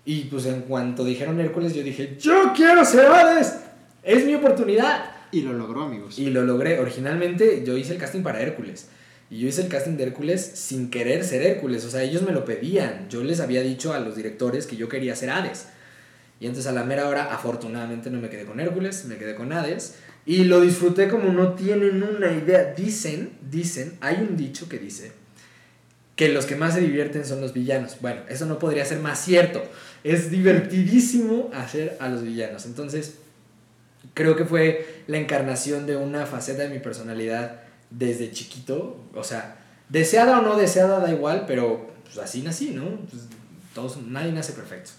Y 0.06 0.20
pues 0.24 0.46
en 0.46 0.62
cuanto 0.62 1.04
dijeron 1.04 1.40
Hércules, 1.40 1.74
yo 1.74 1.82
dije, 1.82 2.16
yo 2.18 2.52
quiero 2.54 2.84
ser 2.84 3.06
Hades. 3.06 3.56
Es 4.04 4.24
mi 4.24 4.36
oportunidad. 4.36 5.04
Y 5.32 5.40
lo 5.40 5.52
logró, 5.52 5.82
amigos. 5.82 6.16
Y 6.20 6.30
lo 6.30 6.44
logré. 6.44 6.78
Originalmente 6.78 7.64
yo 7.66 7.76
hice 7.76 7.94
el 7.94 7.98
casting 7.98 8.22
para 8.22 8.40
Hércules. 8.40 8.86
Y 9.30 9.40
yo 9.40 9.48
hice 9.48 9.62
el 9.62 9.68
casting 9.68 9.96
de 9.96 10.04
Hércules 10.04 10.40
sin 10.54 10.90
querer 10.90 11.24
ser 11.24 11.42
Hércules. 11.42 11.84
O 11.84 11.90
sea, 11.90 12.04
ellos 12.04 12.22
me 12.22 12.30
lo 12.30 12.44
pedían. 12.44 13.08
Yo 13.10 13.24
les 13.24 13.40
había 13.40 13.62
dicho 13.62 13.92
a 13.92 13.98
los 13.98 14.14
directores 14.14 14.68
que 14.68 14.76
yo 14.76 14.88
quería 14.88 15.16
ser 15.16 15.30
Hades. 15.30 15.66
Y 16.38 16.46
entonces 16.46 16.70
a 16.70 16.72
la 16.72 16.84
mera 16.84 17.08
hora, 17.08 17.34
afortunadamente, 17.34 18.08
no 18.08 18.20
me 18.20 18.30
quedé 18.30 18.44
con 18.44 18.60
Hércules, 18.60 19.06
me 19.06 19.16
quedé 19.16 19.34
con 19.34 19.52
Hades. 19.52 19.96
Y 20.24 20.44
lo 20.44 20.60
disfruté 20.60 21.08
como 21.08 21.32
no 21.32 21.54
tienen 21.54 22.00
una 22.04 22.30
idea. 22.30 22.74
Dicen, 22.76 23.32
dicen, 23.50 23.98
hay 24.00 24.18
un 24.18 24.36
dicho 24.36 24.68
que 24.68 24.78
dice 24.78 25.10
que 26.16 26.30
los 26.30 26.46
que 26.46 26.56
más 26.56 26.74
se 26.74 26.80
divierten 26.80 27.24
son 27.24 27.42
los 27.42 27.52
villanos. 27.52 27.98
Bueno, 28.00 28.22
eso 28.28 28.46
no 28.46 28.58
podría 28.58 28.84
ser 28.86 29.00
más 29.00 29.22
cierto. 29.22 29.62
Es 30.06 30.30
divertidísimo 30.30 31.50
hacer 31.52 31.96
a 31.98 32.08
los 32.08 32.22
villanos. 32.22 32.64
Entonces, 32.66 33.16
creo 34.14 34.36
que 34.36 34.44
fue 34.44 35.02
la 35.08 35.18
encarnación 35.18 35.84
de 35.84 35.96
una 35.96 36.26
faceta 36.26 36.62
de 36.62 36.68
mi 36.68 36.78
personalidad 36.78 37.62
desde 37.90 38.30
chiquito. 38.30 39.00
O 39.14 39.24
sea, 39.24 39.56
deseada 39.88 40.38
o 40.38 40.42
no 40.42 40.56
deseada 40.56 41.00
da 41.00 41.12
igual, 41.12 41.44
pero 41.48 41.90
pues, 42.04 42.18
así 42.18 42.42
nací, 42.42 42.70
¿no? 42.70 42.84
Pues, 43.10 43.24
todos, 43.74 43.96
nadie 43.96 44.30
nace 44.30 44.52
perfecto. 44.52 44.92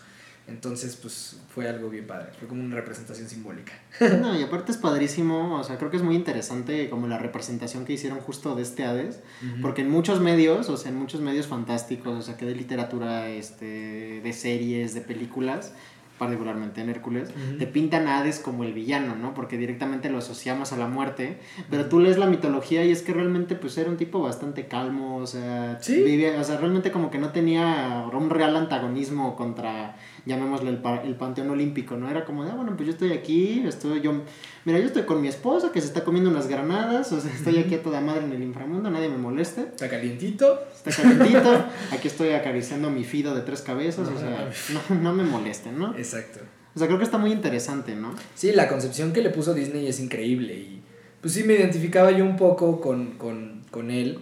Entonces, 0.47 0.95
pues 0.95 1.37
fue 1.53 1.67
algo 1.67 1.89
bien 1.89 2.07
padre, 2.07 2.29
fue 2.39 2.47
como 2.47 2.63
una 2.63 2.75
representación 2.75 3.27
simbólica. 3.27 3.73
No, 4.21 4.37
y 4.39 4.43
aparte 4.43 4.71
es 4.71 4.77
padrísimo, 4.77 5.55
o 5.59 5.63
sea, 5.63 5.77
creo 5.77 5.91
que 5.91 5.97
es 5.97 6.03
muy 6.03 6.15
interesante 6.15 6.89
como 6.89 7.07
la 7.07 7.17
representación 7.17 7.83
que 7.85 7.93
hicieron 7.93 8.19
justo 8.19 8.55
de 8.55 8.63
este 8.63 8.85
Hades, 8.85 9.19
porque 9.61 9.81
en 9.81 9.89
muchos 9.89 10.21
medios, 10.21 10.69
o 10.69 10.77
sea, 10.77 10.91
en 10.91 10.97
muchos 10.97 11.19
medios 11.19 11.47
fantásticos, 11.47 12.17
o 12.17 12.21
sea, 12.21 12.37
que 12.37 12.45
de 12.45 12.55
literatura, 12.55 13.29
este, 13.29 14.21
de 14.21 14.33
series, 14.33 14.93
de 14.93 15.01
películas, 15.01 15.73
particularmente 16.17 16.81
en 16.81 16.89
Hércules, 16.89 17.29
te 17.59 17.67
pintan 17.67 18.07
a 18.07 18.19
Hades 18.19 18.39
como 18.39 18.63
el 18.63 18.73
villano, 18.73 19.15
¿no? 19.15 19.33
Porque 19.33 19.57
directamente 19.57 20.09
lo 20.09 20.17
asociamos 20.17 20.73
a 20.73 20.77
la 20.77 20.87
muerte, 20.87 21.39
pero 21.69 21.89
tú 21.89 21.99
lees 21.99 22.17
la 22.17 22.25
mitología 22.25 22.83
y 22.83 22.91
es 22.91 23.03
que 23.03 23.13
realmente 23.13 23.55
pues 23.55 23.77
era 23.77 23.89
un 23.89 23.97
tipo 23.97 24.19
bastante 24.21 24.67
calmo, 24.67 25.17
o 25.17 25.27
sea, 25.27 25.79
vivía, 25.87 26.39
o 26.39 26.43
sea, 26.43 26.57
realmente 26.57 26.91
como 26.91 27.11
que 27.11 27.19
no 27.19 27.29
tenía 27.29 28.07
un 28.11 28.29
real 28.29 28.55
antagonismo 28.55 29.35
contra 29.35 29.95
llamémosle 30.27 30.69
el, 30.69 30.81
el 31.05 31.15
panteón 31.15 31.49
olímpico, 31.49 31.95
¿no? 31.95 32.09
Era 32.09 32.25
como 32.25 32.43
de, 32.43 32.51
ah, 32.51 32.55
bueno, 32.55 32.73
pues 32.75 32.87
yo 32.87 32.93
estoy 32.93 33.13
aquí, 33.13 33.63
estoy 33.65 34.01
yo, 34.01 34.21
mira, 34.65 34.77
yo 34.79 34.85
estoy 34.85 35.03
con 35.03 35.21
mi 35.21 35.27
esposa 35.27 35.71
que 35.71 35.81
se 35.81 35.87
está 35.87 36.03
comiendo 36.03 36.29
unas 36.29 36.47
granadas, 36.47 37.11
o 37.11 37.19
sea, 37.19 37.31
estoy 37.33 37.57
aquí 37.57 37.75
a 37.75 37.81
toda 37.81 38.01
madre 38.01 38.25
en 38.25 38.33
el 38.33 38.43
inframundo, 38.43 38.89
nadie 38.89 39.09
me 39.09 39.17
moleste. 39.17 39.61
Está 39.61 39.89
calientito. 39.89 40.59
Está 40.75 40.91
calientito, 41.01 41.65
aquí 41.91 42.07
estoy 42.07 42.29
acariciando 42.31 42.89
mi 42.89 43.03
fido 43.03 43.33
de 43.33 43.41
tres 43.41 43.61
cabezas, 43.61 44.07
o 44.09 44.19
sea, 44.19 44.49
no, 44.73 44.95
no 44.95 45.13
me 45.13 45.23
molesten, 45.23 45.79
¿no? 45.79 45.95
Exacto. 45.97 46.41
O 46.75 46.79
sea, 46.79 46.87
creo 46.87 46.99
que 46.99 47.05
está 47.05 47.17
muy 47.17 47.31
interesante, 47.31 47.95
¿no? 47.95 48.13
Sí, 48.35 48.51
la 48.51 48.67
concepción 48.67 49.11
que 49.11 49.21
le 49.21 49.31
puso 49.31 49.55
Disney 49.55 49.87
es 49.87 49.99
increíble 49.99 50.53
y 50.53 50.81
pues 51.21 51.33
sí 51.33 51.43
me 51.43 51.55
identificaba 51.55 52.11
yo 52.11 52.23
un 52.23 52.35
poco 52.35 52.79
con, 52.79 53.13
con, 53.13 53.63
con 53.71 53.89
él. 53.89 54.19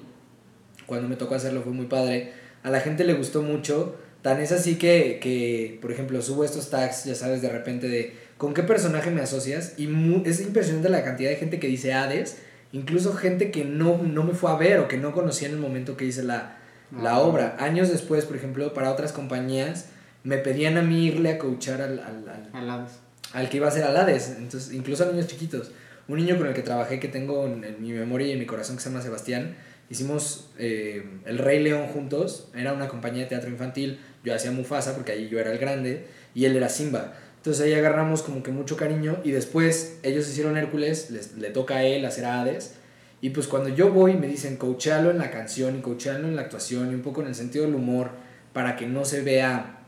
Cuando 0.86 1.10
me 1.10 1.16
tocó 1.16 1.36
hacerlo 1.36 1.62
fue 1.62 1.74
muy 1.74 1.88
padre. 1.88 2.32
A 2.64 2.70
la 2.70 2.80
gente 2.80 3.04
le 3.04 3.14
gustó 3.14 3.42
mucho 3.42 3.96
Tan 4.26 4.42
es 4.42 4.52
así 4.52 4.78
que, 4.78 5.20
que, 5.22 5.78
por 5.84 5.92
ejemplo, 5.92 6.20
subo 6.20 6.44
estos 6.44 6.72
tags, 6.72 7.04
ya 7.04 7.14
sabes, 7.14 7.44
de 7.44 7.50
repente 7.50 7.88
de 7.88 8.16
con 8.40 8.56
qué 8.56 8.64
personaje 8.64 9.12
me 9.12 9.22
asocias. 9.22 9.76
Y 9.78 9.88
es 10.26 10.42
impresionante 10.42 10.90
la 10.90 11.04
cantidad 11.04 11.30
de 11.30 11.36
gente 11.36 11.60
que 11.60 11.68
dice 11.68 11.94
Hades, 11.94 12.38
incluso 12.72 13.14
gente 13.14 13.52
que 13.52 13.66
no, 13.66 14.02
no 14.02 14.24
me 14.24 14.34
fue 14.34 14.50
a 14.50 14.56
ver 14.56 14.80
o 14.80 14.88
que 14.88 14.98
no 14.98 15.14
conocía 15.14 15.48
en 15.48 15.54
el 15.54 15.60
momento 15.60 15.96
que 15.96 16.06
hice 16.06 16.24
la, 16.24 16.58
la 17.00 17.12
ah. 17.12 17.20
obra. 17.20 17.56
Años 17.60 17.90
después, 17.90 18.26
por 18.26 18.36
ejemplo, 18.36 18.74
para 18.74 18.90
otras 18.90 19.12
compañías, 19.12 19.90
me 20.24 20.40
pedían 20.40 20.78
a 20.78 20.82
mí 20.82 21.06
irle 21.06 21.30
a 21.30 21.38
coachar 21.38 21.84
al, 21.84 22.00
al, 22.00 22.50
al, 22.52 22.70
Hades. 22.72 22.94
al 23.32 23.48
que 23.48 23.58
iba 23.58 23.68
a 23.68 23.72
ser 23.72 23.84
al 23.84 23.96
Hades, 23.96 24.38
entonces, 24.40 24.74
incluso 24.74 25.04
a 25.04 25.12
niños 25.12 25.28
chiquitos. 25.28 25.70
Un 26.08 26.18
niño 26.18 26.36
con 26.40 26.48
el 26.48 26.56
que 26.56 26.64
trabajé 26.64 27.00
que 27.00 27.10
tengo 27.10 27.46
en, 27.46 27.64
en 27.64 27.80
mi 27.80 27.92
memoria 27.92 28.26
y 28.26 28.32
en 28.32 28.40
mi 28.40 28.48
corazón 28.48 28.78
que 28.78 28.82
se 28.82 28.90
llama 28.90 29.04
Sebastián, 29.04 29.56
hicimos 29.90 30.50
eh, 30.58 31.04
El 31.26 31.38
Rey 31.38 31.62
León 31.62 31.88
juntos, 31.88 32.50
era 32.56 32.74
una 32.74 32.88
compañía 32.88 33.24
de 33.24 33.30
teatro 33.30 33.50
infantil, 33.50 34.00
yo 34.26 34.36
hacía 34.36 34.52
Mufasa 34.52 34.96
porque 34.96 35.14
ahí 35.14 35.30
yo 35.30 35.40
era 35.40 35.52
el 35.52 35.58
grande 35.58 36.08
y 36.34 36.46
él 36.46 36.56
era 36.58 36.68
Simba. 36.68 37.14
Entonces 37.38 37.64
ahí 37.64 37.74
agarramos 37.74 38.24
como 38.24 38.44
que 38.44 38.52
mucho 38.52 38.76
cariño 38.76 39.20
y 39.24 39.32
después 39.32 40.00
ellos 40.04 40.28
hicieron 40.28 40.58
Hércules, 40.58 41.12
les, 41.12 41.38
le 41.38 41.52
toca 41.52 41.76
a 41.78 41.84
él 41.84 42.04
hacer 42.06 42.26
a 42.26 42.42
Hades. 42.42 42.74
Y 43.22 43.30
pues 43.30 43.48
cuando 43.48 43.70
yo 43.70 43.92
voy 43.92 44.16
me 44.16 44.28
dicen 44.28 44.58
coachéalo 44.58 45.12
en 45.12 45.20
la 45.20 45.32
canción 45.32 45.78
y 45.78 45.82
coachéalo 45.82 46.28
en 46.28 46.36
la 46.36 46.42
actuación 46.42 46.92
y 46.92 46.96
un 46.96 47.02
poco 47.02 47.22
en 47.22 47.28
el 47.28 47.36
sentido 47.36 47.66
del 47.66 47.76
humor 47.76 48.10
para 48.52 48.76
que 48.76 48.88
no 48.88 49.06
se 49.06 49.22
vea 49.22 49.80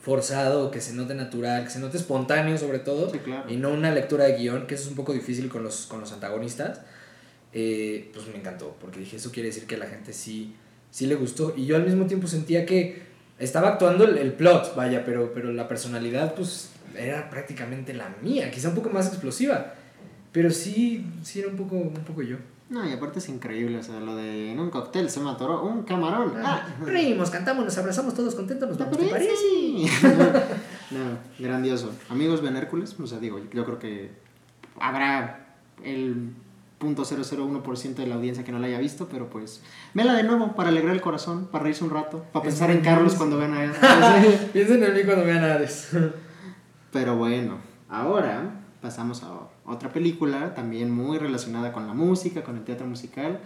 forzado, 0.00 0.70
que 0.70 0.80
se 0.80 0.94
note 0.94 1.14
natural, 1.14 1.64
que 1.64 1.70
se 1.70 1.78
note 1.78 1.96
espontáneo 1.96 2.56
sobre 2.56 2.78
todo 2.78 3.12
y 3.48 3.56
no 3.56 3.70
una 3.70 3.90
lectura 3.92 4.24
de 4.24 4.36
guion, 4.38 4.66
que 4.66 4.74
eso 4.74 4.84
es 4.84 4.90
un 4.90 4.96
poco 4.96 5.12
difícil 5.12 5.48
con 5.48 5.62
los, 5.62 5.86
con 5.86 6.00
los 6.00 6.12
antagonistas. 6.12 6.80
Eh, 7.52 8.10
pues 8.12 8.28
me 8.28 8.36
encantó, 8.36 8.76
porque 8.80 9.00
dije, 9.00 9.16
eso 9.16 9.32
quiere 9.32 9.48
decir 9.48 9.66
que 9.66 9.74
a 9.74 9.78
la 9.78 9.86
gente 9.86 10.12
sí, 10.12 10.54
sí 10.90 11.06
le 11.06 11.16
gustó. 11.16 11.54
Y 11.56 11.66
yo 11.66 11.76
al 11.76 11.84
mismo 11.84 12.06
tiempo 12.06 12.26
sentía 12.26 12.64
que 12.64 13.09
estaba 13.40 13.68
actuando 13.70 14.04
el, 14.04 14.32
plot, 14.34 14.76
vaya, 14.76 15.04
pero, 15.04 15.32
pero 15.34 15.52
la 15.52 15.66
personalidad 15.66 16.34
pues 16.34 16.70
era 16.96 17.30
prácticamente 17.30 17.94
la 17.94 18.14
mía, 18.22 18.50
quizá 18.50 18.68
un 18.68 18.74
poco 18.74 18.90
más 18.90 19.08
explosiva. 19.08 19.74
Pero 20.30 20.50
sí, 20.50 21.04
sí 21.24 21.40
era 21.40 21.48
un 21.48 21.56
poco, 21.56 21.74
un 21.74 21.92
poco 21.92 22.22
yo. 22.22 22.36
No, 22.68 22.88
y 22.88 22.92
aparte 22.92 23.18
es 23.18 23.28
increíble, 23.28 23.78
o 23.78 23.82
sea, 23.82 23.98
lo 23.98 24.14
de 24.14 24.52
en 24.52 24.60
un 24.60 24.70
cóctel 24.70 25.10
se 25.10 25.18
me 25.18 25.30
atoró 25.30 25.64
un 25.64 25.82
camarón. 25.82 26.34
Ah, 26.36 26.68
reímos, 26.84 27.28
cantamos, 27.30 27.64
nos 27.64 27.76
abrazamos 27.76 28.14
todos 28.14 28.36
contentos, 28.36 28.68
nos 28.68 28.78
vamos, 28.78 28.96
¿te 28.96 29.06
parece? 29.06 29.32
no, 30.92 31.18
grandioso. 31.40 31.90
Amigos, 32.10 32.42
ven 32.42 32.56
Hércules, 32.56 32.94
o 33.00 33.06
sea, 33.08 33.18
digo, 33.18 33.40
yo 33.52 33.64
creo 33.64 33.80
que 33.80 34.12
habrá 34.78 35.56
el 35.82 36.30
.001% 36.80 37.94
de 37.94 38.06
la 38.06 38.14
audiencia 38.14 38.44
que 38.44 38.52
no 38.52 38.58
la 38.58 38.66
haya 38.66 38.78
visto, 38.78 39.08
pero 39.10 39.28
pues 39.28 39.62
vela 39.94 40.14
de 40.14 40.22
nuevo 40.22 40.54
para 40.54 40.70
alegrar 40.70 40.94
el 40.94 41.00
corazón, 41.00 41.46
para 41.46 41.64
reírse 41.64 41.84
un 41.84 41.90
rato, 41.90 42.24
para 42.32 42.44
pensar 42.44 42.70
en 42.70 42.80
Carlos 42.80 43.14
cuando 43.14 43.36
vean 43.38 43.54
a 43.54 43.72
Piensen 44.52 44.82
en 44.82 44.94
mí 44.94 45.04
cuando 45.04 45.24
vean 45.24 45.44
a 45.44 45.54
Hades. 45.54 45.90
pero 46.90 47.16
bueno, 47.16 47.58
ahora 47.88 48.62
pasamos 48.80 49.22
a 49.22 49.50
otra 49.64 49.92
película 49.92 50.54
también 50.54 50.90
muy 50.90 51.18
relacionada 51.18 51.72
con 51.72 51.86
la 51.86 51.92
música, 51.92 52.42
con 52.42 52.56
el 52.56 52.64
teatro 52.64 52.86
musical, 52.86 53.40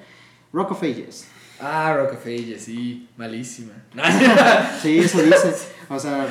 Rock 0.53 0.71
of 0.71 0.83
Ages. 0.83 1.29
Ah, 1.61 1.95
Rock 1.97 2.15
of 2.15 2.27
Ages, 2.27 2.63
sí, 2.63 3.09
malísima. 3.17 3.73
sí, 4.83 4.99
eso 4.99 5.23
dices. 5.23 5.69
O 5.89 5.99
sea, 5.99 6.27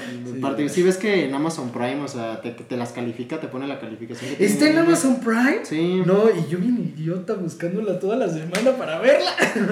si 0.69 0.83
ves 0.83 0.97
que 0.97 1.25
en 1.25 1.33
Amazon 1.33 1.71
Prime, 1.71 2.01
o 2.01 2.07
sea, 2.07 2.41
te, 2.41 2.51
te 2.51 2.75
las 2.75 2.91
califica, 2.91 3.39
te 3.39 3.47
pone 3.47 3.67
la 3.67 3.79
calificación. 3.79 4.31
¿Está 4.39 4.69
en 4.69 4.77
Amazon 4.79 5.19
Prime? 5.19 5.59
Sí. 5.63 6.01
No, 6.05 6.25
y 6.29 6.49
yo 6.49 6.57
bien 6.57 6.93
idiota 6.97 7.35
buscándola 7.35 7.99
toda 7.99 8.15
la 8.15 8.27
semana 8.27 8.75
para 8.77 8.99
verla. 8.99 9.31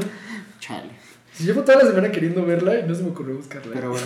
Chale. 0.59 0.89
Si 1.33 1.45
llevo 1.45 1.61
toda 1.61 1.83
la 1.83 1.89
semana 1.89 2.11
queriendo 2.11 2.45
verla 2.45 2.79
y 2.79 2.83
no 2.87 2.93
se 2.93 3.03
me 3.03 3.09
ocurrió 3.09 3.35
buscarla. 3.35 3.71
Pero 3.73 3.91
bueno, 3.91 4.05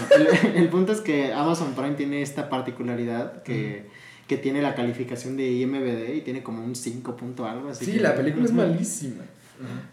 el, 0.56 0.70
punto 0.70 0.94
es 0.94 1.02
que 1.02 1.34
Amazon 1.34 1.74
Prime 1.74 1.96
tiene 1.96 2.22
esta 2.22 2.50
particularidad 2.50 3.44
que, 3.44 3.88
que 4.28 4.38
tiene 4.38 4.62
la 4.62 4.76
calificación 4.76 5.36
de 5.36 5.52
IMBD 5.52 6.16
y 6.16 6.22
tiene 6.22 6.44
como 6.44 6.64
un 6.64 6.76
5 6.76 7.18
punto 7.18 7.46
algo. 7.46 7.70
Así 7.70 7.86
sí, 7.86 8.00
la 8.00 8.16
película 8.16 8.46
es 8.46 8.54
malísima. 8.54 9.24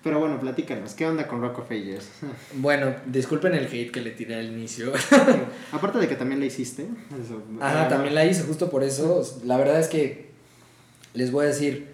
Pero 0.03 0.19
bueno, 0.19 0.41
platícanos, 0.41 0.95
¿qué 0.95 1.07
onda 1.07 1.27
con 1.29 1.41
Rock 1.41 1.61
of 1.61 1.71
Ages? 1.71 2.09
Bueno, 2.55 2.95
disculpen 3.07 3.55
el 3.55 3.67
hate 3.67 3.91
que 3.91 4.01
le 4.01 4.11
tiré 4.11 4.37
al 4.37 4.47
inicio. 4.47 4.93
Aparte 5.73 5.99
de 5.99 6.09
que 6.09 6.17
también 6.17 6.41
la 6.41 6.47
hiciste. 6.47 6.87
Ajá, 7.61 7.89
también 7.89 8.15
la 8.15 8.25
hice, 8.25 8.43
justo 8.43 8.71
por 8.71 8.83
eso. 8.83 9.23
La 9.45 9.57
verdad 9.57 9.79
es 9.79 9.89
que 9.89 10.31
les 11.15 11.31
voy 11.31 11.45
a 11.45 11.49
decir, 11.49 11.93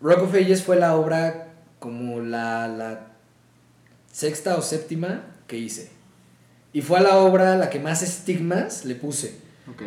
Rock 0.00 0.22
of 0.22 0.34
Ages 0.34 0.62
fue 0.62 0.76
la 0.76 0.96
obra 0.96 1.54
como 1.78 2.20
la, 2.20 2.68
la 2.68 3.12
sexta 4.10 4.56
o 4.56 4.62
séptima 4.62 5.24
que 5.46 5.58
hice. 5.58 5.90
Y 6.72 6.80
fue 6.80 6.98
a 6.98 7.02
la 7.02 7.18
obra 7.18 7.56
la 7.56 7.68
que 7.70 7.78
más 7.78 8.02
estigmas 8.02 8.84
le 8.84 8.94
puse. 8.94 9.42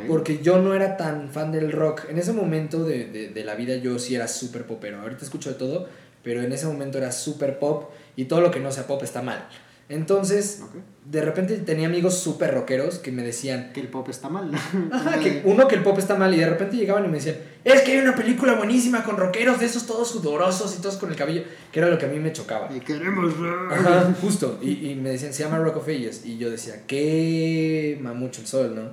Porque 0.08 0.40
yo 0.42 0.62
no 0.62 0.74
era 0.74 0.96
tan 0.96 1.30
fan 1.30 1.52
del 1.52 1.72
rock. 1.72 2.06
En 2.10 2.18
ese 2.18 2.32
momento 2.32 2.86
de, 2.86 3.06
de, 3.06 3.30
de 3.30 3.44
la 3.44 3.56
vida 3.56 3.76
yo 3.76 4.00
sí 4.00 4.16
era 4.16 4.28
súper 4.28 4.66
popero. 4.66 5.02
Ahorita 5.02 5.26
escucho 5.26 5.50
de 5.50 5.56
todo, 5.56 5.90
pero 6.26 6.42
en 6.42 6.52
ese 6.52 6.66
momento 6.66 6.98
era 6.98 7.12
súper 7.12 7.60
pop 7.60 7.92
y 8.16 8.26
todo 8.26 8.42
lo 8.42 8.50
que 8.50 8.60
no 8.60 8.72
sea 8.72 8.88
pop 8.88 9.02
está 9.04 9.22
mal. 9.22 9.48
Entonces, 9.88 10.64
de 11.06 11.22
repente 11.22 11.58
tenía 11.58 11.86
amigos 11.86 12.18
súper 12.18 12.52
rockeros 12.52 12.98
que 12.98 13.12
me 13.12 13.22
decían... 13.22 13.72
Que 13.72 13.82
el 13.82 13.88
pop 13.88 14.10
está 14.10 14.30
mal. 14.30 14.50
Ajá, 14.92 15.20
que 15.20 15.44
uno 15.46 15.68
que 15.68 15.76
el 15.76 15.84
pop 15.84 16.00
está 16.00 16.16
mal 16.16 16.34
y 16.34 16.38
de 16.38 16.50
repente 16.50 16.76
llegaban 16.76 17.06
y 17.06 17.08
me 17.08 17.18
decían, 17.18 17.36
es 17.64 17.84
que 17.84 17.92
hay 17.92 18.00
una 18.00 18.16
película 18.16 18.56
buenísima 18.56 19.04
con 19.04 19.18
rockeros 19.18 19.60
de 19.60 19.68
esos 19.68 19.86
todos 19.86 20.10
sudorosos 20.10 20.76
y 20.76 20.82
todos 20.82 20.98
con 20.98 21.12
el 21.12 21.16
cabello, 21.16 21.44
que 21.72 21.80
era 21.80 21.88
lo 21.88 22.00
que 22.00 22.08
a 22.08 22.10
mí 22.10 22.18
me 22.18 22.34
chocaba. 22.34 22.68
Y 22.76 22.80
queremos... 22.80 23.36
Ajá, 23.72 24.12
justo. 24.20 24.58
Y, 24.64 24.90
y 24.90 24.96
me 24.96 25.12
decían, 25.12 25.32
se 25.32 25.44
llama 25.44 25.60
Rock 25.60 25.78
of 25.78 25.88
Ages. 25.88 26.26
Y 26.26 26.40
yo 26.40 26.50
decía, 26.50 26.82
qué 26.88 28.00
mucho 28.02 28.42
el 28.42 28.48
sol, 28.48 28.76
¿no? 28.76 28.90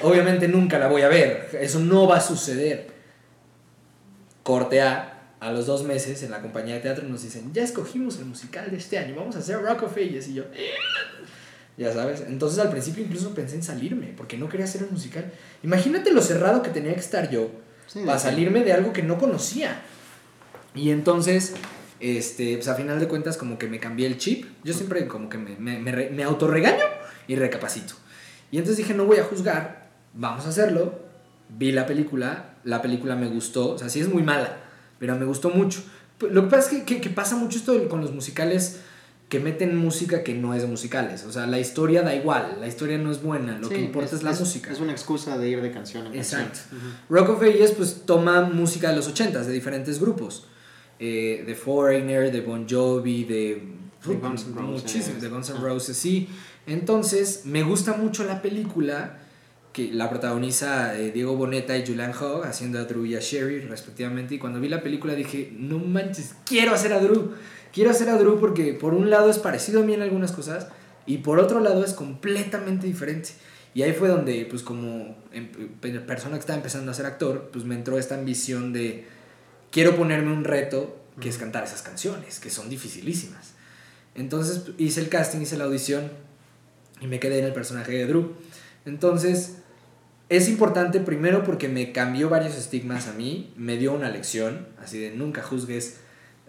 Obviamente 0.00 0.48
nunca 0.48 0.78
la 0.78 0.88
voy 0.88 1.02
a 1.02 1.08
ver, 1.08 1.50
eso 1.60 1.78
no 1.78 2.08
va 2.08 2.16
a 2.16 2.20
suceder. 2.22 2.94
Corte 4.42 4.80
A, 4.80 5.13
a 5.44 5.52
los 5.52 5.66
dos 5.66 5.84
meses 5.84 6.22
en 6.22 6.30
la 6.30 6.40
compañía 6.40 6.74
de 6.74 6.80
teatro 6.80 7.06
nos 7.06 7.22
dicen, 7.22 7.52
ya 7.52 7.62
escogimos 7.62 8.18
el 8.18 8.24
musical 8.24 8.70
de 8.70 8.76
este 8.78 8.98
año, 8.98 9.14
vamos 9.16 9.36
a 9.36 9.40
hacer 9.40 9.60
Rock 9.60 9.82
of 9.84 9.92
Ages. 9.96 10.28
Y 10.28 10.34
yo, 10.34 10.44
"Eh". 10.54 10.70
ya 11.76 11.92
sabes. 11.92 12.22
Entonces 12.26 12.58
al 12.60 12.70
principio 12.70 13.04
incluso 13.04 13.34
pensé 13.34 13.56
en 13.56 13.62
salirme, 13.62 14.14
porque 14.16 14.38
no 14.38 14.48
quería 14.48 14.64
hacer 14.64 14.82
el 14.82 14.90
musical. 14.90 15.30
Imagínate 15.62 16.12
lo 16.12 16.22
cerrado 16.22 16.62
que 16.62 16.70
tenía 16.70 16.94
que 16.94 17.00
estar 17.00 17.30
yo 17.30 17.50
Sí, 17.86 18.00
para 18.00 18.14
de- 18.14 18.20
salirme 18.20 18.64
de 18.64 18.72
algo 18.72 18.92
que 18.92 19.02
no 19.02 19.18
conocía. 19.18 19.82
Y 20.74 20.90
entonces, 20.90 21.54
este, 22.00 22.56
pues 22.56 22.68
a 22.68 22.74
final 22.74 22.98
de 22.98 23.06
cuentas 23.08 23.36
como 23.36 23.58
que 23.58 23.66
me 23.68 23.78
cambié 23.80 24.06
el 24.06 24.18
chip. 24.18 24.46
Yo 24.64 24.72
siempre 24.72 25.06
como 25.06 25.28
que 25.28 25.38
me, 25.38 25.56
me, 25.56 25.78
me, 25.78 26.10
me 26.10 26.22
autorregaño 26.24 26.84
y 27.28 27.36
recapacito. 27.36 27.94
Y 28.50 28.58
entonces 28.58 28.78
dije, 28.78 28.94
no 28.94 29.04
voy 29.04 29.18
a 29.18 29.24
juzgar, 29.24 29.90
vamos 30.14 30.46
a 30.46 30.48
hacerlo. 30.48 31.00
Vi 31.48 31.70
la 31.72 31.86
película, 31.86 32.54
la 32.64 32.80
película 32.82 33.14
me 33.16 33.26
gustó, 33.26 33.72
o 33.72 33.78
sea, 33.78 33.88
sí 33.88 34.00
es 34.00 34.08
muy 34.08 34.22
mala, 34.22 34.56
pero 35.04 35.18
me 35.18 35.26
gustó 35.26 35.50
mucho. 35.50 35.82
P- 36.18 36.30
Lo 36.30 36.44
que 36.44 36.48
pasa 36.56 36.70
es 36.70 36.78
que, 36.78 36.84
que- 36.84 37.00
que 37.02 37.10
pasa 37.10 37.36
mucho 37.36 37.58
esto 37.58 37.88
con 37.88 38.00
los 38.00 38.12
musicales 38.12 38.80
que 39.28 39.38
meten 39.40 39.76
música 39.76 40.22
que 40.22 40.34
no 40.34 40.54
es 40.54 40.62
de 40.62 40.68
musicales. 40.68 41.24
O 41.24 41.32
sea, 41.32 41.46
la 41.46 41.58
historia 41.58 42.02
da 42.02 42.14
igual, 42.14 42.56
la 42.60 42.66
historia 42.68 42.96
no 42.98 43.10
es 43.10 43.22
buena, 43.22 43.58
lo 43.58 43.68
Sí, 43.68 43.74
que 43.74 43.80
importa 43.82 44.14
es, 44.16 44.22
la 44.22 44.32
música. 44.32 44.70
Es 44.72 44.80
una 44.80 44.92
excusa 44.92 45.36
de 45.36 45.48
ir 45.48 45.60
de 45.60 45.70
canción 45.72 46.06
en 46.06 46.14
Exacto. 46.14 46.60
canción. 46.60 46.78
Ujú. 46.80 47.14
Rock 47.14 47.28
of 47.30 47.42
Ages 47.42 47.72
pues 47.72 48.02
toma 48.06 48.42
música 48.42 48.90
de 48.90 48.96
los 48.96 49.08
80s, 49.12 49.44
de 49.46 49.52
diferentes 49.52 50.00
grupos. 50.00 50.46
Eh, 51.00 51.42
de 51.46 51.54
Foreigner, 51.54 52.30
de 52.32 52.40
Bon 52.40 52.66
Jovi, 52.68 53.24
de... 53.24 53.68
De 54.06 54.14
Guns 54.16 54.46
N' 54.46 54.54
Roses. 54.54 54.82
Muchísimos, 54.84 55.20
de 55.22 55.28
Guns 55.28 55.50
N'. 55.50 55.58
Roses, 55.60 55.96
sí. 55.96 56.28
Entonces, 56.66 57.42
me 57.44 57.62
gusta 57.62 57.94
mucho 57.94 58.24
la 58.24 58.40
película 58.42 59.18
que 59.74 59.90
la 59.92 60.08
protagoniza 60.08 60.98
eh, 60.98 61.10
Diego 61.12 61.36
Boneta 61.36 61.76
y 61.76 61.84
Julian 61.86 62.12
Hogg 62.18 62.46
haciendo 62.46 62.78
a 62.78 62.84
Drew 62.84 63.04
y 63.04 63.16
a 63.16 63.20
Sherry 63.20 63.60
respectivamente 63.60 64.36
y 64.36 64.38
cuando 64.38 64.60
vi 64.60 64.68
la 64.68 64.82
película 64.82 65.14
dije, 65.14 65.52
no 65.58 65.78
manches, 65.78 66.34
quiero 66.46 66.72
hacer 66.72 66.92
a 66.94 67.00
Drew. 67.00 67.32
Quiero 67.72 67.90
hacer 67.90 68.08
a 68.08 68.16
Drew 68.16 68.38
porque 68.38 68.72
por 68.72 68.94
un 68.94 69.10
lado 69.10 69.28
es 69.28 69.38
parecido 69.38 69.80
a 69.80 69.84
mí 69.84 69.92
en 69.92 70.00
algunas 70.02 70.30
cosas 70.32 70.68
y 71.06 71.18
por 71.18 71.38
otro 71.40 71.58
lado 71.60 71.84
es 71.84 71.92
completamente 71.92 72.86
diferente. 72.86 73.30
Y 73.74 73.82
ahí 73.82 73.92
fue 73.92 74.06
donde, 74.08 74.46
pues 74.48 74.62
como 74.62 75.16
em- 75.32 75.50
pe- 75.80 75.98
persona 76.00 76.36
que 76.36 76.40
estaba 76.40 76.56
empezando 76.56 76.92
a 76.92 76.94
ser 76.94 77.06
actor, 77.06 77.50
pues 77.52 77.64
me 77.64 77.74
entró 77.74 77.98
esta 77.98 78.14
ambición 78.14 78.72
de 78.72 79.04
quiero 79.72 79.96
ponerme 79.96 80.32
un 80.32 80.44
reto 80.44 80.96
que 81.20 81.28
es 81.28 81.36
cantar 81.36 81.64
esas 81.64 81.82
canciones, 81.82 82.38
que 82.38 82.48
son 82.50 82.70
dificilísimas. 82.70 83.54
Entonces 84.14 84.62
hice 84.78 85.00
el 85.00 85.08
casting, 85.08 85.40
hice 85.40 85.56
la 85.58 85.64
audición 85.64 86.12
y 87.00 87.08
me 87.08 87.18
quedé 87.18 87.40
en 87.40 87.46
el 87.46 87.52
personaje 87.52 87.90
de 87.90 88.06
Drew. 88.06 88.34
Entonces 88.86 89.56
es 90.28 90.48
importante 90.48 91.00
primero 91.00 91.44
porque 91.44 91.68
me 91.68 91.92
cambió 91.92 92.28
varios 92.28 92.56
estigmas 92.56 93.08
a 93.08 93.12
mí, 93.12 93.52
me 93.56 93.76
dio 93.76 93.92
una 93.92 94.08
lección, 94.08 94.66
así 94.82 94.98
de 94.98 95.10
nunca 95.10 95.42
juzgues, 95.42 95.98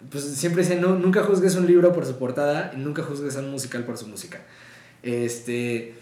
pues 0.09 0.23
siempre 0.23 0.63
dicen, 0.63 0.81
no, 0.81 0.97
nunca 0.97 1.23
juzgues 1.23 1.55
un 1.55 1.67
libro 1.67 1.91
por 1.93 2.05
su 2.05 2.17
portada 2.17 2.71
y 2.73 2.77
nunca 2.77 3.03
juzgues 3.03 3.35
a 3.35 3.39
un 3.39 3.51
musical 3.51 3.83
por 3.83 3.97
su 3.97 4.07
música. 4.07 4.41
Este, 5.03 5.95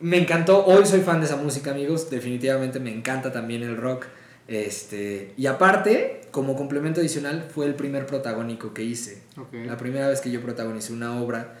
me 0.00 0.18
encantó, 0.18 0.64
hoy 0.66 0.84
soy 0.84 1.00
fan 1.00 1.20
de 1.20 1.26
esa 1.26 1.36
música, 1.36 1.70
amigos, 1.70 2.10
definitivamente 2.10 2.80
me 2.80 2.92
encanta 2.92 3.32
también 3.32 3.62
el 3.62 3.76
rock. 3.76 4.06
Este, 4.46 5.32
y 5.36 5.46
aparte, 5.46 6.22
como 6.30 6.56
complemento 6.56 7.00
adicional, 7.00 7.48
fue 7.54 7.66
el 7.66 7.74
primer 7.74 8.06
protagónico 8.06 8.74
que 8.74 8.82
hice. 8.82 9.22
Ok. 9.38 9.54
La 9.66 9.76
primera 9.76 10.08
vez 10.08 10.20
que 10.20 10.30
yo 10.30 10.42
protagonicé 10.42 10.92
una 10.92 11.20
obra. 11.20 11.54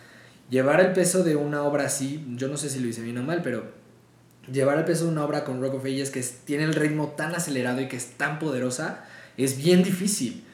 Llevar 0.50 0.80
el 0.80 0.92
peso 0.92 1.24
de 1.24 1.36
una 1.36 1.62
obra 1.62 1.86
así, 1.86 2.26
yo 2.36 2.48
no 2.48 2.58
sé 2.58 2.68
si 2.68 2.80
lo 2.80 2.88
hice 2.88 3.00
bien 3.00 3.16
o 3.16 3.22
mal, 3.22 3.40
pero 3.42 3.64
llevar 4.52 4.78
el 4.78 4.84
peso 4.84 5.04
de 5.04 5.12
una 5.12 5.24
obra 5.24 5.44
con 5.44 5.60
Rock 5.60 5.74
of 5.74 5.84
Ages 5.84 6.10
que 6.10 6.22
tiene 6.44 6.64
el 6.64 6.74
ritmo 6.74 7.08
tan 7.16 7.34
acelerado 7.34 7.80
y 7.80 7.88
que 7.88 7.96
es 7.96 8.12
tan 8.16 8.38
poderosa, 8.38 9.04
es 9.36 9.56
bien 9.56 9.82
difícil. 9.82 10.44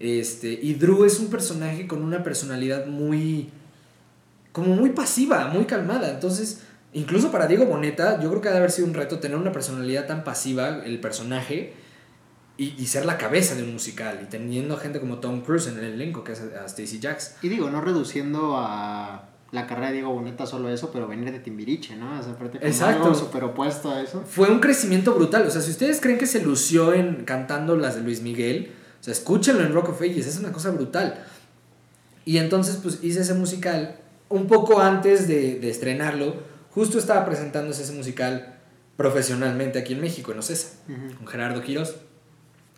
Este, 0.00 0.48
y 0.48 0.74
Drew 0.74 1.04
es 1.04 1.20
un 1.20 1.28
personaje 1.28 1.86
con 1.86 2.02
una 2.02 2.22
personalidad 2.22 2.86
muy. 2.86 3.50
como 4.52 4.74
muy 4.74 4.90
pasiva, 4.90 5.48
muy 5.48 5.64
calmada. 5.64 6.10
Entonces, 6.10 6.62
incluso 6.92 7.30
para 7.30 7.46
Diego 7.46 7.66
Boneta, 7.66 8.20
yo 8.20 8.28
creo 8.30 8.40
que 8.40 8.48
ha 8.48 8.52
de 8.52 8.58
haber 8.58 8.70
sido 8.70 8.88
un 8.88 8.94
reto 8.94 9.18
tener 9.18 9.36
una 9.36 9.52
personalidad 9.52 10.06
tan 10.06 10.24
pasiva, 10.24 10.84
el 10.84 11.00
personaje, 11.00 11.74
y, 12.56 12.74
y 12.78 12.86
ser 12.86 13.04
la 13.06 13.18
cabeza 13.18 13.54
de 13.54 13.62
un 13.62 13.72
musical. 13.72 14.20
Y 14.22 14.26
teniendo 14.26 14.76
gente 14.76 15.00
como 15.00 15.18
Tom 15.18 15.42
Cruise 15.42 15.68
en 15.68 15.78
el 15.78 15.84
elenco, 15.84 16.24
que 16.24 16.32
es 16.32 16.40
a 16.40 16.64
Stacy 16.66 16.98
Jacks. 17.00 17.36
Y 17.42 17.48
digo, 17.48 17.70
no 17.70 17.80
reduciendo 17.80 18.56
a 18.56 19.33
la 19.54 19.66
carrera 19.66 19.86
de 19.88 19.94
Diego 19.94 20.12
Boneta 20.12 20.46
solo 20.46 20.68
eso, 20.68 20.90
pero 20.92 21.06
venir 21.06 21.30
de 21.30 21.38
Timbiriche, 21.38 21.94
¿no? 21.96 22.18
O 22.18 22.22
sea, 22.22 22.36
Exacto. 22.60 23.04
algo 23.04 23.08
a 23.90 24.02
eso. 24.02 24.24
Fue 24.26 24.50
un 24.50 24.58
crecimiento 24.58 25.14
brutal. 25.14 25.46
O 25.46 25.50
sea, 25.50 25.60
si 25.62 25.70
ustedes 25.70 26.00
creen 26.00 26.18
que 26.18 26.26
se 26.26 26.42
lució 26.42 26.92
en 26.92 27.24
cantando 27.24 27.76
las 27.76 27.94
de 27.94 28.00
Luis 28.02 28.20
Miguel, 28.20 28.72
o 29.00 29.04
sea, 29.04 29.12
escúchenlo 29.12 29.62
en 29.64 29.72
Rock 29.72 29.90
of 29.90 30.02
Ages, 30.02 30.26
es 30.26 30.38
una 30.38 30.50
cosa 30.50 30.70
brutal. 30.70 31.24
Y 32.24 32.38
entonces, 32.38 32.78
pues 32.82 32.98
hice 33.02 33.20
ese 33.20 33.34
musical 33.34 33.96
un 34.28 34.46
poco 34.48 34.80
antes 34.80 35.28
de, 35.28 35.60
de 35.60 35.70
estrenarlo. 35.70 36.34
Justo 36.70 36.98
estaba 36.98 37.24
presentándose 37.24 37.84
ese 37.84 37.92
musical 37.92 38.56
profesionalmente 38.96 39.78
aquí 39.78 39.92
en 39.92 40.00
México, 40.00 40.32
en 40.32 40.38
Ocesa, 40.40 40.78
Ujú. 40.88 41.16
con 41.18 41.26
Gerardo 41.28 41.62
Quiroz. 41.62 41.96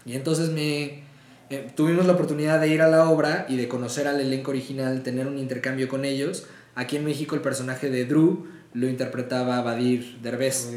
Y 0.05 0.15
entonces 0.15 0.51
me 0.51 1.05
eh, 1.49 1.71
tuvimos 1.75 2.07
la 2.07 2.13
oportunidad 2.15 2.61
de 2.61 2.69
ir 2.69 2.83
a 2.83 2.89
la 2.89 3.09
obra 3.09 3.47
y 3.49 3.57
de 3.57 3.69
conocer 3.69 4.09
al 4.09 4.21
elenco 4.21 4.51
original, 4.51 5.03
tener 5.03 5.27
un 5.27 5.39
intercambio 5.39 5.89
con 5.89 6.05
ellos. 6.05 6.47
Aquí 6.77 6.97
en 6.97 7.05
México 7.05 7.35
el 7.35 7.41
personaje 7.41 7.91
de 7.91 8.05
Drew 8.05 8.47
lo 8.75 8.89
interpretaba 8.89 9.63
Badir 9.63 10.19
Derbez 10.23 10.69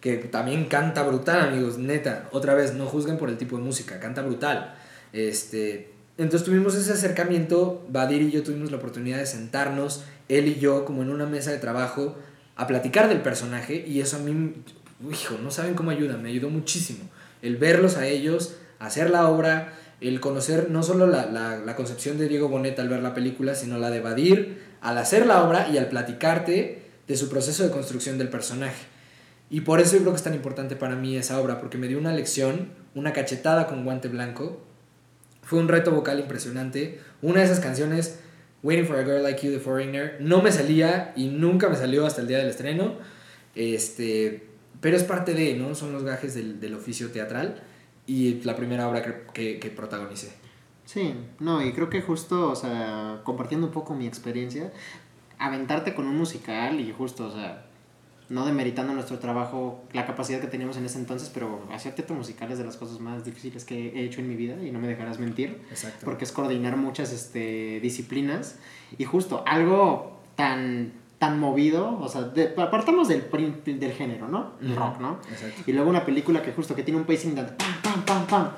que 0.00 0.16
también 0.16 0.66
canta 0.66 1.02
brutal, 1.02 1.40
amigos, 1.40 1.78
neta. 1.78 2.28
Otra 2.32 2.54
vez, 2.54 2.74
no 2.74 2.86
juzguen 2.86 3.18
por 3.18 3.28
el 3.28 3.36
tipo 3.36 3.56
de 3.56 3.62
música, 3.62 4.00
canta 4.00 4.22
brutal. 4.22 4.74
Este, 5.12 5.92
entonces 6.16 6.44
tuvimos 6.46 6.74
ese 6.74 6.92
acercamiento, 6.92 7.86
Badir 7.90 8.22
y 8.22 8.30
yo 8.30 8.42
tuvimos 8.42 8.70
la 8.70 8.78
oportunidad 8.78 9.18
de 9.18 9.26
sentarnos, 9.26 10.04
él 10.28 10.48
y 10.48 10.58
yo, 10.58 10.84
como 10.84 11.02
en 11.02 11.10
una 11.10 11.26
mesa 11.26 11.50
de 11.50 11.58
trabajo, 11.58 12.16
a 12.56 12.66
platicar 12.66 13.08
del 13.08 13.20
personaje 13.20 13.84
y 13.86 14.00
eso 14.00 14.16
a 14.16 14.20
mí, 14.20 14.54
hijo, 15.10 15.36
no 15.42 15.50
saben 15.50 15.74
cómo 15.74 15.90
ayuda, 15.90 16.16
me 16.16 16.30
ayudó 16.30 16.50
muchísimo. 16.50 17.04
El 17.42 17.56
verlos 17.56 17.96
a 17.96 18.06
ellos, 18.06 18.56
hacer 18.78 19.10
la 19.10 19.28
obra, 19.28 19.74
el 20.00 20.20
conocer 20.20 20.70
no 20.70 20.82
solo 20.82 21.06
la, 21.06 21.26
la, 21.26 21.58
la 21.58 21.76
concepción 21.76 22.16
de 22.16 22.28
Diego 22.28 22.48
Boneta 22.48 22.80
al 22.80 22.88
ver 22.88 23.02
la 23.02 23.12
película, 23.14 23.54
sino 23.54 23.78
la 23.78 23.90
de 23.90 24.00
Badir 24.00 24.69
al 24.80 24.98
hacer 24.98 25.26
la 25.26 25.44
obra 25.44 25.68
y 25.68 25.78
al 25.78 25.88
platicarte 25.88 26.82
de 27.06 27.16
su 27.16 27.28
proceso 27.28 27.64
de 27.64 27.70
construcción 27.70 28.18
del 28.18 28.28
personaje. 28.28 28.86
Y 29.50 29.62
por 29.62 29.80
eso 29.80 29.94
yo 29.94 30.00
creo 30.02 30.12
que 30.12 30.18
es 30.18 30.22
tan 30.22 30.34
importante 30.34 30.76
para 30.76 30.94
mí 30.94 31.16
esa 31.16 31.40
obra, 31.40 31.58
porque 31.60 31.76
me 31.76 31.88
dio 31.88 31.98
una 31.98 32.12
lección, 32.12 32.70
una 32.94 33.12
cachetada 33.12 33.66
con 33.66 33.84
guante 33.84 34.08
blanco. 34.08 34.60
Fue 35.42 35.58
un 35.58 35.66
reto 35.66 35.90
vocal 35.90 36.20
impresionante. 36.20 37.00
Una 37.20 37.40
de 37.40 37.46
esas 37.46 37.58
canciones, 37.58 38.20
Waiting 38.62 38.86
for 38.86 38.96
a 38.96 39.04
Girl 39.04 39.22
Like 39.22 39.44
You, 39.44 39.52
The 39.52 39.58
Foreigner, 39.58 40.18
no 40.20 40.40
me 40.40 40.52
salía 40.52 41.12
y 41.16 41.26
nunca 41.26 41.68
me 41.68 41.76
salió 41.76 42.06
hasta 42.06 42.20
el 42.20 42.28
día 42.28 42.38
del 42.38 42.48
estreno. 42.48 42.94
Este, 43.56 44.46
pero 44.80 44.96
es 44.96 45.02
parte 45.02 45.34
de, 45.34 45.54
¿no? 45.54 45.74
Son 45.74 45.92
los 45.92 46.04
gajes 46.04 46.34
del, 46.34 46.60
del 46.60 46.74
oficio 46.74 47.10
teatral 47.10 47.60
y 48.06 48.40
la 48.42 48.54
primera 48.54 48.88
obra 48.88 49.02
que, 49.02 49.14
que, 49.32 49.58
que 49.58 49.70
protagonicé. 49.70 50.39
Sí, 50.92 51.14
no, 51.38 51.64
y 51.64 51.72
creo 51.72 51.88
que 51.88 52.02
justo, 52.02 52.50
o 52.50 52.56
sea, 52.56 53.20
compartiendo 53.22 53.68
un 53.68 53.72
poco 53.72 53.94
mi 53.94 54.08
experiencia, 54.08 54.72
aventarte 55.38 55.94
con 55.94 56.08
un 56.08 56.18
musical 56.18 56.80
y 56.80 56.92
justo, 56.92 57.28
o 57.28 57.30
sea, 57.30 57.66
no 58.28 58.44
demeritando 58.44 58.92
nuestro 58.92 59.20
trabajo, 59.20 59.84
la 59.92 60.04
capacidad 60.04 60.40
que 60.40 60.48
teníamos 60.48 60.76
en 60.78 60.86
ese 60.86 60.98
entonces, 60.98 61.30
pero 61.32 61.60
hacer 61.72 61.94
teatro 61.94 62.16
musical 62.16 62.50
es 62.50 62.58
de 62.58 62.64
las 62.64 62.76
cosas 62.76 62.98
más 62.98 63.24
difíciles 63.24 63.64
que 63.64 64.00
he 64.00 64.04
hecho 64.04 64.20
en 64.20 64.28
mi 64.28 64.34
vida 64.34 64.60
y 64.64 64.72
no 64.72 64.80
me 64.80 64.88
dejarás 64.88 65.20
mentir, 65.20 65.62
Exacto. 65.70 66.04
porque 66.04 66.24
es 66.24 66.32
coordinar 66.32 66.76
muchas 66.76 67.12
este, 67.12 67.78
disciplinas 67.78 68.58
y 68.98 69.04
justo 69.04 69.44
algo 69.46 70.18
tan 70.34 70.98
tan 71.20 71.38
movido, 71.38 72.00
o 72.00 72.08
sea, 72.08 72.22
de, 72.22 72.46
partamos 72.46 73.06
del, 73.06 73.30
del 73.64 73.92
género, 73.92 74.26
¿no? 74.26 74.54
Rock, 74.74 74.98
¿no? 75.00 75.18
Exacto. 75.30 75.62
Y 75.66 75.72
luego 75.72 75.88
una 75.88 76.04
película 76.04 76.42
que 76.42 76.50
justo 76.50 76.74
que 76.74 76.82
tiene 76.82 76.98
un 76.98 77.06
pacing 77.06 77.36
de 77.36 77.42
pam, 77.42 77.82
pam, 77.82 78.04
pam, 78.04 78.26
pam. 78.26 78.50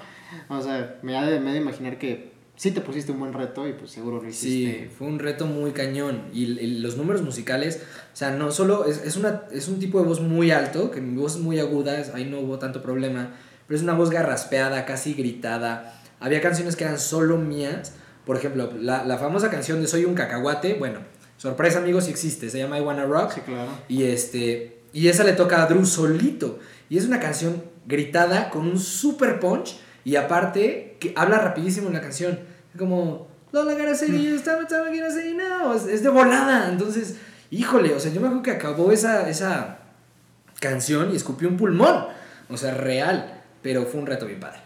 O 0.49 0.61
sea, 0.61 0.99
me 1.03 1.17
ha 1.17 1.25
de, 1.27 1.41
me 1.41 1.51
ha 1.51 1.53
de 1.55 1.61
imaginar 1.61 1.99
que 1.99 2.33
sí 2.57 2.71
te 2.71 2.81
pusiste 2.81 3.13
un 3.13 3.19
buen 3.21 3.33
reto 3.33 3.67
y 3.67 3.73
pues 3.73 3.91
seguro 3.91 4.17
lo 4.23 4.31
Sí, 4.31 4.65
hiciste. 4.67 4.91
fue 4.97 5.07
un 5.07 5.19
reto 5.19 5.47
muy 5.47 5.73
cañón. 5.73 6.23
Y, 6.33 6.45
y 6.61 6.79
los 6.81 6.97
números 6.97 7.23
musicales, 7.23 7.83
o 8.13 8.17
sea, 8.17 8.31
no 8.31 8.51
solo 8.53 8.85
es, 8.87 9.03
es, 9.05 9.17
una, 9.17 9.43
es 9.53 9.69
un 9.69 9.79
tipo 9.79 10.01
de 10.01 10.07
voz 10.07 10.21
muy 10.21 10.51
alto, 10.51 10.91
que 10.91 11.01
mi 11.01 11.17
voz 11.21 11.37
es 11.37 11.41
muy 11.41 11.59
aguda, 11.59 11.99
es- 11.99 12.11
ahí 12.15 12.25
no 12.25 12.41
hubo 12.41 12.59
tanto 12.59 12.83
problema, 12.83 13.31
pero 13.67 13.77
es 13.77 13.83
una 13.83 13.95
voz 13.95 14.11
garraspeada, 14.11 14.85
casi 14.85 15.15
gritada. 15.15 16.01
Había 16.21 16.41
canciones 16.41 16.77
que 16.77 16.85
eran 16.85 16.99
solo 16.99 17.39
mías. 17.39 17.95
Por 18.27 18.37
ejemplo, 18.37 18.71
la, 18.79 19.05
la 19.05 19.19
famosa 19.19 19.51
canción 19.51 19.81
de 19.81 19.89
Soy 19.89 20.05
un 20.05 20.15
cacahuate, 20.15 20.75
bueno, 20.75 21.01
sorpresa 21.37 21.79
amigos, 21.79 22.05
sí 22.05 22.11
existe, 22.13 22.51
se 22.51 22.59
llama 22.59 22.79
I 22.79 22.83
Wanna 22.83 23.05
Rock. 23.07 23.33
Sí, 23.35 23.41
claro. 23.41 23.71
Y 23.89 24.05
este 24.05 24.79
y 24.93 25.09
esa 25.09 25.25
le 25.25 25.33
toca 25.33 25.63
a 25.63 25.67
Drew 25.67 25.85
solito. 25.87 26.59
Y 26.91 26.99
es 26.99 27.07
una 27.07 27.19
canción 27.19 27.65
gritada 27.87 28.51
con 28.51 28.69
un 28.69 28.79
super 28.79 29.41
punch 29.41 29.77
y 30.05 30.17
aparte 30.17 30.97
que 31.01 31.13
habla 31.17 31.39
rapidísimo 31.39 31.89
en 31.89 31.95
la 31.95 32.01
canción. 32.01 32.39
Como 32.79 33.29
Lola 33.53 33.73
stop, 33.73 34.63
gotta 34.63 35.11
say 35.11 35.35
no. 35.35 35.75
Es, 35.75 35.87
es 35.87 36.03
de 36.03 36.09
volada. 36.09 36.71
Entonces, 36.71 37.17
híjole, 37.51 37.95
o 37.95 38.01
sea, 38.01 38.13
yo 38.13 38.21
me 38.21 38.27
acuerdo 38.27 38.43
que 38.43 38.51
acabó 38.51 38.91
esa, 38.93 39.29
esa 39.29 39.79
canción 40.59 41.13
y 41.13 41.17
escupió 41.17 41.49
un 41.49 41.57
pulmón. 41.57 42.07
O 42.49 42.57
sea, 42.57 42.75
real. 42.75 43.43
Pero 43.63 43.85
fue 43.85 44.01
un 44.01 44.07
reto 44.07 44.27
bien 44.27 44.41
padre. 44.41 44.61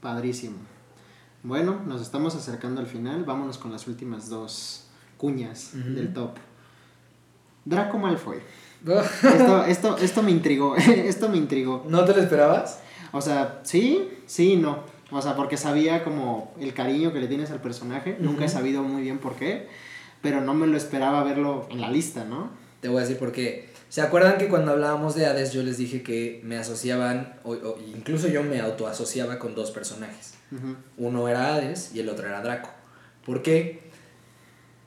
Padrísimo. 0.00 0.56
Bueno, 1.42 1.82
nos 1.86 2.00
estamos 2.00 2.34
acercando 2.34 2.80
al 2.80 2.86
final. 2.86 3.24
Vámonos 3.24 3.58
con 3.58 3.72
las 3.72 3.86
últimas 3.86 4.28
dos 4.28 4.86
cuñas 5.18 5.70
del 5.72 6.12
top. 6.12 6.36
Draco 7.64 7.98
Malfoy. 7.98 8.38
Esto, 8.86 9.64
esto, 9.64 9.96
esto 9.96 10.22
me 10.22 10.30
intrigó. 10.30 10.76
esto 10.76 11.28
me 11.28 11.38
intrigó. 11.38 11.84
¿No 11.88 12.04
te 12.04 12.14
lo 12.14 12.22
esperabas? 12.22 12.80
O 13.16 13.20
sea, 13.22 13.60
sí, 13.64 14.08
sí, 14.26 14.52
y 14.52 14.56
no. 14.56 14.80
O 15.10 15.22
sea, 15.22 15.36
porque 15.36 15.56
sabía 15.56 16.02
como 16.04 16.52
el 16.60 16.74
cariño 16.74 17.12
que 17.12 17.20
le 17.20 17.28
tienes 17.28 17.50
al 17.50 17.60
personaje. 17.60 18.16
Nunca 18.20 18.44
he 18.44 18.48
sabido 18.48 18.82
muy 18.82 19.02
bien 19.02 19.18
por 19.18 19.36
qué. 19.36 19.68
Pero 20.22 20.40
no 20.40 20.54
me 20.54 20.66
lo 20.66 20.76
esperaba 20.76 21.22
verlo 21.22 21.66
en 21.70 21.80
la 21.80 21.90
lista, 21.90 22.24
¿no? 22.24 22.50
Te 22.80 22.88
voy 22.88 22.98
a 22.98 23.00
decir 23.02 23.18
por 23.18 23.32
qué. 23.32 23.68
¿Se 23.88 24.00
acuerdan 24.00 24.36
que 24.36 24.48
cuando 24.48 24.72
hablábamos 24.72 25.14
de 25.14 25.26
Hades 25.26 25.52
yo 25.52 25.62
les 25.62 25.78
dije 25.78 26.02
que 26.02 26.40
me 26.44 26.56
asociaban, 26.58 27.34
o, 27.44 27.52
o 27.52 27.78
incluso 27.94 28.26
yo 28.26 28.42
me 28.42 28.60
autoasociaba 28.60 29.38
con 29.38 29.54
dos 29.54 29.70
personajes? 29.70 30.34
Ujú. 30.50 30.74
Uno 30.98 31.28
era 31.28 31.54
Hades 31.54 31.92
y 31.94 32.00
el 32.00 32.08
otro 32.08 32.26
era 32.26 32.42
Draco. 32.42 32.70
¿Por 33.24 33.42
qué? 33.42 33.86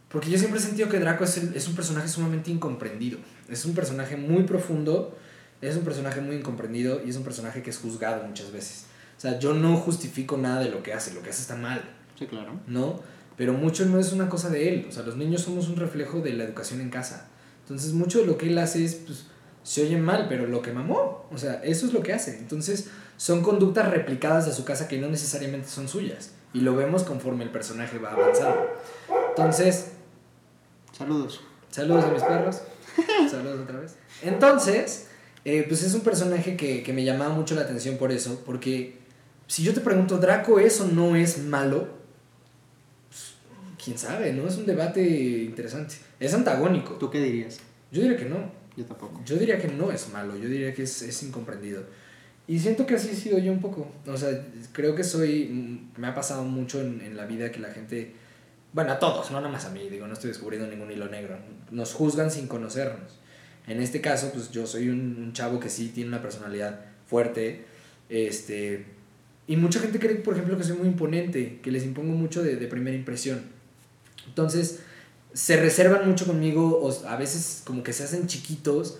Porque 0.09 0.29
yo 0.29 0.37
siempre 0.37 0.59
he 0.59 0.63
sentido 0.63 0.89
que 0.89 0.99
Draco 0.99 1.23
es, 1.23 1.37
el- 1.37 1.55
es 1.55 1.67
un 1.67 1.75
personaje 1.75 2.07
sumamente 2.07 2.51
incomprendido. 2.51 3.19
Es 3.47 3.63
un 3.65 3.73
personaje 3.75 4.17
muy 4.17 4.43
profundo, 4.43 5.17
es 5.61 5.75
un 5.75 5.83
personaje 5.83 6.21
muy 6.21 6.35
incomprendido 6.37 7.01
y 7.05 7.09
es 7.09 7.15
un 7.15 7.23
personaje 7.23 7.61
que 7.63 7.69
es 7.69 7.77
juzgado 7.77 8.23
muchas 8.25 8.51
veces. 8.51 8.85
O 9.17 9.21
sea, 9.21 9.37
yo 9.39 9.53
no 9.53 9.75
justifico 9.77 10.37
nada 10.37 10.61
de 10.61 10.69
lo 10.69 10.81
que 10.83 10.93
hace, 10.93 11.13
lo 11.13 11.21
que 11.21 11.29
hace 11.29 11.41
está 11.41 11.55
mal, 11.55 11.83
Sí, 12.17 12.25
claro. 12.27 12.51
¿no? 12.67 12.99
Pero 13.37 13.53
mucho 13.53 13.85
no 13.85 13.99
es 13.99 14.11
una 14.11 14.27
cosa 14.29 14.49
de 14.49 14.67
él. 14.69 14.85
O 14.89 14.91
sea, 14.91 15.03
los 15.03 15.15
niños 15.15 15.41
somos 15.41 15.69
un 15.69 15.77
reflejo 15.77 16.19
de 16.19 16.33
la 16.33 16.43
educación 16.43 16.81
en 16.81 16.89
casa. 16.89 17.27
Entonces, 17.61 17.93
mucho 17.93 18.19
de 18.19 18.25
lo 18.25 18.37
que 18.37 18.47
él 18.49 18.57
hace 18.57 18.83
es, 18.83 18.95
pues, 18.95 19.25
se 19.63 19.83
oye 19.83 19.97
mal, 19.97 20.25
pero 20.27 20.45
lo 20.47 20.61
que 20.61 20.73
mamó. 20.73 21.25
O 21.31 21.37
sea, 21.37 21.61
eso 21.63 21.85
es 21.85 21.93
lo 21.93 22.01
que 22.03 22.11
hace. 22.13 22.37
Entonces, 22.39 22.89
son 23.15 23.41
conductas 23.41 23.89
replicadas 23.89 24.45
de 24.45 24.51
su 24.53 24.65
casa 24.65 24.87
que 24.89 24.97
no 24.99 25.07
necesariamente 25.07 25.69
son 25.69 25.87
suyas. 25.87 26.31
Y 26.53 26.61
lo 26.61 26.75
vemos 26.75 27.03
conforme 27.03 27.43
el 27.45 27.51
personaje 27.51 27.97
va 27.99 28.11
avanzando. 28.11 28.67
Entonces, 29.29 29.91
Saludos. 30.91 31.41
saludos 31.69 32.03
a 32.05 32.11
mis 32.11 32.23
perros. 32.23 32.61
Saludos 33.29 33.61
otra 33.61 33.79
vez. 33.79 33.95
Entonces, 34.21 35.07
eh, 35.45 35.65
pues 35.67 35.83
es 35.83 35.93
un 35.93 36.01
personaje 36.01 36.57
que, 36.57 36.83
que 36.83 36.93
me 36.93 37.03
llamaba 37.03 37.33
mucho 37.33 37.55
la 37.55 37.61
atención 37.61 37.97
por 37.97 38.11
eso. 38.11 38.43
Porque 38.45 38.97
si 39.47 39.63
yo 39.63 39.73
te 39.73 39.81
pregunto, 39.81 40.17
¿Draco 40.17 40.59
es 40.59 40.79
o 40.81 40.87
no 40.87 41.15
es 41.15 41.39
malo? 41.39 41.87
Pues, 43.09 43.33
quién 43.83 43.97
sabe, 43.97 44.33
¿no? 44.33 44.47
Es 44.47 44.57
un 44.57 44.65
debate 44.65 45.01
interesante. 45.01 45.95
Es 46.19 46.33
antagónico. 46.33 46.95
¿Tú 46.95 47.09
qué 47.09 47.21
dirías? 47.21 47.59
Yo 47.91 48.01
diría 48.01 48.17
que 48.17 48.25
no. 48.25 48.51
Yo 48.75 48.85
tampoco. 48.85 49.21
Yo 49.25 49.37
diría 49.37 49.59
que 49.59 49.67
no 49.67 49.91
es 49.91 50.09
malo, 50.09 50.37
yo 50.37 50.47
diría 50.47 50.73
que 50.73 50.83
es, 50.83 51.01
es 51.01 51.23
incomprendido. 51.23 51.83
Y 52.47 52.59
siento 52.59 52.85
que 52.85 52.95
así 52.95 53.09
he 53.09 53.15
sido 53.15 53.37
yo 53.37 53.51
un 53.51 53.61
poco. 53.61 53.91
O 54.07 54.17
sea, 54.17 54.45
creo 54.71 54.95
que 54.95 55.03
soy. 55.03 55.87
Me 55.97 56.07
ha 56.07 56.15
pasado 56.15 56.43
mucho 56.43 56.81
en, 56.81 57.01
en 57.01 57.15
la 57.17 57.25
vida 57.25 57.51
que 57.51 57.59
la 57.59 57.71
gente. 57.71 58.15
Bueno, 58.71 58.91
a 58.91 58.99
todos, 58.99 59.31
no 59.31 59.41
nada 59.41 59.51
más 59.51 59.65
a 59.65 59.71
mí, 59.71 59.89
digo, 59.89 60.05
no 60.05 60.13
estoy 60.13 60.29
descubriendo 60.29 60.67
ningún 60.67 60.91
hilo 60.91 61.07
negro. 61.09 61.37
Nos 61.71 61.93
juzgan 61.93 62.29
sin 62.29 62.47
conocernos. 62.47 63.18
En 63.69 63.81
este 63.81 64.01
caso, 64.01 64.31
pues 64.33 64.49
yo 64.49 64.65
soy 64.65 64.89
un, 64.89 65.31
chavo 65.33 65.59
que 65.59 65.69
sí 65.69 65.91
tiene 65.93 66.09
una 66.09 66.21
personalidad 66.21 66.81
fuerte. 67.07 67.65
Este. 68.09 68.85
Y 69.47 69.55
mucha 69.55 69.79
gente 69.79 69.99
cree, 69.99 70.15
por 70.15 70.33
ejemplo, 70.33 70.57
que 70.57 70.63
soy 70.63 70.77
muy 70.77 70.87
imponente, 70.87 71.59
que 71.61 71.71
les 71.71 71.85
impongo 71.85 72.13
mucho 72.13 72.43
de, 72.43 72.55
de 72.55 72.67
primera 72.67 72.97
impresión. 72.97 73.43
Entonces, 74.27 74.79
se 75.33 75.57
reservan 75.57 76.07
mucho 76.07 76.25
conmigo, 76.25 76.79
o 76.81 77.07
a 77.07 77.15
veces 77.15 77.61
como 77.63 77.83
que 77.83 77.93
se 77.93 78.03
hacen 78.03 78.25
chiquitos. 78.25 78.97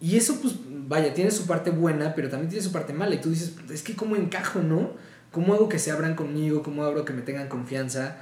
Y 0.00 0.16
eso, 0.16 0.40
pues, 0.40 0.54
vaya, 0.88 1.12
tiene 1.12 1.32
su 1.32 1.46
parte 1.46 1.70
buena, 1.70 2.14
pero 2.14 2.28
también 2.28 2.48
tiene 2.48 2.64
su 2.64 2.70
parte 2.70 2.92
mala. 2.92 3.16
Y 3.16 3.20
tú 3.20 3.30
dices, 3.30 3.54
es 3.72 3.82
que 3.82 3.96
cómo 3.96 4.14
encajo, 4.14 4.60
¿no? 4.60 4.92
¿Cómo 5.32 5.54
hago 5.54 5.68
que 5.68 5.80
se 5.80 5.90
abran 5.90 6.14
conmigo? 6.14 6.62
¿Cómo 6.62 6.84
hago 6.84 7.04
que 7.04 7.12
me 7.12 7.22
tengan 7.22 7.48
confianza? 7.48 8.18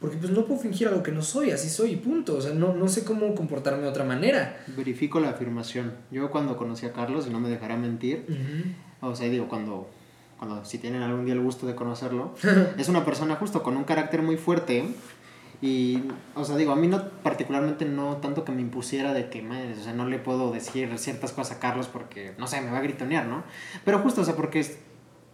Porque 0.00 0.16
pues 0.16 0.30
no 0.30 0.46
puedo 0.46 0.58
fingir 0.58 0.88
algo 0.88 1.02
que 1.02 1.12
no 1.12 1.20
soy, 1.20 1.50
así 1.50 1.68
soy 1.68 1.92
y 1.92 1.96
punto. 1.96 2.36
O 2.36 2.40
sea, 2.40 2.54
no, 2.54 2.74
no 2.74 2.88
sé 2.88 3.04
cómo 3.04 3.34
comportarme 3.34 3.82
de 3.82 3.88
otra 3.88 4.04
manera. 4.04 4.64
Verifico 4.74 5.20
la 5.20 5.30
afirmación. 5.30 5.92
Yo 6.10 6.30
cuando 6.30 6.56
conocí 6.56 6.86
a 6.86 6.92
Carlos, 6.92 7.26
y 7.26 7.30
no 7.30 7.38
me 7.38 7.50
dejará 7.50 7.76
mentir, 7.76 8.24
o 9.02 9.14
sea, 9.14 9.28
digo, 9.28 9.46
cuando, 9.48 9.90
cuando 10.38 10.64
si 10.64 10.78
tienen 10.78 11.02
algún 11.02 11.26
día 11.26 11.34
el 11.34 11.42
gusto 11.42 11.66
de 11.66 11.74
conocerlo, 11.74 12.34
es 12.78 12.88
una 12.88 13.04
persona 13.04 13.36
justo 13.36 13.62
con 13.62 13.76
un 13.76 13.84
carácter 13.84 14.22
muy 14.22 14.38
fuerte. 14.38 14.88
Y, 15.62 16.02
o 16.34 16.46
sea, 16.46 16.56
digo, 16.56 16.72
a 16.72 16.76
mí 16.76 16.86
no 16.86 17.06
particularmente 17.22 17.84
no 17.84 18.16
tanto 18.16 18.46
que 18.46 18.52
me 18.52 18.62
impusiera 18.62 19.12
de 19.12 19.28
que, 19.28 19.42
madre, 19.42 19.74
o 19.78 19.82
sea, 19.82 19.92
no 19.92 20.06
le 20.06 20.18
puedo 20.18 20.50
decir 20.50 20.96
ciertas 20.96 21.32
cosas 21.32 21.58
a 21.58 21.60
Carlos 21.60 21.88
porque, 21.88 22.32
no 22.38 22.46
sé, 22.46 22.62
me 22.62 22.70
va 22.70 22.78
a 22.78 22.80
gritonear, 22.80 23.26
¿no? 23.26 23.44
Pero 23.84 23.98
justo, 23.98 24.22
o 24.22 24.24
sea, 24.24 24.34
porque 24.34 24.60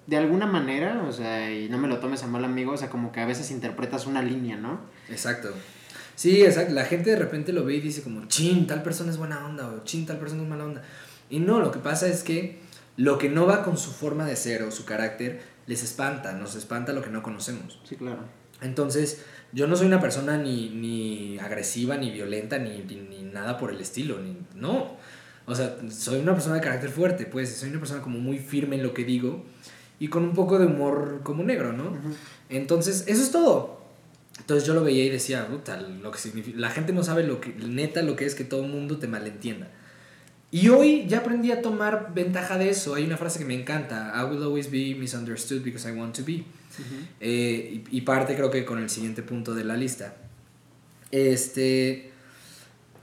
de 0.07 0.17
alguna 0.17 0.47
manera, 0.47 1.03
o 1.03 1.13
sea, 1.13 1.53
y 1.53 1.69
no 1.69 1.79
me 1.79 1.89
lo 1.89 1.99
tomes 1.99 2.23
a 2.23 2.27
mal 2.27 2.45
amigo, 2.45 2.73
o 2.73 2.77
sea, 2.77 2.89
como 2.89 3.11
que 3.11 3.21
a 3.21 3.27
veces 3.27 3.51
interpretas 3.51 4.07
una 4.07 4.23
línea, 4.23 4.57
¿no? 4.57 4.81
Exacto. 5.09 5.53
Sí, 6.15 6.45
exacto. 6.45 6.73
La 6.75 6.85
gente 6.85 7.11
de 7.11 7.17
repente 7.17 7.53
lo 7.53 7.65
ve 7.65 7.75
y 7.75 7.81
dice 7.81 8.03
como, 8.03 8.27
chin, 8.27 8.67
tal 8.67 8.83
persona 8.83 9.11
es 9.11 9.19
buena 9.19 9.45
onda 9.45 9.67
o 9.67 9.85
chin, 9.85 10.07
tal 10.07 10.19
persona 10.19 10.43
es 10.43 10.49
mala 10.49 10.65
onda. 10.65 10.83
Y 11.29 11.41
no, 11.41 11.61
lo 11.61 11.73
que 11.73 11.81
pasa 11.81 12.07
es 12.07 12.23
que 12.23 12.61
lo 12.97 13.19
que 13.19 13.29
no 13.29 13.47
va 13.47 13.65
con 13.65 13.77
su 13.77 13.91
forma 13.91 14.25
de 14.25 14.37
ser 14.37 14.63
o 14.63 14.71
su 14.71 14.85
carácter 14.85 15.43
les 15.67 15.83
espanta, 15.83 16.33
nos 16.33 16.55
espanta 16.55 16.93
lo 16.93 17.03
que 17.03 17.11
no 17.11 17.23
conocemos. 17.23 17.81
Sí, 17.85 17.97
claro. 17.97 18.21
Entonces, 18.63 19.25
yo 19.53 19.67
no 19.67 19.75
soy 19.75 19.89
una 19.89 20.01
persona 20.01 20.39
ni, 20.39 20.71
ni 20.71 21.39
agresiva, 21.41 21.97
ni 21.97 22.11
violenta, 22.13 22.59
ni, 22.59 22.79
ni, 22.79 22.97
ni 22.97 23.23
nada 23.25 23.59
por 23.59 23.71
el 23.71 23.81
estilo, 23.81 24.21
ni, 24.21 24.39
no. 24.55 24.97
O 25.47 25.55
sea, 25.55 25.77
soy 25.91 26.21
una 26.21 26.33
persona 26.33 26.55
de 26.55 26.61
carácter 26.63 26.91
fuerte, 26.91 27.27
pues, 27.27 27.55
soy 27.57 27.71
una 27.71 27.81
persona 27.81 28.01
como 28.01 28.19
muy 28.19 28.39
firme 28.39 28.77
en 28.77 28.85
lo 28.85 28.95
que 28.95 29.05
digo 29.05 29.45
y 29.99 30.09
con 30.09 30.25
un 30.25 30.35
poco 30.35 30.59
de 30.59 30.67
humor 30.67 31.21
como 31.23 31.43
negro, 31.43 31.73
¿no? 31.73 31.97
Entonces, 32.49 33.05
eso 33.07 33.23
es 33.23 33.31
todo. 33.31 33.81
Entonces 34.39 34.67
yo 34.67 34.75
lo 34.75 34.85
veía 34.85 35.05
y 35.05 35.09
decía, 35.09 35.47
puta, 35.49 35.81
lo 35.81 36.11
que 36.11 36.19
significa, 36.19 36.59
la 36.59 36.71
gente 36.71 36.93
no 36.93 37.03
sabe 37.03 37.23
lo 37.23 37.41
que, 37.41 37.55
neta, 37.55 38.03
lo 38.03 38.17
que 38.17 38.27
es 38.27 38.35
que 38.35 38.45
todo 38.45 38.65
el 38.65 38.71
mundo 38.71 38.99
te 38.99 39.09
malentienda. 39.09 39.69
Y 40.51 40.69
hoy 40.69 41.07
ya 41.09 41.19
aprendí 41.19 41.51
a 41.51 41.63
tomar 41.63 42.13
ventaja 42.15 42.57
de 42.57 42.71
eso. 42.71 42.95
Hay 42.95 43.05
una 43.05 43.17
frase 43.17 43.39
que 43.39 43.45
me 43.45 43.55
encanta, 43.55 44.13
I 44.15 44.31
will 44.31 44.43
always 44.43 44.71
be 44.71 44.95
misunderstood 44.95 45.63
because 45.63 45.89
I 45.89 45.93
want 45.93 46.15
to 46.17 46.25
be. 46.25 46.45
Eh, 47.21 47.83
y, 47.91 47.97
y 47.99 48.01
parte 48.03 48.37
creo 48.37 48.51
que 48.51 48.65
con 48.65 48.79
el 48.79 48.91
siguiente 48.91 49.23
punto 49.23 49.55
de 49.55 49.65
la 49.65 49.77
lista. 49.77 50.15
Este. 51.11 52.13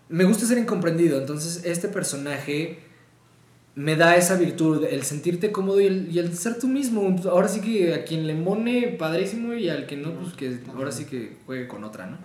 Me 0.09 0.25
gusta 0.25 0.45
ser 0.45 0.59
incomprendido, 0.59 1.19
entonces 1.19 1.65
este 1.65 1.87
personaje 1.87 2.79
me 3.75 3.95
da 3.95 4.15
esa 4.15 4.35
virtud, 4.35 4.85
el 4.85 5.03
sentirte 5.03 5.51
cómodo 5.51 5.81
y 5.81 5.87
el, 5.87 6.09
y 6.11 6.19
el 6.19 6.37
ser 6.37 6.59
tú 6.59 6.67
mismo. 6.67 7.15
Ahora 7.29 7.47
sí 7.47 7.59
que 7.59 7.93
a 7.93 8.05
quien 8.05 8.27
le 8.27 8.35
mone, 8.35 8.95
padrísimo, 8.99 9.53
y 9.53 9.69
al 9.69 9.87
que 9.87 9.97
no, 9.97 10.13
pues 10.13 10.33
que 10.33 10.59
ahora 10.75 10.91
sí 10.91 11.05
que 11.05 11.37
juegue 11.45 11.67
con 11.67 11.83
otra, 11.83 12.05
¿no? 12.05 12.17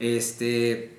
Este. 0.00 0.96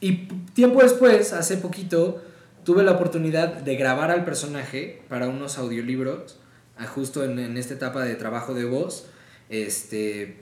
Y 0.00 0.28
tiempo 0.54 0.82
después, 0.82 1.32
hace 1.32 1.56
poquito, 1.56 2.22
tuve 2.64 2.84
la 2.84 2.92
oportunidad 2.92 3.54
de 3.54 3.76
grabar 3.76 4.10
al 4.10 4.24
personaje 4.24 5.02
para 5.08 5.28
unos 5.28 5.58
audiolibros, 5.58 6.38
ah, 6.78 6.86
justo 6.86 7.24
en, 7.24 7.38
en 7.38 7.56
esta 7.56 7.74
etapa 7.74 8.04
de 8.04 8.14
trabajo 8.14 8.54
de 8.54 8.64
voz. 8.64 9.06
Este, 9.50 10.36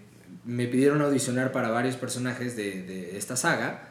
me 0.44 0.66
pidieron 0.66 1.00
audicionar 1.00 1.50
para 1.50 1.70
varios 1.70 1.96
personajes 1.96 2.56
de, 2.56 2.82
de 2.82 3.16
esta 3.16 3.36
saga. 3.36 3.87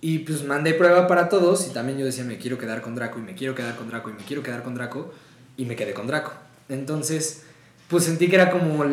Y 0.00 0.20
pues 0.20 0.44
mandé 0.44 0.72
prueba 0.74 1.06
para 1.06 1.28
todos 1.28 1.66
y 1.68 1.72
también 1.72 1.98
yo 1.98 2.06
decía, 2.06 2.24
me 2.24 2.38
quiero 2.38 2.56
quedar 2.56 2.80
con 2.80 2.94
Draco 2.94 3.18
y 3.18 3.22
me 3.22 3.34
quiero 3.34 3.54
quedar 3.54 3.76
con 3.76 3.88
Draco 3.88 4.10
y 4.10 4.14
me 4.14 4.24
quiero 4.24 4.42
quedar 4.42 4.62
con 4.62 4.74
Draco 4.74 5.12
y 5.56 5.66
me 5.66 5.76
quedé 5.76 5.92
con 5.92 6.06
Draco. 6.06 6.32
Entonces, 6.68 7.42
pues 7.88 8.04
sentí 8.04 8.28
que 8.28 8.36
era 8.36 8.50
como 8.50 8.84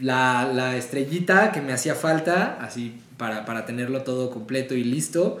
la, 0.00 0.50
la 0.52 0.76
estrellita 0.76 1.50
que 1.50 1.60
me 1.60 1.72
hacía 1.72 1.94
falta, 1.94 2.58
así 2.60 3.00
para, 3.16 3.44
para 3.44 3.66
tenerlo 3.66 4.02
todo 4.02 4.30
completo 4.30 4.74
y 4.74 4.84
listo. 4.84 5.40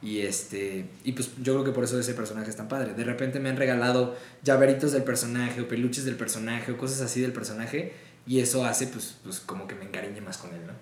Y 0.00 0.20
este 0.20 0.86
y 1.02 1.12
pues 1.12 1.30
yo 1.42 1.54
creo 1.54 1.64
que 1.64 1.72
por 1.72 1.82
eso 1.82 1.98
ese 1.98 2.14
personaje 2.14 2.50
es 2.50 2.56
tan 2.56 2.68
padre. 2.68 2.94
De 2.94 3.04
repente 3.04 3.40
me 3.40 3.48
han 3.48 3.56
regalado 3.56 4.16
llaveritos 4.44 4.92
del 4.92 5.02
personaje 5.02 5.60
o 5.60 5.68
peluches 5.68 6.04
del 6.04 6.14
personaje 6.14 6.72
o 6.72 6.78
cosas 6.78 7.00
así 7.00 7.20
del 7.20 7.32
personaje 7.32 7.92
y 8.26 8.40
eso 8.40 8.64
hace 8.64 8.86
pues, 8.86 9.16
pues 9.24 9.40
como 9.40 9.66
que 9.66 9.74
me 9.74 9.84
encariñe 9.84 10.20
más 10.20 10.38
con 10.38 10.54
él, 10.54 10.60
¿no? 10.66 10.72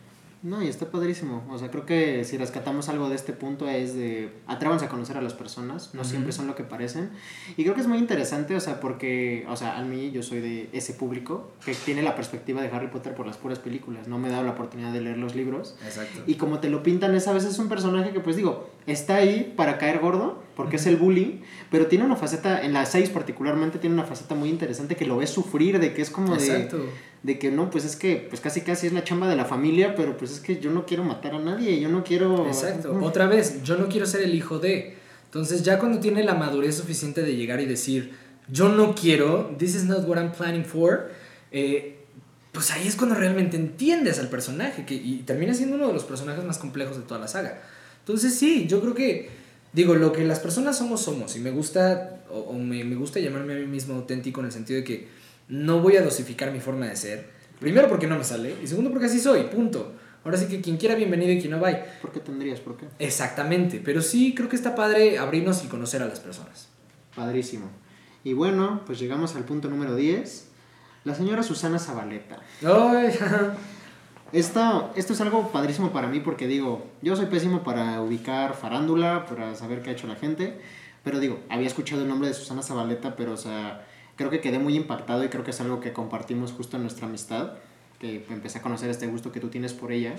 No, 0.47 0.63
y 0.63 0.69
está 0.69 0.87
padrísimo. 0.93 1.45
O 1.51 1.59
sea, 1.59 1.73
creo 1.73 1.85
que 1.85 2.23
si 2.23 2.39
rescatamos 2.39 2.89
algo 2.89 3.09
de 3.09 3.17
este 3.17 3.33
punto 3.33 3.69
es 3.69 3.95
de 3.95 4.31
atrévanse 4.47 4.85
a 4.85 4.89
conocer 4.89 5.17
a 5.17 5.21
las 5.21 5.35
personas, 5.35 5.93
no 5.93 6.03
Ujú. 6.03 6.11
siempre 6.11 6.31
son 6.33 6.47
lo 6.47 6.55
que 6.55 6.63
parecen. 6.63 7.11
Y 7.57 7.65
creo 7.65 7.75
que 7.75 7.81
es 7.81 7.89
muy 7.89 7.99
interesante, 7.99 8.55
o 8.55 8.61
sea, 8.61 8.79
porque, 8.79 9.45
o 9.49 9.57
sea, 9.57 9.77
a 9.77 9.83
mí 9.83 10.13
yo 10.13 10.23
soy 10.23 10.39
de 10.41 10.69
ese 10.73 10.95
público 10.95 11.51
que 11.65 11.75
tiene 11.75 12.01
la 12.03 12.15
perspectiva 12.15 12.63
de 12.63 12.69
Harry 12.69 12.87
Potter 12.87 13.17
por 13.17 13.27
las 13.27 13.37
puras 13.39 13.59
películas, 13.59 14.07
no 14.07 14.19
me 14.19 14.29
he 14.29 14.31
dado 14.31 14.45
la 14.45 14.53
oportunidad 14.53 14.93
de 14.93 15.01
leer 15.01 15.19
los 15.19 15.35
libros. 15.35 15.75
Exacto. 15.85 16.23
Y 16.29 16.37
como 16.37 16.61
te 16.61 16.71
lo 16.71 16.81
pintan, 16.85 17.17
es 17.17 17.27
a 17.27 17.33
veces 17.33 17.59
un 17.59 17.69
personaje 17.69 18.13
que, 18.13 18.21
pues 18.21 18.37
digo, 18.37 18.71
está 18.87 19.17
ahí 19.17 19.53
para 19.57 19.79
caer 19.79 19.99
gordo, 19.99 20.43
porque 20.55 20.77
es 20.77 20.87
el 20.87 20.97
bully, 20.97 21.43
pero 21.71 21.87
tiene 21.87 22.05
una 22.05 22.17
faceta, 22.17 22.63
en 22.63 22.73
la 22.73 22.87
6 22.87 23.11
particularmente, 23.11 23.79
tiene 23.79 23.95
una 23.95 24.05
faceta 24.05 24.35
muy 24.35 24.49
interesante 24.49 24.97
que 24.97 25.05
lo 25.05 25.19
ves 25.19 25.31
sufrir, 25.31 25.79
de 25.79 25.93
que 25.93 26.03
es 26.03 26.11
como 26.11 26.37
de 26.37 26.47
Exacto. 26.47 26.79
de 27.23 27.39
que 27.39 27.51
no, 27.51 27.71
pues 27.71 27.85
es 27.85 27.97
que 27.97 28.27
pues 28.29 28.41
casi 28.41 28.63
casi 28.63 28.87
es 28.87 28.93
la 28.93 29.05
chamba 29.05 29.29
de 29.29 29.37
la 29.37 29.45
familia, 29.45 29.95
pero 29.95 30.17
pues 30.17 30.33
es 30.33 30.41
que 30.41 30.59
yo 30.59 30.71
no 30.71 30.87
quiero 30.87 31.05
matar 31.05 31.35
a 31.35 31.39
nadie, 31.39 31.79
yo 31.81 31.89
no 31.89 32.05
quiero... 32.05 32.47
Exacto. 32.47 32.99
Otra 33.03 33.27
vez, 33.27 33.63
yo 33.63 33.77
no 33.77 33.89
quiero 33.89 34.07
ser 34.07 34.23
el 34.23 34.35
hijo 34.35 34.59
de. 34.59 34.97
Entonces, 35.27 35.63
ya 35.63 35.79
cuando 35.79 36.01
tiene 36.01 36.23
la 36.25 36.35
madurez 36.35 36.77
suficiente 36.77 37.23
de 37.23 37.37
llegar 37.37 37.61
y 37.61 37.67
decir, 37.67 38.15
yo 38.49 38.69
no 38.69 38.95
quiero, 38.95 39.55
this 39.59 39.75
is 39.75 39.85
not 39.85 40.09
what 40.09 40.17
I'm 40.17 40.33
planning 40.33 40.65
for, 40.65 41.11
eh, 41.51 41.99
pues 42.53 42.71
ahí 42.71 42.87
es 42.87 42.97
cuando 42.97 43.15
realmente 43.15 43.57
entiendes 43.57 44.19
al 44.19 44.29
personaje 44.29 44.87
que, 44.87 44.95
y 44.95 45.25
termina 45.27 45.53
siendo 45.53 45.77
uno 45.77 45.89
de 45.89 45.93
los 45.93 46.05
personajes 46.05 46.43
más 46.45 46.57
complejos 46.57 46.97
de 46.97 47.03
toda 47.03 47.21
la 47.21 47.29
saga. 47.29 47.61
Entonces 48.07 48.39
sí, 48.39 48.69
yo 48.69 48.81
creo 48.81 48.95
que, 48.95 49.29
digo, 49.73 49.97
lo 49.97 50.13
que 50.13 50.25
las 50.25 50.39
personas 50.39 50.79
somos, 50.79 51.03
somos. 51.03 51.35
Y 51.35 51.41
me 51.41 51.51
gusta, 51.51 52.21
o, 52.31 52.53
me, 52.53 52.85
me, 52.85 52.95
gusta 52.95 53.19
llamarme 53.19 53.55
a 53.55 53.57
mí 53.57 53.67
mismo 53.67 53.97
auténtico 53.97 54.39
en 54.39 54.47
el 54.47 54.53
sentido 54.53 54.79
de 54.79 54.85
que 54.85 55.09
no 55.49 55.81
voy 55.81 55.97
a 55.97 56.03
dosificar 56.03 56.53
mi 56.53 56.61
forma 56.61 56.87
de 56.87 56.95
ser. 56.95 57.31
Primero 57.59 57.89
porque 57.89 58.07
no 58.07 58.17
me 58.17 58.23
sale 58.23 58.55
y 58.63 58.69
segundo 58.69 58.91
porque 58.91 59.07
así 59.07 59.19
soy, 59.19 59.43
punto. 59.49 59.93
Ahora 60.23 60.39
sí 60.39 60.47
que 60.47 60.61
quien 60.61 60.77
quiera 60.77 60.95
bienvenido 60.95 61.33
y 61.33 61.41
quien 61.41 61.51
no 61.51 61.59
vaya. 61.59 61.99
¿Por 62.01 62.13
qué 62.13 62.21
tendrías? 62.21 62.61
¿Por 62.61 62.77
qué? 62.77 62.87
Exactamente, 63.01 63.83
pero 63.85 64.01
sí 64.01 64.37
creo 64.37 64.49
que 64.49 64.55
está 64.55 64.77
padre 64.77 65.19
abrirnos 65.19 65.65
y 65.65 65.67
conocer 65.67 66.01
a 66.01 66.07
las 66.07 66.21
personas. 66.21 66.69
Padrísimo. 67.17 67.73
Y 68.23 68.35
bueno, 68.35 68.83
pues 68.87 69.01
llegamos 69.01 69.35
al 69.35 69.43
punto 69.43 69.69
número 69.69 69.97
10. 69.97 70.47
La 71.03 71.17
señora 71.17 71.43
Susana 71.43 71.81
Zabaleta. 71.81 72.39
¡Ay! 72.63 73.13
Esto, 74.33 74.93
esto 74.97 75.13
es 75.13 75.21
algo 75.21 75.51
padrísimo 75.53 75.93
para 75.93 76.09
mí 76.09 76.21
porque 76.21 76.47
digo, 76.47 76.87
yo 77.01 77.15
soy 77.17 77.27
pésimo 77.27 77.63
para 77.63 78.03
ubicar 78.03 78.55
farándula, 78.55 79.25
para 79.27 79.55
saber 79.55 79.83
qué 79.83 79.91
ha 79.91 79.93
hecho 79.93 80.07
la 80.07 80.17
gente, 80.17 80.59
pero 81.05 81.21
digo, 81.21 81.39
había 81.49 81.67
escuchado 81.67 82.03
el 82.03 82.09
nombre 82.09 82.29
de 82.29 82.35
Susana 82.35 82.63
Zabaleta, 82.63 83.15
pero 83.17 83.33
o 83.33 83.37
sea, 83.37 83.87
creo 84.17 84.29
que 84.31 84.41
quedé 84.41 84.59
muy 84.59 84.75
impactado 84.75 85.25
y 85.25 85.29
creo 85.29 85.45
que 85.45 85.53
es 85.53 85.61
algo 85.61 85.81
que 85.81 85.93
compartimos 85.93 86.53
justo 86.53 86.77
en 86.77 86.83
nuestra 86.83 87.07
amistad 87.07 87.53
que 87.99 88.27
empecé 88.29 88.59
a 88.59 88.63
conocer 88.63 88.91
este 88.91 89.07
gusto 89.07 89.33
que 89.33 89.41
tú 89.41 89.49
tienes 89.49 89.73
por 89.73 89.91
ella. 89.93 90.15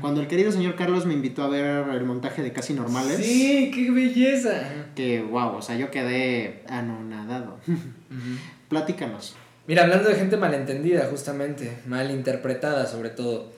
Cuando 0.00 0.20
el 0.20 0.28
querido 0.28 0.50
señor 0.50 0.76
Carlos 0.76 1.04
me 1.04 1.14
invitó 1.14 1.42
a 1.42 1.48
ver 1.48 1.88
el 1.88 2.04
montaje 2.04 2.42
de 2.42 2.52
Casi 2.52 2.72
Normales. 2.72 3.18
Sí, 3.18 3.70
qué 3.74 3.90
belleza. 3.90 4.62
Que 4.94 5.22
wow, 5.22 5.56
o 5.56 5.62
sea, 5.62 5.76
yo 5.76 5.90
quedé 5.90 6.64
anonadado. 6.68 7.58
Platícanos. 8.68 9.36
Mira, 9.68 9.82
hablando 9.82 10.08
de 10.08 10.14
gente 10.14 10.38
malentendida, 10.38 11.06
justamente, 11.10 11.70
malinterpretada 11.86 12.86
sobre 12.86 13.10
todo. 13.10 13.52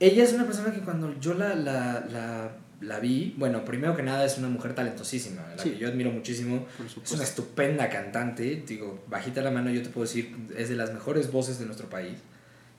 Ella 0.00 0.24
es 0.24 0.32
una 0.32 0.46
persona 0.46 0.72
que 0.72 0.80
cuando 0.80 1.14
yo 1.20 1.34
la, 1.34 1.54
la, 1.54 2.02
la, 2.10 2.52
la 2.80 2.98
vi, 2.98 3.34
bueno, 3.36 3.62
primero 3.62 3.94
que 3.94 4.02
nada 4.02 4.24
es 4.24 4.38
una 4.38 4.48
mujer 4.48 4.74
talentosísima, 4.74 5.42
la 5.54 5.62
que 5.62 5.76
yo 5.76 5.88
admiro 5.88 6.10
muchísimo. 6.10 6.66
Es 7.02 7.12
una 7.12 7.24
estupenda 7.24 7.90
cantante, 7.90 8.64
digo, 8.66 9.04
bajita 9.06 9.42
la 9.42 9.50
mano 9.50 9.68
yo 9.70 9.82
te 9.82 9.90
puedo 9.90 10.06
decir, 10.06 10.34
es 10.56 10.70
de 10.70 10.76
las 10.76 10.94
mejores 10.94 11.30
voces 11.30 11.58
de 11.58 11.66
nuestro 11.66 11.90
país. 11.90 12.14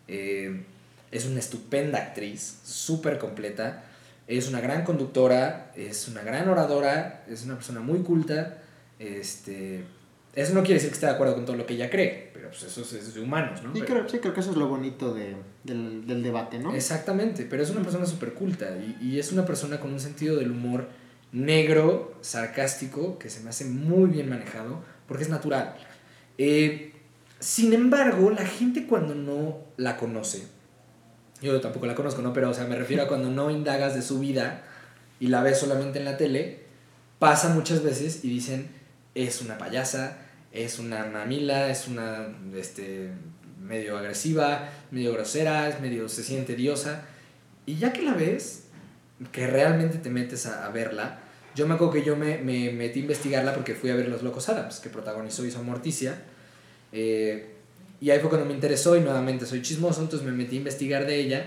Eh, 0.08 0.64
es 1.12 1.26
una 1.28 1.40
estupenda 1.40 2.00
actriz, 2.00 2.62
súper 2.64 3.20
completa. 3.20 3.84
Es 4.28 4.50
una 4.50 4.60
gran 4.60 4.84
conductora, 4.84 5.72
es 5.76 6.08
una 6.08 6.24
gran 6.24 6.50
oradora, 6.50 7.24
es 7.30 7.44
una 7.44 7.54
persona 7.54 7.80
muy 7.82 8.00
culta. 8.00 8.58
Este, 8.98 9.84
eso 10.36 10.54
no 10.54 10.62
quiere 10.62 10.76
decir 10.76 10.90
que 10.90 10.96
esté 10.96 11.06
de 11.06 11.14
acuerdo 11.14 11.36
con 11.36 11.46
todo 11.46 11.56
lo 11.56 11.66
que 11.66 11.76
ella 11.76 11.90
cree, 11.90 12.30
pero 12.34 12.50
pues 12.50 12.64
eso 12.64 12.82
es, 12.82 13.14
de 13.14 13.22
humanos, 13.22 13.64
¿no? 13.64 13.74
Sí, 13.74 13.82
creo, 13.82 14.08
sí, 14.08 14.20
creo 14.20 14.34
que 14.34 14.42
eso 14.42 14.52
es 14.52 14.58
lo 14.58 14.68
bonito 14.68 15.14
de, 15.14 15.36
del, 15.64 16.06
del, 16.06 16.22
debate, 16.22 16.60
¿no? 16.60 16.76
Exactamente, 16.76 17.48
pero 17.50 17.64
es 17.64 17.70
una 17.70 17.82
persona 17.82 18.06
súper 18.06 18.34
culta 18.34 18.70
y, 18.78 18.98
y, 19.02 19.20
es 19.20 19.32
una 19.32 19.46
persona 19.46 19.80
con 19.80 19.94
un 19.94 20.00
sentido 20.00 20.36
del 20.36 20.52
humor 20.52 20.90
negro, 21.32 22.18
sarcástico, 22.22 23.18
que 23.18 23.30
se 23.30 23.42
me 23.42 23.50
hace 23.50 23.66
muy 23.66 24.10
bien 24.10 24.30
manejado, 24.30 24.84
porque 25.08 25.24
es 25.24 25.30
natural. 25.30 25.76
Eh, 26.38 26.94
sin 27.40 27.74
embargo, 27.74 28.32
la 28.32 28.46
gente 28.46 28.88
cuando 28.88 29.16
no 29.16 29.60
la 29.78 29.98
conoce, 29.98 30.44
yo 31.42 31.60
tampoco 31.62 31.86
la 31.86 31.96
conozco, 31.96 32.22
¿no? 32.22 32.34
Pero, 32.34 32.50
o 32.50 32.54
sea, 32.54 32.66
me 32.66 32.76
refiero 32.76 33.04
a 33.04 33.08
cuando 33.08 33.30
no 33.30 33.52
indagas 33.52 33.96
de 33.96 34.02
su 34.02 34.20
vida 34.20 34.64
y 35.20 35.28
la 35.28 35.44
ves 35.44 35.60
solamente 35.60 36.00
en 36.00 36.06
la 36.06 36.18
tele, 36.18 36.64
pasa 37.20 37.50
muchas 37.50 37.84
veces 37.84 38.24
y 38.24 38.30
dicen, 38.30 38.70
es 39.14 39.42
una 39.42 39.58
payasa, 39.58 40.18
es 40.56 40.80
una 40.80 41.06
mamila, 41.06 41.70
es 41.70 41.88
una, 41.88 42.28
este, 42.56 43.12
medio 43.62 43.98
agresiva, 43.98 44.70
medio 44.92 45.14
grosera, 45.14 45.70
es 45.70 45.80
medio 45.82 46.10
se 46.10 46.24
siente 46.24 46.56
diosa. 46.56 47.04
Y 47.66 47.76
ya 47.76 47.94
que 47.94 48.02
la 48.02 48.14
ves, 48.14 48.64
que 49.32 49.48
realmente 49.48 49.98
te 49.98 50.10
metes 50.10 50.46
a, 50.46 50.68
verla, 50.70 51.20
yo 51.56 51.68
me 51.68 51.76
acuerdo 51.76 51.94
que 51.94 52.04
yo 52.04 52.16
me, 52.16 52.38
me, 52.38 52.72
metí 52.72 53.00
a 53.00 53.02
investigarla 53.04 53.54
porque 53.54 53.76
fui 53.76 53.90
a 53.90 53.96
ver 53.96 54.10
Los 54.10 54.24
Locos 54.24 54.50
Adams, 54.50 54.80
que 54.80 54.90
protagonizó 54.90 55.46
Isa 55.46 55.62
Morticia 55.62 56.22
eh, 56.92 57.56
y 58.00 58.10
ahí 58.10 58.20
fue 58.20 58.30
cuando 58.30 58.48
me 58.48 58.54
interesó 58.54 58.96
y 58.96 59.02
nuevamente 59.02 59.46
soy 59.46 59.62
chismoso, 59.62 60.02
entonces 60.02 60.26
me 60.26 60.34
metí 60.34 60.56
a 60.56 60.60
investigar 60.60 61.06
de 61.06 61.20
ella. 61.20 61.46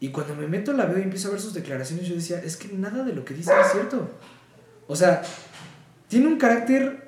Y 0.00 0.08
cuando 0.08 0.34
me 0.34 0.48
meto 0.48 0.72
la 0.72 0.86
veo 0.86 0.98
y 0.98 1.02
empiezo 1.02 1.28
a 1.28 1.32
ver 1.32 1.40
sus 1.40 1.54
declaraciones, 1.54 2.08
yo 2.08 2.14
decía, 2.14 2.40
es 2.42 2.56
que 2.56 2.68
nada 2.72 3.04
de 3.04 3.12
lo 3.12 3.24
que 3.24 3.34
dice 3.34 3.52
es 3.60 3.72
cierto. 3.72 4.10
O 4.86 4.96
sea, 4.96 5.22
tiene 6.08 6.26
un 6.26 6.38
carácter 6.38 7.06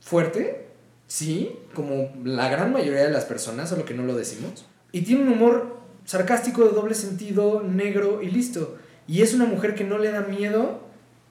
fuerte, 0.00 0.66
sí, 1.06 1.56
como 1.74 2.12
la 2.24 2.48
gran 2.48 2.72
mayoría 2.72 3.02
de 3.02 3.10
las 3.10 3.24
personas, 3.24 3.68
solo 3.68 3.84
que 3.84 3.94
no 3.94 4.04
lo 4.04 4.14
decimos. 4.14 4.66
Y 4.92 5.02
tiene 5.02 5.22
un 5.22 5.28
humor 5.32 5.76
sarcástico 6.04 6.64
de 6.64 6.70
doble 6.70 6.94
sentido, 6.94 7.62
negro 7.62 8.22
y 8.22 8.30
listo. 8.30 8.78
Y 9.06 9.22
es 9.22 9.34
una 9.34 9.44
mujer 9.44 9.74
que 9.74 9.84
no 9.84 9.98
le 9.98 10.10
da 10.10 10.22
miedo 10.22 10.80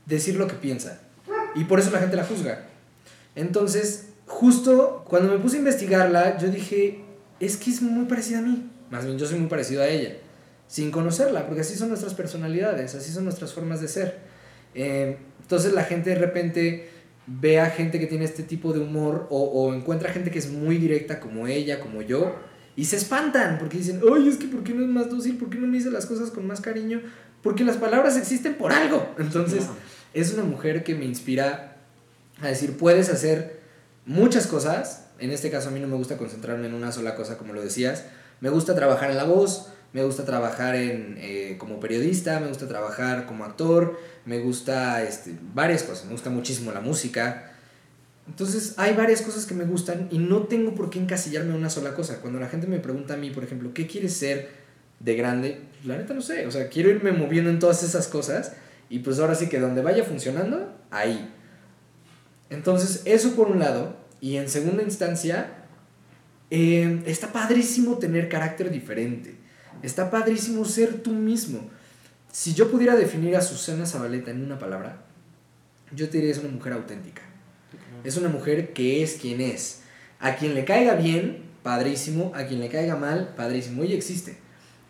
decir 0.06 0.36
lo 0.36 0.48
que 0.48 0.56
piensa. 0.56 1.02
Y 1.56 1.66
por 1.66 1.80
eso 1.80 1.92
la 1.92 2.00
gente 2.00 2.16
la 2.16 2.26
juzga. 2.26 2.66
Entonces, 3.36 4.10
justo 4.26 5.04
cuando 5.08 5.32
me 5.32 5.40
puse 5.40 5.58
a 5.58 5.60
investigarla, 5.60 6.38
yo 6.38 6.50
dije, 6.50 7.04
es 7.40 7.58
que 7.58 7.70
es 7.70 7.82
muy 7.82 8.06
parecida 8.06 8.40
a 8.40 8.42
mí. 8.42 8.70
Más 8.90 9.06
bien, 9.06 9.18
yo 9.18 9.26
soy 9.26 9.40
muy 9.40 9.50
parecido 9.50 9.82
a 9.82 9.88
ella. 9.88 10.16
Sin 10.68 10.92
conocerla, 10.92 11.46
porque 11.46 11.62
así 11.62 11.76
son 11.76 11.90
nuestras 11.90 12.14
personalidades, 12.14 12.96
así 12.96 13.12
son 13.12 13.24
nuestras 13.24 13.54
formas 13.54 13.82
de 13.82 13.88
ser. 13.88 14.20
Eh, 14.76 15.18
entonces 15.42 15.74
la 15.74 15.84
gente 15.84 16.12
de 16.12 16.16
repente 16.16 16.90
ve 17.30 17.60
a 17.60 17.70
gente 17.70 18.00
que 18.00 18.08
tiene 18.08 18.26
este 18.26 18.44
tipo 18.44 18.74
de 18.74 18.80
humor 18.80 19.28
o, 19.30 19.44
o, 19.44 19.74
encuentra 19.74 20.12
gente 20.12 20.32
que 20.32 20.40
es 20.40 20.50
muy 20.50 20.78
directa 20.78 21.20
como 21.20 21.48
ella, 21.48 21.80
como 21.80 22.02
yo, 22.02 22.36
y 22.76 22.86
se 22.86 22.96
espantan 22.96 23.60
porque 23.60 23.78
dicen, 23.78 24.02
oye, 24.10 24.30
es 24.30 24.38
que 24.38 24.48
¿por 24.48 24.64
qué 24.64 24.74
no 24.74 24.82
es 24.82 24.90
más 24.90 25.10
dócil? 25.10 25.38
¿Por 25.38 25.50
qué 25.50 25.58
no 25.58 25.68
me 25.68 25.78
dice 25.78 25.92
las 25.92 26.06
cosas 26.06 26.32
con 26.32 26.48
más 26.48 26.62
cariño? 26.62 27.02
Porque 27.44 27.64
las 27.64 27.78
palabras 27.78 28.18
existen 28.18 28.56
por 28.56 28.72
algo. 28.72 29.14
Entonces, 29.20 29.66
es 30.14 30.34
una 30.34 30.44
mujer 30.44 30.84
que 30.84 30.96
me 30.96 31.06
inspira 31.06 31.78
a 32.42 32.48
decir, 32.48 32.78
puedes 32.78 33.10
hacer 33.10 33.60
muchas 34.06 34.48
cosas. 34.48 35.08
En 35.20 35.32
este 35.32 35.52
caso 35.52 35.70
a 35.70 35.72
mí 35.72 35.80
no 35.80 35.88
me 35.88 35.98
gusta 35.98 36.18
concentrarme 36.18 36.68
en 36.68 36.74
una 36.74 36.92
sola 36.92 37.16
cosa, 37.16 37.38
como 37.38 37.54
lo 37.54 37.62
decías. 37.62 38.06
Me 38.42 38.50
gusta 38.50 38.76
trabajar 38.76 39.12
en 39.12 39.18
la 39.18 39.26
voz, 39.26 39.70
me 39.94 40.04
gusta 40.04 40.26
trabajar 40.26 40.76
en, 40.76 41.16
eh, 41.20 41.56
como 41.58 41.80
periodista, 41.80 42.40
me 42.40 42.48
gusta 42.48 42.68
trabajar 42.68 43.26
como 43.26 43.44
actor, 43.44 44.00
me 44.26 44.40
gusta 44.40 45.04
este, 45.04 45.36
varias 45.54 45.84
cosas, 45.84 46.06
me 46.06 46.12
gusta 46.12 46.30
muchísimo 46.30 46.72
la 46.72 46.82
música. 46.82 47.54
Entonces 48.28 48.76
hay 48.78 48.94
varias 48.94 49.22
cosas 49.22 49.46
que 49.46 49.56
me 49.56 49.66
gustan 49.66 50.08
y 50.12 50.20
no 50.20 50.44
tengo 50.44 50.76
por 50.76 50.90
qué 50.92 51.00
encasillarme 51.00 51.50
en 51.50 51.56
una 51.56 51.70
sola 51.70 51.96
cosa. 51.96 52.22
Cuando 52.22 52.40
la 52.40 52.48
gente 52.48 52.68
me 52.68 52.80
pregunta 52.80 53.16
a 53.16 53.18
mí, 53.18 53.32
por 53.32 53.44
ejemplo, 53.44 53.74
¿qué 53.74 53.88
quieres 53.88 54.14
ser 54.14 54.50
de 55.00 55.16
grande? 55.16 55.62
La 55.84 55.98
neta 55.98 56.14
no 56.14 56.22
sé, 56.22 56.46
o 56.46 56.52
sea, 56.52 56.70
quiero 56.70 56.90
irme 56.90 57.12
moviendo 57.12 57.50
en 57.50 57.58
todas 57.58 57.82
esas 57.82 58.08
cosas 58.08 58.54
y 58.90 59.00
pues 59.00 59.20
ahora 59.20 59.34
sí 59.34 59.50
que 59.50 59.60
donde 59.60 59.82
vaya 59.82 60.04
funcionando, 60.04 60.76
ahí. 60.92 61.34
Entonces, 62.50 63.04
eso 63.06 63.36
por 63.36 63.48
un 63.48 63.60
lado. 63.60 63.98
Y 64.22 64.36
en 64.36 64.50
segunda 64.50 64.84
instancia, 64.84 65.52
eh, 66.50 67.02
está 67.06 67.32
padrísimo 67.32 67.98
tener 67.98 68.28
carácter 68.28 68.72
diferente. 68.72 69.39
Está 69.84 70.12
padrísimo 70.12 70.66
ser 70.66 71.02
tú 71.02 71.12
mismo. 71.12 71.70
Si 72.32 72.54
yo 72.54 72.70
pudiera 72.70 72.96
definir 72.96 73.36
a 73.36 73.42
Susana 73.42 73.86
Zabaleta 73.86 74.32
en 74.32 74.44
una 74.44 74.60
palabra, 74.60 75.02
yo 75.96 76.10
te 76.10 76.18
diría 76.18 76.32
es 76.32 76.40
una 76.40 76.50
mujer 76.50 76.74
auténtica. 76.74 77.22
Es 78.04 78.18
una 78.18 78.30
mujer 78.30 78.74
que 78.74 79.04
es 79.04 79.16
quien 79.16 79.42
es. 79.42 79.82
A 80.20 80.36
quien 80.36 80.54
le 80.54 80.66
caiga 80.66 80.96
bien, 80.96 81.44
padrísimo. 81.64 82.32
A 82.36 82.46
quien 82.46 82.60
le 82.60 82.70
caiga 82.70 82.96
mal, 82.96 83.34
padrísimo. 83.36 83.84
Y 83.84 83.94
existe. 83.94 84.38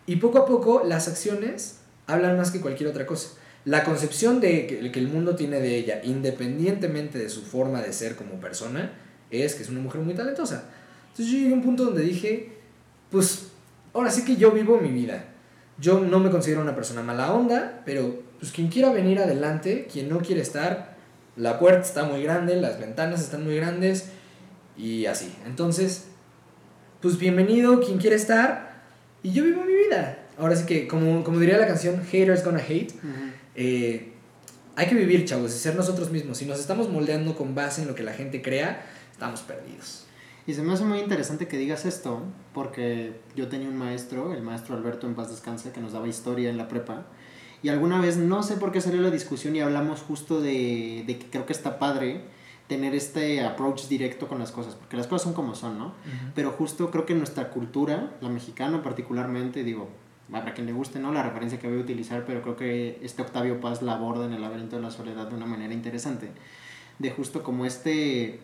Y 0.06 0.16
poco 0.16 0.38
a 0.38 0.46
poco 0.46 0.82
las 0.84 1.08
acciones 1.08 1.78
hablan 2.06 2.36
más 2.36 2.50
que 2.50 2.60
cualquier 2.60 2.90
otra 2.90 3.06
cosa 3.06 3.30
la 3.64 3.84
concepción 3.84 4.40
de 4.40 4.66
que, 4.66 4.98
el 4.98 5.08
mundo 5.08 5.36
tiene 5.36 5.60
de 5.60 5.76
ella, 5.76 6.00
independientemente 6.02 7.18
de 7.18 7.28
su 7.28 7.42
forma 7.42 7.82
de 7.82 7.92
ser 7.92 8.16
como 8.16 8.40
persona, 8.40 8.92
es 9.30 9.54
que 9.54 9.62
es 9.62 9.68
una 9.68 9.80
mujer 9.80 10.00
muy 10.00 10.14
talentosa. 10.14 10.64
Entonces 11.10 11.26
yo 11.26 11.38
llegué 11.38 11.52
a 11.52 11.56
un 11.56 11.62
punto 11.62 11.84
donde 11.84 12.02
dije, 12.02 12.52
pues 13.10 13.49
ahora 13.92 14.10
sí 14.10 14.24
que 14.24 14.36
yo 14.36 14.52
vivo 14.52 14.78
mi 14.78 14.90
vida. 14.90 15.24
Yo 15.78 16.00
no 16.00 16.18
me 16.20 16.30
considero 16.30 16.60
una 16.60 16.74
persona 16.74 17.02
mala 17.02 17.32
onda, 17.32 17.82
pero 17.84 18.22
pues 18.38 18.52
quien 18.52 18.68
quiera 18.68 18.92
venir 18.92 19.18
adelante, 19.18 19.88
quien 19.90 20.08
no 20.08 20.20
quiere 20.20 20.42
estar, 20.42 20.96
la 21.36 21.58
puerta 21.58 21.80
está 21.80 22.04
muy 22.04 22.22
grande, 22.22 22.56
las 22.56 22.78
ventanas 22.78 23.20
están 23.20 23.44
muy 23.44 23.56
grandes 23.56 24.10
y 24.76 25.06
así. 25.06 25.34
Entonces, 25.46 26.08
pues 27.00 27.18
bienvenido 27.18 27.80
quien 27.80 27.98
quiere 27.98 28.16
estar 28.16 28.82
y 29.22 29.32
yo 29.32 29.44
vivo 29.44 29.64
mi 29.64 29.74
vida. 29.74 30.18
Ahora 30.38 30.56
sí 30.56 30.66
que, 30.66 30.86
como, 30.86 31.22
como 31.24 31.38
diría 31.38 31.58
la 31.58 31.66
canción, 31.66 32.02
haters 32.04 32.44
gonna 32.44 32.62
hate. 32.66 32.92
Eh, 33.54 34.12
hay 34.76 34.86
que 34.86 34.94
vivir, 34.94 35.26
chavos, 35.26 35.54
y 35.54 35.58
ser 35.58 35.74
nosotros 35.76 36.10
mismos. 36.10 36.38
Si 36.38 36.46
nos 36.46 36.58
estamos 36.58 36.88
moldeando 36.88 37.36
con 37.36 37.54
base 37.54 37.82
en 37.82 37.88
lo 37.88 37.94
que 37.94 38.02
la 38.02 38.12
gente 38.12 38.40
crea, 38.40 38.82
estamos 39.12 39.40
perdidos. 39.40 40.06
Y 40.46 40.54
se 40.54 40.62
me 40.62 40.72
hace 40.72 40.84
muy 40.84 40.98
interesante 40.98 41.46
que 41.48 41.58
digas 41.58 41.84
esto, 41.84 42.20
porque 42.54 43.20
yo 43.36 43.48
tenía 43.48 43.68
un 43.68 43.76
maestro, 43.76 44.32
el 44.32 44.42
maestro 44.42 44.74
Alberto 44.74 45.06
en 45.06 45.14
paz 45.14 45.30
descanse, 45.30 45.72
que 45.72 45.80
nos 45.80 45.92
daba 45.92 46.08
historia 46.08 46.50
en 46.50 46.56
la 46.56 46.68
prepa. 46.68 47.06
Y 47.62 47.68
alguna 47.68 48.00
vez, 48.00 48.16
no 48.16 48.42
sé 48.42 48.56
por 48.56 48.72
qué 48.72 48.80
salió 48.80 49.00
la 49.02 49.10
discusión 49.10 49.54
y 49.54 49.60
hablamos 49.60 50.00
justo 50.00 50.40
de, 50.40 51.04
de 51.06 51.18
que 51.18 51.26
creo 51.26 51.46
que 51.46 51.52
está 51.52 51.78
padre 51.78 52.22
tener 52.70 52.94
este 52.94 53.44
approach 53.44 53.88
directo 53.88 54.28
con 54.28 54.38
las 54.38 54.52
cosas, 54.52 54.76
porque 54.76 54.96
las 54.96 55.08
cosas 55.08 55.24
son 55.24 55.34
como 55.34 55.56
son, 55.56 55.76
¿no? 55.76 55.92
Pero 56.36 56.52
justo 56.52 56.92
creo 56.92 57.04
que 57.04 57.16
nuestra 57.16 57.50
cultura, 57.50 58.16
la 58.20 58.28
mexicana 58.28 58.80
particularmente, 58.80 59.64
digo, 59.64 59.88
para 60.30 60.54
quien 60.54 60.68
le 60.68 60.72
guste, 60.72 61.00
¿no? 61.00 61.12
La 61.12 61.24
referencia 61.24 61.58
que 61.58 61.66
voy 61.66 61.78
a 61.78 61.80
utilizar, 61.80 62.24
pero 62.24 62.42
creo 62.42 62.54
que 62.56 63.00
este 63.02 63.22
Octavio 63.22 63.60
Paz 63.60 63.82
la 63.82 63.94
aborda 63.94 64.24
en 64.24 64.34
el 64.34 64.40
laberinto 64.40 64.76
de 64.76 64.82
la 64.82 64.92
soledad 64.92 65.26
de 65.26 65.34
una 65.34 65.46
manera 65.46 65.74
interesante, 65.74 66.30
de 67.00 67.10
justo 67.10 67.42
como 67.42 67.66
este, 67.66 68.38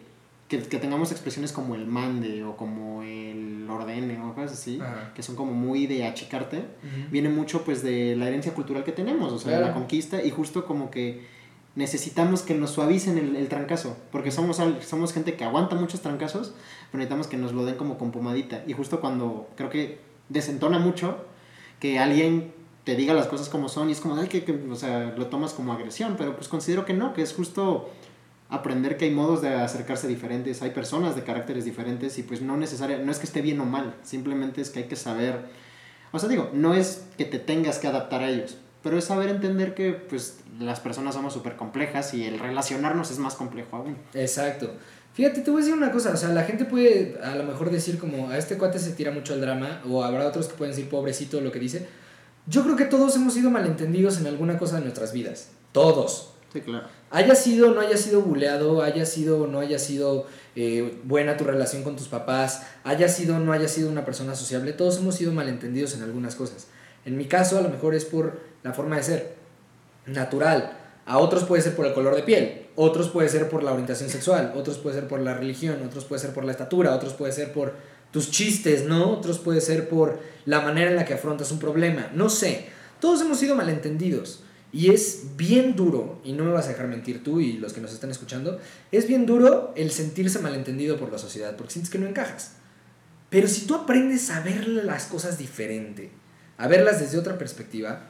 que, 0.49 0.59
que 0.61 0.79
tengamos 0.79 1.11
expresiones 1.11 1.53
como 1.53 1.75
el 1.75 1.87
mande 1.87 2.45
o 2.45 2.57
como 2.57 3.03
el 3.03 3.67
ordene 3.69 4.21
o 4.23 4.35
cosas 4.35 4.53
así, 4.53 4.81
Ajá. 4.81 5.13
que 5.15 5.23
son 5.23 5.35
como 5.37 5.53
muy 5.53 5.87
de 5.87 6.07
achicarte, 6.07 6.59
Ujú. 6.59 7.11
viene 7.11 7.29
mucho 7.29 7.63
pues 7.65 7.83
de 7.83 8.15
la 8.17 8.29
herencia 8.29 8.55
cultural 8.55 8.85
que 8.85 8.93
tenemos, 8.93 9.33
o 9.33 9.39
sea, 9.39 9.51
de 9.53 9.57
la 9.59 9.63
Claro. 9.69 9.81
conquista 9.81 10.23
y 10.23 10.31
justo 10.31 10.65
como 10.65 10.91
que 10.91 11.25
necesitamos 11.75 12.43
que 12.43 12.55
nos 12.55 12.71
suavicen 12.71 13.19
el, 13.19 13.37
el 13.37 13.49
trancazo, 13.49 13.97
porque 14.11 14.31
somos, 14.31 14.61
somos 14.87 15.13
gente 15.13 15.35
que 15.35 15.45
aguanta 15.45 15.75
muchos 15.77 16.01
trancazos, 16.01 16.55
pero 16.91 16.99
necesitamos 16.99 17.27
que 17.27 17.37
nos 17.37 17.53
lo 17.53 17.65
den 17.67 17.75
como 17.77 17.99
con 17.99 18.13
pomadita. 18.13 18.63
Y 18.67 18.73
justo 18.73 19.01
cuando 19.01 19.49
creo 19.57 19.69
que 19.69 19.99
desentona 20.31 20.79
mucho 20.79 21.19
que 21.81 21.99
alguien 21.99 22.53
te 22.85 22.95
diga 22.97 23.13
las 23.15 23.27
cosas 23.27 23.49
como 23.51 23.69
son 23.69 23.89
y 23.91 23.93
es 23.93 24.01
como, 24.01 24.15
ay, 24.17 24.29
que, 24.29 24.45
que", 24.45 24.53
o 24.53 24.75
sea, 24.77 25.13
lo 25.19 25.27
tomas 25.27 25.53
como 25.53 25.73
agresión, 25.73 26.15
pero 26.17 26.35
pues 26.37 26.49
considero 26.49 26.87
que 26.87 26.95
no, 26.95 27.13
que 27.13 27.21
es 27.23 27.35
justo 27.35 27.91
aprender 28.49 28.97
que 28.97 29.07
hay 29.07 29.11
modos 29.11 29.43
de 29.43 29.49
acercarse 29.49 30.07
diferentes, 30.07 30.63
hay 30.63 30.71
personas 30.71 31.17
de 31.17 31.23
caracteres 31.25 31.65
diferentes 31.65 32.19
y 32.19 32.23
pues 32.23 32.43
no 32.43 32.57
necesaria, 32.57 32.99
no 32.99 33.11
es 33.11 33.19
que 33.19 33.27
esté 33.27 33.43
bien 33.43 33.61
o 33.61 33.65
mal, 33.65 33.95
simplemente 34.03 34.61
es 34.61 34.71
que 34.71 34.81
hay 34.81 34.85
que 34.87 34.97
saber, 34.97 35.47
o 36.13 36.19
sea, 36.19 36.29
digo, 36.29 36.51
no 36.53 36.75
es 36.75 37.05
que 37.19 37.25
te 37.25 37.39
tengas 37.39 37.79
que 37.79 37.89
adaptar 37.89 38.23
a 38.23 38.29
ellos, 38.29 38.57
pero 38.83 38.99
es 38.99 39.05
saber 39.05 39.31
entender 39.31 39.75
que 39.75 39.93
pues 39.93 40.39
las 40.61 40.79
personas 40.79 41.15
somos 41.15 41.33
súper 41.33 41.57
complejas 41.57 42.15
y 42.15 42.25
el 42.25 42.39
relacionarnos 42.39 43.11
es 43.11 43.19
más 43.19 43.35
complejo 43.35 43.77
aún. 43.77 43.97
Exacto. 44.15 44.71
Fíjate, 45.13 45.41
te 45.41 45.51
voy 45.51 45.63
a 45.63 45.65
decir 45.65 45.77
una 45.77 45.91
cosa, 45.91 46.13
o 46.13 46.17
sea, 46.17 46.29
la 46.29 46.45
gente 46.45 46.67
puede 46.67 47.19
a 47.25 47.35
lo 47.35 47.43
mejor 47.43 47.71
decir 47.71 47.99
como 47.99 48.29
a 48.29 48.37
este 48.37 48.59
cuate 48.59 48.79
se 48.79 48.93
tira 48.93 49.11
mucho 49.11 49.33
al 49.33 49.41
drama, 49.41 49.81
o 49.89 50.05
habrá 50.05 50.27
otros 50.27 50.47
que 50.47 50.55
pueden 50.55 50.75
decir 50.75 50.91
pobrecito 50.91 51.41
lo 51.41 51.51
que 51.51 51.59
dice. 51.59 51.89
Yo 52.47 52.63
creo 52.63 52.77
que 52.77 52.85
todos 52.85 53.17
hemos 53.17 53.35
sido 53.35 53.51
malentendidos 53.51 54.21
en 54.21 54.27
alguna 54.27 54.59
cosa 54.59 54.77
de 54.77 54.83
nuestras 54.83 55.13
vidas. 55.13 55.49
Todos. 55.73 56.36
Haya 57.11 57.35
sido 57.35 57.73
no 57.73 57.81
haya 57.81 57.97
sido 57.97 58.23
buleado, 58.23 58.83
haya 58.83 59.07
sido 59.07 59.47
no 59.47 59.61
haya 59.61 59.79
sido 59.79 60.27
eh, 60.55 60.99
buena 61.05 61.37
tu 61.37 61.45
relación 61.45 61.83
con 61.83 61.97
tus 61.97 62.09
papás, 62.09 62.63
haya 62.85 63.09
sido 63.09 63.37
o 63.37 63.39
no 63.39 63.53
haya 63.53 63.69
sido 63.69 63.91
una 63.91 64.05
persona 64.05 64.35
sociable, 64.35 64.73
todos 64.73 64.99
hemos 64.99 65.15
sido 65.15 65.33
malentendidos 65.33 65.95
en 65.95 66.03
algunas 66.03 66.35
cosas. 66.35 66.69
En 67.05 67.17
mi 67.17 67.27
caso, 67.27 67.59
a 67.59 67.63
lo 67.63 67.69
mejor 67.69 67.95
es 67.95 68.05
por 68.05 68.41
la 68.63 68.73
forma 68.73 68.97
de 68.97 69.03
ser, 69.03 69.35
natural. 70.07 70.79
A 71.05 71.19
otros 71.19 71.45
puede 71.45 71.63
ser 71.63 71.77
por 71.77 71.87
el 71.87 71.95
color 71.95 72.17
de 72.17 72.23
piel, 72.23 72.67
otros 72.75 73.11
puede 73.11 73.29
ser 73.29 73.49
por 73.49 73.63
la 73.63 73.73
orientación 73.73 74.11
sexual, 74.11 74.53
otros 74.57 74.79
puede 74.79 74.97
ser 74.97 75.09
por 75.09 75.21
la 75.21 75.35
religión, 75.35 75.81
otros 75.87 76.05
puede 76.05 76.21
ser 76.21 76.33
por 76.33 76.45
la 76.45 76.53
estatura, 76.53 76.95
otros 76.95 77.15
puede 77.15 77.33
ser 77.33 77.53
por 77.53 77.75
tus 78.11 78.31
chistes, 78.31 78.85
¿no? 78.85 79.11
Otros 79.11 79.39
puede 79.39 79.61
ser 79.61 79.89
por 79.89 80.19
la 80.47 80.61
manera 80.61 80.91
en 80.91 80.97
la 80.97 81.05
que 81.05 81.15
afrontas 81.15 81.53
un 81.53 81.59
problema, 81.59 82.11
no 82.15 82.29
sé. 82.29 82.67
Todos 83.01 83.21
hemos 83.21 83.39
sido 83.39 83.55
malentendidos. 83.55 84.43
Y 84.73 84.91
es 84.91 85.37
bien 85.37 85.77
duro, 85.77 86.21
y 86.25 86.33
no 86.33 86.45
me 86.45 86.53
vas 86.53 86.67
a 86.67 86.71
dejar 86.71 86.89
mentir 86.89 87.23
tú 87.23 87.41
y 87.41 87.55
los 87.55 87.73
que 87.73 87.81
nos 87.81 87.93
están 87.93 88.11
escuchando, 88.11 88.61
es 88.93 89.07
bien 89.07 89.25
duro 89.25 89.73
el 89.77 89.91
sentirse 89.91 90.39
malentendido 90.41 90.99
por 90.99 91.11
la 91.11 91.19
sociedad, 91.19 91.57
porque 91.57 91.73
sientes 91.73 91.91
que 91.91 91.99
no 91.99 92.07
encajas. 92.07 92.57
Pero 93.31 93.49
si 93.49 93.67
tú 93.67 93.75
aprendes 93.75 94.31
a 94.31 94.41
ver 94.41 94.69
las 94.69 95.07
cosas 95.07 95.39
diferente, 95.39 96.11
a 96.59 96.69
verlas 96.69 97.01
desde 97.01 97.19
otra 97.19 97.39
perspectiva, 97.39 98.09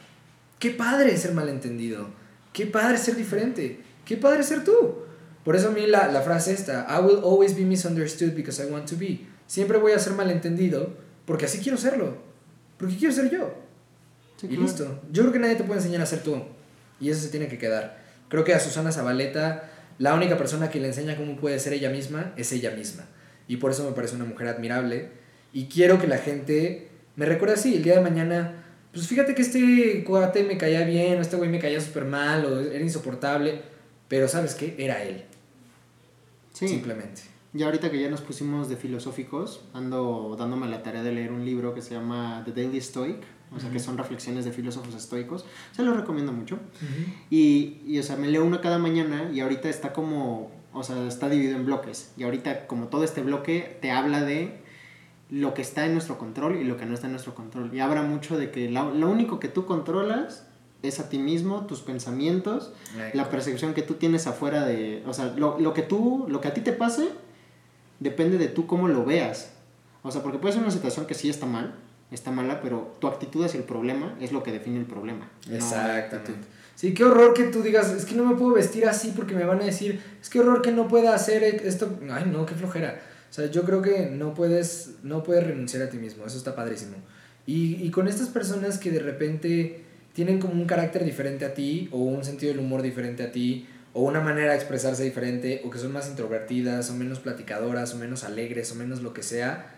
qué 0.59 0.71
padre 0.71 1.17
ser 1.17 1.33
malentendido, 1.33 2.09
qué 2.53 2.67
padre 2.67 2.99
ser 2.99 3.17
diferente, 3.17 3.81
qué 4.05 4.17
padre 4.17 4.43
ser 4.43 4.65
tú. 4.65 5.05
Por 5.45 5.57
eso 5.57 5.69
a 5.69 5.73
mí 5.73 5.87
la, 5.87 6.09
la 6.09 6.23
frase 6.23 6.53
esta, 6.53 6.87
I 6.91 7.01
will 7.05 7.21
always 7.23 7.57
be 7.57 7.65
misunderstood 7.65 8.33
because 8.35 8.63
I 8.63 8.71
want 8.71 8.89
to 8.91 8.97
be. 8.97 9.27
Siempre 9.47 9.79
voy 9.79 9.93
a 9.93 9.99
ser 9.99 10.15
malentendido 10.15 10.95
porque 11.25 11.45
así 11.45 11.59
quiero 11.59 11.79
serlo, 11.79 12.17
porque 12.79 12.97
quiero 12.97 13.15
ser 13.15 13.31
yo. 13.31 13.66
Sí, 14.37 14.47
Y 14.47 14.51
claro. 14.51 14.63
listo. 14.63 15.03
Yo 15.13 15.23
creo 15.23 15.33
que 15.33 15.39
nadie 15.39 15.57
te 15.57 15.65
puede 15.65 15.81
enseñar 15.81 16.03
a 16.03 16.07
ser 16.07 16.23
tú. 16.23 16.43
Y 17.01 17.11
eso 17.11 17.21
se 17.21 17.29
tiene 17.29 17.49
que 17.49 17.59
quedar. 17.59 17.99
Creo 18.29 18.45
que 18.45 18.55
a 18.55 18.61
Susana 18.61 18.93
Zabaleta, 18.93 19.71
la 19.99 20.15
única 20.15 20.37
persona 20.37 20.71
que 20.71 20.81
le 20.81 20.89
enseña 20.89 21.17
cómo 21.17 21.37
puede 21.37 21.59
ser 21.59 21.73
ella 21.73 21.91
misma 21.91 22.33
es 22.37 22.53
ella 22.53 22.71
misma. 22.71 23.05
Y 23.49 23.57
por 23.57 23.71
eso 23.71 23.85
me 23.85 23.93
parece 23.93 24.17
una 24.17 24.25
mujer 24.25 24.49
admirable. 24.49 25.11
Y 25.53 25.67
quiero 25.67 26.01
que 26.01 26.07
la 26.07 26.19
gente 26.19 26.89
me 27.17 27.25
recuerde 27.27 27.55
así, 27.55 27.75
el 27.75 27.83
día 27.83 27.95
de 27.95 28.01
mañana. 28.03 28.63
Pues 28.93 29.07
fíjate 29.09 29.35
que 29.35 29.43
este 29.43 30.05
cuate 30.05 30.43
me 30.45 30.59
caía 30.59 30.85
bien, 30.85 31.19
o 31.19 31.21
este 31.21 31.37
güey 31.37 31.49
me 31.51 31.59
caía 31.59 31.81
súper 31.81 32.05
mal, 32.05 32.45
o 32.45 32.61
era 32.61 32.83
insoportable. 32.83 33.63
Pero 34.09 34.29
¿sabes 34.29 34.55
qué? 34.55 34.75
Era 34.79 35.03
él. 35.03 35.25
Sí. 36.53 36.69
Simplemente. 36.69 37.23
Y 37.55 37.63
ahorita 37.63 37.91
que 37.91 38.01
ya 38.01 38.11
nos 38.11 38.21
pusimos 38.21 38.69
de 38.69 38.77
filosóficos, 38.77 39.63
ando 39.73 40.37
dándome 40.39 40.69
la 40.69 40.83
tarea 40.83 41.03
de 41.03 41.13
leer 41.13 41.33
un 41.33 41.45
libro 41.45 41.75
que 41.75 41.81
se 41.81 41.95
llama 41.95 42.43
The 42.45 42.53
Daily 42.53 42.81
Stoic, 42.81 43.17
o 43.55 43.61
sea, 43.61 43.71
que 43.71 43.79
son 43.79 43.97
reflexiones 43.99 44.45
de 44.45 44.53
filósofos 44.53 44.95
estoicos. 44.95 45.45
Se 45.73 45.83
lo 45.83 45.95
recomiendo 45.95 46.33
mucho. 46.33 46.59
Y, 47.31 47.81
y, 47.87 47.99
o 47.99 48.03
sea, 48.03 48.17
me 48.17 48.29
leo 48.29 48.45
uno 48.45 48.61
cada 48.61 48.79
mañana 48.79 49.31
y 49.33 49.41
ahorita 49.41 49.69
está 49.69 49.93
como, 49.93 50.51
o 50.73 50.83
sea, 50.83 51.07
está 51.07 51.29
dividido 51.29 51.57
en 51.57 51.65
bloques. 51.67 52.13
Y 52.17 52.25
ahorita, 52.25 52.67
como 52.67 52.89
todo 52.89 53.05
este 53.05 53.23
bloque, 53.23 53.79
te 53.81 53.91
habla 53.91 54.23
de 54.23 54.59
lo 55.31 55.55
que 55.55 55.63
está 55.63 55.87
en 55.87 55.93
nuestro 55.93 56.19
control 56.19 56.57
y 56.57 56.65
lo 56.65 56.77
que 56.77 56.87
no 56.87 56.95
está 56.95 57.07
en 57.07 57.13
nuestro 57.13 57.35
control. 57.35 57.71
Y 57.75 57.81
habla 57.81 58.03
mucho 58.03 58.39
de 58.39 58.51
que 58.51 58.71
la- 58.71 58.85
lo 58.91 59.09
único 59.09 59.41
que 59.41 59.49
tú 59.49 59.65
controlas 59.67 60.47
es 60.83 61.01
a 61.01 61.09
ti 61.09 61.19
mismo, 61.19 61.67
tus 61.67 61.81
pensamientos, 61.81 62.73
la 63.15 63.29
percepción 63.31 63.75
que 63.75 63.83
tú 63.83 63.95
tienes 63.95 64.27
afuera 64.29 64.65
de, 64.65 65.03
o 65.07 65.13
sea, 65.15 65.33
lo, 65.37 65.59
lo 65.59 65.73
que 65.75 65.83
tú, 65.83 66.27
lo 66.29 66.41
que 66.41 66.49
a 66.49 66.55
ti 66.55 66.61
te 66.61 66.73
pase, 66.73 67.09
depende 67.99 68.39
de 68.39 68.49
tú 68.49 68.67
cómo 68.67 68.87
lo 68.89 69.05
veas. 69.05 69.53
O 70.03 70.11
sea, 70.13 70.23
porque 70.23 70.39
puede 70.39 70.53
ser 70.55 70.63
una 70.63 70.71
situación 70.71 71.07
que 71.07 71.15
sí 71.15 71.29
está 71.29 71.47
mal, 71.47 71.75
está 72.17 72.31
mala, 72.31 72.61
pero 72.61 72.97
tu 73.01 73.07
actitud 73.07 73.45
hacia 73.45 73.59
el 73.59 73.65
problema 73.65 74.17
es 74.21 74.33
lo 74.33 74.43
que 74.43 74.53
define 74.53 74.79
el 74.79 74.87
problema. 74.87 75.31
no 75.49 75.55
Exactamente. 75.55 76.17
actitud. 76.17 76.39
Sí, 76.75 76.93
qué 76.93 77.05
horror 77.05 77.33
que 77.33 77.45
tú 77.45 77.63
digas, 77.63 77.91
es 77.93 78.05
que 78.05 78.15
no 78.15 78.25
me 78.25 78.37
puedo 78.37 78.53
vestir 78.53 78.87
así 78.87 79.13
porque 79.17 79.35
me 79.35 79.45
van 79.45 79.63
a 79.63 79.65
decir, 79.65 80.01
es 80.21 80.29
que 80.29 80.41
horror 80.41 80.61
que 80.61 80.73
no 80.73 80.89
pueda 80.89 81.15
hacer 81.15 81.43
esto. 81.43 81.99
Ay, 82.11 82.31
no, 82.31 82.45
qué 82.45 82.55
flojera. 82.55 83.01
O 83.31 83.33
sea, 83.33 83.47
yo 83.51 83.65
creo 83.65 83.81
que 83.81 84.11
no 84.11 84.35
puedes, 84.35 84.97
no 85.03 85.23
puedes 85.23 85.47
renunciar 85.47 85.83
a 85.83 85.91
ti 85.91 85.97
mismo, 85.97 86.27
eso 86.27 86.37
está 86.37 86.55
padrísimo. 86.55 86.97
Y, 87.47 87.77
y 87.77 87.91
con 87.91 88.09
estas 88.09 88.29
personas 88.29 88.79
que 88.79 88.91
de 88.91 88.99
repente 88.99 89.85
tienen 90.13 90.39
como 90.39 90.55
un 90.55 90.67
carácter 90.67 91.05
diferente 91.05 91.45
a 91.45 91.55
ti, 91.55 91.89
o 91.93 91.99
un 91.99 92.25
sentido 92.25 92.53
del 92.53 92.61
humor 92.61 92.83
diferente 92.83 93.23
a 93.23 93.33
ti, 93.33 93.67
o 93.93 94.03
una 94.03 94.21
manera 94.21 94.51
de 94.53 94.57
expresarse 94.57 95.03
diferente, 95.03 95.63
o 95.65 95.71
que 95.71 95.79
son 95.79 95.93
más 95.93 96.09
introvertidas, 96.09 96.91
o 96.91 96.95
menos 96.95 97.21
platicadoras, 97.21 97.95
o 97.95 97.99
menos 97.99 98.25
alegres, 98.25 98.71
o 98.73 98.75
menos 98.75 99.01
lo 99.01 99.15
que 99.15 99.23
sea, 99.23 99.76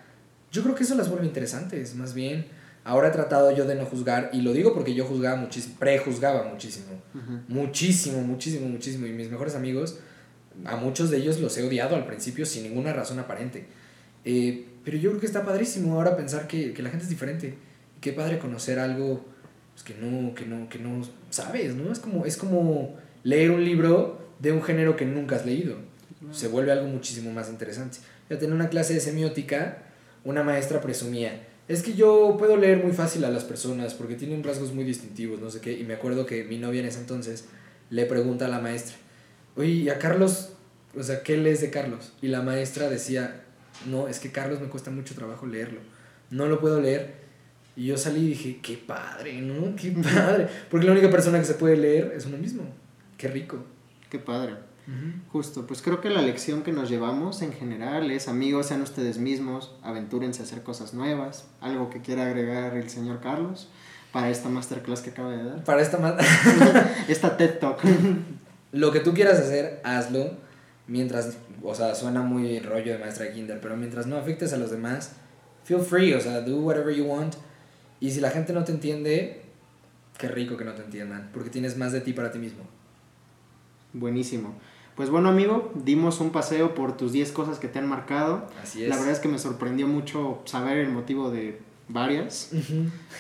yo 0.53 0.62
creo 0.62 0.74
que 0.74 0.84
eso 0.84 0.94
las 0.94 1.09
vuelve 1.09 1.26
interesantes, 1.26 1.94
más 1.94 2.14
bien. 2.14 2.46
Ahora 2.84 3.09
he 3.09 3.11
tratado 3.11 3.51
yo 3.55 3.66
de 3.66 3.74
no 3.74 3.84
juzgar, 3.84 4.30
y 4.32 4.40
lo 4.40 4.53
digo 4.53 4.72
porque 4.72 4.94
yo 4.94 5.05
juzgaba 5.05 5.36
muchísimo, 5.36 5.74
prejuzgaba 5.78 6.44
muchísimo, 6.44 6.86
Ujú. 7.14 7.40
muchísimo, 7.49 8.22
muchísimo, 8.22 8.66
muchísimo. 8.68 9.07
Y 9.07 9.11
mis 9.12 9.30
mejores 9.30 9.55
amigos, 9.55 9.99
a 10.64 10.76
muchos 10.76 11.11
de 11.11 11.18
ellos 11.18 11.38
los 11.40 11.57
he 11.59 11.66
odiado 11.66 11.96
al 11.96 12.07
principio 12.07 12.46
sin 12.46 12.62
ninguna 12.62 12.92
razón 12.94 13.18
aparente. 13.18 13.66
Eh, 14.24 14.66
pero 14.84 14.96
yo 14.96 15.11
creo 15.11 15.20
que 15.20 15.26
está 15.26 15.44
padrísimo 15.44 15.94
ahora 15.94 16.16
pensar 16.16 16.46
que, 16.46 16.72
que 16.72 16.82
la 16.82 16.88
gente 16.90 17.05
es 17.05 17.11
diferente. 17.11 17.55
Y 17.96 18.01
qué 18.01 18.12
padre 18.12 18.38
conocer 18.38 18.78
algo 18.78 19.24
pues, 19.74 19.84
que, 19.84 19.94
no, 19.94 20.34
que, 20.34 20.46
no, 20.46 20.68
que 20.68 20.78
no 20.78 21.03
sabes, 21.30 21.74
¿no? 21.74 21.92
Es 21.92 21.99
como, 21.99 22.24
es 22.24 22.36
como 22.38 22.96
leer 23.22 23.51
un 23.51 23.64
libro 23.64 24.18
de 24.38 24.53
un 24.53 24.62
género 24.62 24.96
que 24.96 25.05
nunca 25.05 25.36
has 25.36 25.44
leído. 25.44 25.76
Se 26.32 26.49
vuelve 26.49 26.72
algo 26.72 26.86
muchísimo 26.86 27.32
más 27.32 27.49
interesante. 27.51 27.99
Ya 28.30 28.36
en 28.38 28.53
una 28.53 28.68
clase 28.70 28.94
de 28.94 29.01
semiótica, 29.01 29.82
una 30.25 30.43
maestra 30.43 30.81
presumía, 30.81 31.47
es 31.69 31.83
que 31.83 31.95
yo 31.95 32.37
puedo 32.39 32.57
leer 32.57 32.83
muy 32.83 32.93
fácil 32.93 33.25
a 33.25 33.31
las 33.31 33.45
personas 33.45 33.93
porque 33.95 34.14
tienen 34.14 34.43
rasgos 34.43 34.73
muy 34.73 34.85
distintivos, 34.85 35.41
no 35.41 35.51
sé 35.51 35.61
qué. 35.61 35.79
Y 35.79 35.85
me 35.85 35.95
acuerdo 35.95 36.25
que 36.25 36.45
mi 36.45 36.59
novia 36.59 36.81
en 36.81 36.87
ese 36.87 37.01
entonces 37.01 37.45
le 37.91 38.07
pregunta 38.07 38.47
a 38.47 38.49
la 38.49 38.59
maestra, 38.59 38.97
oye, 39.55 39.71
¿y 39.71 39.89
a 39.91 39.99
Carlos? 39.99 40.51
O 40.97 41.03
sea, 41.03 41.23
¿qué 41.23 41.37
lees 41.37 41.61
de 41.61 41.71
Carlos? 41.71 42.12
Y 42.23 42.29
la 42.29 42.41
maestra 42.41 42.89
decía, 42.89 43.45
no, 43.87 44.09
es 44.09 44.19
que 44.19 44.33
Carlos 44.33 44.61
me 44.61 44.69
cuesta 44.69 44.91
mucho 44.91 45.14
trabajo 45.14 45.47
leerlo. 45.47 45.81
No 46.31 46.47
lo 46.47 46.59
puedo 46.59 46.81
leer. 46.81 47.29
Y 47.77 47.87
yo 47.87 47.99
salí 47.99 48.21
y 48.21 48.29
dije, 48.31 48.61
qué 48.62 48.77
padre, 48.79 49.41
¿no? 49.41 49.77
Qué 49.77 49.91
padre. 49.91 50.49
Porque 50.71 50.87
la 50.87 50.93
única 50.93 51.11
persona 51.11 51.39
que 51.39 51.45
se 51.45 51.55
puede 51.55 51.77
leer 51.77 52.12
es 52.16 52.25
uno 52.25 52.39
mismo. 52.39 52.62
Qué 53.19 53.29
rico. 53.29 53.62
Qué 54.11 54.19
padre. 54.19 54.55
Justo, 55.30 55.66
pues 55.66 55.82
creo 55.82 56.01
que 56.01 56.09
la 56.09 56.22
lección 56.22 56.62
que 56.62 56.72
nos 56.72 56.89
llevamos 56.89 57.43
en 57.43 57.53
general 57.53 58.11
es 58.11 58.26
amigos, 58.26 58.66
sean 58.66 58.80
ustedes 58.80 59.18
mismos, 59.18 59.74
aventúrense 59.82 60.41
a 60.41 60.47
hacer 60.47 60.62
cosas 60.62 60.95
nuevas, 60.95 61.45
algo 61.61 61.91
que 61.91 62.01
quiera 62.01 62.24
agregar 62.24 62.74
el 62.74 62.89
señor 62.89 63.20
Carlos 63.20 63.68
para 64.12 64.30
esta 64.30 64.49
masterclass 64.49 65.03
que 65.03 65.11
acaba 65.11 65.32
de 65.32 65.45
dar. 65.45 65.64
Para 65.64 65.82
esta 65.82 66.16
Esta 67.09 67.36
TED 67.36 67.59
Talk. 67.59 67.80
Lo 68.72 68.91
que 68.91 69.01
tú 69.01 69.12
quieras 69.12 69.39
hacer, 69.39 69.80
hazlo. 69.84 70.32
Mientras, 70.86 71.36
o 71.62 71.74
sea, 71.74 71.95
suena 71.95 72.22
muy 72.22 72.59
rollo 72.61 72.93
de 72.93 72.99
maestra 72.99 73.26
de 73.26 73.32
kinder, 73.32 73.61
pero 73.61 73.76
mientras 73.76 74.07
no 74.07 74.16
afectes 74.16 74.55
a 74.55 74.57
los 74.57 74.70
demás, 74.70 75.12
feel 75.64 75.82
free, 75.82 76.14
o 76.14 76.20
sea, 76.20 76.41
do 76.41 76.61
whatever 76.61 76.95
you 76.95 77.05
want. 77.05 77.34
Y 78.01 78.11
si 78.11 78.20
la 78.20 78.30
gente 78.30 78.55
no 78.55 78.64
te 78.64 78.72
entiende, 78.72 79.43
qué 80.16 80.28
rico 80.28 80.57
que 80.57 80.64
no 80.64 80.72
te 80.72 80.82
entiendan, 80.82 81.28
porque 81.34 81.51
tienes 81.51 81.76
más 81.76 81.93
de 81.93 82.01
ti 82.01 82.14
para 82.14 82.32
ti 82.32 82.39
mismo. 82.39 82.62
Buenísimo. 83.93 84.55
Pues 84.99 85.11
bueno, 85.11 85.28
amigo, 85.28 85.70
dimos 85.76 86.18
un 86.18 86.30
paseo 86.30 86.74
por 86.74 86.96
tus 86.96 87.12
10 87.12 87.30
cosas 87.30 87.61
que 87.61 87.68
te 87.68 87.78
han 87.78 87.86
marcado. 87.86 88.49
Así 88.61 88.82
es. 88.82 88.88
La 88.88 88.96
verdad 88.96 89.12
es 89.12 89.20
que 89.20 89.28
me 89.28 89.38
sorprendió 89.38 89.86
mucho 89.86 90.40
saber 90.44 90.78
el 90.78 90.88
motivo 90.88 91.30
de 91.30 91.61
varias. 91.86 92.51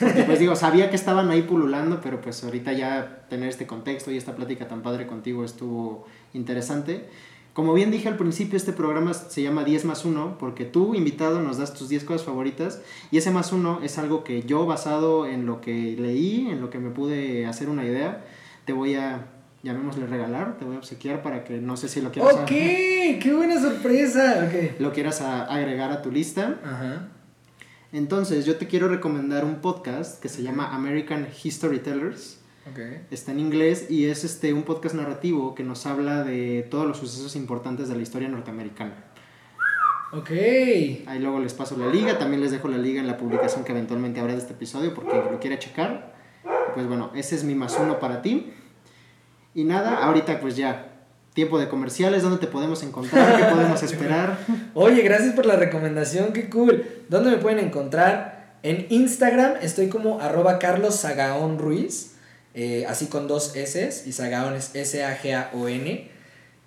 Porque, 0.00 0.24
pues 0.24 0.40
digo, 0.40 0.56
sabía 0.56 0.90
que 0.90 0.96
estaban 0.96 1.30
ahí 1.30 1.42
pululando, 1.42 2.00
pero 2.00 2.20
pues 2.20 2.42
ahorita 2.42 2.72
ya 2.72 3.26
tener 3.30 3.48
este 3.48 3.68
contexto 3.68 4.10
y 4.10 4.16
esta 4.16 4.34
plática 4.34 4.66
tan 4.66 4.82
padre 4.82 5.06
contigo 5.06 5.44
estuvo 5.44 6.04
interesante. 6.34 7.08
Como 7.52 7.74
bien 7.74 7.92
dije 7.92 8.08
al 8.08 8.16
principio, 8.16 8.56
este 8.56 8.72
programa 8.72 9.14
se 9.14 9.40
llama 9.42 9.62
10 9.62 9.84
más 9.84 10.04
1 10.04 10.36
porque 10.36 10.64
tú, 10.64 10.96
invitado, 10.96 11.40
nos 11.40 11.58
das 11.58 11.74
tus 11.74 11.88
10 11.88 12.02
cosas 12.02 12.26
favoritas 12.26 12.82
y 13.12 13.18
ese 13.18 13.30
más 13.30 13.52
1 13.52 13.82
es 13.84 13.98
algo 13.98 14.24
que 14.24 14.42
yo, 14.42 14.66
basado 14.66 15.28
en 15.28 15.46
lo 15.46 15.60
que 15.60 15.94
leí, 15.96 16.48
en 16.50 16.60
lo 16.60 16.70
que 16.70 16.80
me 16.80 16.90
pude 16.90 17.46
hacer 17.46 17.68
una 17.68 17.84
idea, 17.84 18.24
te 18.64 18.72
voy 18.72 18.96
a, 18.96 19.37
llamémosle 19.62 20.06
regalar, 20.06 20.56
te 20.58 20.64
voy 20.64 20.76
a 20.76 20.78
obsequiar 20.78 21.22
para 21.22 21.44
que 21.44 21.58
no 21.58 21.76
sé 21.76 21.88
si 21.88 22.00
lo 22.00 22.10
quieras, 22.12 22.34
Ok, 22.34 22.46
qué 22.48 23.32
buena 23.34 23.60
sorpresa. 23.60 24.46
Ok. 24.48 24.80
lo 24.80 24.92
quieras 24.92 25.20
a- 25.20 25.44
agregar 25.44 25.90
a 25.92 26.02
tu 26.02 26.10
lista. 26.10 26.58
Ajá. 26.64 27.08
Entonces, 27.92 28.44
yo 28.44 28.56
te 28.56 28.66
quiero 28.66 28.88
recomendar 28.88 29.44
un 29.44 29.56
podcast 29.56 30.20
que 30.22 30.28
se 30.28 30.42
llama 30.42 30.74
American 30.74 31.26
History 31.42 31.78
Tellers. 31.78 32.40
Ok. 32.70 32.80
Está 33.10 33.32
en 33.32 33.40
inglés 33.40 33.90
y 33.90 34.06
es 34.06 34.24
este 34.24 34.52
un 34.52 34.62
podcast 34.64 34.94
narrativo 34.94 35.54
que 35.54 35.64
nos 35.64 35.86
habla 35.86 36.22
de 36.22 36.66
todos 36.70 36.86
los 36.86 36.98
sucesos 36.98 37.34
importantes 37.34 37.88
de 37.88 37.96
la 37.96 38.02
historia 38.02 38.28
norteamericana. 38.28 38.92
Ok. 40.12 40.30
Ahí 40.30 41.18
luego 41.18 41.40
les 41.40 41.54
paso 41.54 41.76
la 41.78 41.86
liga, 41.86 42.18
también 42.18 42.42
les 42.42 42.50
dejo 42.50 42.68
la 42.68 42.78
liga 42.78 43.00
en 43.00 43.06
la 43.06 43.16
publicación 43.16 43.64
que 43.64 43.72
eventualmente 43.72 44.20
habrá 44.20 44.32
de 44.34 44.38
este 44.38 44.52
episodio 44.52 44.92
porque 44.94 45.14
lo 45.16 45.38
quiera 45.40 45.58
checar. 45.58 46.14
Pues 46.74 46.86
bueno, 46.86 47.10
ese 47.14 47.34
es 47.36 47.44
mi 47.44 47.54
más 47.54 47.76
uno 47.80 47.98
para 47.98 48.20
ti. 48.22 48.52
Y 49.54 49.64
nada, 49.64 50.04
ahorita 50.04 50.40
pues 50.40 50.56
ya, 50.56 50.92
tiempo 51.34 51.58
de 51.58 51.68
comerciales, 51.68 52.22
¿dónde 52.22 52.38
te 52.38 52.46
podemos 52.46 52.82
encontrar? 52.82 53.36
¿Qué 53.36 53.44
podemos 53.44 53.82
esperar? 53.82 54.38
Oye, 54.74 55.02
gracias 55.02 55.34
por 55.34 55.46
la 55.46 55.56
recomendación, 55.56 56.32
qué 56.32 56.48
cool. 56.48 56.84
¿Dónde 57.08 57.30
me 57.30 57.36
pueden 57.38 57.58
encontrar? 57.58 58.56
En 58.62 58.86
Instagram 58.90 59.54
estoy 59.62 59.88
como 59.88 60.20
arroba 60.20 60.58
Carlos 60.58 60.96
Sagaón 60.96 61.58
Ruiz, 61.58 62.14
eh, 62.54 62.86
así 62.88 63.06
con 63.06 63.28
dos 63.28 63.54
S, 63.56 64.02
y 64.06 64.12
Sagaón 64.12 64.54
es 64.54 64.74
S-A-G-A-O-N. 64.74 66.10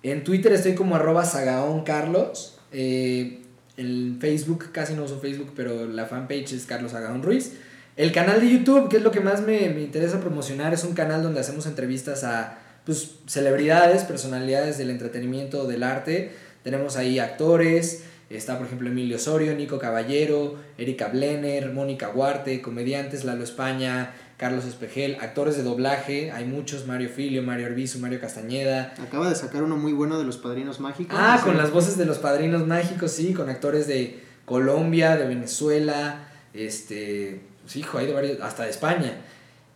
En 0.02 0.24
Twitter 0.24 0.52
estoy 0.52 0.74
como 0.74 0.96
arroba 0.96 1.24
Sagaón 1.24 1.84
Carlos. 1.84 2.58
eh, 2.72 3.38
en 3.76 4.18
Facebook 4.20 4.70
casi 4.72 4.94
no 4.94 5.04
uso 5.04 5.18
Facebook, 5.18 5.52
pero 5.56 5.86
la 5.86 6.06
fanpage 6.06 6.52
es 6.52 6.66
Carlos 6.66 6.92
Sagaón 6.92 7.22
Ruiz. 7.22 7.54
El 7.96 8.12
canal 8.12 8.40
de 8.40 8.50
YouTube, 8.50 8.88
que 8.88 8.98
es 8.98 9.02
lo 9.02 9.10
que 9.10 9.20
más 9.20 9.42
me, 9.42 9.68
me 9.70 9.82
interesa 9.82 10.20
promocionar, 10.20 10.72
es 10.74 10.84
un 10.84 10.94
canal 10.94 11.22
donde 11.22 11.40
hacemos 11.40 11.66
entrevistas 11.66 12.24
a 12.24 12.58
pues, 12.84 13.16
celebridades, 13.26 14.04
personalidades 14.04 14.78
del 14.78 14.90
entretenimiento, 14.90 15.66
del 15.66 15.82
arte. 15.82 16.32
Tenemos 16.62 16.96
ahí 16.96 17.18
actores, 17.18 18.04
está 18.30 18.56
por 18.56 18.66
ejemplo 18.66 18.88
Emilio 18.88 19.16
Osorio, 19.16 19.54
Nico 19.54 19.78
Caballero, 19.78 20.56
Erika 20.78 21.08
Blenner, 21.08 21.72
Mónica 21.72 22.10
Huarte, 22.10 22.62
comediantes, 22.62 23.24
Lalo 23.24 23.44
España, 23.44 24.12
Carlos 24.36 24.64
Espejel, 24.64 25.18
actores 25.20 25.56
de 25.56 25.62
doblaje, 25.62 26.32
hay 26.32 26.44
muchos, 26.44 26.86
Mario 26.86 27.08
Filio, 27.08 27.42
Mario 27.42 27.66
Arbizu, 27.66 28.00
Mario 28.00 28.20
Castañeda. 28.20 28.94
Acaba 29.00 29.28
de 29.28 29.36
sacar 29.36 29.62
uno 29.62 29.76
muy 29.76 29.92
bueno 29.92 30.18
de 30.18 30.24
los 30.24 30.36
padrinos 30.36 30.80
mágicos. 30.80 31.16
Ah, 31.16 31.40
con 31.44 31.56
las 31.56 31.70
voces 31.70 31.96
de 31.96 32.06
los 32.06 32.18
padrinos 32.18 32.66
mágicos, 32.66 33.12
sí, 33.12 33.34
con 33.34 33.48
actores 33.48 33.86
de 33.86 34.20
Colombia, 34.44 35.16
de 35.16 35.28
Venezuela, 35.28 36.28
este, 36.54 37.40
pues, 37.62 37.76
hijo, 37.76 37.98
hay 37.98 38.06
de 38.06 38.12
varios, 38.12 38.40
hasta 38.40 38.64
de 38.64 38.70
España. 38.70 39.12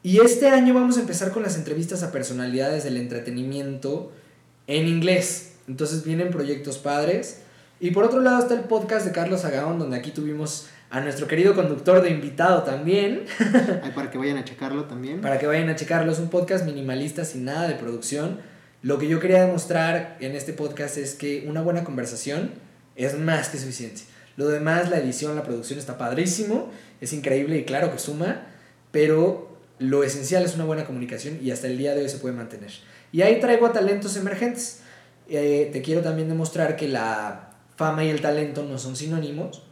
Y 0.06 0.20
este 0.20 0.48
año 0.48 0.72
vamos 0.72 0.98
a 0.98 1.00
empezar 1.00 1.32
con 1.32 1.42
las 1.42 1.56
entrevistas 1.56 2.04
a 2.04 2.12
personalidades 2.12 2.84
del 2.84 2.96
entretenimiento 2.96 4.12
en 4.68 4.86
inglés. 4.86 5.54
Entonces 5.66 6.04
vienen 6.04 6.30
proyectos 6.30 6.78
padres. 6.78 7.40
Y 7.80 7.90
por 7.90 8.04
otro 8.04 8.20
lado 8.20 8.38
está 8.38 8.54
el 8.54 8.60
podcast 8.60 9.04
de 9.04 9.10
Carlos 9.10 9.44
Agaón, 9.44 9.80
donde 9.80 9.96
aquí 9.96 10.12
tuvimos 10.12 10.68
a 10.90 11.00
nuestro 11.00 11.26
querido 11.26 11.56
conductor 11.56 12.02
de 12.02 12.10
invitado 12.10 12.62
también, 12.62 13.24
Ahí 13.82 13.90
para 13.96 14.08
que 14.08 14.16
vayan 14.16 14.36
a 14.36 14.44
checarlo 14.44 14.84
también. 14.84 15.22
para 15.22 15.40
que 15.40 15.48
vayan 15.48 15.70
a 15.70 15.74
checarlo. 15.74 16.12
Es 16.12 16.20
un 16.20 16.30
podcast 16.30 16.64
minimalista 16.64 17.24
sin 17.24 17.44
nada 17.44 17.66
de 17.66 17.74
producción. 17.74 18.38
Lo 18.82 18.98
que 18.98 19.08
yo 19.08 19.18
quería 19.18 19.44
demostrar 19.44 20.18
en 20.20 20.36
este 20.36 20.52
podcast 20.52 20.98
es 20.98 21.14
que 21.14 21.46
una 21.48 21.62
buena 21.62 21.82
conversación 21.82 22.52
es 22.94 23.18
más 23.18 23.48
que 23.48 23.58
suficiente. 23.58 24.02
Lo 24.36 24.46
demás, 24.46 24.88
la 24.88 24.98
edición, 24.98 25.34
la 25.34 25.42
producción 25.42 25.80
está 25.80 25.98
padrísimo, 25.98 26.70
es 27.00 27.12
increíble 27.12 27.58
y 27.58 27.64
claro 27.64 27.90
que 27.90 27.98
suma, 27.98 28.46
pero 28.92 29.45
lo 29.78 30.04
esencial 30.04 30.44
es 30.44 30.54
una 30.54 30.64
buena 30.64 30.84
comunicación 30.84 31.38
y 31.42 31.50
hasta 31.50 31.66
el 31.66 31.76
día 31.76 31.94
de 31.94 32.02
hoy 32.02 32.08
se 32.08 32.18
puede 32.18 32.34
mantener. 32.34 32.70
Y 33.12 33.22
ahí 33.22 33.40
traigo 33.40 33.66
a 33.66 33.72
talentos 33.72 34.16
emergentes. 34.16 34.80
Eh, 35.28 35.70
te 35.72 35.82
quiero 35.82 36.02
también 36.02 36.28
demostrar 36.28 36.76
que 36.76 36.88
la 36.88 37.50
fama 37.76 38.04
y 38.04 38.08
el 38.08 38.20
talento 38.20 38.62
no 38.62 38.78
son 38.78 38.96
sinónimos. 38.96 39.62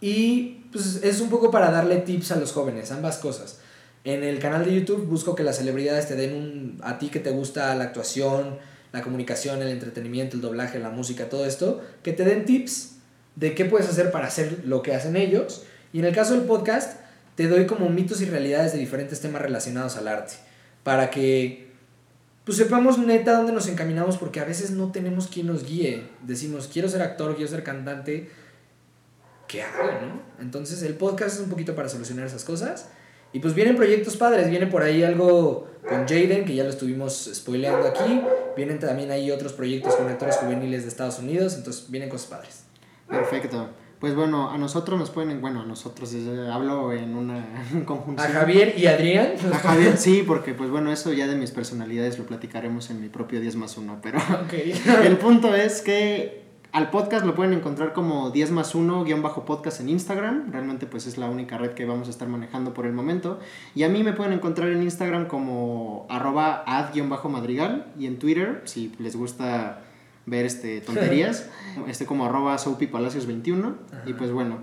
Y 0.00 0.64
pues 0.72 1.00
es 1.02 1.20
un 1.20 1.30
poco 1.30 1.50
para 1.50 1.70
darle 1.70 1.98
tips 1.98 2.32
a 2.32 2.36
los 2.36 2.52
jóvenes, 2.52 2.90
ambas 2.90 3.18
cosas. 3.18 3.60
En 4.04 4.22
el 4.22 4.38
canal 4.38 4.64
de 4.64 4.74
YouTube 4.74 5.06
busco 5.06 5.34
que 5.34 5.42
las 5.42 5.56
celebridades 5.56 6.08
te 6.08 6.14
den 6.14 6.34
un... 6.34 6.80
a 6.82 6.98
ti 6.98 7.08
que 7.08 7.20
te 7.20 7.30
gusta 7.30 7.74
la 7.74 7.84
actuación, 7.84 8.58
la 8.92 9.02
comunicación, 9.02 9.62
el 9.62 9.68
entretenimiento, 9.68 10.36
el 10.36 10.42
doblaje, 10.42 10.78
la 10.78 10.90
música, 10.90 11.28
todo 11.28 11.46
esto, 11.46 11.82
que 12.02 12.12
te 12.12 12.24
den 12.24 12.44
tips 12.44 12.96
de 13.36 13.54
qué 13.54 13.64
puedes 13.64 13.88
hacer 13.88 14.10
para 14.10 14.26
hacer 14.26 14.62
lo 14.64 14.82
que 14.82 14.94
hacen 14.94 15.16
ellos. 15.16 15.64
Y 15.92 16.00
en 16.00 16.04
el 16.04 16.14
caso 16.14 16.34
del 16.34 16.42
podcast, 16.42 17.00
te 17.34 17.48
doy 17.48 17.66
como 17.66 17.88
mitos 17.88 18.20
y 18.20 18.26
realidades 18.26 18.72
de 18.72 18.78
diferentes 18.78 19.20
temas 19.20 19.42
relacionados 19.42 19.96
al 19.96 20.08
arte, 20.08 20.34
para 20.82 21.10
que 21.10 21.64
pues 22.44 22.58
sepamos 22.58 22.98
neta 22.98 23.36
dónde 23.36 23.52
nos 23.52 23.68
encaminamos, 23.68 24.18
porque 24.18 24.38
a 24.40 24.44
veces 24.44 24.70
no 24.70 24.92
tenemos 24.92 25.28
quien 25.28 25.46
nos 25.46 25.64
guíe. 25.64 26.06
Decimos, 26.22 26.68
quiero 26.70 26.88
ser 26.88 27.00
actor, 27.00 27.36
quiero 27.36 27.50
ser 27.50 27.64
cantante, 27.64 28.30
¿qué 29.48 29.62
hago, 29.62 30.06
no? 30.06 30.22
Entonces 30.40 30.82
el 30.82 30.94
podcast 30.94 31.36
es 31.36 31.40
un 31.40 31.48
poquito 31.48 31.74
para 31.74 31.88
solucionar 31.88 32.26
esas 32.26 32.44
cosas. 32.44 32.88
Y 33.32 33.40
pues 33.40 33.54
vienen 33.54 33.76
proyectos 33.76 34.16
padres, 34.16 34.48
viene 34.48 34.66
por 34.66 34.82
ahí 34.82 35.02
algo 35.02 35.68
con 35.88 36.06
Jaden, 36.06 36.44
que 36.44 36.54
ya 36.54 36.64
lo 36.64 36.70
estuvimos 36.70 37.30
spoileando 37.34 37.88
aquí. 37.88 38.22
Vienen 38.56 38.78
también 38.78 39.10
ahí 39.10 39.30
otros 39.30 39.54
proyectos 39.54 39.96
con 39.96 40.06
actores 40.08 40.36
juveniles 40.36 40.82
de 40.82 40.88
Estados 40.88 41.18
Unidos, 41.18 41.56
entonces 41.56 41.90
vienen 41.90 42.10
cosas 42.10 42.28
padres. 42.28 42.64
Perfecto. 43.08 43.70
Pues 44.04 44.14
bueno, 44.14 44.50
a 44.50 44.58
nosotros 44.58 44.98
nos 44.98 45.08
pueden, 45.08 45.40
bueno, 45.40 45.62
a 45.62 45.64
nosotros, 45.64 46.12
eh, 46.12 46.50
hablo 46.52 46.92
en 46.92 47.16
una 47.16 47.42
conjunción. 47.86 48.30
A 48.30 48.38
Javier 48.38 48.74
y 48.76 48.86
Adrián. 48.86 49.32
A 49.50 49.56
Javier, 49.56 49.96
sí, 49.96 50.22
porque 50.26 50.52
pues 50.52 50.68
bueno, 50.68 50.92
eso 50.92 51.10
ya 51.14 51.26
de 51.26 51.36
mis 51.36 51.52
personalidades 51.52 52.18
lo 52.18 52.26
platicaremos 52.26 52.90
en 52.90 53.00
mi 53.00 53.08
propio 53.08 53.40
10 53.40 53.56
más 53.56 53.78
1, 53.78 54.00
pero 54.02 54.18
Ok. 54.44 54.52
el 55.04 55.16
punto 55.16 55.54
es 55.54 55.80
que 55.80 56.42
al 56.72 56.90
podcast 56.90 57.24
lo 57.24 57.34
pueden 57.34 57.54
encontrar 57.54 57.94
como 57.94 58.28
10 58.28 58.50
más 58.50 58.74
1 58.74 59.04
guion 59.04 59.22
bajo 59.22 59.46
podcast 59.46 59.80
en 59.80 59.88
Instagram, 59.88 60.52
realmente 60.52 60.84
pues 60.84 61.06
es 61.06 61.16
la 61.16 61.30
única 61.30 61.56
red 61.56 61.70
que 61.70 61.86
vamos 61.86 62.08
a 62.08 62.10
estar 62.10 62.28
manejando 62.28 62.74
por 62.74 62.84
el 62.84 62.92
momento, 62.92 63.40
y 63.74 63.84
a 63.84 63.88
mí 63.88 64.02
me 64.02 64.12
pueden 64.12 64.34
encontrar 64.34 64.68
en 64.68 64.82
Instagram 64.82 65.28
como 65.28 66.04
arroba 66.10 66.62
ad 66.66 66.92
guion 66.92 67.08
bajo 67.08 67.30
madrigal, 67.30 67.86
y 67.98 68.04
en 68.04 68.18
Twitter, 68.18 68.60
si 68.66 68.92
les 68.98 69.16
gusta 69.16 69.83
ver 70.26 70.46
este 70.46 70.80
tonterías, 70.80 71.48
este 71.88 72.06
como 72.06 72.24
arroba 72.24 72.56
Palacios 72.90 73.26
21 73.26 73.74
y 74.06 74.14
pues 74.14 74.30
bueno, 74.30 74.58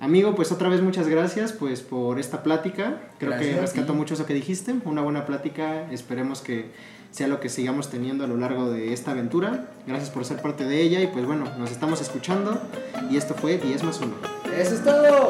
amigo, 0.00 0.34
pues 0.34 0.52
otra 0.52 0.68
vez 0.68 0.82
muchas 0.82 1.08
gracias 1.08 1.52
pues 1.52 1.80
por 1.80 2.18
esta 2.18 2.42
plática, 2.42 3.00
creo 3.18 3.30
Gracias 3.30 3.72
que 3.72 3.82
ti. 3.82 3.92
mucho 3.92 4.14
eso 4.14 4.26
que 4.26 4.34
dijiste, 4.34 4.74
una 4.84 5.02
buena 5.02 5.26
plática, 5.26 5.90
esperemos 5.90 6.40
que 6.40 6.70
sea 7.12 7.28
lo 7.28 7.40
que 7.40 7.50
sigamos 7.50 7.90
teniendo 7.90 8.24
a 8.24 8.26
lo 8.26 8.36
largo 8.38 8.70
de 8.70 8.92
esta 8.92 9.10
aventura, 9.10 9.68
gracias 9.86 10.10
por 10.10 10.24
ser 10.24 10.40
parte 10.40 10.64
de 10.64 10.80
ella 10.80 11.00
y 11.00 11.06
pues 11.08 11.26
bueno, 11.26 11.44
nos 11.58 11.70
estamos 11.70 12.00
escuchando. 12.00 12.60
Y 13.10 13.18
esto 13.18 13.34
fue 13.34 13.58
10 13.58 13.82
más 13.84 14.00
1. 14.00 14.14
Eso 14.56 14.74
es 14.74 14.82
todo. 14.82 15.28